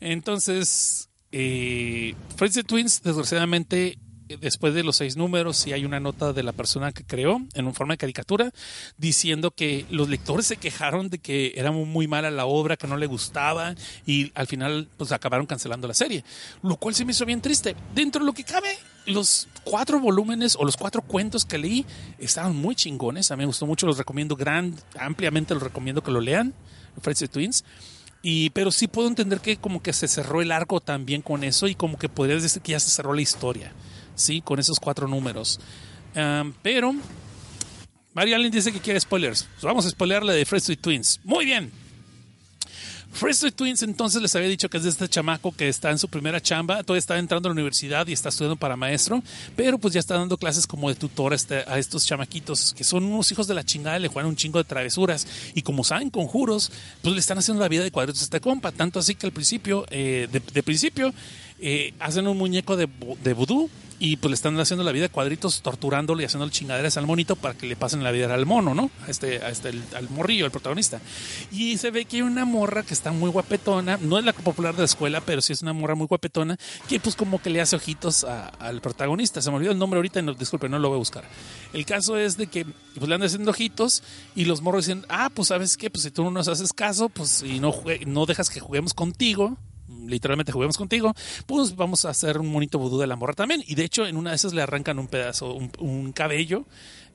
Entonces, 0.00 1.08
eh, 1.32 2.14
Friends 2.36 2.54
the 2.54 2.64
Twins, 2.64 3.02
desgraciadamente, 3.02 3.98
después 4.38 4.74
de 4.74 4.82
los 4.82 4.96
seis 4.96 5.16
números, 5.16 5.56
sí 5.56 5.72
hay 5.72 5.84
una 5.84 6.00
nota 6.00 6.32
de 6.32 6.42
la 6.42 6.52
persona 6.52 6.92
que 6.92 7.04
creó 7.04 7.40
en 7.54 7.66
un 7.66 7.74
forma 7.74 7.94
de 7.94 7.98
caricatura 7.98 8.52
diciendo 8.98 9.50
que 9.50 9.86
los 9.90 10.08
lectores 10.08 10.46
se 10.46 10.56
quejaron 10.56 11.08
de 11.08 11.18
que 11.18 11.54
era 11.56 11.72
muy 11.72 12.06
mala 12.06 12.30
la 12.30 12.46
obra, 12.46 12.76
que 12.76 12.86
no 12.86 12.96
le 12.96 13.06
gustaba 13.06 13.74
y 14.06 14.32
al 14.34 14.46
final 14.46 14.88
pues 14.96 15.12
acabaron 15.12 15.46
cancelando 15.46 15.88
la 15.88 15.94
serie, 15.94 16.24
lo 16.62 16.76
cual 16.76 16.94
se 16.94 17.04
me 17.04 17.12
hizo 17.12 17.26
bien 17.26 17.40
triste. 17.40 17.76
Dentro 17.94 18.20
de 18.20 18.26
lo 18.26 18.32
que 18.32 18.44
cabe, 18.44 18.68
los 19.06 19.48
cuatro 19.64 20.00
volúmenes 20.00 20.56
o 20.56 20.64
los 20.64 20.76
cuatro 20.76 21.02
cuentos 21.02 21.44
que 21.44 21.58
leí 21.58 21.86
estaban 22.18 22.54
muy 22.56 22.74
chingones, 22.74 23.30
a 23.30 23.36
mí 23.36 23.40
me 23.40 23.46
gustó 23.46 23.66
mucho, 23.66 23.86
los 23.86 23.98
recomiendo 23.98 24.36
ampliamente 24.98 25.54
los 25.54 25.62
recomiendo 25.62 26.02
que 26.02 26.10
lo 26.10 26.20
lean, 26.20 26.54
Friends 27.00 27.20
the 27.20 27.28
Twins. 27.28 27.64
Y, 28.22 28.50
pero 28.50 28.70
sí 28.70 28.86
puedo 28.86 29.08
entender 29.08 29.40
que 29.40 29.56
como 29.56 29.82
que 29.82 29.94
se 29.94 30.06
cerró 30.06 30.42
el 30.42 30.52
arco 30.52 30.80
también 30.80 31.22
con 31.22 31.42
eso 31.42 31.68
y 31.68 31.74
como 31.74 31.98
que 31.98 32.10
podrías 32.10 32.42
decir 32.42 32.60
que 32.60 32.72
ya 32.72 32.80
se 32.80 32.90
cerró 32.90 33.14
la 33.14 33.22
historia, 33.22 33.72
¿sí? 34.22 34.40
Con 34.40 34.58
esos 34.58 34.78
cuatro 34.80 35.08
números. 35.08 35.58
Pero 36.62 36.94
Mario 38.14 38.36
Allen 38.36 38.50
dice 38.50 38.72
que 38.72 38.80
quiere 38.80 38.98
spoilers. 39.00 39.44
Pues 39.54 39.62
vamos 39.64 39.86
a 39.86 39.90
spoilerle 39.90 40.34
de 40.34 40.44
Fresh 40.44 40.62
Street 40.62 40.80
Twins. 40.80 41.20
Muy 41.24 41.44
bien. 41.44 41.70
Fresh 43.12 43.36
Street 43.36 43.54
Twins 43.54 43.82
entonces 43.82 44.22
les 44.22 44.34
había 44.36 44.48
dicho 44.48 44.68
que 44.68 44.76
es 44.76 44.84
de 44.84 44.90
este 44.90 45.08
chamaco 45.08 45.50
que 45.52 45.68
está 45.68 45.90
en 45.90 45.98
su 45.98 46.08
primera 46.08 46.40
chamba, 46.40 46.82
todavía 46.84 47.00
está 47.00 47.18
entrando 47.18 47.48
a 47.48 47.50
la 47.50 47.54
universidad 47.54 48.06
y 48.06 48.12
está 48.12 48.28
estudiando 48.28 48.54
para 48.54 48.76
maestro, 48.76 49.20
pero 49.56 49.78
pues 49.78 49.94
ya 49.94 50.00
está 50.00 50.14
dando 50.14 50.36
clases 50.36 50.64
como 50.66 50.88
de 50.88 50.94
tutor 50.94 51.32
a, 51.32 51.36
este- 51.36 51.64
estos 51.76 52.06
chamaquitos 52.06 52.72
que 52.72 52.84
son 52.84 53.02
unos 53.04 53.30
hijos 53.32 53.48
de 53.48 53.54
la 53.54 53.64
chingada, 53.64 53.98
le 53.98 54.06
juegan 54.06 54.28
un 54.28 54.36
chingo 54.36 54.58
de 54.58 54.64
travesuras 54.64 55.26
y 55.54 55.62
como 55.62 55.82
saben 55.82 56.10
conjuros, 56.10 56.70
pues 57.02 57.12
le 57.12 57.20
están 57.20 57.38
haciendo 57.38 57.60
la 57.60 57.68
vida 57.68 57.82
de 57.82 57.90
cuadritos 57.90 58.22
a 58.22 58.24
este 58.24 58.40
compa, 58.40 58.70
tanto 58.70 59.00
así 59.00 59.16
que 59.16 59.26
al 59.26 59.32
principio, 59.32 59.86
eh, 59.90 60.28
de, 60.30 60.62
principio, 60.62 61.12
eh, 61.58 61.92
hacen 61.98 62.28
un 62.28 62.38
muñeco 62.38 62.76
de, 62.76 62.88
de 63.24 63.32
vudú 63.32 63.68
y 64.00 64.16
pues 64.16 64.30
le 64.30 64.34
están 64.34 64.58
haciendo 64.58 64.82
la 64.82 64.92
vida 64.92 65.10
cuadritos, 65.10 65.60
torturándolo 65.60 66.22
y 66.22 66.24
haciendo 66.24 66.48
chingaderas 66.48 66.96
al 66.96 67.06
monito 67.06 67.36
para 67.36 67.52
que 67.52 67.66
le 67.66 67.76
pasen 67.76 68.02
la 68.02 68.10
vida 68.10 68.32
al 68.32 68.46
mono, 68.46 68.74
¿no? 68.74 68.90
A 69.06 69.10
este, 69.10 69.46
este 69.48 69.68
al 69.94 70.08
morrillo, 70.08 70.46
el 70.46 70.50
protagonista. 70.50 71.00
Y 71.52 71.76
se 71.76 71.90
ve 71.90 72.06
que 72.06 72.16
hay 72.16 72.22
una 72.22 72.46
morra 72.46 72.82
que 72.82 72.94
está 72.94 73.12
muy 73.12 73.30
guapetona, 73.30 73.98
no 74.00 74.18
es 74.18 74.24
la 74.24 74.32
popular 74.32 74.74
de 74.74 74.80
la 74.80 74.86
escuela, 74.86 75.20
pero 75.20 75.42
sí 75.42 75.52
es 75.52 75.60
una 75.60 75.74
morra 75.74 75.94
muy 75.94 76.06
guapetona, 76.06 76.58
que 76.88 76.98
pues 76.98 77.14
como 77.14 77.42
que 77.42 77.50
le 77.50 77.60
hace 77.60 77.76
ojitos 77.76 78.24
al 78.24 78.80
protagonista. 78.80 79.42
Se 79.42 79.50
me 79.50 79.58
olvidó 79.58 79.72
el 79.72 79.78
nombre 79.78 79.98
ahorita, 79.98 80.22
no, 80.22 80.32
disculpe, 80.32 80.70
no 80.70 80.78
lo 80.78 80.88
voy 80.88 80.96
a 80.96 80.98
buscar. 80.98 81.24
El 81.74 81.84
caso 81.84 82.16
es 82.16 82.38
de 82.38 82.46
que 82.46 82.64
pues 82.64 83.06
le 83.06 83.14
andan 83.14 83.26
haciendo 83.26 83.50
ojitos 83.50 84.02
y 84.34 84.46
los 84.46 84.62
morros 84.62 84.86
dicen, 84.86 85.04
ah, 85.10 85.28
pues 85.28 85.48
sabes 85.48 85.76
qué, 85.76 85.90
pues 85.90 86.04
si 86.04 86.10
tú 86.10 86.24
no 86.24 86.30
nos 86.30 86.48
haces 86.48 86.72
caso, 86.72 87.10
pues 87.10 87.42
y 87.42 87.60
no, 87.60 87.74
no 88.06 88.24
dejas 88.24 88.48
que 88.48 88.60
juguemos 88.60 88.94
contigo, 88.94 89.58
literalmente 90.10 90.52
juguemos 90.52 90.76
contigo, 90.76 91.14
pues 91.46 91.76
vamos 91.76 92.04
a 92.04 92.10
hacer 92.10 92.38
un 92.38 92.48
monito 92.48 92.78
vudú 92.78 92.98
de 92.98 93.06
la 93.06 93.16
morra 93.16 93.34
también. 93.34 93.62
Y 93.66 93.74
de 93.74 93.84
hecho, 93.84 94.06
en 94.06 94.16
una 94.16 94.30
de 94.30 94.36
esas 94.36 94.52
le 94.52 94.62
arrancan 94.62 94.98
un 94.98 95.08
pedazo, 95.08 95.54
un, 95.54 96.12
cabello. 96.12 96.66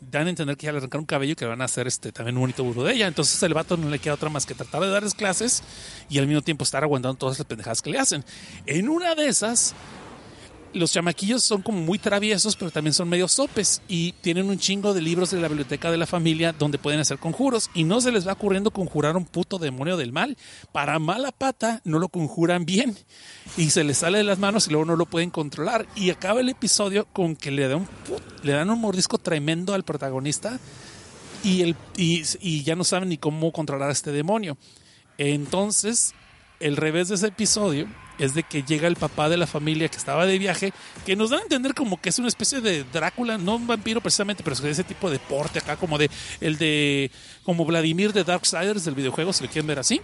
Dan 0.02 0.28
a 0.28 0.30
entender 0.30 0.58
que 0.58 0.66
ya 0.66 0.72
le 0.72 0.80
arrancaron 0.80 1.04
un 1.04 1.08
cabello 1.08 1.36
que 1.36 1.46
van 1.46 1.62
a 1.62 1.66
hacer 1.66 1.88
este 1.88 2.12
también 2.12 2.36
un 2.36 2.42
bonito 2.42 2.64
vudú 2.64 2.84
de 2.84 2.94
ella. 2.94 3.08
Entonces 3.08 3.42
el 3.44 3.54
vato 3.54 3.78
no 3.78 3.90
le 3.90 4.00
queda 4.00 4.14
otra 4.14 4.30
más 4.30 4.46
que 4.46 4.54
tratar 4.54 4.82
de 4.82 4.90
darles 4.90 5.14
clases 5.14 5.64
y 6.10 6.20
al 6.20 6.28
mismo 6.28 6.42
tiempo 6.42 6.64
estar 6.64 6.84
aguantando 6.84 7.18
todas 7.18 7.40
las 7.40 7.48
pendejadas 7.48 7.82
que 7.82 7.90
le 7.90 8.00
hacen. 8.00 8.24
En 8.66 8.90
una 8.90 9.16
de 9.16 9.28
esas, 9.28 9.74
los 10.76 10.92
chamaquillos 10.92 11.44
son 11.44 11.62
como 11.62 11.80
muy 11.80 11.98
traviesos, 11.98 12.56
pero 12.56 12.70
también 12.70 12.94
son 12.94 13.08
medio 13.10 13.28
sopes 13.28 13.82
y 13.88 14.12
tienen 14.12 14.50
un 14.50 14.60
chingo 14.60 14.94
de 14.94 15.02
libros 15.02 15.32
de 15.32 15.40
la 15.40 15.48
biblioteca 15.48 15.90
de 15.90 15.98
la 15.98 16.06
familia 16.06 16.52
donde 16.52 16.78
pueden 16.78 17.00
hacer 17.00 17.18
conjuros 17.18 17.70
y 17.74 17.86
no 17.86 18.02
se 18.02 18.12
les 18.12 18.28
va 18.28 18.34
ocurriendo 18.34 18.72
conjurar 18.72 19.16
un 19.16 19.26
puto 19.26 19.58
demonio 19.58 19.98
del 19.98 20.12
mal. 20.12 20.38
Para 20.72 21.00
mala 21.00 21.32
pata 21.32 21.82
no 21.86 21.98
lo 21.98 22.10
conjuran 22.10 22.66
bien 22.66 22.96
y 23.58 23.70
se 23.70 23.84
les 23.84 24.00
sale 24.00 24.18
de 24.18 24.26
las 24.26 24.38
manos 24.38 24.68
y 24.68 24.72
luego 24.72 24.86
no 24.86 24.96
lo 24.96 25.06
pueden 25.06 25.32
controlar 25.32 25.88
y 25.96 26.10
acaba 26.10 26.42
el 26.42 26.50
episodio 26.50 27.06
con 27.06 27.36
que 27.36 27.52
le 27.52 27.68
dan 27.68 27.80
un, 27.80 27.88
le 28.44 28.52
dan 28.52 28.70
un 28.70 28.82
mordisco 28.82 29.18
tremendo 29.18 29.74
al 29.74 29.84
protagonista 29.84 30.60
y, 31.44 31.62
el, 31.62 31.76
y, 31.96 32.24
y 32.42 32.64
ya 32.64 32.76
no 32.76 32.84
saben 32.84 33.10
ni 33.10 33.18
cómo 33.18 33.52
controlar 33.52 33.90
a 33.90 33.94
este 33.94 34.12
demonio. 34.12 34.58
Entonces, 35.18 36.14
el 36.60 36.76
revés 36.76 37.08
de 37.08 37.16
ese 37.16 37.28
episodio 37.28 37.88
es 38.20 38.34
de 38.34 38.44
que 38.44 38.64
llega 38.64 38.88
el 38.88 38.96
papá 38.96 39.30
de 39.30 39.38
la 39.38 39.48
familia 39.48 39.90
que 39.90 39.98
estaba 39.98 40.26
de 40.26 40.38
viaje, 40.38 40.74
que 41.06 41.16
nos 41.16 41.30
dan 41.30 41.40
a 41.40 41.44
entender 41.44 41.74
como 41.74 42.00
que 42.00 42.10
es 42.10 42.20
una 42.20 42.28
especie 42.28 42.62
de 42.62 42.84
Drácula, 42.84 43.38
no 43.38 43.56
un 43.56 43.68
vampiro 43.68 44.02
precisamente, 44.02 44.44
pero 44.44 44.56
es 44.56 44.64
ese 44.64 44.84
tipo 44.84 45.10
de 45.10 45.20
porte 45.20 45.60
acá, 45.60 45.78
como 45.78 45.98
de 45.98 46.10
el 46.42 46.58
de 46.58 47.12
como 47.44 47.66
Vladimir 47.66 48.14
de 48.14 48.24
Darksiders 48.24 48.86
del 48.86 48.96
videojuego, 48.96 49.34
si 49.34 49.44
lo 49.44 49.50
quieren 49.50 49.68
ver 49.68 49.80
así. 49.80 50.02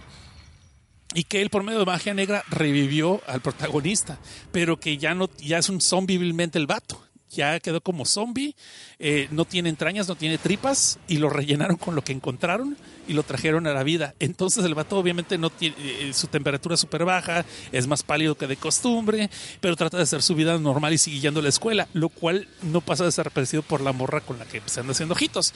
Y 1.14 1.24
que 1.24 1.42
él 1.42 1.50
por 1.50 1.62
medio 1.62 1.80
de 1.80 1.84
magia 1.84 2.14
negra 2.14 2.42
revivió 2.48 3.20
al 3.26 3.42
protagonista, 3.42 4.18
pero 4.50 4.80
que 4.80 4.96
ya 4.96 5.14
no, 5.14 5.28
ya 5.38 5.58
es 5.58 5.68
un 5.68 5.80
zombie 5.80 6.16
vilmente 6.16 6.58
el 6.58 6.66
vato. 6.66 7.02
Ya 7.32 7.58
quedó 7.60 7.80
como 7.80 8.04
zombie, 8.04 8.54
eh, 8.98 9.28
no 9.30 9.44
tiene 9.44 9.68
entrañas, 9.68 10.08
no 10.08 10.16
tiene 10.16 10.38
tripas, 10.38 10.98
y 11.08 11.18
lo 11.18 11.30
rellenaron 11.30 11.76
con 11.76 11.94
lo 11.94 12.04
que 12.04 12.12
encontraron 12.12 12.76
y 13.08 13.14
lo 13.14 13.22
trajeron 13.22 13.66
a 13.66 13.72
la 13.72 13.82
vida. 13.82 14.14
Entonces 14.20 14.64
el 14.64 14.74
vato 14.74 14.98
obviamente 14.98 15.38
no 15.38 15.50
tiene 15.50 15.76
eh, 15.78 16.12
su 16.12 16.26
temperatura 16.26 16.76
súper 16.76 17.04
baja, 17.04 17.44
es 17.72 17.86
más 17.86 18.02
pálido 18.02 18.36
que 18.36 18.46
de 18.46 18.56
costumbre, 18.56 19.30
pero 19.60 19.76
trata 19.76 19.96
de 19.96 20.04
hacer 20.04 20.22
su 20.22 20.34
vida 20.34 20.58
normal 20.58 20.92
y 20.92 21.26
a 21.26 21.30
la 21.30 21.48
escuela, 21.48 21.88
lo 21.94 22.08
cual 22.08 22.48
no 22.62 22.80
pasa 22.80 23.04
desapercibido 23.04 23.62
por 23.62 23.80
la 23.80 23.92
morra 23.92 24.20
con 24.20 24.38
la 24.38 24.44
que 24.44 24.60
se 24.66 24.80
anda 24.80 24.92
haciendo 24.92 25.14
ojitos. 25.14 25.54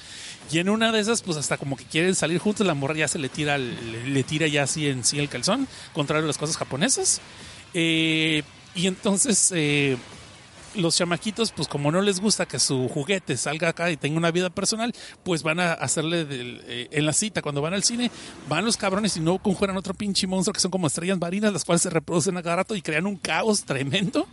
Y 0.50 0.58
en 0.58 0.68
una 0.68 0.92
de 0.92 1.00
esas, 1.00 1.22
pues 1.22 1.36
hasta 1.36 1.58
como 1.58 1.76
que 1.76 1.84
quieren 1.84 2.14
salir 2.14 2.38
juntos, 2.38 2.66
la 2.66 2.74
morra 2.74 2.94
ya 2.94 3.08
se 3.08 3.18
le 3.18 3.28
tira, 3.28 3.58
le, 3.58 4.08
le 4.08 4.22
tira 4.22 4.46
ya 4.46 4.62
así 4.62 4.86
en 4.88 5.04
sí 5.04 5.18
el 5.18 5.28
calzón, 5.28 5.68
contrario 5.92 6.24
a 6.24 6.28
las 6.28 6.38
cosas 6.38 6.56
japonesas. 6.56 7.20
Eh, 7.74 8.42
y 8.74 8.86
entonces 8.86 9.52
los 10.76 10.96
chamaquitos, 10.96 11.52
pues 11.52 11.68
como 11.68 11.90
no 11.90 12.00
les 12.02 12.20
gusta 12.20 12.46
que 12.46 12.58
su 12.58 12.88
juguete 12.88 13.36
salga 13.36 13.70
acá 13.70 13.90
y 13.90 13.96
tenga 13.96 14.16
una 14.16 14.30
vida 14.30 14.50
personal, 14.50 14.92
pues 15.24 15.42
van 15.42 15.60
a 15.60 15.72
hacerle 15.72 16.26
eh, 16.30 16.88
en 16.90 17.06
la 17.06 17.12
cita, 17.12 17.42
cuando 17.42 17.62
van 17.62 17.74
al 17.74 17.82
cine, 17.82 18.10
van 18.48 18.64
los 18.64 18.76
cabrones 18.76 19.16
y 19.16 19.20
no 19.20 19.38
conjuran 19.38 19.76
otro 19.76 19.94
pinche 19.94 20.26
monstruo 20.26 20.52
que 20.52 20.60
son 20.60 20.70
como 20.70 20.86
estrellas 20.86 21.18
marinas, 21.18 21.52
las 21.52 21.64
cuales 21.64 21.82
se 21.82 21.90
reproducen 21.90 22.36
a 22.36 22.42
cada 22.42 22.56
rato 22.56 22.74
y 22.74 22.82
crean 22.82 23.06
un 23.06 23.16
caos 23.16 23.64
tremendo. 23.64 24.26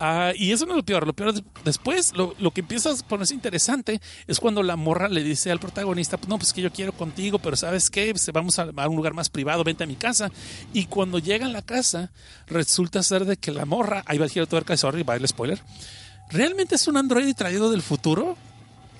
Ah, 0.00 0.32
y 0.36 0.52
eso 0.52 0.64
no 0.64 0.72
es 0.72 0.76
lo 0.76 0.84
peor, 0.84 1.06
lo 1.06 1.12
peor 1.12 1.30
es 1.30 1.42
después, 1.64 2.12
lo, 2.14 2.32
lo 2.38 2.52
que 2.52 2.60
empieza 2.60 2.90
a 2.90 2.94
ponerse 3.08 3.34
interesante 3.34 4.00
es 4.28 4.38
cuando 4.38 4.62
la 4.62 4.76
morra 4.76 5.08
le 5.08 5.24
dice 5.24 5.50
al 5.50 5.58
protagonista, 5.58 6.16
pues 6.16 6.28
no, 6.28 6.38
pues 6.38 6.52
que 6.52 6.62
yo 6.62 6.72
quiero 6.72 6.92
contigo, 6.92 7.40
pero 7.40 7.56
¿sabes 7.56 7.90
qué? 7.90 8.10
Pues, 8.12 8.30
vamos 8.32 8.60
a, 8.60 8.68
a 8.76 8.88
un 8.88 8.94
lugar 8.94 9.14
más 9.14 9.28
privado, 9.28 9.64
vente 9.64 9.82
a 9.82 9.88
mi 9.88 9.96
casa. 9.96 10.30
Y 10.72 10.86
cuando 10.86 11.18
llega 11.18 11.46
a 11.46 11.48
la 11.50 11.62
casa, 11.62 12.12
resulta 12.46 13.02
ser 13.02 13.24
de 13.24 13.36
que 13.36 13.50
la 13.50 13.64
morra, 13.64 14.04
ahí 14.06 14.18
va 14.18 14.26
el 14.26 14.30
giro 14.30 14.46
tuerca, 14.46 14.76
sorry, 14.76 15.02
va 15.02 15.16
el 15.16 15.26
spoiler, 15.26 15.60
realmente 16.30 16.76
es 16.76 16.86
un 16.86 16.96
androide 16.96 17.34
traído 17.34 17.70
del 17.70 17.82
futuro 17.82 18.36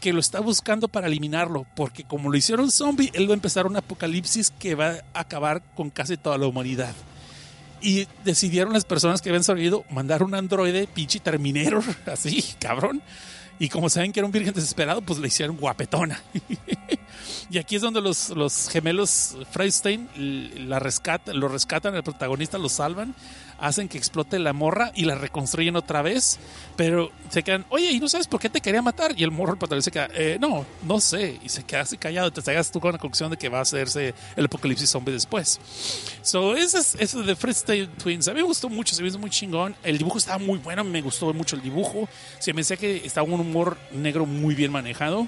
que 0.01 0.13
lo 0.13 0.21
está 0.21 0.41
buscando 0.41 0.89
para 0.89 1.07
eliminarlo, 1.07 1.67
porque 1.77 2.05
como 2.05 2.31
lo 2.31 2.37
hicieron 2.37 2.71
zombie, 2.71 3.11
él 3.15 3.29
va 3.29 3.33
a 3.33 3.35
empezar 3.35 3.67
un 3.67 3.77
apocalipsis 3.77 4.51
que 4.51 4.75
va 4.75 4.97
a 5.13 5.21
acabar 5.21 5.63
con 5.75 5.91
casi 5.91 6.17
toda 6.17 6.39
la 6.39 6.47
humanidad. 6.47 6.95
Y 7.81 8.07
decidieron 8.25 8.73
las 8.73 8.85
personas 8.85 9.23
que 9.23 9.29
habían 9.29 9.45
sobrevivido 9.45 9.85
mandar 9.91 10.23
un 10.23 10.35
androide, 10.35 10.87
pinche 10.87 11.21
terminero, 11.21 11.83
así, 12.07 12.43
cabrón. 12.59 13.03
Y 13.61 13.69
como 13.69 13.91
saben 13.91 14.13
que 14.13 14.21
era 14.21 14.27
un 14.27 14.33
virgen 14.33 14.55
desesperado, 14.55 15.03
pues 15.03 15.19
le 15.19 15.29
hicieron 15.29 15.57
guapetona. 15.57 16.23
y 17.51 17.59
aquí 17.59 17.77
es 17.77 17.83
donde 17.83 18.01
los, 18.01 18.31
los 18.31 18.69
gemelos 18.69 19.37
Freystein 19.51 20.09
la 20.69 20.79
rescatan, 20.79 21.39
lo 21.39 21.49
rescatan, 21.49 21.95
el 21.97 22.05
protagonista 22.05 22.57
lo 22.59 22.69
salvan, 22.69 23.15
hacen 23.59 23.89
que 23.89 23.99
explote 23.99 24.39
la 24.39 24.53
morra 24.53 24.93
y 24.95 25.05
la 25.05 25.15
reconstruyen 25.17 25.77
otra 25.77 26.03
vez. 26.03 26.39
Pero 26.77 27.11
se 27.29 27.43
quedan, 27.43 27.67
oye, 27.71 27.91
¿y 27.91 27.99
no 28.01 28.09
sabes 28.09 28.27
por 28.27 28.41
qué 28.41 28.49
te 28.49 28.61
quería 28.61 28.83
matar? 28.83 29.15
Y 29.17 29.25
el 29.25 29.31
morro, 29.31 29.53
el 29.53 29.59
protagonista, 29.59 29.91
se 29.91 29.93
queda, 29.93 30.09
"Eh, 30.15 30.39
no, 30.41 30.65
no 30.85 31.01
sé. 31.01 31.39
Y 31.45 31.49
se 31.49 31.65
queda 31.65 31.81
así 31.83 31.99
callado. 31.99 32.31
Te 32.33 32.49
hagas 32.51 32.71
tú 32.71 32.81
con 32.81 32.93
la 32.93 32.99
conclusión 32.99 33.31
de 33.31 33.37
que 33.37 33.49
va 33.49 33.59
a 33.59 33.63
hacerse 33.63 34.15
el 34.37 34.45
apocalipsis 34.45 34.89
zombie 34.91 35.13
después. 35.13 35.61
So, 36.23 36.55
ese 36.57 36.79
es 36.79 36.95
eso 36.99 37.23
de 37.23 37.35
Freestyle 37.37 37.89
Twins. 37.89 38.29
A 38.29 38.33
mí 38.33 38.37
me 38.41 38.47
gustó 38.47 38.69
mucho, 38.69 38.95
se 38.95 39.03
me 39.03 39.09
hizo 39.09 39.19
muy 39.19 39.31
chingón. 39.31 39.75
El 39.83 39.99
dibujo 39.99 40.19
estaba 40.19 40.39
muy 40.39 40.59
bueno, 40.59 40.85
me 40.85 41.01
gustó 41.03 41.33
mucho 41.35 41.57
el 41.57 41.63
dibujo. 41.63 42.09
Se 42.39 42.53
me 42.53 42.61
decía 42.61 42.77
que 42.77 43.05
estaba 43.05 43.27
un 43.27 43.41
humor 43.41 43.77
negro 43.93 44.25
muy 44.27 44.55
bien 44.55 44.71
manejado. 44.73 45.27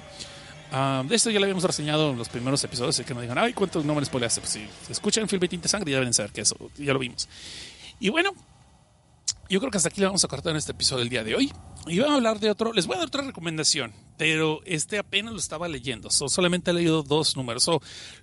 Ah, 0.73 1.03
de 1.05 1.15
esto 1.17 1.29
ya 1.29 1.39
lo 1.39 1.43
habíamos 1.43 1.65
reseñado 1.65 2.11
en 2.11 2.17
los 2.17 2.29
primeros 2.29 2.63
episodios, 2.63 2.95
así 2.95 3.03
que 3.03 3.13
no 3.13 3.19
digan, 3.19 3.37
ay, 3.37 3.51
cuántos 3.51 3.83
no 3.83 3.93
me 3.93 4.05
spoileaste. 4.05 4.39
Pues 4.39 4.53
si 4.53 4.65
escuchan 4.89 5.27
Film 5.27 5.43
y 5.43 5.49
Tinte 5.49 5.67
Sangre, 5.67 5.91
ya 5.91 5.97
deben 5.99 6.13
saber 6.13 6.31
que 6.31 6.39
eso, 6.41 6.55
ya 6.77 6.93
lo 6.93 6.99
vimos. 6.99 7.27
Y 8.01 8.09
bueno, 8.09 8.31
yo 9.47 9.59
creo 9.59 9.69
que 9.69 9.77
hasta 9.77 9.89
aquí 9.89 10.01
le 10.01 10.07
vamos 10.07 10.23
a 10.23 10.27
cortar 10.27 10.49
en 10.51 10.57
este 10.57 10.71
episodio 10.71 11.01
del 11.01 11.09
día 11.09 11.23
de 11.23 11.35
hoy. 11.35 11.53
Y 11.85 11.99
vamos 11.99 12.13
a 12.13 12.15
hablar 12.15 12.39
de 12.39 12.49
otro, 12.49 12.73
les 12.73 12.87
voy 12.87 12.95
a 12.95 12.97
dar 12.97 13.07
otra 13.07 13.21
recomendación, 13.21 13.93
pero 14.17 14.59
este 14.65 14.97
apenas 14.97 15.33
lo 15.33 15.39
estaba 15.39 15.67
leyendo, 15.67 16.09
solamente 16.09 16.71
he 16.71 16.73
leído 16.73 17.03
dos 17.03 17.37
números. 17.37 17.69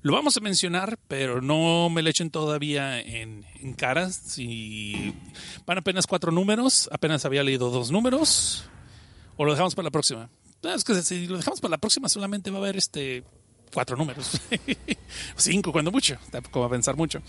lo 0.02 0.12
vamos 0.12 0.36
a 0.36 0.40
mencionar, 0.40 0.98
pero 1.06 1.40
no 1.40 1.90
me 1.90 2.02
lo 2.02 2.10
echen 2.10 2.30
todavía 2.30 3.00
en, 3.00 3.46
en 3.60 3.74
cara. 3.74 4.10
Si 4.10 5.14
van 5.64 5.78
apenas 5.78 6.08
cuatro 6.08 6.32
números, 6.32 6.88
apenas 6.92 7.24
había 7.24 7.44
leído 7.44 7.70
dos 7.70 7.92
números, 7.92 8.64
o 9.36 9.44
lo 9.44 9.52
dejamos 9.52 9.76
para 9.76 9.86
la 9.86 9.92
próxima. 9.92 10.28
Es 10.62 10.82
que 10.82 11.02
si 11.02 11.28
lo 11.28 11.36
dejamos 11.36 11.60
para 11.60 11.70
la 11.70 11.78
próxima, 11.78 12.08
solamente 12.08 12.50
va 12.50 12.58
a 12.58 12.62
haber 12.62 12.76
este 12.76 13.22
cuatro 13.72 13.96
números. 13.96 14.40
Cinco, 15.36 15.72
cuando 15.72 15.90
mucho. 15.90 16.16
Tampoco 16.30 16.60
va 16.60 16.66
a 16.66 16.70
pensar 16.70 16.96
mucho. 16.96 17.20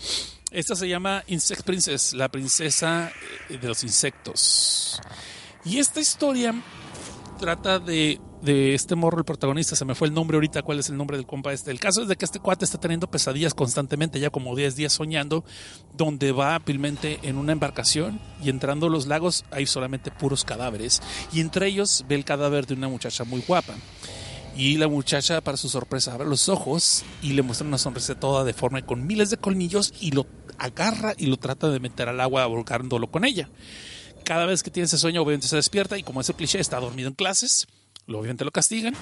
Esta 0.50 0.74
se 0.74 0.88
llama 0.88 1.22
Insect 1.26 1.62
Princess, 1.62 2.12
la 2.12 2.28
princesa 2.28 3.12
eh, 3.48 3.58
de 3.58 3.68
los 3.68 3.82
insectos. 3.84 5.00
Y 5.64 5.78
esta 5.78 6.00
historia 6.00 6.54
trata 7.38 7.78
de, 7.78 8.20
de, 8.42 8.74
este 8.74 8.94
morro, 8.94 9.18
el 9.18 9.24
protagonista. 9.24 9.76
Se 9.76 9.84
me 9.84 9.94
fue 9.94 10.08
el 10.08 10.14
nombre 10.14 10.36
ahorita. 10.36 10.62
¿Cuál 10.62 10.78
es 10.78 10.88
el 10.88 10.96
nombre 10.96 11.16
del 11.16 11.26
compa 11.26 11.52
este? 11.52 11.70
El 11.70 11.80
caso 11.80 12.02
es 12.02 12.08
de 12.08 12.16
que 12.16 12.24
este 12.24 12.40
cuate 12.40 12.64
está 12.64 12.78
teniendo 12.78 13.10
pesadillas 13.10 13.54
constantemente, 13.54 14.20
ya 14.20 14.30
como 14.30 14.54
10 14.54 14.76
días 14.76 14.92
soñando, 14.92 15.44
donde 15.96 16.32
va 16.32 16.54
hábilmente 16.54 17.18
en 17.22 17.36
una 17.36 17.52
embarcación 17.52 18.20
y 18.42 18.50
entrando 18.50 18.86
a 18.86 18.90
los 18.90 19.06
lagos 19.06 19.44
hay 19.50 19.66
solamente 19.66 20.10
puros 20.10 20.44
cadáveres. 20.44 21.00
Y 21.32 21.40
entre 21.40 21.66
ellos 21.66 22.04
ve 22.08 22.14
el 22.14 22.24
cadáver 22.24 22.66
de 22.66 22.74
una 22.74 22.88
muchacha 22.88 23.24
muy 23.24 23.42
guapa. 23.46 23.74
Y 24.56 24.76
la 24.76 24.88
muchacha, 24.88 25.40
para 25.40 25.56
su 25.56 25.68
sorpresa, 25.68 26.12
abre 26.12 26.28
los 26.28 26.48
ojos 26.48 27.04
y 27.22 27.32
le 27.32 27.42
muestra 27.42 27.66
una 27.66 27.78
sonrisa 27.78 28.18
toda 28.18 28.44
deforme 28.44 28.84
con 28.84 29.06
miles 29.06 29.30
de 29.30 29.36
colmillos 29.36 29.94
y 30.00 30.10
lo 30.10 30.26
agarra 30.58 31.14
y 31.16 31.26
lo 31.26 31.36
trata 31.36 31.70
de 31.70 31.80
meter 31.80 32.08
al 32.08 32.20
agua 32.20 32.46
volcándolo 32.46 33.10
con 33.10 33.24
ella. 33.24 33.48
Cada 34.24 34.46
vez 34.46 34.62
que 34.62 34.70
tiene 34.70 34.84
ese 34.84 34.98
sueño, 34.98 35.22
obviamente 35.22 35.48
se 35.48 35.56
despierta 35.56 35.96
y 35.96 36.02
como 36.02 36.20
es 36.20 36.28
el 36.28 36.36
cliché, 36.36 36.60
está 36.60 36.78
dormido 36.78 37.08
en 37.08 37.14
clases, 37.14 37.68
obviamente 38.06 38.44
lo 38.44 38.50
castigan 38.50 38.94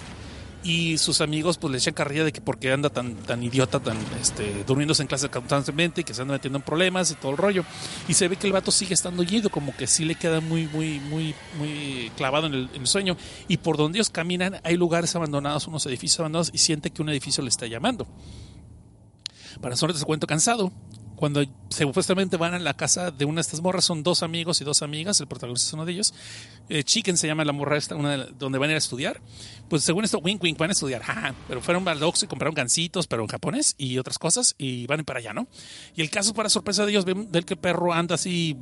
y 0.62 0.98
sus 0.98 1.20
amigos 1.20 1.58
pues 1.58 1.70
le 1.70 1.78
echan 1.78 1.94
carrilla 1.94 2.24
de 2.24 2.32
que 2.32 2.40
porque 2.40 2.72
anda 2.72 2.90
tan 2.90 3.14
tan 3.16 3.42
idiota, 3.42 3.80
tan 3.80 3.96
este 4.20 4.64
durmiéndose 4.64 5.02
en 5.02 5.08
clase 5.08 5.28
constantemente 5.28 6.00
y 6.00 6.04
que 6.04 6.14
se 6.14 6.22
anda 6.22 6.34
metiendo 6.34 6.58
en 6.58 6.64
problemas 6.64 7.10
y 7.10 7.14
todo 7.14 7.32
el 7.32 7.38
rollo. 7.38 7.64
Y 8.08 8.14
se 8.14 8.28
ve 8.28 8.36
que 8.36 8.46
el 8.46 8.52
vato 8.52 8.70
sigue 8.70 8.94
estando 8.94 9.22
yido, 9.22 9.50
como 9.50 9.76
que 9.76 9.86
sí 9.86 10.04
le 10.04 10.14
queda 10.14 10.40
muy 10.40 10.66
muy 10.66 11.00
muy 11.00 11.34
muy 11.58 12.10
clavado 12.16 12.46
en 12.46 12.54
el, 12.54 12.86
sueño 12.86 13.16
y 13.48 13.58
por 13.58 13.76
donde 13.76 13.98
ellos 13.98 14.08
caminan 14.08 14.60
hay 14.64 14.76
lugares 14.76 15.14
abandonados, 15.14 15.66
unos 15.66 15.84
edificios 15.86 16.20
abandonados 16.20 16.50
y 16.52 16.58
siente 16.58 16.90
que 16.90 17.02
un 17.02 17.08
edificio 17.10 17.42
le 17.42 17.50
está 17.50 17.66
llamando. 17.66 18.06
Para 19.60 19.76
suerte 19.76 19.98
se 19.98 20.04
cuento 20.04 20.26
cansado 20.26 20.72
cuando 21.18 21.44
supuestamente 21.68 22.36
van 22.36 22.54
a 22.54 22.58
la 22.60 22.74
casa 22.74 23.10
de 23.10 23.24
una 23.24 23.36
de 23.36 23.40
estas 23.40 23.60
morras, 23.60 23.84
son 23.84 24.04
dos 24.04 24.22
amigos 24.22 24.60
y 24.60 24.64
dos 24.64 24.82
amigas, 24.82 25.20
el 25.20 25.26
protagonista 25.26 25.66
es 25.66 25.72
uno 25.72 25.84
de 25.84 25.92
ellos. 25.92 26.14
Eh, 26.68 26.84
Chicken 26.84 27.16
se 27.16 27.26
llama 27.26 27.44
la 27.44 27.52
morra 27.52 27.76
esta, 27.76 27.96
una 27.96 28.16
donde 28.26 28.58
van 28.58 28.68
a 28.70 28.72
ir 28.72 28.76
a 28.76 28.78
estudiar. 28.78 29.20
Pues 29.68 29.82
según 29.82 30.04
esto, 30.04 30.18
wink 30.18 30.42
wink, 30.42 30.56
van 30.56 30.70
a 30.70 30.72
estudiar. 30.72 31.02
pero 31.48 31.60
fueron 31.60 31.86
al 31.88 32.02
Oxxo 32.04 32.24
y 32.24 32.28
compraron 32.28 32.54
gancitos, 32.54 33.08
pero 33.08 33.22
en 33.22 33.28
japonés 33.28 33.74
y 33.78 33.98
otras 33.98 34.16
cosas, 34.16 34.54
y 34.58 34.86
van 34.86 35.04
para 35.04 35.18
allá, 35.18 35.34
¿no? 35.34 35.48
Y 35.96 36.02
el 36.02 36.10
caso, 36.10 36.34
para 36.34 36.48
sorpresa 36.48 36.84
de 36.86 36.92
ellos, 36.92 37.04
ven 37.04 37.32
del 37.32 37.44
que 37.44 37.54
el 37.54 37.60
perro 37.60 37.92
anda 37.92 38.14
así 38.14 38.56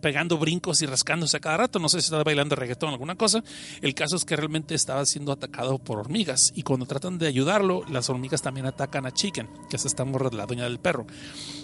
pegando 0.00 0.38
brincos 0.38 0.82
y 0.82 0.86
rascándose 0.86 1.38
a 1.38 1.40
cada 1.40 1.56
rato. 1.56 1.80
No 1.80 1.88
sé 1.88 2.00
si 2.00 2.06
estaba 2.06 2.22
bailando 2.22 2.54
reggaetón 2.54 2.90
o 2.90 2.92
alguna 2.92 3.16
cosa. 3.16 3.42
El 3.82 3.94
caso 3.94 4.14
es 4.14 4.24
que 4.24 4.36
realmente 4.36 4.76
estaba 4.76 5.04
siendo 5.06 5.32
atacado 5.32 5.78
por 5.78 5.98
hormigas. 5.98 6.52
Y 6.54 6.62
cuando 6.62 6.86
tratan 6.86 7.18
de 7.18 7.26
ayudarlo, 7.26 7.84
las 7.88 8.08
hormigas 8.08 8.42
también 8.42 8.66
atacan 8.66 9.06
a 9.06 9.12
Chicken, 9.12 9.48
que 9.68 9.76
es 9.76 9.84
esta 9.84 10.04
morra 10.04 10.30
de 10.30 10.36
la 10.36 10.46
dueña 10.46 10.64
del 10.64 10.78
perro 10.78 11.06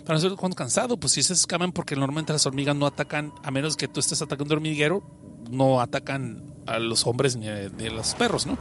cuando 0.06 0.56
cansado, 0.56 0.96
pues 0.96 1.14
si 1.14 1.22
se 1.22 1.32
escaman 1.32 1.72
porque 1.72 1.96
normalmente 1.96 2.32
las 2.32 2.46
hormigas 2.46 2.76
no 2.76 2.86
atacan, 2.86 3.32
a 3.42 3.50
menos 3.50 3.76
que 3.76 3.88
tú 3.88 4.00
estés 4.00 4.22
atacando 4.22 4.54
hormiguero, 4.54 5.02
no 5.50 5.80
atacan 5.80 6.54
a 6.66 6.78
los 6.78 7.06
hombres 7.06 7.36
ni 7.36 7.48
a, 7.48 7.68
los 7.68 8.14
perros, 8.14 8.46
¿no? 8.46 8.56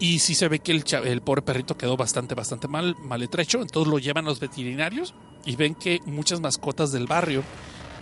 Y 0.00 0.18
sí 0.18 0.34
se 0.34 0.48
ve 0.48 0.58
que 0.58 0.72
el, 0.72 0.84
el, 1.04 1.20
pobre 1.22 1.42
perrito 1.42 1.78
quedó 1.78 1.96
bastante, 1.96 2.34
bastante 2.34 2.66
mal, 2.66 2.96
maltrecho. 3.00 3.62
Entonces 3.62 3.90
lo 3.90 3.98
llevan 4.00 4.24
a 4.26 4.28
los 4.28 4.40
veterinarios 4.40 5.14
y 5.46 5.54
ven 5.54 5.76
que 5.76 6.00
muchas 6.04 6.40
mascotas 6.40 6.90
del 6.90 7.06
barrio 7.06 7.44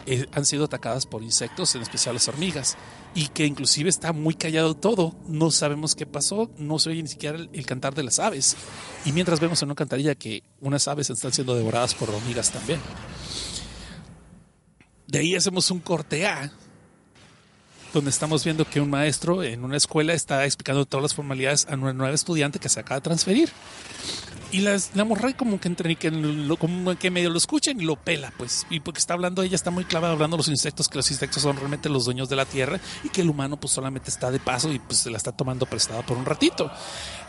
eh, 0.06 0.26
han 0.32 0.44
sido 0.44 0.64
atacadas 0.64 1.06
por 1.06 1.22
insectos, 1.22 1.74
en 1.74 1.82
especial 1.82 2.14
las 2.14 2.28
hormigas, 2.28 2.76
y 3.14 3.28
que 3.28 3.46
inclusive 3.46 3.88
está 3.88 4.12
muy 4.12 4.34
callado 4.34 4.74
todo. 4.74 5.14
No 5.28 5.50
sabemos 5.50 5.94
qué 5.94 6.06
pasó, 6.06 6.50
no 6.58 6.78
se 6.78 6.90
oye 6.90 7.02
ni 7.02 7.08
siquiera 7.08 7.38
el, 7.38 7.66
cantar 7.66 7.94
de 7.94 8.02
las 8.02 8.18
aves. 8.18 8.56
Y 9.04 9.12
mientras 9.12 9.40
vemos 9.40 9.62
en 9.62 9.68
una 9.68 9.74
cantarilla 9.74 10.14
que 10.14 10.42
unas 10.60 10.88
aves 10.88 11.10
están 11.10 11.32
siendo 11.32 11.54
devoradas 11.54 11.94
por 11.94 12.10
hormigas 12.10 12.50
también. 12.50 12.80
De 15.06 15.18
ahí 15.18 15.34
hacemos 15.34 15.70
un 15.70 15.80
corte 15.80 16.26
A, 16.26 16.50
donde 17.92 18.10
estamos 18.10 18.42
viendo 18.44 18.64
que 18.64 18.80
un 18.80 18.90
maestro 18.90 19.42
en 19.42 19.62
una 19.62 19.76
escuela 19.76 20.14
está 20.14 20.44
explicando 20.44 20.86
todas 20.86 21.02
las 21.02 21.14
formalidades 21.14 21.66
a 21.68 21.74
una 21.74 21.92
nueva 21.92 22.14
estudiante 22.14 22.58
que 22.58 22.68
se 22.68 22.80
acaba 22.80 23.00
de 23.00 23.04
transferir. 23.04 23.50
Y 24.52 24.60
la, 24.60 24.78
la 24.92 25.04
morra 25.06 25.32
como 25.32 25.58
que 25.58 25.66
entre 25.66 25.96
que, 25.96 26.10
lo, 26.10 26.58
como 26.58 26.94
que 26.96 27.10
medio 27.10 27.30
lo 27.30 27.38
escuchen 27.38 27.80
y 27.80 27.84
lo 27.84 27.96
pela, 27.96 28.34
pues. 28.36 28.66
Y 28.68 28.80
porque 28.80 28.98
está 28.98 29.14
hablando, 29.14 29.42
ella 29.42 29.56
está 29.56 29.70
muy 29.70 29.86
clavada 29.86 30.12
hablando 30.12 30.36
de 30.36 30.40
los 30.40 30.48
insectos, 30.48 30.88
que 30.90 30.98
los 30.98 31.10
insectos 31.10 31.42
son 31.42 31.56
realmente 31.56 31.88
los 31.88 32.04
dueños 32.04 32.28
de 32.28 32.36
la 32.36 32.44
tierra 32.44 32.78
y 33.02 33.08
que 33.08 33.22
el 33.22 33.30
humano 33.30 33.56
pues 33.56 33.72
solamente 33.72 34.10
está 34.10 34.30
de 34.30 34.38
paso 34.40 34.70
y 34.70 34.78
pues 34.78 34.98
se 34.98 35.10
la 35.10 35.16
está 35.16 35.32
tomando 35.32 35.64
prestada 35.64 36.02
por 36.02 36.18
un 36.18 36.26
ratito. 36.26 36.70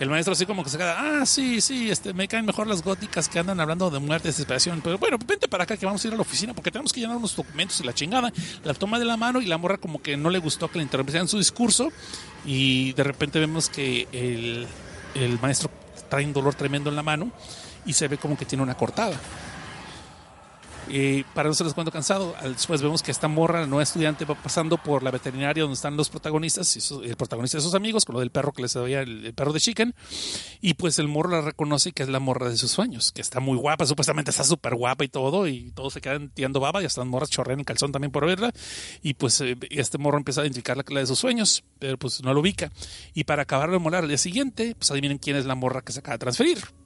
El 0.02 0.10
maestro 0.10 0.34
así 0.34 0.46
como 0.46 0.66
que 0.66 0.70
se 0.70 0.78
queda, 0.78 1.22
ah, 1.22 1.26
sí, 1.26 1.62
sí, 1.62 1.90
este, 1.90 2.14
me 2.14 2.28
caen 2.28 2.46
mejor 2.46 2.68
las 2.68 2.84
góticas 2.84 3.30
que 3.30 3.40
andan 3.40 3.58
hablando 3.62 3.90
de 3.90 4.00
muerte, 4.00 4.28
desesperación. 4.28 4.82
Pero 4.84 4.98
bueno, 4.98 5.18
vente 5.26 5.48
para 5.48 5.64
acá 5.64 5.78
que 5.78 5.86
vamos 5.86 6.04
a 6.04 6.08
ir 6.10 6.14
a 6.14 6.18
la 6.18 6.24
oficina 6.24 6.54
porque 6.54 6.72
tenemos 6.72 6.92
que 6.92 7.00
llenar 7.00 7.16
unos 7.16 7.38
documentos 7.38 7.80
y 7.80 7.86
la 7.86 7.94
chingada. 7.94 8.34
La 8.66 8.74
toma 8.74 9.00
de 9.00 9.06
la 9.06 9.16
mano 9.16 9.40
y 9.40 9.46
la 9.46 9.58
morra 9.58 9.78
como 9.78 10.02
que 10.02 10.18
no 10.18 10.30
le 10.30 10.40
gustó 10.40 10.70
que 10.70 10.80
le 10.80 10.84
interrumpieran 10.84 11.30
su 11.30 11.38
discurso 11.38 11.90
y 12.46 12.92
de 12.94 13.04
repente 13.06 13.40
vemos 13.40 13.70
que 13.70 14.10
el, 14.12 14.68
el 15.16 15.40
maestro 15.40 15.70
trae 16.14 16.26
un 16.28 16.34
dolor 16.34 16.54
tremendo 16.54 16.92
en 16.92 16.96
la 16.96 17.02
mano 17.02 17.32
y 17.88 17.94
se 17.94 18.08
ve 18.08 18.20
como 18.20 18.38
que 18.38 18.46
tiene 18.46 18.62
una 18.62 18.76
cortada. 18.76 19.20
Eh, 20.90 21.24
para 21.34 21.50
no 21.50 21.56
se 21.56 21.64
les 21.64 21.74
cuento 21.74 21.92
cansado, 21.92 22.36
después 22.44 22.82
vemos 22.82 23.02
que 23.02 23.12
esta 23.12 23.28
morra, 23.28 23.62
la 23.62 23.68
nueva 23.68 23.84
estudiante, 23.84 24.26
va 24.26 24.36
pasando 24.36 24.78
por 24.78 25.04
la 25.04 25.12
veterinaria 25.12 25.64
donde 25.64 25.76
están 25.76 25.96
los 25.96 26.10
protagonistas, 26.10 26.76
y 26.76 27.10
el 27.10 27.16
protagonista 27.16 27.58
de 27.58 27.64
sus 27.64 27.74
amigos, 27.74 28.06
con 28.06 28.14
lo 28.14 28.20
del 28.20 28.32
perro 28.32 28.52
que 28.52 28.62
les 28.62 28.76
había, 28.76 29.02
el, 29.02 29.34
perro 29.34 29.54
de 29.54 29.60
Chicken, 29.60 29.96
y 30.62 30.74
pues 30.74 31.00
el 31.00 31.08
morro 31.08 31.30
la 31.30 31.42
reconoce 31.42 31.92
que 31.94 32.04
es 32.04 32.10
la 32.10 32.20
morra 32.20 32.50
de 32.50 32.58
sus 32.58 32.72
sueños, 32.72 33.12
que 33.12 33.22
está 33.22 33.40
muy 33.40 33.58
guapa, 33.58 33.86
supuestamente 33.86 34.32
está 34.32 34.44
súper 34.44 34.76
guapa 34.76 35.04
y 35.04 35.08
todo, 35.08 35.48
y 35.48 35.72
todos 35.72 35.94
se 35.94 36.02
quedan 36.02 36.30
tirando 36.30 36.60
baba, 36.60 36.82
y 36.82 36.86
hasta 36.86 37.02
las 37.02 37.08
morras 37.08 37.30
chorrean 37.30 37.60
el 37.60 37.66
calzón 37.66 37.92
también 37.92 38.12
por 38.12 38.26
verla, 38.26 38.52
y 39.02 39.14
pues 39.14 39.40
eh, 39.42 39.58
este 39.70 39.98
morro 39.98 40.18
empieza 40.18 40.42
a 40.42 40.44
identificar 40.44 40.78
la, 40.78 40.84
la 40.88 41.00
de 41.00 41.08
sus 41.08 41.20
sueños, 41.20 41.64
pero 41.80 41.98
pues 41.98 42.22
no 42.24 42.34
lo 42.34 42.42
ubica. 42.42 42.72
Y 43.14 43.24
para 43.24 43.44
acabar 43.44 43.72
de 43.72 43.80
molar 43.80 44.04
al 44.04 44.10
día 44.10 44.18
siguiente, 44.18 44.76
pues 44.76 44.92
adivinen 44.92 45.18
quién 45.18 45.38
es 45.38 45.46
la 45.46 45.56
morra 45.56 45.82
que 45.82 45.94
se 45.94 46.00
acaba 46.00 46.16
de 46.16 46.20
transferir 46.20 46.83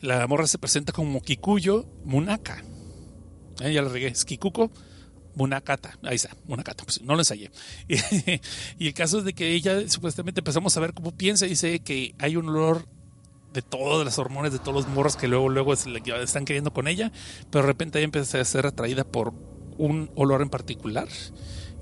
la 0.00 0.26
morra 0.26 0.46
se 0.46 0.58
presenta 0.58 0.92
como 0.92 1.20
Kikuyo 1.20 1.86
Munaka. 2.04 2.62
Eh, 3.60 3.72
ya 3.72 3.82
la 3.82 3.88
regué, 3.88 4.08
es 4.08 4.24
Kikuko 4.24 4.70
Munakata. 5.34 5.98
Ahí 6.02 6.16
está, 6.16 6.36
Munakata. 6.46 6.84
Pues 6.84 7.02
no 7.02 7.14
lo 7.14 7.20
ensayé. 7.20 7.50
y 8.78 8.86
el 8.86 8.94
caso 8.94 9.18
es 9.18 9.24
de 9.24 9.32
que 9.32 9.52
ella 9.54 9.88
supuestamente 9.88 10.40
empezamos 10.40 10.76
a 10.76 10.80
ver 10.80 10.94
cómo 10.94 11.12
piensa 11.12 11.46
y 11.46 11.50
dice 11.50 11.80
que 11.80 12.14
hay 12.18 12.36
un 12.36 12.48
olor 12.48 12.86
de 13.52 13.62
todas 13.62 14.04
las 14.04 14.18
hormonas 14.18 14.52
de 14.52 14.58
todos 14.58 14.74
los 14.74 14.88
morros 14.88 15.16
que 15.16 15.26
luego 15.26 15.48
luego 15.48 15.72
están 15.72 16.44
queriendo 16.44 16.72
con 16.72 16.86
ella, 16.86 17.12
pero 17.50 17.62
de 17.62 17.68
repente 17.68 17.98
ella 17.98 18.04
empieza 18.04 18.40
a 18.40 18.44
ser 18.44 18.66
atraída 18.66 19.04
por 19.04 19.32
un 19.78 20.10
olor 20.16 20.42
en 20.42 20.50
particular 20.50 21.08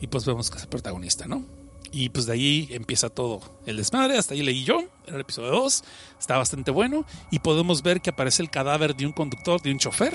y 0.00 0.06
pues 0.06 0.24
vemos 0.24 0.50
que 0.50 0.58
es 0.58 0.62
el 0.62 0.68
protagonista, 0.68 1.26
¿no? 1.26 1.55
Y 1.92 2.08
pues 2.08 2.26
de 2.26 2.32
ahí 2.32 2.68
empieza 2.70 3.08
todo 3.08 3.40
el 3.66 3.76
desmadre. 3.76 4.18
Hasta 4.18 4.34
ahí 4.34 4.42
leí 4.42 4.64
yo, 4.64 4.80
en 5.06 5.14
el 5.14 5.20
episodio 5.20 5.50
2. 5.50 5.84
Está 6.18 6.36
bastante 6.38 6.70
bueno. 6.70 7.04
Y 7.30 7.38
podemos 7.38 7.82
ver 7.82 8.00
que 8.00 8.10
aparece 8.10 8.42
el 8.42 8.50
cadáver 8.50 8.94
de 8.96 9.06
un 9.06 9.12
conductor, 9.12 9.60
de 9.62 9.70
un 9.70 9.78
chofer, 9.78 10.14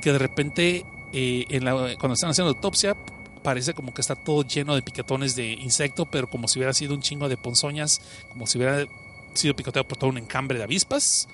que 0.00 0.12
de 0.12 0.18
repente, 0.18 0.86
eh, 1.12 1.44
en 1.48 1.64
la, 1.64 1.72
cuando 1.98 2.14
están 2.14 2.30
haciendo 2.30 2.50
autopsia, 2.50 2.96
parece 3.42 3.74
como 3.74 3.92
que 3.92 4.00
está 4.00 4.14
todo 4.14 4.42
lleno 4.42 4.74
de 4.74 4.82
piquetones 4.82 5.34
de 5.36 5.52
insecto, 5.52 6.06
pero 6.06 6.30
como 6.30 6.48
si 6.48 6.58
hubiera 6.58 6.72
sido 6.72 6.94
un 6.94 7.02
chingo 7.02 7.28
de 7.28 7.36
ponzoñas, 7.36 8.00
como 8.30 8.46
si 8.46 8.58
hubiera 8.58 8.86
sido 9.34 9.54
picoteado 9.54 9.88
por 9.88 9.98
todo 9.98 10.10
un 10.10 10.18
encambre 10.18 10.58
de 10.58 10.64
avispas 10.64 11.28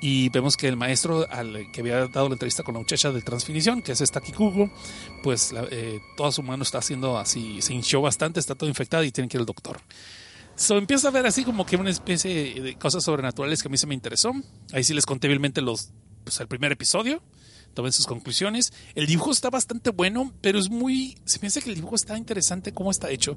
y 0.00 0.28
vemos 0.28 0.56
que 0.56 0.68
el 0.68 0.76
maestro 0.76 1.26
al 1.30 1.70
que 1.72 1.80
había 1.80 2.06
dado 2.08 2.28
la 2.28 2.34
entrevista 2.34 2.62
con 2.62 2.74
la 2.74 2.80
muchacha 2.80 3.12
de 3.12 3.22
transfinición, 3.22 3.82
que 3.82 3.92
es 3.92 4.00
esta 4.00 4.20
Kikugo, 4.20 4.70
pues 5.22 5.54
eh, 5.70 6.00
toda 6.16 6.32
su 6.32 6.42
mano 6.42 6.62
está 6.62 6.78
haciendo 6.78 7.18
así, 7.18 7.62
se 7.62 7.74
hinchó 7.74 8.00
bastante, 8.00 8.40
está 8.40 8.54
todo 8.54 8.68
infectado 8.68 9.04
y 9.04 9.10
tiene 9.10 9.28
que 9.28 9.36
ir 9.36 9.40
al 9.40 9.46
doctor. 9.46 9.80
So, 10.56 10.78
empieza 10.78 11.08
a 11.08 11.10
ver 11.10 11.26
así 11.26 11.44
como 11.44 11.66
que 11.66 11.76
una 11.76 11.90
especie 11.90 12.62
de 12.62 12.76
cosas 12.76 13.04
sobrenaturales 13.04 13.62
que 13.62 13.68
a 13.68 13.70
mí 13.70 13.76
se 13.76 13.86
me 13.86 13.94
interesó. 13.94 14.32
Ahí 14.72 14.84
sí 14.84 14.94
les 14.94 15.04
conté 15.04 15.28
vilmente 15.28 15.60
los, 15.60 15.90
pues, 16.24 16.40
el 16.40 16.48
primer 16.48 16.72
episodio, 16.72 17.22
tomen 17.74 17.92
sus 17.92 18.06
conclusiones. 18.06 18.72
El 18.94 19.06
dibujo 19.06 19.32
está 19.32 19.50
bastante 19.50 19.90
bueno, 19.90 20.32
pero 20.40 20.58
es 20.58 20.70
muy, 20.70 21.18
se 21.26 21.38
piensa 21.38 21.60
que 21.60 21.68
el 21.68 21.74
dibujo 21.74 21.94
está 21.94 22.16
interesante 22.16 22.72
cómo 22.72 22.90
está 22.90 23.10
hecho. 23.10 23.36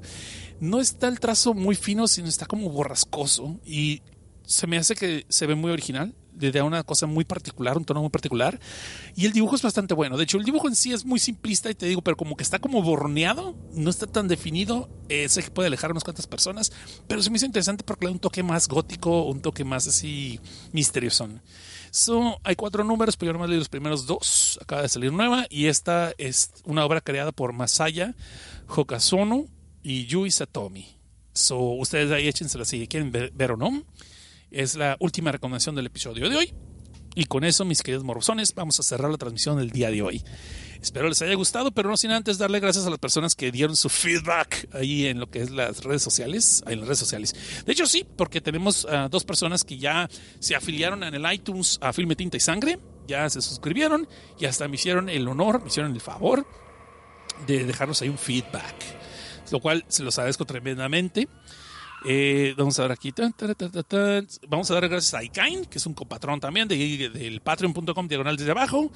No 0.60 0.80
está 0.80 1.08
el 1.08 1.20
trazo 1.20 1.52
muy 1.52 1.74
fino, 1.74 2.08
sino 2.08 2.26
está 2.26 2.46
como 2.46 2.70
borrascoso 2.70 3.60
y 3.66 4.00
se 4.46 4.66
me 4.66 4.78
hace 4.78 4.94
que 4.94 5.26
se 5.28 5.46
ve 5.46 5.54
muy 5.54 5.72
original 5.72 6.14
le 6.40 6.50
da 6.50 6.64
una 6.64 6.82
cosa 6.82 7.06
muy 7.06 7.24
particular, 7.24 7.76
un 7.76 7.84
tono 7.84 8.00
muy 8.00 8.10
particular. 8.10 8.58
Y 9.14 9.26
el 9.26 9.32
dibujo 9.32 9.56
es 9.56 9.62
bastante 9.62 9.94
bueno. 9.94 10.16
De 10.16 10.24
hecho, 10.24 10.38
el 10.38 10.44
dibujo 10.44 10.68
en 10.68 10.74
sí 10.74 10.92
es 10.92 11.04
muy 11.04 11.20
simplista 11.20 11.70
y 11.70 11.74
te 11.74 11.86
digo, 11.86 12.02
pero 12.02 12.16
como 12.16 12.36
que 12.36 12.42
está 12.42 12.58
como 12.58 12.82
borneado, 12.82 13.54
no 13.74 13.90
está 13.90 14.06
tan 14.06 14.28
definido. 14.28 14.88
Eh, 15.08 15.28
sé 15.28 15.42
que 15.42 15.50
puede 15.50 15.68
alejar 15.68 15.90
a 15.90 15.92
unas 15.92 16.04
cuantas 16.04 16.26
personas, 16.26 16.72
pero 17.06 17.22
se 17.22 17.30
me 17.30 17.36
hizo 17.36 17.46
interesante 17.46 17.84
porque 17.84 18.06
le 18.06 18.10
da 18.10 18.14
un 18.14 18.20
toque 18.20 18.42
más 18.42 18.68
gótico, 18.68 19.24
un 19.24 19.40
toque 19.40 19.64
más 19.64 19.86
así 19.86 20.40
misterioso. 20.72 21.28
So, 21.90 22.40
hay 22.44 22.54
cuatro 22.54 22.84
números, 22.84 23.16
pero 23.16 23.30
yo 23.30 23.32
nomás 23.34 23.50
leí 23.50 23.58
los 23.58 23.68
primeros 23.68 24.06
dos. 24.06 24.58
Acaba 24.62 24.82
de 24.82 24.88
salir 24.88 25.12
nueva 25.12 25.46
y 25.50 25.66
esta 25.66 26.12
es 26.18 26.52
una 26.64 26.84
obra 26.84 27.00
creada 27.00 27.32
por 27.32 27.52
Masaya 27.52 28.14
Hokazono 28.68 29.46
y 29.82 30.06
Yui 30.06 30.30
Satomi. 30.30 30.86
So, 31.32 31.58
ustedes 31.58 32.12
ahí 32.12 32.28
échensela 32.28 32.64
si 32.64 32.86
quieren 32.86 33.10
ver 33.10 33.52
o 33.52 33.56
no. 33.56 33.84
Es 34.50 34.74
la 34.74 34.96
última 34.98 35.30
recomendación 35.30 35.76
del 35.76 35.86
episodio 35.86 36.28
de 36.28 36.36
hoy. 36.36 36.54
Y 37.14 37.24
con 37.26 37.44
eso, 37.44 37.64
mis 37.64 37.82
queridos 37.82 38.04
morbosones, 38.04 38.54
vamos 38.54 38.78
a 38.80 38.82
cerrar 38.82 39.10
la 39.10 39.18
transmisión 39.18 39.58
del 39.58 39.70
día 39.70 39.90
de 39.90 40.02
hoy. 40.02 40.22
Espero 40.80 41.08
les 41.08 41.20
haya 41.22 41.34
gustado, 41.34 41.72
pero 41.72 41.90
no 41.90 41.96
sin 41.96 42.10
antes 42.10 42.38
darle 42.38 42.58
gracias 42.58 42.86
a 42.86 42.90
las 42.90 42.98
personas 42.98 43.34
que 43.34 43.52
dieron 43.52 43.76
su 43.76 43.88
feedback 43.88 44.68
ahí 44.72 45.06
en 45.06 45.20
lo 45.20 45.28
que 45.28 45.40
es 45.40 45.50
las 45.50 45.84
redes 45.84 46.02
sociales, 46.02 46.62
en 46.66 46.78
las 46.78 46.88
redes 46.88 46.98
sociales. 46.98 47.34
De 47.66 47.72
hecho, 47.72 47.86
sí, 47.86 48.06
porque 48.16 48.40
tenemos 48.40 48.86
a 48.86 49.08
dos 49.08 49.24
personas 49.24 49.64
que 49.64 49.76
ya 49.78 50.08
se 50.38 50.54
afiliaron 50.54 51.02
en 51.02 51.14
el 51.14 51.32
iTunes 51.32 51.78
a 51.82 51.92
Filme 51.92 52.16
Tinta 52.16 52.36
y 52.36 52.40
Sangre, 52.40 52.78
ya 53.06 53.28
se 53.28 53.42
suscribieron 53.42 54.08
y 54.38 54.46
hasta 54.46 54.68
me 54.68 54.76
hicieron 54.76 55.08
el 55.08 55.28
honor, 55.28 55.60
me 55.60 55.68
hicieron 55.68 55.92
el 55.92 56.00
favor 56.00 56.46
de 57.46 57.64
dejarnos 57.64 58.00
ahí 58.02 58.08
un 58.08 58.18
feedback, 58.18 58.74
lo 59.50 59.60
cual 59.60 59.84
se 59.88 60.02
los 60.02 60.18
agradezco 60.18 60.44
tremendamente. 60.44 61.28
Eh, 62.04 62.54
vamos 62.56 62.78
a 62.78 62.82
ver 62.82 62.92
aquí. 62.92 63.12
Vamos 64.48 64.70
a 64.70 64.74
dar 64.74 64.88
gracias 64.88 65.14
a 65.14 65.22
Ikain, 65.22 65.66
que 65.66 65.78
es 65.78 65.86
un 65.86 65.94
copatrón 65.94 66.40
también 66.40 66.66
de, 66.68 67.10
del 67.10 67.40
patreon.com 67.40 68.08
diagonal 68.08 68.36
desde 68.36 68.50
abajo. 68.50 68.90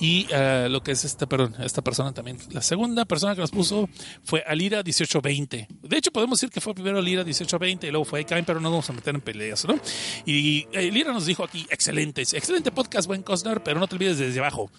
Y 0.00 0.26
uh, 0.32 0.68
lo 0.68 0.82
que 0.82 0.92
es 0.92 1.04
esta, 1.04 1.26
perdón, 1.26 1.54
esta 1.60 1.82
persona 1.82 2.12
también. 2.12 2.38
La 2.50 2.62
segunda 2.62 3.04
persona 3.04 3.34
que 3.34 3.40
nos 3.40 3.50
puso 3.50 3.88
fue 4.22 4.42
Alira 4.46 4.78
1820. 4.78 5.68
De 5.82 5.96
hecho, 5.96 6.10
podemos 6.10 6.40
decir 6.40 6.52
que 6.52 6.60
fue 6.60 6.74
primero 6.74 6.98
Alira 6.98 7.22
1820 7.22 7.86
y 7.86 7.90
luego 7.90 8.04
fue 8.04 8.20
Ikain, 8.22 8.44
pero 8.44 8.60
no 8.60 8.64
nos 8.64 8.72
vamos 8.72 8.90
a 8.90 8.92
meter 8.92 9.14
en 9.14 9.20
peleas, 9.20 9.64
¿no? 9.64 9.78
Y 10.26 10.66
Alira 10.76 11.12
nos 11.12 11.26
dijo 11.26 11.44
aquí: 11.44 11.66
excelente, 11.70 12.22
excelente 12.22 12.70
podcast, 12.70 13.06
buen 13.06 13.22
Cosner, 13.22 13.62
pero 13.62 13.80
no 13.80 13.86
te 13.86 13.96
olvides 13.96 14.18
desde 14.18 14.40
abajo. 14.40 14.70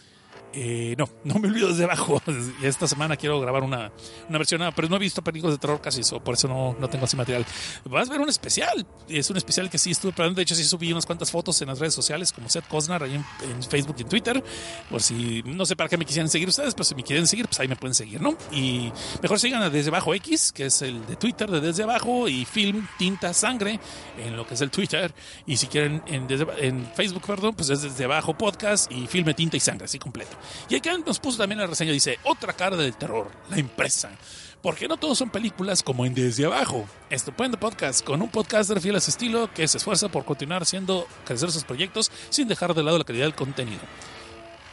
Eh, 0.56 0.96
no, 0.98 1.10
no 1.26 1.36
me 1.40 1.50
olvido 1.50 1.68
desde 1.68 1.84
abajo. 1.84 2.22
Esta 2.64 2.88
semana 2.88 3.18
quiero 3.18 3.40
grabar 3.40 3.64
una, 3.64 3.92
una 4.30 4.38
versión, 4.38 4.62
pero 4.76 4.88
no 4.88 4.96
he 4.96 5.00
visto 5.00 5.22
películas 5.22 5.56
de 5.56 5.60
terror 5.60 5.82
casi 5.82 6.02
eso, 6.02 6.20
por 6.24 6.36
eso 6.36 6.48
no, 6.48 6.76
no 6.80 6.90
tengo 6.90 7.06
así 7.06 7.18
material. 7.18 7.46
Vas 7.86 8.10
a 8.10 8.12
ver 8.12 8.22
un 8.22 8.30
especial. 8.30 8.86
Es 9.10 9.30
un 9.30 9.38
especial 9.38 9.70
que 9.70 9.78
sí 9.78 9.92
estuve 9.92 10.14
planeando. 10.14 10.38
De 10.38 10.44
hecho, 10.44 10.56
sí 10.56 10.64
subí 10.64 10.92
unas 10.92 11.06
cuantas 11.06 11.30
fotos 11.30 11.62
en 11.62 11.68
las 11.68 11.80
redes 11.80 11.94
sociales, 11.94 12.32
como 12.32 12.50
Seth 12.50 12.68
Cosnar, 12.68 13.04
ahí 13.04 13.16
en, 13.16 13.26
en, 13.50 13.64
Facebook 13.64 13.96
y 14.00 14.02
en 14.04 14.10
Twitter. 14.10 14.44
Por 14.90 15.02
si 15.02 15.44
no 15.46 15.66
sé 15.66 15.76
para 15.76 15.90
qué 15.90 15.98
me 15.98 16.06
quisieran 16.06 16.30
seguir 16.30 16.48
ustedes, 16.48 16.74
pero 16.74 16.86
si 16.86 16.96
me 16.96 17.04
quieren 17.04 17.28
seguir, 17.28 17.48
pues 17.48 17.60
ahí 17.60 17.68
me 17.68 17.76
pueden 17.76 17.94
seguir, 17.94 18.22
¿no? 18.22 18.38
Y 18.52 18.92
mejor 19.22 19.40
sigan 19.40 19.62
a 19.62 19.70
Desde 19.70 19.90
Abajo 19.90 20.14
X, 20.14 20.52
que 20.52 20.68
es 20.68 20.82
el 20.82 21.06
de 21.06 21.18
Twitter 21.18 21.50
de 21.50 21.60
Desde 21.60 21.84
Abajo, 21.84 22.30
y 22.30 22.46
Film 22.46 22.88
Tinta 22.98 23.34
Sangre, 23.34 23.80
en 24.18 24.38
lo 24.38 24.48
que 24.48 24.54
es 24.54 24.62
el 24.62 24.72
Twitter. 24.72 25.14
Y 25.46 25.58
si 25.58 25.68
quieren 25.68 26.02
en, 26.08 26.28
desde, 26.28 26.46
en 26.66 26.86
Facebook, 26.96 27.24
perdón, 27.26 27.56
pues 27.56 27.70
es 27.70 27.82
Desde 27.82 28.06
Abajo 28.06 28.38
Podcast 28.38 28.92
y 28.92 29.08
Filme 29.08 29.34
Tinta 29.34 29.58
y 29.58 29.60
Sangre, 29.60 29.86
así 29.86 30.00
completo. 30.00 30.38
Y 30.70 30.76
acá 30.76 30.98
nos 30.98 31.20
puso 31.20 31.38
también 31.38 31.60
la 31.60 31.68
reseña, 31.68 31.92
dice, 31.92 32.20
otra 32.24 32.54
cara 32.54 32.76
del 32.76 32.96
terror, 32.96 33.32
la 33.50 33.58
empresa. 33.58 34.12
Porque 34.62 34.88
no 34.88 34.98
todos 34.98 35.18
son 35.18 35.30
películas 35.30 35.84
como 35.84 36.06
en 36.06 36.16
Desde 36.16 36.46
Abajo. 36.46 36.88
Estupendo 37.10 37.60
podcast 37.60 38.04
con 38.04 38.22
un 38.22 38.30
podcaster 38.30 38.82
fiel 38.82 38.96
a 38.96 39.00
su 39.00 39.12
estilo 39.12 39.54
que 39.54 39.68
se 39.68 39.78
esfuerza 39.78 40.10
por 40.10 40.26
continuar 40.26 40.64
haciendo 40.64 41.08
crecer 41.24 41.52
sus 41.52 41.64
proyectos 41.64 42.12
sin 42.30 42.48
dejar 42.48 42.74
de 42.74 42.82
lado 42.82 42.98
la 42.98 43.04
calidad 43.04 43.26
del 43.26 43.36
contenido. 43.36 43.82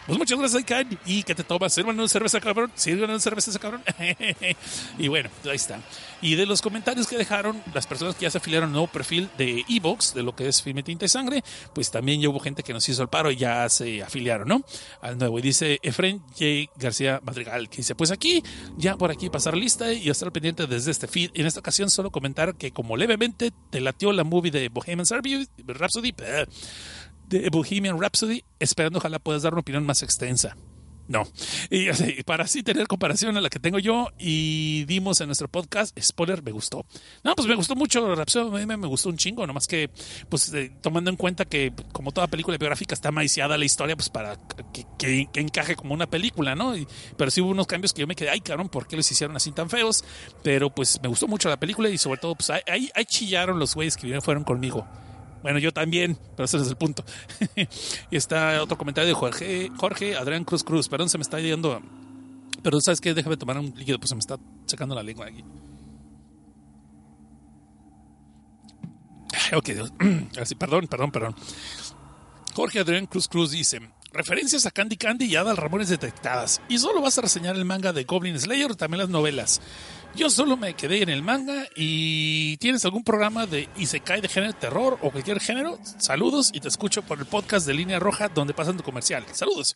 Pues 0.06 0.18
muchas 0.18 0.36
gracias, 0.36 0.62
Icán. 0.62 0.98
¿Y 1.06 1.22
que 1.22 1.34
te 1.34 1.44
tomas? 1.44 1.72
¿Sirvan 1.72 1.98
una 1.98 2.08
cerveza, 2.08 2.40
cabrón? 2.40 2.72
¿Sirvan 2.74 3.10
una 3.10 3.20
cerveza, 3.20 3.56
cabrón? 3.58 3.82
y 4.98 5.06
bueno, 5.08 5.30
ahí 5.44 5.54
está. 5.54 5.80
Y 6.20 6.34
de 6.34 6.44
los 6.44 6.60
comentarios 6.60 7.06
que 7.06 7.16
dejaron, 7.16 7.62
las 7.72 7.86
personas 7.86 8.16
que 8.16 8.22
ya 8.22 8.30
se 8.30 8.38
afiliaron 8.38 8.70
al 8.70 8.72
nuevo 8.72 8.88
perfil 8.88 9.28
de 9.38 9.64
Evox, 9.68 10.12
de 10.14 10.24
lo 10.24 10.34
que 10.34 10.48
es 10.48 10.60
Filme 10.60 10.82
Tinta 10.82 11.04
y 11.04 11.08
Sangre, 11.08 11.44
pues 11.72 11.90
también 11.90 12.20
ya 12.20 12.28
hubo 12.28 12.40
gente 12.40 12.64
que 12.64 12.72
nos 12.72 12.88
hizo 12.88 13.02
el 13.02 13.08
paro 13.08 13.30
y 13.30 13.36
ya 13.36 13.68
se 13.68 14.02
afiliaron, 14.02 14.48
¿no? 14.48 14.64
Al 15.00 15.18
nuevo. 15.18 15.38
Y 15.38 15.42
dice 15.42 15.78
Efren 15.82 16.18
J. 16.30 16.72
García 16.76 17.20
Madrigal, 17.24 17.68
que 17.68 17.78
dice, 17.78 17.94
pues 17.94 18.10
aquí, 18.10 18.42
ya 18.76 18.96
por 18.96 19.12
aquí 19.12 19.30
pasar 19.30 19.56
lista 19.56 19.92
y 19.92 20.10
estar 20.10 20.32
pendiente 20.32 20.66
desde 20.66 20.90
este 20.90 21.06
feed. 21.06 21.30
En 21.34 21.46
esta 21.46 21.60
ocasión 21.60 21.90
solo 21.90 22.10
comentar 22.10 22.56
que 22.56 22.72
como 22.72 22.96
levemente 22.96 23.52
te 23.70 23.80
latió 23.80 24.12
la 24.12 24.24
movie 24.24 24.50
de 24.50 24.68
Bohemian 24.68 25.06
Rhapsody, 25.06 26.14
de 27.32 27.48
Bohemian 27.48 28.00
Rhapsody, 28.00 28.44
esperando 28.58 28.98
ojalá 28.98 29.18
puedas 29.18 29.42
dar 29.42 29.54
una 29.54 29.60
opinión 29.60 29.86
más 29.86 30.02
extensa. 30.02 30.54
No. 31.08 31.24
Y 31.70 32.22
para 32.24 32.44
así 32.44 32.62
tener 32.62 32.86
comparación 32.86 33.36
a 33.36 33.40
la 33.40 33.48
que 33.48 33.58
tengo 33.58 33.78
yo 33.78 34.08
y 34.18 34.84
dimos 34.84 35.20
en 35.20 35.28
nuestro 35.28 35.48
podcast, 35.48 35.98
spoiler, 35.98 36.42
me 36.42 36.52
gustó. 36.52 36.84
No, 37.24 37.34
pues 37.34 37.48
me 37.48 37.54
gustó 37.54 37.74
mucho 37.74 38.14
Rhapsody, 38.14 38.66
me, 38.66 38.76
me 38.76 38.86
gustó 38.86 39.08
un 39.08 39.16
chingo, 39.16 39.46
nomás 39.46 39.66
que, 39.66 39.90
pues 40.28 40.52
eh, 40.52 40.70
tomando 40.82 41.10
en 41.10 41.16
cuenta 41.16 41.46
que 41.46 41.72
como 41.92 42.12
toda 42.12 42.26
película 42.26 42.58
biográfica 42.58 42.94
está 42.94 43.10
maiciada 43.10 43.56
la 43.56 43.64
historia, 43.64 43.96
pues 43.96 44.10
para 44.10 44.36
que, 44.98 45.28
encaje 45.34 45.76
como 45.76 45.94
una 45.94 46.06
película, 46.06 46.54
¿no? 46.54 46.74
Pero 47.16 47.30
sí 47.30 47.40
hubo 47.40 47.50
unos 47.50 47.66
cambios 47.66 47.94
que 47.94 48.02
yo 48.02 48.06
me 48.06 48.14
quedé, 48.14 48.28
ay 48.30 48.40
cabrón, 48.40 48.68
¿por 48.68 48.86
qué 48.86 48.96
los 48.96 49.10
hicieron 49.10 49.34
así 49.36 49.50
tan 49.52 49.70
feos? 49.70 50.04
Pero 50.42 50.68
pues 50.70 51.00
me 51.02 51.08
gustó 51.08 51.26
mucho 51.26 51.48
la 51.48 51.58
película 51.58 51.88
y 51.88 51.96
sobre 51.96 52.20
todo, 52.20 52.34
pues 52.34 52.50
ahí, 52.50 52.90
ahí 52.94 53.04
chillaron 53.06 53.58
los 53.58 53.74
güeyes 53.74 53.96
que 53.96 54.20
fueron 54.20 54.44
conmigo. 54.44 54.86
Bueno, 55.42 55.58
yo 55.58 55.72
también, 55.72 56.18
pero 56.36 56.44
ese 56.44 56.58
es 56.58 56.68
el 56.68 56.76
punto. 56.76 57.04
y 58.10 58.16
está 58.16 58.62
otro 58.62 58.78
comentario 58.78 59.08
de 59.08 59.14
Jorge, 59.14 59.70
Jorge 59.76 60.16
Adrián 60.16 60.44
Cruz 60.44 60.62
Cruz. 60.62 60.88
Perdón, 60.88 61.08
se 61.08 61.18
me 61.18 61.22
está 61.22 61.40
yendo. 61.40 61.82
Pero 62.62 62.80
¿sabes 62.80 63.00
qué? 63.00 63.12
Déjame 63.12 63.36
tomar 63.36 63.58
un 63.58 63.72
líquido, 63.76 63.98
pues 63.98 64.10
se 64.10 64.14
me 64.14 64.20
está 64.20 64.38
secando 64.66 64.94
la 64.94 65.02
lengua 65.02 65.26
aquí. 65.26 65.44
Ok, 69.54 69.68
así, 70.40 70.54
perdón, 70.54 70.86
perdón, 70.86 71.10
perdón. 71.10 71.34
Jorge 72.54 72.80
Adrián 72.80 73.06
Cruz 73.06 73.28
Cruz 73.28 73.50
dice: 73.50 73.80
Referencias 74.12 74.66
a 74.66 74.70
Candy 74.70 74.96
Candy 74.96 75.24
y 75.24 75.36
Adal 75.36 75.56
Ramones 75.56 75.88
detectadas. 75.88 76.60
Y 76.68 76.78
solo 76.78 77.00
vas 77.00 77.18
a 77.18 77.22
reseñar 77.22 77.56
el 77.56 77.64
manga 77.64 77.92
de 77.92 78.04
Goblin 78.04 78.38
Slayer 78.38 78.70
o 78.70 78.76
también 78.76 79.00
las 79.00 79.08
novelas. 79.08 79.60
Yo 80.14 80.28
solo 80.28 80.58
me 80.58 80.74
quedé 80.74 81.02
en 81.02 81.08
el 81.08 81.22
manga 81.22 81.66
y 81.74 82.58
tienes 82.58 82.84
algún 82.84 83.02
programa 83.02 83.46
de 83.46 83.70
Isekai 83.78 84.20
de 84.20 84.28
género 84.28 84.52
terror 84.52 84.98
o 85.00 85.10
cualquier 85.10 85.40
género, 85.40 85.78
saludos 85.96 86.50
y 86.52 86.60
te 86.60 86.68
escucho 86.68 87.00
por 87.00 87.18
el 87.18 87.24
podcast 87.24 87.66
de 87.66 87.72
Línea 87.72 87.98
Roja 87.98 88.28
donde 88.28 88.52
pasan 88.52 88.76
tu 88.76 88.82
comercial. 88.82 89.24
Saludos. 89.32 89.74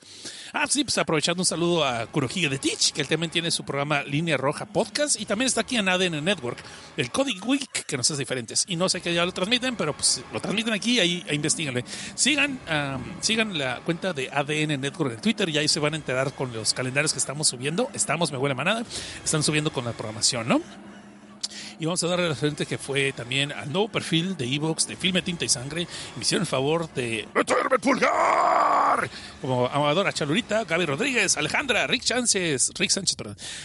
Ah, 0.52 0.66
sí, 0.68 0.84
pues 0.84 0.98
aprovechando 0.98 1.40
un 1.40 1.46
saludo 1.46 1.86
a 1.86 2.04
Kurohige 2.06 2.50
de 2.50 2.58
Teach, 2.58 2.92
que 2.92 3.00
él 3.00 3.08
también 3.08 3.30
tiene 3.30 3.50
su 3.50 3.64
programa 3.64 4.02
Línea 4.02 4.36
Roja 4.36 4.66
Podcast 4.66 5.18
y 5.18 5.24
también 5.24 5.46
está 5.46 5.62
aquí 5.62 5.78
en 5.78 5.88
ADN 5.88 6.22
Network, 6.22 6.58
el 6.98 7.10
Coding 7.10 7.40
Week, 7.46 7.86
que 7.86 7.96
nos 7.96 8.10
hace 8.10 8.20
diferentes. 8.20 8.66
Y 8.68 8.76
no 8.76 8.90
sé 8.90 9.00
qué 9.00 9.14
ya 9.14 9.24
lo 9.24 9.32
transmiten, 9.32 9.74
pero 9.74 9.94
pues 9.94 10.22
lo 10.34 10.40
transmiten 10.40 10.74
aquí, 10.74 11.00
ahí, 11.00 11.24
ahí 11.30 11.36
investiganle. 11.36 11.82
Sigan, 12.14 12.60
um, 12.70 13.22
sigan 13.22 13.56
la 13.56 13.80
cuenta 13.86 14.12
de 14.12 14.28
ADN 14.30 14.78
Network 14.82 15.14
en 15.14 15.20
Twitter 15.22 15.48
y 15.48 15.56
ahí 15.56 15.68
se 15.68 15.80
van 15.80 15.94
a 15.94 15.96
enterar 15.96 16.34
con 16.34 16.52
los 16.52 16.74
calendarios 16.74 17.14
que 17.14 17.18
estamos 17.18 17.48
subiendo. 17.48 17.88
Estamos, 17.94 18.30
me 18.30 18.36
huele 18.36 18.54
manada, 18.54 18.84
están 19.24 19.42
subiendo 19.42 19.72
con 19.72 19.86
la 19.86 19.92
programación. 19.92 20.25
Y 21.78 21.84
vamos 21.84 22.02
a 22.02 22.06
darle 22.06 22.28
la 22.28 22.34
frente 22.34 22.64
que 22.64 22.78
fue 22.78 23.12
también 23.12 23.52
al 23.52 23.70
nuevo 23.70 23.88
perfil 23.88 24.36
de 24.36 24.46
Evox 24.46 24.88
de 24.88 24.96
Filme 24.96 25.20
Tinta 25.20 25.44
y 25.44 25.48
Sangre. 25.48 25.86
Me 26.16 26.22
hicieron 26.22 26.46
favor 26.46 26.92
de 26.94 27.28
meterme 27.34 27.78
pulgar 27.78 29.10
como 29.42 29.66
Amadora 29.66 30.12
Chalurita, 30.12 30.64
Gaby 30.64 30.86
Rodríguez, 30.86 31.36
Alejandra, 31.36 31.86
Rick 31.86 32.02
Sánchez, 32.02 32.70
Rick 32.78 32.90
Sánchez, 32.90 33.16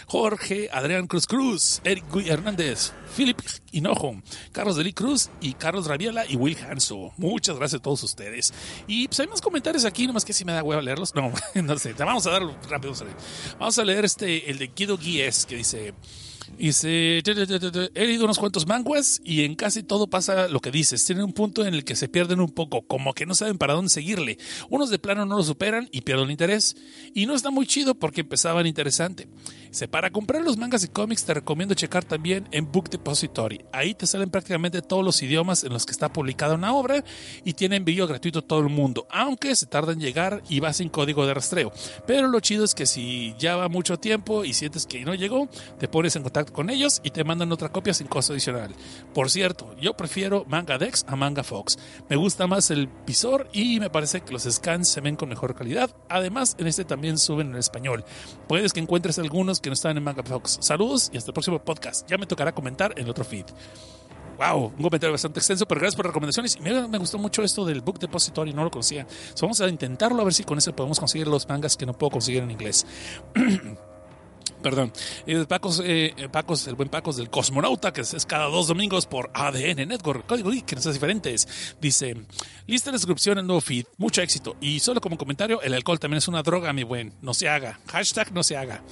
Jorge, 0.07 0.69
Adrián 0.71 1.07
Cruz 1.07 1.25
Cruz, 1.25 1.81
Eric 1.85 2.03
Gui 2.11 2.29
Hernández, 2.29 2.91
Philip 3.15 3.39
Hinojo, 3.71 4.21
Carlos 4.51 4.75
Deli 4.75 4.91
Cruz 4.91 5.29
y 5.39 5.53
Carlos 5.53 5.87
Rabiela 5.87 6.25
y 6.27 6.35
Will 6.35 6.57
Hanso. 6.69 7.13
Muchas 7.17 7.55
gracias 7.55 7.79
a 7.79 7.83
todos 7.83 8.03
ustedes. 8.03 8.53
Y 8.87 9.07
pues 9.07 9.21
hay 9.21 9.27
más 9.27 9.41
comentarios 9.41 9.85
aquí, 9.85 10.05
nomás 10.05 10.25
que 10.25 10.33
si 10.33 10.43
me 10.43 10.51
da 10.51 10.63
huevo 10.63 10.81
leerlos. 10.81 11.15
No, 11.15 11.31
no 11.55 11.79
sé, 11.79 11.93
vamos 11.93 12.27
a 12.27 12.31
dar 12.31 12.43
rápido. 12.69 12.93
Vamos 13.57 13.79
a 13.79 13.85
leer 13.85 14.03
este, 14.03 14.51
el 14.51 14.57
de 14.57 14.67
Guido 14.67 14.97
Guíes, 14.97 15.45
que 15.45 15.55
dice. 15.55 15.93
Dice, 16.57 17.19
he 17.19 18.05
leído 18.05 18.25
unos 18.25 18.37
cuantos 18.37 18.67
manguas 18.67 19.19
y 19.23 19.43
en 19.43 19.55
casi 19.55 19.81
todo 19.81 20.07
pasa 20.07 20.47
lo 20.47 20.59
que 20.59 20.69
dices. 20.69 21.03
Tienen 21.03 21.25
un 21.25 21.33
punto 21.33 21.65
en 21.65 21.73
el 21.73 21.83
que 21.83 21.95
se 21.95 22.07
pierden 22.07 22.39
un 22.39 22.51
poco, 22.51 22.83
como 22.83 23.13
que 23.13 23.25
no 23.25 23.33
saben 23.33 23.57
para 23.57 23.73
dónde 23.73 23.89
seguirle. 23.89 24.37
Unos 24.69 24.89
de 24.89 24.99
plano 24.99 25.25
no 25.25 25.37
lo 25.37 25.43
superan 25.43 25.89
y 25.91 26.01
pierdo 26.01 26.23
el 26.23 26.31
interés. 26.31 26.75
Y 27.13 27.25
no 27.25 27.33
está 27.33 27.49
muy 27.49 27.65
chido 27.65 27.95
porque 27.95 28.21
empezaban 28.21 28.67
interesante. 28.67 29.27
Dice, 29.69 29.87
para 29.87 30.11
comprar 30.11 30.43
los 30.43 30.57
mangas 30.57 30.83
y 30.83 30.89
cómics 30.89 31.23
te 31.23 31.33
recomiendo 31.33 31.73
checar 31.73 32.03
también 32.03 32.47
en 32.51 32.71
Book 32.71 32.89
Depository. 32.89 33.61
Ahí 33.71 33.95
te 33.95 34.05
salen 34.05 34.29
prácticamente 34.29 34.81
todos 34.81 35.03
los 35.03 35.21
idiomas 35.23 35.63
en 35.63 35.71
los 35.71 35.85
que 35.85 35.93
está 35.93 36.11
publicada 36.11 36.55
una 36.55 36.73
obra 36.73 37.03
y 37.45 37.53
tiene 37.53 37.77
envío 37.77 38.05
gratuito 38.05 38.43
todo 38.43 38.59
el 38.59 38.69
mundo, 38.69 39.07
aunque 39.09 39.55
se 39.55 39.65
tarda 39.65 39.93
en 39.93 39.99
llegar 39.99 40.43
y 40.49 40.59
va 40.59 40.73
sin 40.73 40.89
código 40.89 41.25
de 41.25 41.33
rastreo. 41.33 41.71
Pero 42.05 42.27
lo 42.27 42.39
chido 42.41 42.65
es 42.65 42.75
que 42.75 42.85
si 42.85 43.33
ya 43.39 43.55
va 43.55 43.69
mucho 43.69 43.97
tiempo 43.97 44.43
y 44.43 44.53
sientes 44.53 44.85
que 44.85 45.05
no 45.05 45.15
llegó, 45.15 45.49
te 45.79 45.87
pones 45.87 46.15
en 46.17 46.23
contacto 46.23 46.40
con 46.45 46.69
ellos 46.69 47.01
y 47.03 47.11
te 47.11 47.23
mandan 47.23 47.51
otra 47.51 47.69
copia 47.69 47.93
sin 47.93 48.07
costo 48.07 48.33
adicional. 48.33 48.73
Por 49.13 49.29
cierto, 49.29 49.75
yo 49.79 49.95
prefiero 49.95 50.45
Manga 50.47 50.77
Dex 50.77 51.05
a 51.07 51.15
Manga 51.15 51.43
Fox. 51.43 51.77
Me 52.09 52.15
gusta 52.15 52.47
más 52.47 52.71
el 52.71 52.87
visor 53.05 53.47
y 53.53 53.79
me 53.79 53.89
parece 53.89 54.21
que 54.21 54.33
los 54.33 54.43
scans 54.43 54.89
se 54.89 55.01
ven 55.01 55.15
con 55.15 55.29
mejor 55.29 55.55
calidad. 55.55 55.95
Además, 56.09 56.55
en 56.59 56.67
este 56.67 56.85
también 56.85 57.17
suben 57.17 57.51
en 57.51 57.57
español. 57.57 58.03
Puedes 58.47 58.73
que 58.73 58.79
encuentres 58.79 59.19
algunos 59.19 59.59
que 59.59 59.69
no 59.69 59.73
están 59.73 59.97
en 59.97 60.03
Manga 60.03 60.23
Fox. 60.23 60.57
Saludos 60.61 61.09
y 61.13 61.17
hasta 61.17 61.29
el 61.29 61.33
próximo 61.33 61.63
podcast. 61.63 62.09
Ya 62.09 62.17
me 62.17 62.25
tocará 62.25 62.53
comentar 62.53 62.93
en 62.97 63.09
otro 63.09 63.23
feed. 63.23 63.45
Wow, 64.37 64.73
un 64.75 64.83
comentario 64.83 65.11
bastante 65.11 65.39
extenso, 65.39 65.67
pero 65.67 65.81
gracias 65.81 65.95
por 65.95 66.05
las 66.05 66.11
recomendaciones. 66.11 66.55
Y 66.55 66.61
me, 66.61 66.97
gustó 66.97 67.19
mucho 67.19 67.43
esto 67.43 67.63
del 67.63 67.81
Book 67.81 67.99
Depository, 67.99 68.53
no 68.53 68.63
lo 68.63 68.71
conocía. 68.71 69.05
Vamos 69.39 69.61
a 69.61 69.67
intentarlo 69.67 70.19
a 70.19 70.23
ver 70.23 70.33
si 70.33 70.43
con 70.43 70.57
eso 70.57 70.75
podemos 70.75 70.99
conseguir 70.99 71.27
los 71.27 71.47
mangas 71.47 71.77
que 71.77 71.85
no 71.85 71.93
puedo 71.93 72.11
conseguir 72.11 72.41
en 72.41 72.49
inglés. 72.49 72.87
Perdón. 74.61 74.93
Eh, 75.25 75.45
Pacos, 75.47 75.81
eh, 75.83 76.13
Pacos, 76.31 76.67
el 76.67 76.75
buen 76.75 76.89
Pacos 76.89 77.17
del 77.17 77.29
Cosmonauta, 77.29 77.91
que 77.91 78.01
es, 78.01 78.25
cada 78.25 78.45
dos 78.45 78.67
domingos 78.67 79.05
por 79.05 79.31
ADN 79.33 79.87
Network, 79.87 80.25
código 80.27 80.51
geek, 80.51 80.65
que 80.65 80.75
no 80.75 80.81
diferentes. 80.91 81.75
Dice, 81.81 82.15
lista 82.67 82.91
de 82.91 82.97
descripción 82.97 83.39
en 83.39 83.47
nuevo 83.47 83.61
feed, 83.61 83.85
mucho 83.97 84.21
éxito. 84.21 84.55
Y 84.61 84.79
solo 84.79 85.01
como 85.01 85.17
comentario, 85.17 85.61
el 85.61 85.73
alcohol 85.73 85.99
también 85.99 86.19
es 86.19 86.27
una 86.27 86.43
droga, 86.43 86.73
mi 86.73 86.83
buen. 86.83 87.13
No 87.21 87.33
se 87.33 87.49
haga. 87.49 87.79
Hashtag 87.87 88.31
no 88.31 88.43
se 88.43 88.57
haga. 88.57 88.83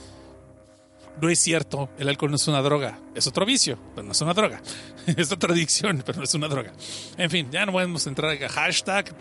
No 1.21 1.29
es 1.29 1.39
cierto, 1.39 1.89
el 1.97 2.07
alcohol 2.07 2.29
no 2.29 2.37
es 2.37 2.47
una 2.47 2.61
droga, 2.61 2.97
es 3.13 3.27
otro 3.27 3.45
vicio, 3.45 3.77
pero 3.93 4.05
no 4.05 4.13
es 4.13 4.21
una 4.21 4.33
droga. 4.33 4.61
es 5.05 5.31
otra 5.31 5.51
adicción, 5.53 6.01
pero 6.05 6.19
no 6.19 6.23
es 6.23 6.33
una 6.33 6.47
droga. 6.47 6.71
En 7.17 7.29
fin, 7.29 7.49
ya 7.51 7.65
no 7.65 7.73
podemos 7.73 8.07
entrar 8.07 8.41
a 8.41 8.49
hashtag 8.49 9.13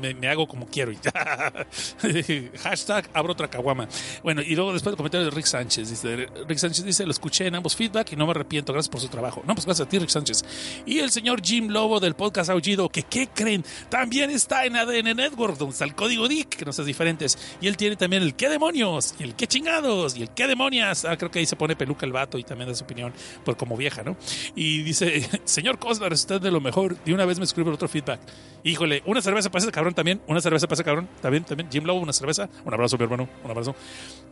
me, 0.00 0.28
hago 0.28 0.46
como 0.46 0.66
quiero. 0.66 0.92
Y 0.92 0.98
Hashtag 2.62 3.10
abro 3.12 3.32
otra 3.32 3.48
caguama. 3.48 3.88
Bueno, 4.22 4.42
y 4.42 4.54
luego 4.54 4.72
después 4.72 4.92
el 4.92 4.96
comentario 4.96 5.24
de 5.26 5.30
Rick 5.30 5.46
Sánchez. 5.46 5.90
Dice, 5.90 6.28
Rick 6.48 6.58
Sánchez 6.58 6.84
dice, 6.84 7.04
lo 7.04 7.12
escuché 7.12 7.46
en 7.46 7.54
ambos 7.54 7.76
feedback 7.76 8.12
y 8.12 8.16
no 8.16 8.26
me 8.26 8.30
arrepiento. 8.32 8.72
Gracias 8.72 8.90
por 8.90 9.00
su 9.00 9.08
trabajo. 9.08 9.42
No, 9.46 9.54
pues 9.54 9.66
gracias 9.66 9.86
a 9.86 9.90
ti, 9.90 9.98
Rick 9.98 10.10
Sánchez. 10.10 10.44
Y 10.86 10.98
el 11.00 11.10
señor 11.10 11.42
Jim 11.42 11.68
Lobo 11.68 12.00
del 12.00 12.14
podcast 12.14 12.50
Aullido, 12.50 12.88
que 12.88 13.02
¿qué 13.02 13.28
creen? 13.28 13.64
También 13.88 14.30
está 14.30 14.64
en 14.64 14.76
ADN 14.76 15.16
Network, 15.16 15.58
donde 15.58 15.72
está 15.72 15.84
el 15.84 15.94
código 15.94 16.28
DIC, 16.28 16.48
que 16.48 16.64
no 16.64 16.70
es 16.70 16.76
diferentes. 16.84 17.38
Y 17.60 17.68
él 17.68 17.76
tiene 17.76 17.96
también 17.96 18.22
el 18.22 18.34
qué 18.34 18.48
demonios, 18.48 19.14
y 19.18 19.24
el 19.24 19.34
qué 19.34 19.46
chingados, 19.46 20.16
y 20.16 20.22
el 20.22 20.30
qué 20.30 20.46
demonias. 20.46 21.04
Ah, 21.04 21.16
creo 21.16 21.30
que 21.30 21.38
ahí 21.38 21.46
se 21.46 21.56
pone 21.56 21.76
peluca 21.76 22.06
el 22.06 22.12
vato 22.12 22.38
y 22.38 22.44
también 22.44 22.68
da 22.68 22.74
su 22.74 22.84
opinión, 22.84 23.12
por 23.44 23.56
como 23.56 23.76
vieja, 23.76 24.02
¿no? 24.02 24.16
Y 24.54 24.82
dice, 24.82 25.28
señor 25.44 25.78
Coslar, 25.78 26.12
usted 26.12 26.40
de 26.40 26.50
lo 26.50 26.60
mejor. 26.60 26.96
De 27.04 27.14
una 27.14 27.24
vez 27.24 27.38
me 27.38 27.44
escribe 27.44 27.70
otro 27.70 27.88
feedback. 27.88 28.20
Híjole, 28.64 29.02
una 29.06 29.22
cerveza 29.22 29.50
para 29.50 29.62
ese 29.62 29.70
cabrón 29.70 29.85
también, 29.94 30.20
una 30.26 30.40
cerveza 30.40 30.66
para 30.66 30.74
ese 30.74 30.84
cabrón, 30.84 31.08
también, 31.20 31.44
también. 31.44 31.70
Jim 31.70 31.84
Lobo, 31.84 32.00
una 32.00 32.12
cerveza. 32.12 32.48
Un 32.64 32.72
abrazo, 32.72 32.96
mi 32.96 33.04
hermano, 33.04 33.28
un 33.44 33.50
abrazo. 33.50 33.74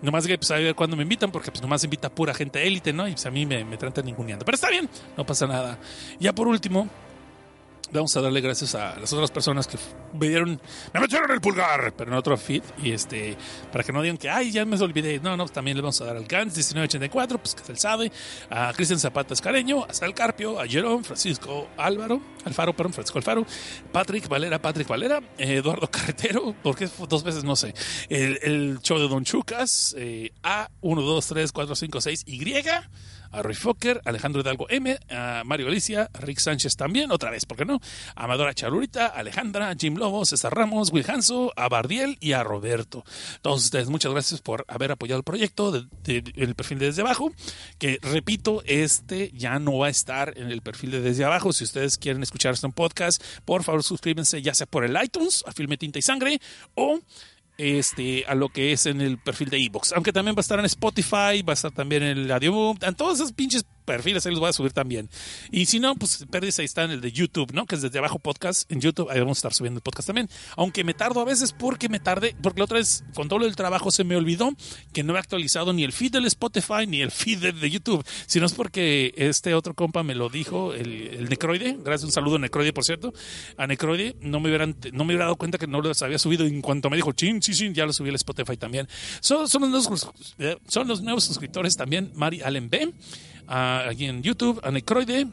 Nomás 0.02 0.26
que 0.26 0.36
pues 0.38 0.50
a 0.50 0.56
ver 0.56 0.74
cuándo 0.74 0.96
me 0.96 1.02
invitan, 1.02 1.30
porque 1.30 1.50
pues 1.50 1.62
nomás 1.62 1.84
invita 1.84 2.08
pura 2.08 2.34
gente 2.34 2.66
élite, 2.66 2.92
¿no? 2.92 3.06
Y 3.08 3.12
pues 3.12 3.26
a 3.26 3.30
mí 3.30 3.46
me, 3.46 3.64
me 3.64 3.76
tratan 3.76 4.04
ninguneando. 4.04 4.44
Pero 4.44 4.56
está 4.56 4.70
bien, 4.70 4.88
no 5.16 5.24
pasa 5.24 5.46
nada. 5.46 5.78
Ya 6.18 6.32
por 6.34 6.48
último, 6.48 6.88
vamos 7.98 8.16
a 8.16 8.20
darle 8.20 8.40
gracias 8.40 8.74
a 8.74 8.98
las 8.98 9.12
otras 9.12 9.30
personas 9.30 9.66
que 9.66 9.78
me 10.12 10.28
dieron, 10.28 10.60
me 10.92 11.00
metieron 11.00 11.30
el 11.30 11.40
pulgar, 11.40 11.94
pero 11.96 12.10
en 12.10 12.16
otro 12.16 12.36
feed. 12.36 12.62
Y 12.82 12.92
este, 12.92 13.36
para 13.72 13.84
que 13.84 13.92
no 13.92 14.02
digan 14.02 14.18
que, 14.18 14.30
ay, 14.30 14.50
ya 14.50 14.64
me 14.64 14.76
olvidé. 14.76 15.20
No, 15.20 15.36
no, 15.36 15.46
también 15.48 15.76
le 15.76 15.82
vamos 15.82 16.00
a 16.00 16.04
dar 16.04 16.16
al 16.16 16.24
Gans 16.24 16.54
1984, 16.54 17.38
pues 17.38 17.54
que 17.54 17.62
es 17.62 17.68
el 17.70 17.78
SADE, 17.78 18.12
a 18.50 18.72
Cristian 18.74 18.98
Zapata 18.98 19.34
Escareño, 19.34 19.84
a 19.84 19.92
Sal 19.94 20.14
Carpio, 20.14 20.60
a 20.60 20.66
Jerón, 20.66 21.04
Francisco 21.04 21.68
Álvaro, 21.76 22.20
Alfaro, 22.44 22.74
perdón, 22.74 22.92
Francisco 22.92 23.18
Alfaro, 23.18 23.46
Patrick 23.92 24.28
Valera, 24.28 24.60
Patrick 24.60 24.88
Valera, 24.88 25.20
eh, 25.38 25.56
Eduardo 25.56 25.88
Carretero, 25.90 26.54
porque 26.62 26.88
dos 27.08 27.22
veces 27.22 27.44
no 27.44 27.56
sé, 27.56 27.74
el, 28.08 28.78
show 28.82 28.98
de 28.98 29.08
Don 29.08 29.24
Chucas, 29.24 29.94
eh, 29.98 30.32
A, 30.42 30.70
1, 30.80 31.02
2, 31.02 31.26
3, 31.26 31.52
4, 31.52 31.74
5, 31.74 32.00
6, 32.00 32.22
Y 32.26 32.38
a 33.34 33.42
Roy 33.42 33.54
Fokker, 33.54 34.00
Alejandro 34.04 34.40
Hidalgo 34.40 34.66
M, 34.70 34.98
a 35.10 35.42
Mario 35.44 35.66
Galicia, 35.66 36.10
Rick 36.14 36.38
Sánchez 36.38 36.76
también, 36.76 37.10
otra 37.10 37.30
vez, 37.30 37.44
¿por 37.46 37.56
qué 37.56 37.64
no? 37.64 37.80
Amadora 38.14 38.54
Charurita, 38.54 39.06
Alejandra, 39.06 39.74
Jim 39.78 39.96
Lobo, 39.96 40.24
César 40.24 40.54
Ramos, 40.54 40.92
Will 40.92 41.04
Hanso, 41.08 41.52
a 41.56 41.68
Bardiel 41.68 42.16
y 42.20 42.32
a 42.32 42.42
Roberto. 42.42 43.04
Todos 43.42 43.64
ustedes, 43.64 43.88
muchas 43.88 44.12
gracias 44.12 44.40
por 44.40 44.64
haber 44.68 44.92
apoyado 44.92 45.18
el 45.18 45.24
proyecto 45.24 45.72
del 45.72 45.88
de, 46.02 46.22
de, 46.22 46.32
el 46.36 46.54
perfil 46.54 46.78
de 46.78 46.86
Desde 46.86 47.02
Abajo, 47.02 47.32
que 47.78 47.98
repito, 48.02 48.62
este 48.66 49.30
ya 49.34 49.58
no 49.58 49.78
va 49.78 49.86
a 49.86 49.90
estar 49.90 50.34
en 50.36 50.50
el 50.50 50.62
perfil 50.62 50.92
de 50.92 51.00
Desde 51.00 51.24
Abajo. 51.24 51.52
Si 51.52 51.64
ustedes 51.64 51.98
quieren 51.98 52.22
escuchar 52.22 52.54
este 52.54 52.68
podcast, 52.70 53.22
por 53.44 53.62
favor 53.62 53.82
suscríbanse 53.82 54.40
ya 54.42 54.54
sea 54.54 54.66
por 54.66 54.84
el 54.84 54.96
iTunes, 55.02 55.44
a 55.46 55.52
Filme 55.52 55.76
Tinta 55.76 55.98
y 55.98 56.02
Sangre, 56.02 56.40
o 56.74 57.00
este, 57.58 58.24
a 58.26 58.34
lo 58.34 58.48
que 58.48 58.72
es 58.72 58.86
en 58.86 59.00
el 59.00 59.18
perfil 59.18 59.50
de 59.50 59.58
Evox. 59.58 59.92
Aunque 59.92 60.12
también 60.12 60.34
va 60.36 60.40
a 60.40 60.42
estar 60.42 60.58
en 60.58 60.64
Spotify, 60.64 61.42
va 61.42 61.52
a 61.52 61.54
estar 61.54 61.70
también 61.70 62.02
en 62.02 62.18
el 62.18 62.30
Audioboom, 62.30 62.78
en 62.82 62.94
todos 62.94 63.20
esos 63.20 63.32
pinches 63.32 63.64
perfiles 63.84 64.24
ahí 64.26 64.32
los 64.32 64.40
voy 64.40 64.50
a 64.50 64.52
subir 64.52 64.72
también. 64.72 65.08
Y 65.50 65.66
si 65.66 65.80
no, 65.80 65.94
pues 65.94 66.26
perdis 66.30 66.58
ahí 66.58 66.64
está 66.64 66.84
en 66.84 66.90
el 66.90 67.00
de 67.00 67.12
YouTube, 67.12 67.52
¿no? 67.52 67.66
Que 67.66 67.76
es 67.76 67.82
desde 67.82 67.98
abajo 67.98 68.18
podcast 68.18 68.70
en 68.70 68.80
YouTube, 68.80 69.10
ahí 69.10 69.20
vamos 69.20 69.38
a 69.38 69.40
estar 69.40 69.54
subiendo 69.54 69.78
el 69.78 69.82
podcast 69.82 70.06
también. 70.06 70.28
Aunque 70.56 70.84
me 70.84 70.94
tardo 70.94 71.20
a 71.20 71.24
veces 71.24 71.52
porque 71.52 71.88
me 71.88 72.00
tardé, 72.00 72.36
porque 72.42 72.60
la 72.60 72.64
otra 72.64 72.78
vez 72.78 73.04
con 73.14 73.28
todo 73.28 73.44
el 73.44 73.56
trabajo 73.56 73.90
se 73.90 74.04
me 74.04 74.16
olvidó 74.16 74.50
que 74.92 75.02
no 75.02 75.16
he 75.16 75.18
actualizado 75.18 75.72
ni 75.72 75.84
el 75.84 75.92
feed 75.92 76.12
del 76.12 76.26
Spotify 76.26 76.86
ni 76.86 77.00
el 77.00 77.10
feed 77.10 77.38
de, 77.38 77.52
de 77.52 77.70
YouTube, 77.70 78.04
sino 78.26 78.46
es 78.46 78.52
porque 78.52 79.14
este 79.16 79.54
otro 79.54 79.74
compa 79.74 80.02
me 80.02 80.14
lo 80.14 80.28
dijo, 80.28 80.74
el, 80.74 81.28
Necroide, 81.28 81.76
gracias, 81.82 82.04
un 82.04 82.12
saludo 82.12 82.36
a 82.36 82.38
Necroide 82.38 82.72
por 82.72 82.84
cierto, 82.84 83.12
a 83.56 83.66
Necroide 83.66 84.16
no 84.20 84.40
me 84.40 84.48
hubieran, 84.48 84.76
no 84.92 85.04
me 85.04 85.12
hubiera 85.12 85.24
dado 85.24 85.36
cuenta 85.36 85.58
que 85.58 85.66
no 85.66 85.80
los 85.80 86.02
había 86.02 86.18
subido 86.18 86.44
en 86.44 86.60
cuanto 86.60 86.90
me 86.90 86.96
dijo, 86.96 87.12
chin, 87.12 87.42
sí, 87.42 87.54
sí, 87.54 87.72
ya 87.72 87.86
lo 87.86 87.92
subí 87.92 88.08
al 88.08 88.16
Spotify 88.16 88.56
también. 88.56 88.88
Son, 89.20 89.48
son, 89.48 89.62
los, 89.62 89.70
nuevos, 89.70 90.10
son 90.68 90.88
los 90.88 91.02
nuevos 91.02 91.24
suscriptores 91.24 91.76
también, 91.76 92.12
Mari 92.14 92.42
Allen 92.42 92.70
B, 92.70 92.92
Uh, 93.48 93.90
aquí 93.90 94.06
en 94.06 94.22
YouTube, 94.22 94.60
a 94.62 94.70
Necroide. 94.70 95.26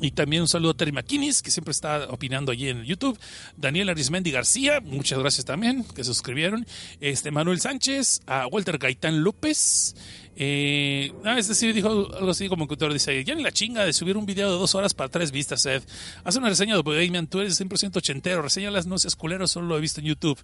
Y 0.00 0.12
también 0.12 0.42
un 0.42 0.48
saludo 0.48 0.72
a 0.72 0.74
Terry 0.74 0.92
McKinnis, 0.92 1.42
que 1.42 1.50
siempre 1.50 1.72
está 1.72 2.06
opinando 2.10 2.52
allí 2.52 2.68
en 2.68 2.84
YouTube. 2.84 3.18
Daniel 3.56 3.88
Arismendi 3.88 4.30
García, 4.30 4.80
muchas 4.80 5.18
gracias 5.18 5.44
también, 5.44 5.82
que 5.82 6.04
se 6.04 6.12
suscribieron. 6.12 6.66
Este, 7.00 7.30
Manuel 7.30 7.60
Sánchez, 7.60 8.20
a 8.26 8.46
Walter 8.46 8.78
Gaitán 8.78 9.24
López. 9.24 9.96
Eh, 10.36 11.12
ah, 11.24 11.40
dijo 11.74 11.88
algo 11.88 12.30
así 12.30 12.48
como 12.48 12.68
que 12.68 12.76
dice, 12.90 13.24
ya 13.24 13.34
ni 13.34 13.42
la 13.42 13.50
chinga 13.50 13.84
de 13.84 13.92
subir 13.92 14.16
un 14.16 14.24
video 14.24 14.52
de 14.52 14.58
dos 14.58 14.76
horas 14.76 14.94
para 14.94 15.08
tres 15.08 15.32
vistas, 15.32 15.66
Ed. 15.66 15.82
Haz 16.22 16.36
una 16.36 16.48
reseña 16.48 16.76
de 16.76 16.82
Bohemian, 16.82 17.26
tú 17.26 17.40
eres 17.40 17.60
100% 17.60 17.96
ochentero, 17.96 18.42
reseña 18.42 18.70
las 18.70 18.86
no 18.86 18.98
seas 18.98 19.16
culero, 19.16 19.48
solo 19.48 19.66
lo 19.66 19.78
he 19.78 19.80
visto 19.80 20.00
en 20.00 20.06
YouTube. 20.06 20.38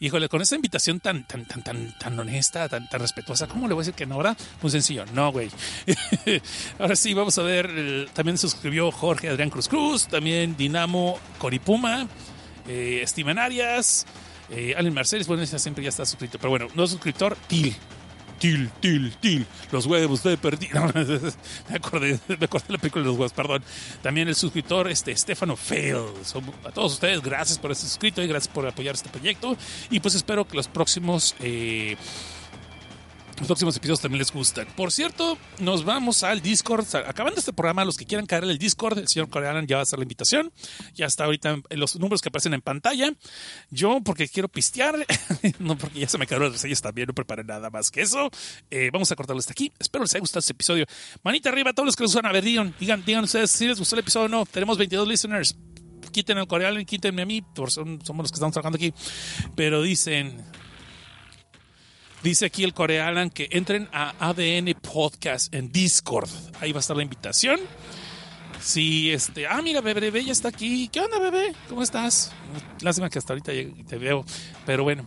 Híjole, 0.00 0.28
con 0.28 0.40
esta 0.40 0.54
invitación 0.54 1.00
tan, 1.00 1.24
tan, 1.24 1.44
tan, 1.44 1.64
tan, 1.64 1.98
tan 1.98 2.20
honesta, 2.20 2.68
tan, 2.68 2.88
tan 2.88 3.00
respetuosa, 3.00 3.48
¿cómo 3.48 3.66
le 3.66 3.74
voy 3.74 3.82
a 3.82 3.84
decir 3.84 3.94
que 3.94 4.06
no 4.06 4.14
ahora? 4.14 4.36
Muy 4.62 4.70
sencillo, 4.70 5.04
no, 5.12 5.32
güey. 5.32 5.50
ahora 6.78 6.94
sí, 6.94 7.14
vamos 7.14 7.36
a 7.38 7.42
ver, 7.42 7.66
el, 7.66 8.08
también 8.12 8.38
suscribió 8.38 8.92
Jorge 8.92 9.28
Adrián 9.28 9.50
Cruz 9.50 9.66
Cruz, 9.66 10.06
también 10.06 10.56
Dinamo 10.56 11.18
Coripuma, 11.38 12.06
eh, 12.68 13.04
Arias, 13.38 14.06
eh, 14.50 14.74
Allen 14.76 14.94
Mercedes, 14.94 15.26
bueno, 15.26 15.44
siempre 15.44 15.82
ya 15.82 15.88
está 15.88 16.06
suscrito, 16.06 16.38
pero 16.38 16.50
bueno, 16.50 16.68
no 16.76 16.86
suscriptor, 16.86 17.36
Til. 17.48 17.74
Til, 18.38 18.70
til, 18.80 19.12
til, 19.20 19.46
los 19.72 19.86
huevos 19.86 20.22
de 20.22 20.36
perdido. 20.36 20.80
Me 21.68 21.76
acordé, 21.76 22.18
me 22.28 22.44
acordé 22.44 22.66
de 22.68 22.72
la 22.72 22.78
película 22.78 23.02
de 23.02 23.08
los 23.08 23.16
huevos, 23.18 23.32
perdón. 23.32 23.62
También 24.02 24.28
el 24.28 24.34
suscriptor, 24.34 24.88
este, 24.88 25.16
Stefano 25.16 25.56
Fail. 25.56 26.04
A 26.64 26.70
todos 26.70 26.92
ustedes, 26.92 27.20
gracias 27.20 27.58
por 27.58 27.72
este 27.72 27.86
suscrito 27.86 28.22
y 28.22 28.28
gracias 28.28 28.52
por 28.52 28.66
apoyar 28.66 28.94
este 28.94 29.08
proyecto. 29.08 29.56
Y 29.90 30.00
pues 30.00 30.14
espero 30.14 30.46
que 30.46 30.56
los 30.56 30.68
próximos. 30.68 31.34
Eh, 31.40 31.96
los 33.38 33.46
próximos 33.46 33.76
episodios 33.76 34.00
también 34.00 34.18
les 34.18 34.32
gustan. 34.32 34.66
Por 34.76 34.90
cierto, 34.90 35.38
nos 35.60 35.84
vamos 35.84 36.22
al 36.22 36.42
Discord. 36.42 36.86
Acabando 37.06 37.38
este 37.38 37.52
programa, 37.52 37.84
los 37.84 37.96
que 37.96 38.04
quieran 38.04 38.26
caer 38.26 38.44
en 38.44 38.50
el 38.50 38.58
Discord, 38.58 38.98
el 38.98 39.08
señor 39.08 39.28
Coreanan 39.28 39.66
ya 39.66 39.76
va 39.76 39.80
a 39.80 39.82
hacer 39.84 39.98
la 39.98 40.02
invitación. 40.02 40.52
Ya 40.94 41.06
está 41.06 41.24
ahorita 41.24 41.60
en 41.68 41.80
los 41.80 41.96
números 41.96 42.20
que 42.20 42.28
aparecen 42.28 42.54
en 42.54 42.62
pantalla. 42.62 43.12
Yo, 43.70 44.00
porque 44.04 44.28
quiero 44.28 44.48
pistear, 44.48 45.06
no 45.58 45.78
porque 45.78 46.00
ya 46.00 46.08
se 46.08 46.18
me 46.18 46.26
quedaron 46.26 46.48
las 46.48 46.54
reseñas 46.54 46.82
también, 46.82 47.06
no 47.06 47.14
preparé 47.14 47.44
nada 47.44 47.70
más 47.70 47.90
que 47.90 48.02
eso. 48.02 48.30
Eh, 48.70 48.90
vamos 48.92 49.10
a 49.12 49.16
cortarlo 49.16 49.38
hasta 49.38 49.52
aquí. 49.52 49.72
Espero 49.78 50.02
les 50.04 50.14
haya 50.14 50.20
gustado 50.20 50.40
este 50.40 50.52
episodio. 50.52 50.86
Manita 51.22 51.48
arriba 51.50 51.70
a 51.70 51.74
todos 51.74 51.86
los 51.86 51.96
que 51.96 52.02
nos 52.02 52.10
usan. 52.10 52.26
A 52.26 52.32
ver, 52.32 52.44
digan, 52.44 52.74
digan, 52.80 53.04
digan 53.04 53.24
ustedes 53.24 53.50
si 53.50 53.66
les 53.66 53.78
gustó 53.78 53.94
el 53.94 54.00
episodio 54.00 54.26
o 54.26 54.28
no. 54.28 54.46
Tenemos 54.46 54.78
22 54.78 55.06
listeners. 55.06 55.56
Quiten 56.10 56.38
el 56.38 56.46
Coreanan, 56.46 56.84
quítenme 56.84 57.22
a 57.22 57.26
mí, 57.26 57.44
somos 57.54 58.06
los 58.06 58.30
que 58.30 58.36
estamos 58.36 58.52
trabajando 58.52 58.76
aquí. 58.76 58.92
Pero 59.54 59.82
dicen, 59.82 60.42
Dice 62.22 62.46
aquí 62.46 62.64
el 62.64 62.74
coreano 62.74 63.30
que 63.30 63.48
entren 63.52 63.88
a 63.92 64.12
ADN 64.18 64.74
Podcast 64.80 65.54
en 65.54 65.70
Discord. 65.70 66.28
Ahí 66.60 66.72
va 66.72 66.78
a 66.78 66.80
estar 66.80 66.96
la 66.96 67.04
invitación. 67.04 67.60
Sí, 68.60 69.12
este. 69.12 69.46
Ah, 69.46 69.62
mira, 69.62 69.80
bebé, 69.80 70.24
ya 70.24 70.32
está 70.32 70.48
aquí. 70.48 70.88
¿Qué 70.88 71.00
onda, 71.00 71.20
bebé? 71.20 71.54
¿Cómo 71.68 71.82
estás? 71.82 72.32
Lástima 72.80 73.08
que 73.08 73.20
hasta 73.20 73.34
ahorita 73.34 73.52
te 73.86 73.98
veo. 73.98 74.24
Pero 74.66 74.82
bueno, 74.82 75.06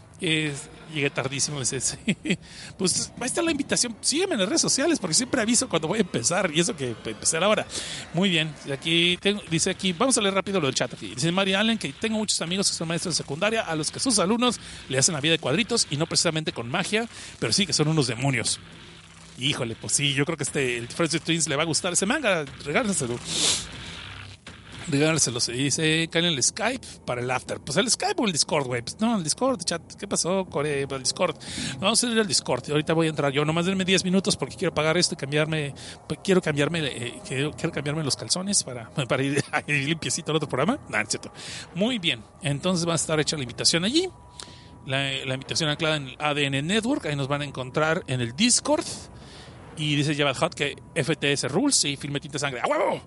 llegué 0.91 1.09
tardísimo. 1.09 1.61
Ese, 1.61 1.79
sí. 1.79 1.97
Pues 2.77 3.11
ahí 3.19 3.25
está 3.25 3.41
la 3.41 3.51
invitación. 3.51 3.95
Sígueme 4.01 4.33
en 4.33 4.39
las 4.39 4.49
redes 4.49 4.61
sociales 4.61 4.99
porque 4.99 5.13
siempre 5.13 5.41
aviso 5.41 5.67
cuando 5.69 5.87
voy 5.87 5.99
a 5.99 6.01
empezar. 6.01 6.51
Y 6.53 6.59
eso 6.59 6.75
que 6.75 6.95
empezar 7.05 7.43
ahora. 7.43 7.65
Muy 8.13 8.29
bien. 8.29 8.53
Aquí 8.71 9.17
tengo, 9.21 9.41
dice 9.49 9.69
aquí, 9.69 9.93
vamos 9.93 10.17
a 10.17 10.21
leer 10.21 10.33
rápido 10.33 10.59
lo 10.59 10.67
del 10.67 10.75
chat 10.75 10.93
aquí. 10.93 11.13
Dice 11.15 11.31
María 11.31 11.59
Allen 11.59 11.77
que 11.77 11.91
tengo 11.93 12.17
muchos 12.17 12.41
amigos 12.41 12.69
que 12.69 12.75
son 12.75 12.87
maestros 12.87 13.15
de 13.15 13.23
secundaria 13.23 13.61
a 13.61 13.75
los 13.75 13.91
que 13.91 13.99
sus 13.99 14.19
alumnos 14.19 14.59
le 14.89 14.97
hacen 14.97 15.13
la 15.13 15.21
vida 15.21 15.33
de 15.33 15.39
cuadritos 15.39 15.87
y 15.89 15.97
no 15.97 16.05
precisamente 16.05 16.51
con 16.51 16.69
magia, 16.69 17.07
pero 17.39 17.53
sí 17.53 17.65
que 17.65 17.73
son 17.73 17.87
unos 17.87 18.07
demonios. 18.07 18.59
Híjole, 19.37 19.75
pues 19.75 19.93
sí, 19.93 20.13
yo 20.13 20.25
creo 20.25 20.37
que 20.37 20.43
este, 20.43 20.77
el 20.77 20.87
Friends 20.87 21.21
Twins 21.21 21.47
le 21.47 21.55
va 21.55 21.63
a 21.63 21.65
gustar 21.65 21.93
ese 21.93 22.05
manga. 22.05 22.45
Regálenselo. 22.63 23.17
Regálenselo. 24.87 25.39
Se 25.39 25.51
dice, 25.53 26.07
caen 26.11 26.25
en 26.25 26.33
el 26.33 26.43
Skype 26.43 26.85
para 27.05 27.21
el 27.21 27.29
after. 27.29 27.59
Pues 27.59 27.77
el 27.77 27.89
Skype 27.89 28.21
o 28.21 28.25
el 28.25 28.31
Discord, 28.31 28.65
güey. 28.67 28.81
Pues 28.81 28.99
no, 28.99 29.17
el 29.17 29.23
Discord, 29.23 29.63
chat. 29.63 29.81
¿Qué 29.95 30.07
pasó, 30.07 30.45
Core? 30.45 30.81
El 30.83 30.99
Discord. 30.99 31.35
Vamos 31.79 32.03
a 32.03 32.07
ir 32.07 32.19
al 32.19 32.27
Discord. 32.27 32.69
Ahorita 32.69 32.93
voy 32.93 33.07
a 33.07 33.09
entrar 33.09 33.31
yo. 33.31 33.45
Nomás 33.45 33.65
denme 33.65 33.85
10 33.85 34.03
minutos 34.03 34.35
porque 34.35 34.55
quiero 34.55 34.73
pagar 34.73 34.97
esto 34.97 35.15
y 35.15 35.17
cambiarme. 35.17 35.73
pues, 36.07 36.19
Quiero 36.23 36.41
cambiarme, 36.41 36.79
eh, 36.85 37.21
quiero, 37.27 37.51
cambiarme 37.71 38.03
los 38.03 38.15
calzones 38.15 38.63
para, 38.63 38.89
para 39.07 39.23
ir, 39.23 39.43
limpiecito 39.67 40.31
al 40.31 40.37
otro 40.37 40.49
programa. 40.49 40.79
Es 41.01 41.09
cierto. 41.09 41.31
Muy 41.75 41.99
bien. 41.99 42.23
Entonces 42.41 42.87
va 42.87 42.93
a 42.93 42.95
estar 42.95 43.19
hecha 43.19 43.35
la 43.37 43.43
invitación 43.43 43.83
allí. 43.83 44.09
La, 44.85 45.11
la 45.25 45.35
invitación 45.35 45.69
anclada 45.69 45.97
en 45.97 46.07
el 46.07 46.15
ADN 46.19 46.65
Network. 46.65 47.05
Ahí 47.05 47.15
nos 47.15 47.27
van 47.27 47.41
a 47.41 47.45
encontrar 47.45 48.03
en 48.07 48.21
el 48.21 48.35
Discord. 48.35 48.85
Y 49.77 49.95
dice 49.95 50.15
Javad 50.15 50.35
Hot 50.37 50.53
que 50.53 50.75
FTS 50.95 51.49
Rules 51.51 51.85
y 51.85 51.95
Filme 51.95 52.19
Tinta 52.19 52.37
Sangre. 52.37 52.61
¡A 52.61 52.67
huevo! 52.67 53.01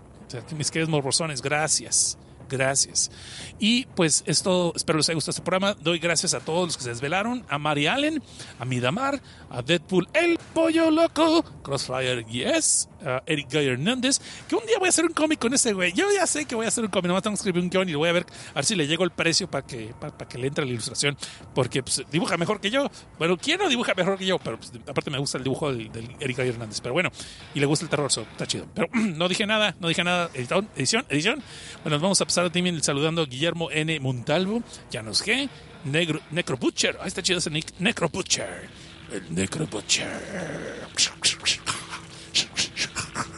Mis 0.56 0.70
queridos 0.70 0.90
morbosones, 0.90 1.40
gracias. 1.40 2.18
Gracias. 2.56 3.10
Y 3.58 3.86
pues 3.96 4.22
esto, 4.26 4.72
espero 4.76 4.98
les 4.98 5.08
haya 5.08 5.16
gustado 5.16 5.32
este 5.32 5.42
programa. 5.42 5.74
Doy 5.74 5.98
gracias 5.98 6.34
a 6.34 6.40
todos 6.40 6.68
los 6.68 6.76
que 6.76 6.84
se 6.84 6.90
desvelaron: 6.90 7.44
a 7.48 7.58
Mary 7.58 7.88
Allen, 7.88 8.22
a 8.60 8.64
Midamar, 8.64 9.20
a 9.50 9.60
Deadpool, 9.60 10.08
el 10.12 10.38
pollo 10.52 10.92
loco, 10.92 11.42
Crossfire 11.64 12.24
Yes, 12.26 12.88
a 13.04 13.24
Eric 13.26 13.52
Guy 13.52 13.66
Hernández. 13.66 14.20
Que 14.48 14.54
un 14.54 14.64
día 14.66 14.78
voy 14.78 14.86
a 14.86 14.90
hacer 14.90 15.04
un 15.04 15.12
cómic 15.12 15.40
con 15.40 15.52
ese 15.52 15.72
güey. 15.72 15.92
Yo 15.94 16.06
ya 16.14 16.28
sé 16.28 16.44
que 16.44 16.54
voy 16.54 16.66
a 16.66 16.68
hacer 16.68 16.84
un 16.84 16.90
cómic. 16.90 17.08
Nomás 17.08 17.24
tengo 17.24 17.34
que 17.34 17.40
escribir 17.40 17.60
un 17.60 17.70
guion 17.70 17.88
y 17.88 17.94
voy 17.94 18.08
a 18.08 18.12
ver, 18.12 18.26
a 18.52 18.54
ver 18.54 18.64
si 18.64 18.76
le 18.76 18.86
llego 18.86 19.02
el 19.02 19.10
precio 19.10 19.50
para 19.50 19.66
que, 19.66 19.92
para, 19.98 20.16
que 20.28 20.38
le 20.38 20.46
entre 20.46 20.64
la 20.64 20.70
ilustración. 20.70 21.16
Porque 21.56 21.82
pues, 21.82 22.04
dibuja 22.12 22.36
mejor 22.36 22.60
que 22.60 22.70
yo. 22.70 22.88
Bueno, 23.18 23.36
¿quién 23.36 23.58
no 23.58 23.68
dibuja 23.68 23.94
mejor 23.96 24.16
que 24.16 24.26
yo? 24.26 24.38
Pero 24.38 24.58
pues, 24.58 24.70
aparte 24.88 25.10
me 25.10 25.18
gusta 25.18 25.38
el 25.38 25.44
dibujo 25.44 25.72
del, 25.72 25.90
del 25.90 26.08
Eric 26.20 26.36
Guy 26.36 26.48
Hernández. 26.50 26.80
Pero 26.80 26.92
bueno, 26.92 27.10
y 27.52 27.58
le 27.58 27.66
gusta 27.66 27.84
el 27.84 27.90
terror, 27.90 28.12
so, 28.12 28.22
está 28.22 28.46
chido. 28.46 28.66
Pero 28.72 28.86
no 28.92 29.28
dije 29.28 29.44
nada, 29.44 29.74
no 29.80 29.88
dije 29.88 30.04
nada. 30.04 30.30
Edición, 30.34 31.04
edición. 31.08 31.42
Bueno, 31.82 31.96
nos 31.96 32.02
vamos 32.02 32.20
a 32.20 32.24
pasar 32.24 32.43
también 32.50 32.82
saludando 32.82 33.22
a 33.22 33.26
Guillermo 33.26 33.70
N. 33.70 33.98
Montalvo, 34.00 34.62
Janos 34.92 35.24
G, 35.24 35.48
Negro, 35.84 36.20
Necro 36.30 36.56
Butcher. 36.56 36.98
Ahí 37.00 37.08
está 37.08 37.22
chido 37.22 37.38
ese 37.38 37.50
Nic- 37.50 37.72
Necro 37.78 38.08
Butcher. 38.08 38.68
El 39.12 39.34
Necro 39.34 39.66
Butcher. 39.66 40.08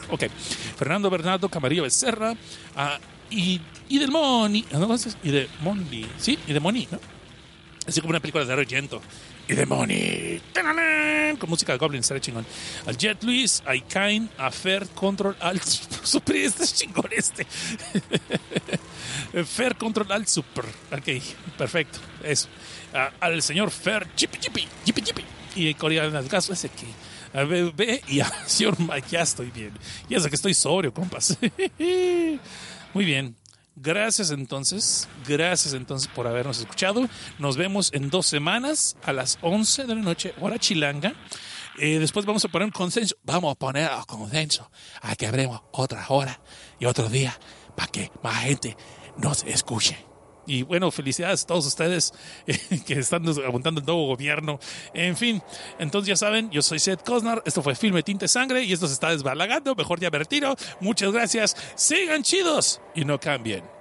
Ok. 0.09 0.23
Fernando 0.77 1.09
Bernardo 1.09 1.49
Camarillo 1.49 1.83
Becerra. 1.83 2.35
ah, 2.75 2.99
y, 3.29 3.59
y 3.89 3.99
del 3.99 4.09
Moni. 4.11 4.65
¿no? 4.71 4.81
Entonces, 4.83 5.17
Y 5.23 5.31
de 5.31 5.49
Moni. 5.61 6.05
Sí, 6.17 6.37
y 6.47 6.53
de 6.53 6.59
Moni, 6.59 6.87
¿no? 6.91 6.99
Así 7.85 7.99
como 8.01 8.11
una 8.11 8.19
película 8.19 8.45
de 8.45 8.53
Argento. 8.53 9.01
Y 9.47 9.53
de 9.53 9.65
Money. 9.65 10.41
¡Tananán! 10.51 11.37
Con 11.37 11.49
música 11.49 11.71
de 11.71 11.77
Goblin, 11.77 12.01
estaré 12.01 12.19
chingón. 12.19 12.45
Al 12.85 12.97
Jet 12.97 13.23
Luis, 13.23 13.63
a 13.65 13.75
Ikain, 13.75 14.29
a 14.37 14.51
Fer, 14.51 14.87
Control, 14.89 15.37
Alt, 15.39 15.63
Super. 15.63 16.35
Este 16.47 16.63
es 16.63 16.73
chingón 16.73 17.09
este. 17.11 17.45
Fer, 19.45 19.75
Control, 19.75 20.11
Alt, 20.11 20.27
Super. 20.27 20.65
Ok, 20.91 21.23
perfecto. 21.57 21.99
Eso. 22.23 22.49
Al 23.21 23.41
señor 23.41 23.71
Fer, 23.71 24.07
Chipi, 24.15 24.37
Chipi, 24.37 24.67
Chipi, 24.83 25.01
Chipi. 25.01 25.23
Y 25.55 25.73
Coreano 25.75 26.19
el 26.19 26.27
caso 26.27 26.51
ese 26.51 26.69
que. 26.69 26.85
A 27.33 27.43
bebé 27.43 28.01
y 28.07 28.19
a 28.19 28.31
señor 28.47 28.79
Mike, 28.79 29.07
ya 29.11 29.21
estoy 29.21 29.51
bien. 29.51 29.71
Y 30.09 30.15
eso 30.15 30.27
que 30.29 30.35
estoy 30.35 30.53
sobrio, 30.53 30.93
compas. 30.93 31.37
Muy 32.93 33.05
bien. 33.05 33.35
Gracias 33.79 34.31
entonces, 34.31 35.07
gracias 35.27 35.75
entonces 35.75 36.09
por 36.15 36.25
habernos 36.25 36.57
escuchado. 36.57 37.07
Nos 37.37 37.57
vemos 37.57 37.93
en 37.93 38.09
dos 38.09 38.25
semanas 38.25 38.97
a 39.03 39.13
las 39.13 39.37
11 39.41 39.85
de 39.85 39.95
la 39.95 40.01
noche, 40.01 40.33
hora 40.41 40.57
chilanga. 40.57 41.13
Eh, 41.77 41.99
después 41.99 42.25
vamos 42.25 42.43
a 42.43 42.47
poner 42.47 42.65
un 42.65 42.71
consenso. 42.71 43.15
Vamos 43.21 43.51
a 43.51 43.55
poner 43.55 43.91
un 43.91 44.03
consenso 44.05 44.71
a 44.99 45.15
que 45.15 45.27
abremos 45.27 45.61
otra 45.73 46.03
hora 46.09 46.41
y 46.79 46.85
otro 46.85 47.07
día 47.07 47.39
para 47.75 47.91
que 47.91 48.11
más 48.23 48.45
gente 48.45 48.75
nos 49.15 49.43
escuche. 49.43 49.95
Y 50.47 50.63
bueno, 50.63 50.89
felicidades 50.89 51.43
a 51.43 51.47
todos 51.47 51.67
ustedes 51.67 52.13
que 52.85 52.93
están 52.93 53.27
aguantando 53.27 53.81
el 53.81 53.85
nuevo 53.85 54.07
gobierno. 54.07 54.59
En 54.93 55.15
fin, 55.15 55.43
entonces 55.77 56.07
ya 56.07 56.15
saben, 56.15 56.49
yo 56.49 56.61
soy 56.61 56.79
Seth 56.79 57.03
Cosnar, 57.03 57.43
esto 57.45 57.61
fue 57.61 57.75
Filme 57.75 58.01
Tinte 58.01 58.27
Sangre 58.27 58.63
y 58.63 58.73
esto 58.73 58.87
se 58.87 58.93
está 58.93 59.09
desbalagando, 59.09 59.75
mejor 59.75 59.99
ya 59.99 60.09
me 60.09 60.17
retiro. 60.17 60.55
Muchas 60.79 61.11
gracias, 61.11 61.55
sigan 61.75 62.23
chidos 62.23 62.81
y 62.95 63.05
no 63.05 63.19
cambien. 63.19 63.76